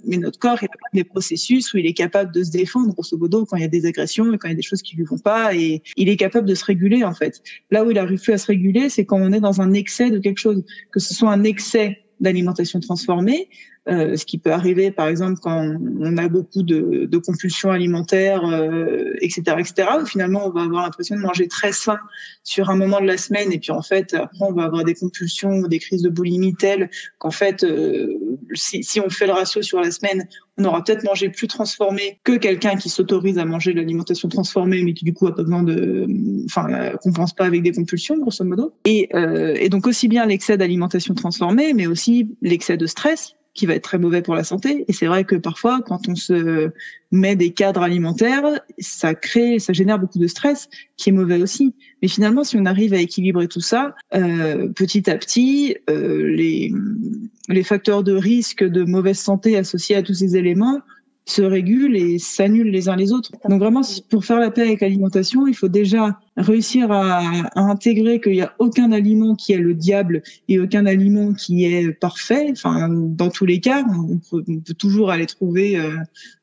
mais 0.04 0.16
notre 0.16 0.38
corps, 0.38 0.58
il 0.62 0.66
a 0.66 0.68
des 0.92 1.04
processus 1.04 1.72
où 1.72 1.78
il 1.78 1.86
est 1.86 1.94
capable 1.94 2.32
de 2.32 2.42
se 2.42 2.50
défendre, 2.50 2.92
grosso 2.92 3.16
modo, 3.16 3.44
quand 3.44 3.56
il 3.56 3.62
y 3.62 3.64
a 3.64 3.68
des 3.68 3.86
agressions 3.86 4.32
et 4.32 4.38
quand 4.38 4.48
il 4.48 4.52
y 4.52 4.54
a 4.54 4.56
des 4.56 4.62
choses 4.62 4.82
qui 4.82 4.96
lui 4.96 5.04
vont 5.04 5.18
pas, 5.18 5.54
et 5.54 5.82
il 5.96 6.08
est 6.08 6.15
capable 6.16 6.48
de 6.48 6.54
se 6.54 6.64
réguler 6.64 7.04
en 7.04 7.14
fait. 7.14 7.42
Là 7.70 7.84
où 7.84 7.90
il 7.90 7.98
arrive 7.98 8.20
plus 8.20 8.32
à 8.32 8.38
se 8.38 8.46
réguler, 8.46 8.88
c'est 8.88 9.04
quand 9.04 9.20
on 9.20 9.32
est 9.32 9.40
dans 9.40 9.60
un 9.60 9.72
excès 9.72 10.10
de 10.10 10.18
quelque 10.18 10.38
chose, 10.38 10.64
que 10.92 11.00
ce 11.00 11.14
soit 11.14 11.30
un 11.30 11.44
excès 11.44 11.98
d'alimentation 12.20 12.80
transformée, 12.80 13.48
ce 13.88 14.24
qui 14.24 14.38
peut 14.38 14.52
arriver 14.52 14.90
par 14.90 15.06
exemple 15.06 15.38
quand 15.40 15.76
on 16.00 16.16
a 16.16 16.28
beaucoup 16.28 16.62
de, 16.62 17.06
de 17.06 17.18
compulsions 17.18 17.70
alimentaires, 17.70 18.44
euh, 18.44 19.12
etc., 19.20 19.56
etc. 19.58 19.88
Où 20.02 20.06
finalement 20.06 20.46
on 20.46 20.50
va 20.50 20.62
avoir 20.62 20.84
l'impression 20.84 21.16
de 21.16 21.20
manger 21.20 21.46
très 21.46 21.72
sain 21.72 21.98
sur 22.42 22.70
un 22.70 22.76
moment 22.76 23.00
de 23.00 23.06
la 23.06 23.16
semaine 23.16 23.52
et 23.52 23.58
puis 23.58 23.70
en 23.70 23.82
fait 23.82 24.14
après 24.14 24.44
on 24.44 24.52
va 24.52 24.64
avoir 24.64 24.84
des 24.84 24.94
compulsions 24.94 25.62
des 25.62 25.78
crises 25.78 26.02
de 26.02 26.08
boulimie 26.08 26.54
telles 26.54 26.90
qu'en 27.18 27.30
fait 27.30 27.62
euh, 27.62 28.14
si, 28.54 28.82
si, 28.82 29.00
on 29.00 29.08
fait 29.08 29.26
le 29.26 29.32
ratio 29.32 29.62
sur 29.62 29.80
la 29.80 29.90
semaine, 29.90 30.26
on 30.58 30.64
aura 30.64 30.82
peut-être 30.82 31.04
mangé 31.04 31.28
plus 31.28 31.46
transformé 31.46 32.18
que 32.24 32.36
quelqu'un 32.36 32.76
qui 32.76 32.88
s'autorise 32.88 33.38
à 33.38 33.44
manger 33.44 33.72
de 33.72 33.76
l'alimentation 33.78 34.28
transformée 34.28 34.82
mais 34.82 34.94
qui 34.94 35.04
du 35.04 35.12
coup 35.12 35.26
a 35.28 35.34
pas 35.34 35.42
besoin 35.42 35.62
de, 35.62 36.06
enfin 36.44 36.92
compense 37.02 37.34
pas 37.34 37.44
avec 37.44 37.62
des 37.62 37.72
compulsions 37.72 38.18
grosso 38.18 38.44
modo. 38.44 38.72
Et, 38.84 39.08
euh, 39.14 39.54
et 39.60 39.68
donc 39.68 39.86
aussi 39.86 40.08
bien 40.08 40.26
l'excès 40.26 40.56
d'alimentation 40.56 41.14
transformée 41.14 41.72
mais 41.72 41.86
aussi 41.86 42.36
l'excès 42.42 42.76
de 42.76 42.86
stress 42.86 43.36
qui 43.56 43.66
va 43.66 43.74
être 43.74 43.82
très 43.82 43.98
mauvais 43.98 44.22
pour 44.22 44.34
la 44.34 44.44
santé. 44.44 44.84
Et 44.86 44.92
c'est 44.92 45.06
vrai 45.06 45.24
que 45.24 45.34
parfois, 45.34 45.80
quand 45.84 46.08
on 46.08 46.14
se 46.14 46.70
met 47.10 47.34
des 47.34 47.50
cadres 47.50 47.82
alimentaires, 47.82 48.44
ça 48.78 49.14
crée, 49.14 49.58
ça 49.58 49.72
génère 49.72 49.98
beaucoup 49.98 50.18
de 50.18 50.26
stress, 50.26 50.68
qui 50.96 51.08
est 51.08 51.12
mauvais 51.12 51.40
aussi. 51.42 51.74
Mais 52.02 52.08
finalement, 52.08 52.44
si 52.44 52.56
on 52.56 52.66
arrive 52.66 52.92
à 52.94 52.98
équilibrer 52.98 53.48
tout 53.48 53.60
ça, 53.60 53.94
euh, 54.14 54.68
petit 54.68 55.10
à 55.10 55.16
petit, 55.16 55.76
euh, 55.90 56.28
les, 56.28 56.72
les 57.48 57.62
facteurs 57.62 58.04
de 58.04 58.12
risque 58.12 58.62
de 58.62 58.84
mauvaise 58.84 59.18
santé 59.18 59.56
associés 59.56 59.96
à 59.96 60.02
tous 60.02 60.14
ces 60.14 60.36
éléments 60.36 60.82
se 61.26 61.42
régulent 61.42 61.96
et 61.96 62.18
s'annulent 62.20 62.70
les 62.70 62.88
uns 62.88 62.94
les 62.94 63.12
autres. 63.12 63.32
Donc 63.48 63.58
vraiment, 63.58 63.82
pour 64.10 64.24
faire 64.24 64.38
la 64.38 64.52
paix 64.52 64.62
avec 64.62 64.80
l'alimentation, 64.80 65.48
il 65.48 65.54
faut 65.54 65.68
déjà 65.68 66.20
réussir 66.36 66.92
à, 66.92 67.18
à 67.56 67.60
intégrer 67.60 68.20
qu'il 68.20 68.32
n'y 68.32 68.42
a 68.42 68.54
aucun 68.60 68.92
aliment 68.92 69.34
qui 69.34 69.52
est 69.52 69.58
le 69.58 69.74
diable 69.74 70.22
et 70.48 70.60
aucun 70.60 70.86
aliment 70.86 71.34
qui 71.34 71.64
est 71.64 71.90
parfait. 71.92 72.48
Enfin, 72.52 72.88
dans 72.88 73.28
tous 73.28 73.44
les 73.44 73.58
cas, 73.58 73.84
on 73.88 74.18
peut, 74.18 74.44
toujours 74.78 75.10
aller 75.10 75.26
trouver 75.26 75.76
euh, 75.76 75.96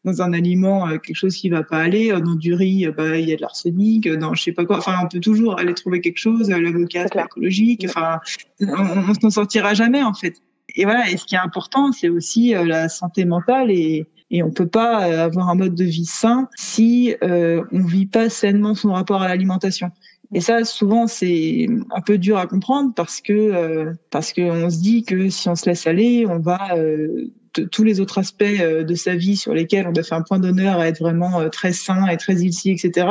dans 0.04 0.22
un 0.22 0.34
aliment 0.34 0.86
euh, 0.88 0.98
quelque 0.98 1.16
chose 1.16 1.36
qui 1.36 1.50
va 1.50 1.64
pas 1.64 1.78
aller. 1.78 2.12
Euh, 2.12 2.20
dans 2.20 2.36
du 2.36 2.54
riz, 2.54 2.86
bah, 2.98 3.18
il 3.18 3.30
y 3.30 3.34
a 3.34 3.38
de 3.38 3.42
l'arsenic. 3.42 4.10
Dans 4.10 4.34
je 4.34 4.44
sais 4.44 4.52
pas 4.52 4.66
quoi. 4.66 4.80
Enfin, 4.80 4.98
on 5.02 5.08
peut 5.08 5.22
toujours 5.22 5.60
aller 5.60 5.74
trouver 5.74 6.02
quelque 6.02 6.20
chose. 6.20 6.50
L'avocat, 6.50 7.06
c'est 7.14 7.22
écologique. 7.22 7.86
Enfin, 7.88 8.20
on, 8.60 9.12
on 9.12 9.14
s'en 9.14 9.30
sortira 9.30 9.74
jamais 9.76 10.04
en 10.04 10.14
fait. 10.14 10.42
Et 10.76 10.84
voilà. 10.84 11.10
Et 11.10 11.16
ce 11.16 11.24
qui 11.24 11.36
est 11.36 11.40
important, 11.40 11.94
c'est 11.94 12.10
aussi 12.10 12.50
la 12.50 12.90
santé 12.90 13.24
mentale 13.24 13.72
et 13.72 14.08
et 14.34 14.42
on 14.42 14.50
peut 14.50 14.68
pas 14.68 15.08
euh, 15.08 15.24
avoir 15.24 15.48
un 15.50 15.56
mode 15.56 15.76
de 15.76 15.84
vie 15.84 16.06
sain 16.06 16.50
si 16.58 17.16
euh, 17.24 17.64
on 17.72 17.84
vit 17.84 18.08
pas 18.08 18.30
sainement 18.30 18.74
son 18.74 18.92
rapport 18.92 19.22
à 19.22 19.28
l'alimentation. 19.28 19.92
Et 20.34 20.42
ça, 20.42 20.64
souvent, 20.66 21.06
c'est 21.06 21.68
un 21.92 22.02
peu 22.02 22.18
dur 22.18 22.40
à 22.40 22.48
comprendre 22.48 22.94
parce 22.96 23.22
que 23.22 23.32
euh, 23.32 23.94
parce 24.10 24.34
qu'on 24.34 24.72
se 24.72 24.80
dit 24.82 25.04
que 25.04 25.30
si 25.30 25.48
on 25.48 25.56
se 25.56 25.70
laisse 25.70 25.86
aller, 25.86 26.26
on 26.28 26.40
va 26.40 26.76
euh, 26.76 27.28
tous 27.72 27.84
les 27.84 28.00
autres 28.00 28.18
aspects 28.18 28.44
de 28.44 28.96
sa 28.96 29.14
vie 29.14 29.36
sur 29.36 29.54
lesquels 29.54 29.86
on 29.88 29.92
doit 29.92 30.04
faire 30.04 30.18
un 30.18 30.24
point 30.24 30.40
d'honneur 30.40 30.80
à 30.80 30.88
être 30.88 30.98
vraiment 30.98 31.48
très 31.52 31.72
sain 31.72 32.08
et 32.08 32.18
très 32.18 32.38
ici, 32.38 32.72
etc., 32.72 33.08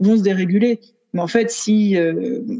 vont 0.00 0.16
se 0.16 0.22
déréguler. 0.22 0.80
Mais 1.12 1.20
en 1.20 1.28
fait, 1.28 1.52
si 1.52 1.96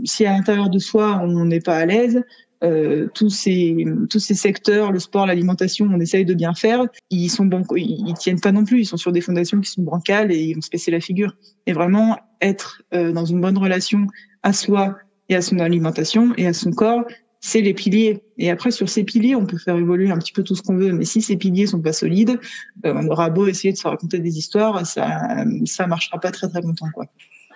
si 0.04 0.26
à 0.26 0.32
l'intérieur 0.32 0.70
de 0.70 0.78
soi 0.78 1.20
on 1.20 1.44
n'est 1.44 1.58
pas 1.58 1.76
à 1.76 1.86
l'aise, 1.86 2.22
euh, 2.64 3.08
tous 3.14 3.30
ces 3.30 3.84
tous 4.08 4.18
ces 4.18 4.34
secteurs, 4.34 4.90
le 4.90 4.98
sport, 4.98 5.26
l'alimentation, 5.26 5.86
on 5.90 6.00
essaye 6.00 6.24
de 6.24 6.34
bien 6.34 6.54
faire, 6.54 6.86
ils 7.10 7.28
sont 7.28 7.48
ils, 7.76 8.14
tiennent 8.14 8.40
pas 8.40 8.52
non 8.52 8.64
plus, 8.64 8.80
ils 8.80 8.86
sont 8.86 8.96
sur 8.96 9.12
des 9.12 9.20
fondations 9.20 9.60
qui 9.60 9.70
sont 9.70 9.82
bancales 9.82 10.32
et 10.32 10.42
ils 10.42 10.54
vont 10.54 10.62
se 10.62 10.70
casser 10.70 10.90
la 10.90 11.00
figure. 11.00 11.36
Et 11.66 11.72
vraiment 11.72 12.18
être 12.40 12.82
euh, 12.94 13.12
dans 13.12 13.24
une 13.24 13.40
bonne 13.40 13.58
relation 13.58 14.06
à 14.42 14.52
soi 14.52 14.96
et 15.28 15.36
à 15.36 15.42
son 15.42 15.58
alimentation 15.58 16.32
et 16.36 16.46
à 16.46 16.52
son 16.52 16.70
corps, 16.70 17.04
c'est 17.40 17.60
les 17.60 17.74
piliers. 17.74 18.22
Et 18.38 18.50
après, 18.50 18.70
sur 18.70 18.88
ces 18.88 19.04
piliers, 19.04 19.34
on 19.34 19.44
peut 19.44 19.58
faire 19.58 19.76
évoluer 19.76 20.10
un 20.10 20.18
petit 20.18 20.32
peu 20.32 20.42
tout 20.42 20.54
ce 20.54 20.62
qu'on 20.62 20.76
veut. 20.76 20.92
Mais 20.92 21.04
si 21.04 21.20
ces 21.20 21.36
piliers 21.36 21.66
sont 21.66 21.82
pas 21.82 21.92
solides, 21.92 22.40
euh, 22.86 22.94
on 22.96 23.06
aura 23.08 23.28
beau 23.28 23.46
essayer 23.46 23.72
de 23.72 23.78
se 23.78 23.86
raconter 23.86 24.18
des 24.18 24.38
histoires, 24.38 24.86
ça 24.86 25.44
ça 25.66 25.86
marchera 25.86 26.18
pas 26.18 26.30
très 26.30 26.48
très 26.48 26.62
longtemps, 26.62 26.90
quoi. 26.94 27.06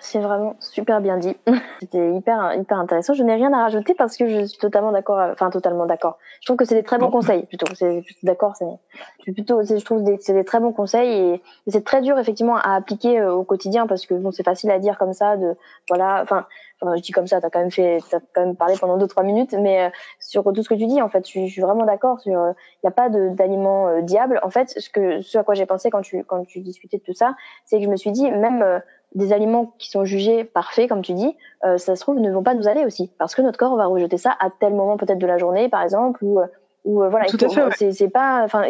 C'est 0.01 0.19
vraiment 0.19 0.55
super 0.59 1.01
bien 1.01 1.17
dit. 1.17 1.35
C'était 1.81 2.13
hyper 2.13 2.53
hyper 2.55 2.79
intéressant. 2.79 3.13
Je 3.13 3.23
n'ai 3.23 3.35
rien 3.35 3.51
à 3.53 3.63
rajouter 3.63 3.93
parce 3.93 4.15
que 4.17 4.27
je 4.27 4.45
suis 4.45 4.57
totalement 4.57 4.91
d'accord. 4.91 5.19
Enfin, 5.31 5.49
totalement 5.49 5.85
d'accord. 5.85 6.17
Je 6.41 6.45
trouve 6.45 6.57
que 6.57 6.65
c'est 6.65 6.75
des 6.75 6.83
très 6.83 6.97
bons 6.97 7.11
conseils. 7.11 7.45
Plutôt, 7.45 7.67
c'est 7.75 8.03
d'accord. 8.23 8.55
C'est 8.55 9.33
plutôt. 9.33 9.61
Je 9.63 9.83
trouve 9.83 10.03
des, 10.03 10.17
c'est 10.19 10.33
des 10.33 10.45
très 10.45 10.59
bons 10.59 10.71
conseils 10.71 11.09
et, 11.11 11.41
c'est 11.67 11.83
très 11.83 12.01
dur 12.01 12.17
effectivement 12.17 12.57
à 12.57 12.75
appliquer 12.75 13.19
euh, 13.19 13.33
au 13.33 13.43
quotidien 13.43 13.87
parce 13.87 14.05
que 14.05 14.13
bon, 14.13 14.31
c'est 14.31 14.43
facile 14.43 14.71
à 14.71 14.79
dire 14.79 14.97
comme 14.97 15.13
ça. 15.13 15.37
De 15.37 15.55
voilà. 15.89 16.21
Enfin, 16.23 16.45
enfin 16.81 16.95
je 16.95 17.01
dis 17.01 17.11
comme 17.11 17.27
ça. 17.27 17.41
T'as 17.41 17.49
quand 17.49 17.59
même 17.59 17.71
fait. 17.71 17.99
T'as 18.09 18.19
quand 18.33 18.45
même 18.45 18.55
parlé 18.55 18.75
pendant 18.79 18.97
deux 18.97 19.07
trois 19.07 19.23
minutes, 19.23 19.53
mais 19.53 19.83
euh, 19.83 19.89
sur 20.19 20.43
tout 20.43 20.63
ce 20.63 20.69
que 20.69 20.75
tu 20.75 20.85
dis, 20.85 21.01
en 21.01 21.09
fait, 21.09 21.27
je, 21.27 21.45
suis 21.47 21.61
vraiment 21.61 21.85
d'accord. 21.85 22.19
Sur, 22.19 22.31
il 22.31 22.35
euh, 22.35 22.53
n'y 22.83 22.87
a 22.87 22.91
pas 22.91 23.09
d'aliment 23.09 24.01
diable. 24.01 24.39
En 24.43 24.49
fait, 24.49 24.69
ce 24.69 24.89
que 24.89 25.21
ce 25.21 25.37
à 25.37 25.43
quoi 25.43 25.55
j'ai 25.55 25.65
pensé 25.65 25.89
quand 25.89 26.01
tu 26.01 26.23
quand 26.23 26.43
tu 26.45 26.59
discutais 26.61 26.97
de 26.97 27.03
tout 27.03 27.13
ça, 27.13 27.35
c'est 27.65 27.77
que 27.77 27.83
je 27.83 27.89
me 27.89 27.97
suis 27.97 28.11
dit 28.11 28.29
même 28.31 28.81
des 29.15 29.33
aliments 29.33 29.73
qui 29.77 29.89
sont 29.89 30.05
jugés 30.05 30.43
parfaits, 30.43 30.87
comme 30.87 31.01
tu 31.01 31.13
dis, 31.13 31.35
euh, 31.65 31.77
ça 31.77 31.95
se 31.95 32.01
trouve 32.01 32.19
ne 32.19 32.31
vont 32.31 32.43
pas 32.43 32.53
nous 32.53 32.67
aller 32.67 32.85
aussi, 32.85 33.11
parce 33.17 33.33
que 33.33 33.41
notre 33.41 33.57
corps 33.57 33.75
va 33.75 33.87
rejeter 33.87 34.17
ça 34.17 34.35
à 34.39 34.49
tel 34.49 34.73
moment 34.73 34.97
peut-être 34.97 35.17
de 35.17 35.27
la 35.27 35.37
journée, 35.37 35.69
par 35.69 35.81
exemple, 35.81 36.23
ou, 36.23 36.39
euh, 36.39 36.45
ou 36.89 37.03
euh, 37.03 37.09
voilà. 37.09 37.27
Tout 37.27 37.37
à 37.39 37.69
fait. 37.71 37.91
C'est 37.91 38.09
pas, 38.09 38.41
enfin, 38.43 38.63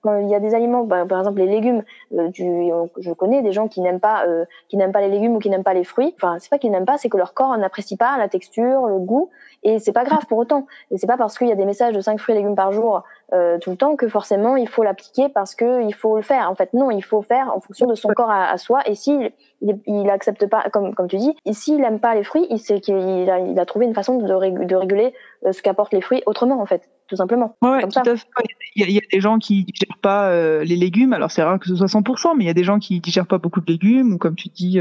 quand 0.00 0.18
il 0.18 0.28
y 0.30 0.34
a 0.34 0.40
des 0.40 0.54
aliments, 0.54 0.84
bah, 0.84 1.04
par 1.06 1.18
exemple 1.18 1.38
les 1.38 1.46
légumes. 1.46 1.82
du, 2.10 2.70
je 2.98 3.12
connais 3.12 3.42
des 3.42 3.52
gens 3.52 3.68
qui 3.68 3.82
n'aiment 3.82 4.00
pas, 4.00 4.24
qui 4.68 4.78
n'aiment 4.78 4.92
pas 4.92 5.02
les 5.02 5.10
légumes 5.10 5.36
ou 5.36 5.38
qui 5.38 5.50
n'aiment 5.50 5.62
pas 5.62 5.74
les 5.74 5.84
fruits. 5.84 6.14
Enfin, 6.16 6.36
c'est 6.38 6.48
pas 6.48 6.58
qu'ils 6.58 6.70
n'aiment 6.70 6.86
pas, 6.86 6.96
c'est 6.96 7.10
que 7.10 7.18
leur 7.18 7.34
corps 7.34 7.56
n'apprécie 7.58 7.96
pas 7.96 8.16
la 8.16 8.28
texture, 8.28 8.86
le 8.86 8.98
goût, 8.98 9.30
et 9.62 9.78
c'est 9.78 9.92
pas 9.92 10.04
grave 10.04 10.26
pour 10.26 10.38
autant. 10.38 10.66
Et 10.90 10.96
c'est 10.96 11.06
pas 11.06 11.18
parce 11.18 11.36
qu'il 11.36 11.48
y 11.48 11.52
a 11.52 11.56
des 11.56 11.66
messages 11.66 11.94
de 11.94 12.00
5 12.00 12.18
fruits 12.18 12.34
et 12.34 12.38
légumes 12.38 12.56
par 12.56 12.72
jour 12.72 13.02
euh, 13.32 13.58
tout 13.58 13.70
le 13.70 13.76
temps 13.76 13.96
que 13.96 14.06
forcément 14.06 14.56
il 14.56 14.68
faut 14.68 14.82
l'appliquer 14.82 15.28
parce 15.28 15.54
que 15.54 15.82
il 15.82 15.94
faut 15.94 16.16
le 16.16 16.22
faire. 16.22 16.50
En 16.50 16.54
fait, 16.54 16.72
non, 16.74 16.90
il 16.90 17.02
faut 17.02 17.22
faire 17.22 17.50
en 17.54 17.60
fonction 17.60 17.86
de 17.86 17.94
son 17.94 18.08
corps 18.08 18.30
à, 18.30 18.50
à 18.50 18.58
soi. 18.58 18.80
Et 18.86 18.94
s'il 18.94 19.32
il, 19.62 19.78
il, 19.86 20.10
accepte 20.10 20.46
pas, 20.46 20.64
comme 20.72 20.94
comme 20.94 21.08
tu 21.08 21.16
dis, 21.16 21.34
s'il 21.52 21.82
aime 21.82 22.00
pas 22.00 22.14
les 22.14 22.22
fruits, 22.22 22.46
il 22.50 22.58
sait 22.58 22.80
qu'il 22.80 22.94
a, 22.94 23.38
il 23.40 23.58
a 23.58 23.64
trouvé 23.64 23.86
une 23.86 23.94
façon 23.94 24.18
de, 24.18 24.26
de 24.26 24.74
réguler 24.74 25.14
euh, 25.46 25.52
ce 25.52 25.62
qu'apportent 25.62 25.94
les 25.94 26.02
fruits 26.02 26.22
autrement 26.26 26.60
en 26.60 26.66
fait, 26.66 26.82
tout 27.08 27.16
simplement. 27.16 27.56
Ouais, 27.62 27.80
tout 27.82 27.98
à 27.98 28.04
fait. 28.04 28.26
Il 28.76 28.90
y, 28.90 28.98
a, 28.98 29.00
des 29.10 29.20
gens 29.20 29.38
qui 29.38 29.64
digèrent 29.64 29.98
pas 30.02 30.28
euh, 30.30 30.64
les 30.64 30.76
légumes. 30.76 31.12
Alors 31.12 31.30
c'est 31.30 31.42
rare 31.42 31.58
que 31.60 31.68
ce 31.68 31.76
soit 31.76 31.86
100%, 31.86 32.36
mais 32.36 32.44
il 32.44 32.46
y 32.46 32.50
a 32.50 32.54
des 32.54 32.64
gens 32.64 32.78
qui 32.78 33.00
digèrent 33.00 33.26
pas 33.26 33.38
beaucoup 33.38 33.60
de 33.60 33.70
légumes 33.70 34.12
ou 34.14 34.18
comme 34.18 34.34
tu 34.34 34.48
dis 34.48 34.80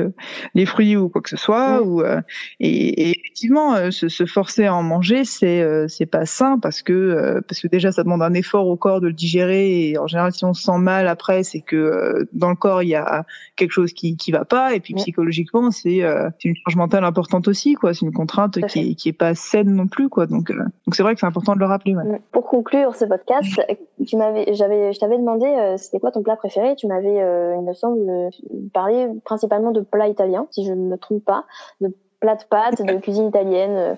les 0.56 0.66
fruits 0.66 0.98
ou 0.98 1.10
quoi 1.10 1.22
que 1.22 1.30
ce 1.30 1.38
soit. 1.38 1.82
Ou 1.82 2.04
et, 2.04 2.18
et, 2.60 3.12
effectivement, 3.12 3.92
se, 3.92 4.10
se, 4.10 4.26
forcer 4.26 4.66
à 4.66 4.76
en 4.76 4.84
manger, 4.84 5.24
c'est 5.26 5.88
c'est 5.88 6.08
pas 6.08 6.26
sain 6.26 6.58
parce 6.60 6.82
que 6.82 7.42
parce 7.48 7.62
que 7.62 7.68
déjà 7.68 7.92
ça 7.92 8.04
demande 8.04 8.24
un 8.24 8.33
effort 8.34 8.68
au 8.68 8.76
corps 8.76 9.02
de 9.02 9.08
le 9.08 9.14
digérer 9.14 9.90
et 9.90 9.98
en 9.98 10.08
général 10.08 10.32
si 10.34 10.46
on 10.46 10.54
se 10.54 10.64
sent 10.64 10.78
mal 10.78 11.08
après 11.08 11.44
c'est 11.44 11.62
que 11.62 11.76
euh, 11.76 12.30
dans 12.34 12.50
le 12.50 12.56
corps 12.56 12.84
il 12.84 12.90
y 12.90 12.96
a 12.96 13.26
quelque 13.56 13.72
chose 13.72 13.94
qui 13.94 14.18
qui 14.18 14.32
va 14.32 14.46
pas 14.46 14.74
et 14.74 14.80
puis 14.80 14.94
psychologiquement 14.96 15.72
c'est 15.72 16.04
euh, 16.04 16.30
une 16.44 16.56
charge 16.56 16.76
mentale 16.76 17.04
importante 17.04 17.48
aussi 17.48 17.74
quoi. 17.74 17.94
C'est 17.94 18.06
une 18.06 18.14
contrainte 18.14 18.66
qui 18.68 18.92
est, 18.92 18.96
qui 18.96 19.10
est 19.10 19.14
pas 19.14 19.36
saine 19.36 19.74
non 19.74 19.88
plus 19.88 20.10
quoi. 20.10 20.26
Donc 20.26 20.52
euh, 20.52 20.56
donc 20.56 20.96
c'est 20.96 21.04
vrai 21.04 21.14
que 21.14 21.20
c'est 21.20 21.26
important 21.26 21.54
de 21.54 21.60
le 21.60 21.66
rappeler 21.66 21.96
ouais. 21.96 22.22
pour 22.32 22.48
conclure 22.48 22.96
ce 22.96 23.06
podcast 23.06 23.62
tu 24.06 24.18
m'avais 24.18 24.54
j'avais 24.54 24.94
je 24.94 25.00
t'avais 25.00 25.18
demandé 25.18 25.76
c'était 25.78 26.00
quoi 26.00 26.12
ton 26.12 26.24
plat 26.24 26.36
préféré? 26.36 26.76
Tu 26.76 26.88
m'avais 26.88 27.16
il 27.16 27.64
me 27.64 27.74
semble 27.74 28.30
parlé 28.74 29.08
principalement 29.24 29.72
de 29.72 29.82
plats 29.82 30.08
italiens 30.08 30.48
si 30.52 30.66
je 30.66 30.72
ne 30.72 30.90
me 30.90 30.98
trompe 30.98 31.24
pas 31.26 31.46
de 31.82 31.96
plats 32.20 32.36
de 32.36 32.44
pâtes 32.50 32.82
de 32.82 32.94
cuisine 33.02 33.28
italienne 33.28 33.98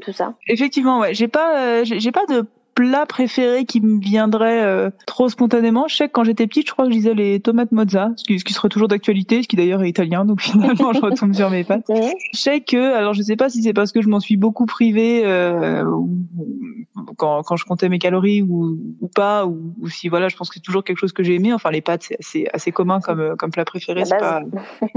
tout 0.00 0.12
ça. 0.12 0.34
Effectivement 0.48 1.00
ouais. 1.00 1.14
J'ai 1.14 1.28
pas 1.28 1.84
j'ai 1.84 2.12
pas 2.12 2.26
de 2.26 2.46
plat 2.76 3.06
préféré 3.06 3.64
qui 3.64 3.80
me 3.80 3.98
viendrait 3.98 4.62
euh, 4.62 4.90
trop 5.06 5.28
spontanément. 5.28 5.88
Je 5.88 5.96
sais 5.96 6.08
que 6.08 6.12
quand 6.12 6.24
j'étais 6.24 6.46
petite, 6.46 6.68
je 6.68 6.72
crois 6.72 6.84
que 6.84 6.92
je 6.92 6.96
disais 6.96 7.14
les 7.14 7.40
tomates 7.40 7.72
mozza, 7.72 8.10
ce 8.16 8.24
qui, 8.24 8.38
serait 8.52 8.68
toujours 8.68 8.86
d'actualité, 8.86 9.42
ce 9.42 9.48
qui 9.48 9.56
d'ailleurs 9.56 9.82
est 9.82 9.88
italien, 9.88 10.24
donc 10.24 10.40
finalement 10.42 10.92
je 10.92 11.00
retombe 11.00 11.34
sur 11.34 11.50
mes 11.50 11.64
pattes. 11.64 11.86
Je 11.88 12.38
sais 12.38 12.60
que, 12.60 12.94
alors 12.94 13.14
je 13.14 13.22
sais 13.22 13.34
pas 13.34 13.48
si 13.48 13.62
c'est 13.62 13.72
parce 13.72 13.92
que 13.92 14.02
je 14.02 14.08
m'en 14.08 14.20
suis 14.20 14.36
beaucoup 14.36 14.66
privée 14.66 15.22
euh, 15.24 15.84
quand, 17.16 17.42
quand 17.42 17.56
je 17.56 17.64
comptais 17.64 17.88
mes 17.88 17.98
calories 17.98 18.42
ou, 18.42 18.78
ou 19.00 19.08
pas, 19.08 19.46
ou, 19.46 19.88
si 19.88 20.08
voilà, 20.08 20.28
je 20.28 20.36
pense 20.36 20.50
que 20.50 20.54
c'est 20.56 20.60
toujours 20.60 20.84
quelque 20.84 20.98
chose 20.98 21.12
que 21.12 21.22
j'ai 21.22 21.34
aimé. 21.34 21.54
Enfin, 21.54 21.70
les 21.70 21.80
pâtes, 21.80 22.02
c'est 22.02 22.18
assez, 22.20 22.46
assez 22.52 22.72
commun 22.72 23.00
comme, 23.00 23.36
comme 23.38 23.50
plat 23.50 23.64
préféré, 23.64 24.04
c'est 24.04 24.18
pas, 24.18 24.42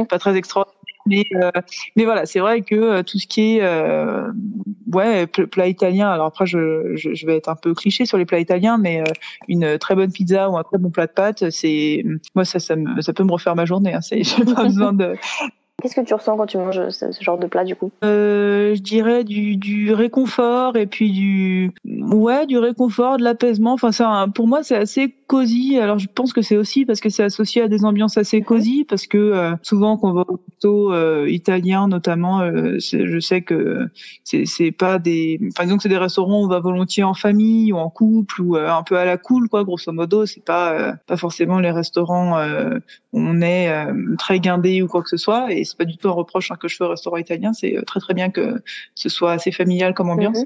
pas 0.09 0.19
très 0.19 0.35
extraordinaire. 0.35 0.75
Mais, 1.05 1.25
euh, 1.35 1.51
mais 1.95 2.05
voilà, 2.05 2.25
c'est 2.25 2.39
vrai 2.39 2.61
que 2.61 2.75
euh, 2.75 3.03
tout 3.03 3.19
ce 3.19 3.27
qui 3.27 3.55
est 3.55 3.61
euh, 3.61 4.31
ouais 4.93 5.27
plat 5.27 5.67
italien. 5.67 6.09
Alors 6.09 6.27
après, 6.27 6.45
je, 6.45 6.95
je, 6.95 7.13
je, 7.13 7.25
vais 7.25 7.37
être 7.37 7.49
un 7.49 7.55
peu 7.55 7.73
cliché 7.73 8.05
sur 8.05 8.17
les 8.17 8.25
plats 8.25 8.39
italiens, 8.39 8.77
mais 8.77 9.03
une 9.47 9.77
très 9.77 9.95
bonne 9.95 10.11
pizza 10.11 10.49
ou 10.49 10.57
un 10.57 10.63
très 10.63 10.77
bon 10.77 10.89
plat 10.89 11.07
de 11.07 11.11
pâtes, 11.11 11.49
c'est 11.49 12.03
moi 12.35 12.45
ça 12.45 12.59
ça, 12.59 12.75
me, 12.75 13.01
ça 13.01 13.13
peut 13.13 13.23
me 13.23 13.31
refaire 13.31 13.55
ma 13.55 13.65
journée. 13.65 13.93
Hein, 13.93 14.01
c'est 14.01 14.23
j'ai 14.23 14.45
pas 14.45 14.63
besoin 14.63 14.93
de 14.93 15.15
Qu'est-ce 15.81 15.95
que 15.95 16.01
tu 16.01 16.13
ressens 16.13 16.37
quand 16.37 16.45
tu 16.45 16.57
manges 16.57 16.89
ce, 16.89 17.05
genre 17.21 17.37
de 17.37 17.47
plat 17.47 17.63
du 17.63 17.75
coup? 17.75 17.91
Euh, 18.03 18.75
Je 18.75 18.81
dirais 18.81 19.23
du, 19.23 19.55
du, 19.57 19.93
réconfort 19.93 20.77
et 20.77 20.87
puis 20.87 21.11
du 21.11 21.71
ouais 21.85 22.45
du 22.45 22.57
réconfort, 22.57 23.17
de 23.17 23.23
l'apaisement. 23.23 23.73
Enfin 23.73 23.91
ça, 23.91 24.27
pour 24.33 24.47
moi 24.47 24.63
c'est 24.63 24.75
assez 24.75 25.15
cosy. 25.27 25.77
Alors 25.77 25.99
je 25.99 26.07
pense 26.13 26.33
que 26.33 26.41
c'est 26.41 26.57
aussi 26.57 26.85
parce 26.85 26.99
que 26.99 27.09
c'est 27.09 27.23
associé 27.23 27.61
à 27.61 27.67
des 27.67 27.85
ambiances 27.85 28.17
assez 28.17 28.41
cosy 28.41 28.83
parce 28.83 29.07
que 29.07 29.17
euh, 29.17 29.55
souvent 29.61 29.97
quand 29.97 30.09
on 30.09 30.13
va 30.13 30.25
au 30.27 30.37
plutôt 30.37 30.91
euh, 30.91 31.29
italien 31.29 31.87
notamment, 31.87 32.41
euh, 32.41 32.77
je 32.79 33.19
sais 33.19 33.41
que 33.41 33.87
c'est 34.23 34.45
c'est 34.45 34.71
pas 34.71 34.99
des, 34.99 35.39
enfin 35.53 35.63
disons 35.63 35.77
que 35.77 35.83
c'est 35.83 35.89
des 35.89 35.97
restaurants 35.97 36.41
où 36.41 36.45
on 36.45 36.47
va 36.47 36.59
volontiers 36.59 37.03
en 37.03 37.13
famille 37.13 37.71
ou 37.71 37.77
en 37.77 37.89
couple 37.89 38.41
ou 38.41 38.57
euh, 38.57 38.69
un 38.69 38.83
peu 38.83 38.97
à 38.97 39.05
la 39.05 39.17
cool 39.17 39.47
quoi. 39.47 39.63
Grosso 39.63 39.91
modo, 39.91 40.25
c'est 40.25 40.43
pas 40.43 40.93
pas 41.07 41.17
forcément 41.17 41.59
les 41.59 41.71
restaurants 41.71 42.39
où 43.13 43.19
on 43.19 43.41
est 43.41 43.71
très 44.17 44.39
guindé 44.39 44.81
ou 44.81 44.87
quoi 44.87 45.03
que 45.03 45.09
ce 45.09 45.17
soit 45.17 45.53
et 45.53 45.63
c'est 45.69 45.77
pas 45.77 45.85
du 45.85 45.97
tout 45.97 46.09
un 46.09 46.13
reproche 46.13 46.51
hein, 46.51 46.55
que 46.59 46.67
je 46.67 46.75
fais 46.75 46.83
au 46.83 46.89
restaurant 46.89 47.17
italien. 47.17 47.53
C'est 47.53 47.77
euh, 47.77 47.81
très 47.83 47.99
très 47.99 48.13
bien 48.13 48.29
que 48.29 48.61
ce 48.95 49.09
soit 49.09 49.31
assez 49.31 49.51
familial 49.51 49.93
comme 49.93 50.09
ambiance. 50.09 50.39
Mhm. 50.39 50.45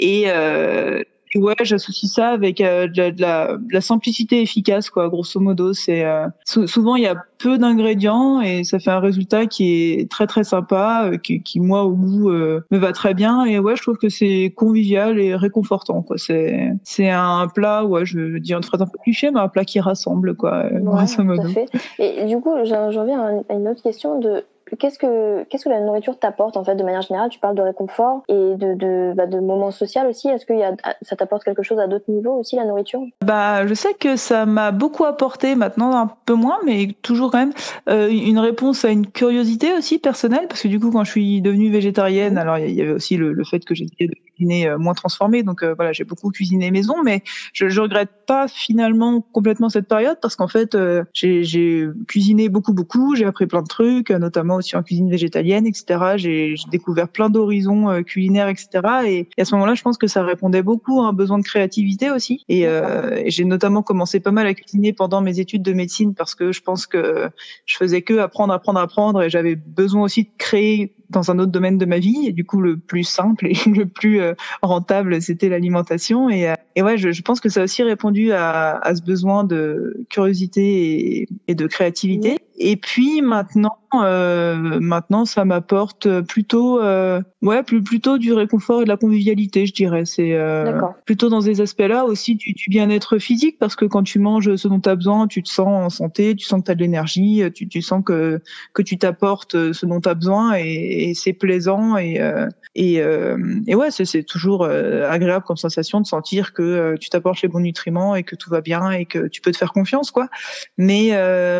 Et 0.00 0.24
euh, 0.28 1.02
ouais, 1.34 1.54
j'associe 1.62 2.10
ça 2.10 2.28
avec 2.28 2.60
euh, 2.60 2.86
de, 2.86 3.20
la, 3.20 3.56
de, 3.56 3.72
la, 3.72 3.80
simplicité 3.80 4.40
efficace, 4.40 4.90
quoi. 4.90 5.08
Grosso 5.08 5.40
modo, 5.40 5.72
c'est 5.72 6.04
euh, 6.04 6.26
souvent 6.44 6.96
il 6.96 7.02
y 7.02 7.06
a 7.06 7.16
peu 7.38 7.58
d'ingrédients 7.58 8.40
et 8.40 8.64
ça 8.64 8.78
fait 8.78 8.90
un 8.90 9.00
résultat 9.00 9.46
qui 9.46 9.92
est 9.92 10.10
très 10.10 10.26
très 10.26 10.44
sympa, 10.44 11.10
euh, 11.10 11.18
qui, 11.18 11.42
qui, 11.42 11.60
moi 11.60 11.84
au 11.84 11.92
goût 11.92 12.30
me 12.30 12.78
va 12.78 12.92
très 12.92 13.14
bien. 13.14 13.44
Et 13.44 13.58
ouais, 13.58 13.76
je 13.76 13.82
trouve 13.82 13.98
que 13.98 14.08
c'est 14.08 14.52
convivial 14.56 15.18
et 15.18 15.34
réconfortant, 15.34 16.02
quoi. 16.02 16.16
C'est 16.18 16.70
c'est 16.84 17.10
un 17.10 17.48
plat, 17.48 17.84
ouais, 17.84 18.06
je 18.06 18.38
dis 18.38 18.54
une 18.54 18.62
phrase 18.62 18.82
un 18.82 18.86
peu 18.86 18.98
cliché, 19.02 19.30
mais 19.30 19.40
un 19.40 19.48
plat 19.48 19.64
qui 19.64 19.80
rassemble, 19.80 20.34
quoi. 20.36 20.68
grosso 20.70 21.22
modo. 21.22 21.48
fait. 21.48 21.70
Et 21.98 22.24
du 22.26 22.38
coup, 22.38 22.52
j'en 22.64 23.04
viens 23.04 23.42
à 23.48 23.54
une 23.54 23.68
autre 23.68 23.82
question 23.82 24.18
de 24.18 24.44
qu'est-ce 24.78 24.98
que 24.98 25.44
qu'est-ce 25.44 25.64
que 25.64 25.68
la 25.68 25.80
nourriture 25.80 26.18
t'apporte 26.18 26.56
en 26.56 26.64
fait 26.64 26.74
de 26.74 26.82
manière 26.82 27.02
générale? 27.02 27.30
Tu 27.30 27.38
parles 27.38 27.56
de 27.56 27.62
réconfort 27.62 28.22
et 28.28 28.34
de 28.34 28.74
de, 28.74 29.12
bah, 29.14 29.26
de 29.26 29.40
moments 29.40 29.70
sociaux 29.70 30.02
aussi. 30.08 30.28
Est-ce 30.28 30.46
que 30.46 30.52
y 30.52 30.62
a, 30.62 30.74
ça 31.02 31.16
t'apporte 31.16 31.44
quelque 31.44 31.62
chose 31.62 31.78
à 31.78 31.86
d'autres 31.86 32.10
niveaux 32.10 32.38
aussi 32.38 32.56
la 32.56 32.64
nourriture? 32.64 33.02
Bah, 33.24 33.66
je 33.66 33.74
sais 33.74 33.94
que 33.94 34.16
ça 34.16 34.46
m'a 34.46 34.70
beaucoup 34.70 35.04
apporté. 35.04 35.54
Maintenant 35.54 35.96
un 35.96 36.10
peu 36.26 36.34
moins, 36.34 36.58
mais 36.64 36.88
toujours 37.02 37.30
quand 37.30 37.38
même 37.38 37.52
euh, 37.88 38.08
une 38.10 38.38
réponse 38.38 38.84
à 38.84 38.90
une 38.90 39.06
curiosité 39.06 39.74
aussi 39.74 39.98
personnelle 39.98 40.46
parce 40.48 40.62
que 40.62 40.68
du 40.68 40.80
coup 40.80 40.90
quand 40.90 41.04
je 41.04 41.10
suis 41.10 41.40
devenue 41.40 41.70
végétarienne, 41.70 42.38
alors 42.38 42.58
il 42.58 42.74
y 42.74 42.80
avait 42.80 42.92
aussi 42.92 43.16
le, 43.16 43.32
le 43.32 43.44
fait 43.44 43.64
que 43.64 43.74
j'étais 43.74 44.06
de 44.06 44.14
cuisiner 44.34 44.68
euh, 44.68 44.78
moins 44.78 44.94
transformé, 44.94 45.42
donc 45.42 45.62
euh, 45.62 45.74
voilà 45.74 45.92
j'ai 45.92 46.04
beaucoup 46.04 46.30
cuisiné 46.30 46.70
maison, 46.70 47.02
mais 47.02 47.22
je, 47.52 47.68
je 47.68 47.80
regrette 47.80 48.10
pas 48.26 48.48
finalement 48.48 49.20
complètement 49.20 49.68
cette 49.68 49.88
période 49.88 50.18
parce 50.20 50.36
qu'en 50.36 50.48
fait 50.48 50.76
j'ai 51.12 51.88
cuisiné 52.08 52.48
beaucoup 52.48 52.72
beaucoup, 52.72 53.14
j'ai 53.14 53.26
appris 53.26 53.46
plein 53.46 53.62
de 53.62 53.68
trucs, 53.68 54.10
notamment 54.10 54.56
aussi 54.56 54.76
en 54.76 54.82
cuisine 54.82 55.10
végétalienne, 55.10 55.66
etc. 55.66 56.14
J'ai 56.16 56.54
découvert 56.70 57.08
plein 57.08 57.30
d'horizons 57.30 57.90
euh, 57.90 58.02
culinaires, 58.02 58.48
etc. 58.48 58.68
Et, 59.06 59.28
à 59.38 59.44
ce 59.44 59.54
moment-là, 59.54 59.74
je 59.74 59.82
pense 59.82 59.98
que 59.98 60.06
ça 60.06 60.22
répondait 60.22 60.62
beaucoup 60.62 61.00
à 61.00 61.06
un 61.06 61.12
besoin 61.12 61.38
de 61.38 61.44
créativité 61.44 62.10
aussi. 62.10 62.44
Et, 62.48 62.66
euh, 62.66 63.22
j'ai 63.26 63.44
notamment 63.44 63.82
commencé 63.82 64.20
pas 64.20 64.30
mal 64.30 64.46
à 64.46 64.54
cuisiner 64.54 64.92
pendant 64.92 65.20
mes 65.20 65.40
études 65.40 65.62
de 65.62 65.72
médecine 65.72 66.14
parce 66.14 66.34
que 66.34 66.52
je 66.52 66.60
pense 66.60 66.86
que 66.86 67.28
je 67.66 67.76
faisais 67.76 68.02
que 68.02 68.18
apprendre, 68.18 68.52
apprendre, 68.52 68.80
apprendre, 68.80 69.22
et 69.22 69.30
j'avais 69.30 69.56
besoin 69.56 70.02
aussi 70.02 70.24
de 70.24 70.30
créer 70.38 70.94
dans 71.10 71.30
un 71.30 71.38
autre 71.38 71.52
domaine 71.52 71.78
de 71.78 71.86
ma 71.86 71.98
vie. 71.98 72.26
Et 72.26 72.32
du 72.32 72.44
coup, 72.44 72.60
le 72.60 72.76
plus 72.76 73.04
simple 73.04 73.46
et 73.46 73.54
le 73.70 73.86
plus 73.86 74.20
euh, 74.20 74.33
rentable, 74.62 75.20
c'était 75.22 75.48
l'alimentation. 75.48 76.28
Et, 76.30 76.52
et 76.76 76.82
ouais, 76.82 76.98
je, 76.98 77.12
je, 77.12 77.22
pense 77.22 77.40
que 77.40 77.48
ça 77.48 77.60
a 77.60 77.64
aussi 77.64 77.82
répondu 77.82 78.32
à, 78.32 78.78
à 78.78 78.94
ce 78.94 79.02
besoin 79.02 79.44
de 79.44 80.06
curiosité 80.10 81.20
et, 81.20 81.28
et 81.48 81.54
de 81.54 81.66
créativité. 81.66 82.38
Et 82.56 82.76
puis 82.76 83.20
maintenant, 83.22 83.78
euh, 84.02 84.56
maintenant, 84.80 85.24
ça 85.24 85.44
m'apporte 85.44 86.20
plutôt, 86.22 86.80
euh, 86.80 87.20
ouais, 87.42 87.62
plus 87.62 87.82
plutôt 87.82 88.18
du 88.18 88.32
réconfort 88.32 88.82
et 88.82 88.84
de 88.84 88.88
la 88.88 88.96
convivialité, 88.96 89.66
je 89.66 89.72
dirais. 89.72 90.04
C'est 90.04 90.32
euh, 90.32 90.80
plutôt 91.06 91.28
dans 91.28 91.40
ces 91.40 91.60
aspects-là 91.60 92.04
aussi 92.04 92.34
du, 92.34 92.52
du 92.52 92.70
bien-être 92.70 93.18
physique, 93.18 93.58
parce 93.58 93.76
que 93.76 93.84
quand 93.84 94.02
tu 94.02 94.18
manges 94.18 94.56
ce 94.56 94.68
dont 94.68 94.80
tu 94.80 94.88
as 94.88 94.96
besoin, 94.96 95.26
tu 95.28 95.42
te 95.42 95.48
sens 95.48 95.68
en 95.68 95.90
santé, 95.90 96.34
tu 96.34 96.46
sens 96.46 96.60
que 96.60 96.66
tu 96.66 96.70
as 96.72 96.74
de 96.74 96.80
l'énergie, 96.80 97.42
tu, 97.54 97.68
tu 97.68 97.82
sens 97.82 98.02
que 98.04 98.40
que 98.72 98.82
tu 98.82 98.98
t'apportes 98.98 99.72
ce 99.72 99.86
dont 99.86 100.00
tu 100.00 100.08
as 100.08 100.14
besoin, 100.14 100.56
et, 100.56 101.10
et 101.10 101.14
c'est 101.14 101.32
plaisant 101.32 101.96
et 101.96 102.20
euh, 102.20 102.48
et, 102.74 103.00
euh, 103.00 103.36
et 103.68 103.76
ouais, 103.76 103.90
c'est 103.90 104.24
toujours 104.24 104.64
agréable 104.64 105.44
comme 105.44 105.56
sensation 105.56 106.00
de 106.00 106.06
sentir 106.06 106.52
que 106.52 106.96
tu 107.00 107.08
t'apportes 107.08 107.40
les 107.42 107.48
bons 107.48 107.60
nutriments 107.60 108.16
et 108.16 108.24
que 108.24 108.34
tout 108.34 108.50
va 108.50 108.60
bien 108.60 108.90
et 108.90 109.04
que 109.04 109.28
tu 109.28 109.40
peux 109.40 109.52
te 109.52 109.56
faire 109.56 109.72
confiance, 109.72 110.10
quoi. 110.10 110.28
Mais 110.76 111.12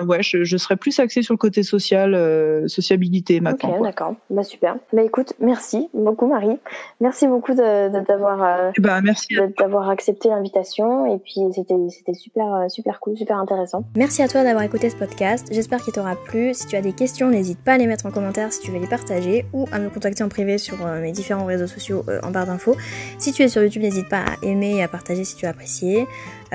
ouais, 0.02 0.22
je, 0.22 0.42
je 0.44 0.56
serais 0.56 0.76
plus 0.76 0.98
axée 0.98 1.22
sur 1.22 1.34
le 1.34 1.38
côté 1.38 1.62
social 1.62 2.14
euh, 2.24 2.68
sociabilité 2.68 3.40
maintenant. 3.40 3.76
Ok, 3.76 3.82
d'accord. 3.82 4.14
Bah, 4.30 4.42
super. 4.42 4.76
Bah, 4.92 5.02
écoute, 5.02 5.34
merci 5.40 5.88
beaucoup, 5.94 6.26
Marie. 6.26 6.58
Merci 7.00 7.26
beaucoup 7.26 7.52
de, 7.52 7.88
d'avoir 8.04 8.42
euh, 8.42 8.70
bah, 8.78 9.00
merci 9.02 9.36
d'avoir 9.58 9.90
accepté 9.90 10.28
l'invitation. 10.28 11.06
Et 11.06 11.18
puis, 11.18 11.40
c'était, 11.52 11.74
c'était 11.90 12.14
super, 12.14 12.54
euh, 12.54 12.68
super 12.68 13.00
cool, 13.00 13.16
super 13.16 13.38
intéressant. 13.38 13.84
Merci 13.96 14.22
à 14.22 14.28
toi 14.28 14.42
d'avoir 14.42 14.64
écouté 14.64 14.90
ce 14.90 14.96
podcast. 14.96 15.48
J'espère 15.52 15.82
qu'il 15.82 15.92
t'aura 15.92 16.16
plu. 16.16 16.54
Si 16.54 16.66
tu 16.66 16.76
as 16.76 16.82
des 16.82 16.92
questions, 16.92 17.30
n'hésite 17.30 17.62
pas 17.62 17.72
à 17.74 17.78
les 17.78 17.86
mettre 17.86 18.06
en 18.06 18.10
commentaire 18.10 18.52
si 18.52 18.60
tu 18.60 18.70
veux 18.70 18.78
les 18.78 18.86
partager 18.86 19.46
ou 19.52 19.66
à 19.72 19.78
me 19.78 19.90
contacter 19.90 20.24
en 20.24 20.28
privé 20.28 20.58
sur 20.58 20.84
mes 20.86 21.12
différents 21.12 21.46
réseaux 21.46 21.66
sociaux 21.66 22.04
en 22.22 22.30
barre 22.30 22.46
d'infos. 22.46 22.76
Si 23.18 23.32
tu 23.32 23.42
es 23.42 23.48
sur 23.48 23.62
YouTube, 23.62 23.82
n'hésite 23.82 24.08
pas 24.08 24.20
à 24.20 24.46
aimer 24.46 24.76
et 24.76 24.82
à 24.82 24.88
partager 24.88 25.24
si 25.24 25.36
tu 25.36 25.46
as 25.46 25.50
apprécié. 25.50 26.06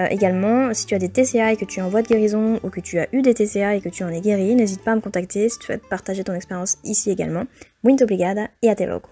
Également, 0.10 0.74
si 0.74 0.86
tu 0.86 0.96
as 0.96 1.00
des 1.00 1.10
TCA 1.10 1.54
et 1.54 1.58
que 1.58 1.66
tu 1.66 1.80
es 1.80 1.84
en 1.84 1.90
voie 1.90 2.02
de 2.02 2.08
guérison 2.08 2.60
ou 2.64 2.70
que 2.70 2.80
tu 2.80 3.00
as 3.00 3.08
eu 3.14 3.22
des 3.22 3.34
TCA 3.34 3.76
et 3.76 3.82
que 3.82 3.90
tu 3.90 4.04
en 4.04 4.10
es 4.10 4.22
guéri, 4.22 4.56
n'hésite 4.56 4.84
pas 4.84 4.92
à 4.92 4.96
me 4.96 5.02
contacter 5.02 5.50
si 5.50 5.60
tu 5.60 5.66
souhaites 5.66 5.88
partager 5.90 6.24
ton 6.24 6.34
expérience 6.34 6.78
ici 6.84 7.12
également. 7.12 7.46
Muito 7.84 8.04
obrigada 8.04 8.50
et 8.62 8.74
te 8.76 8.84
logo. 8.84 9.10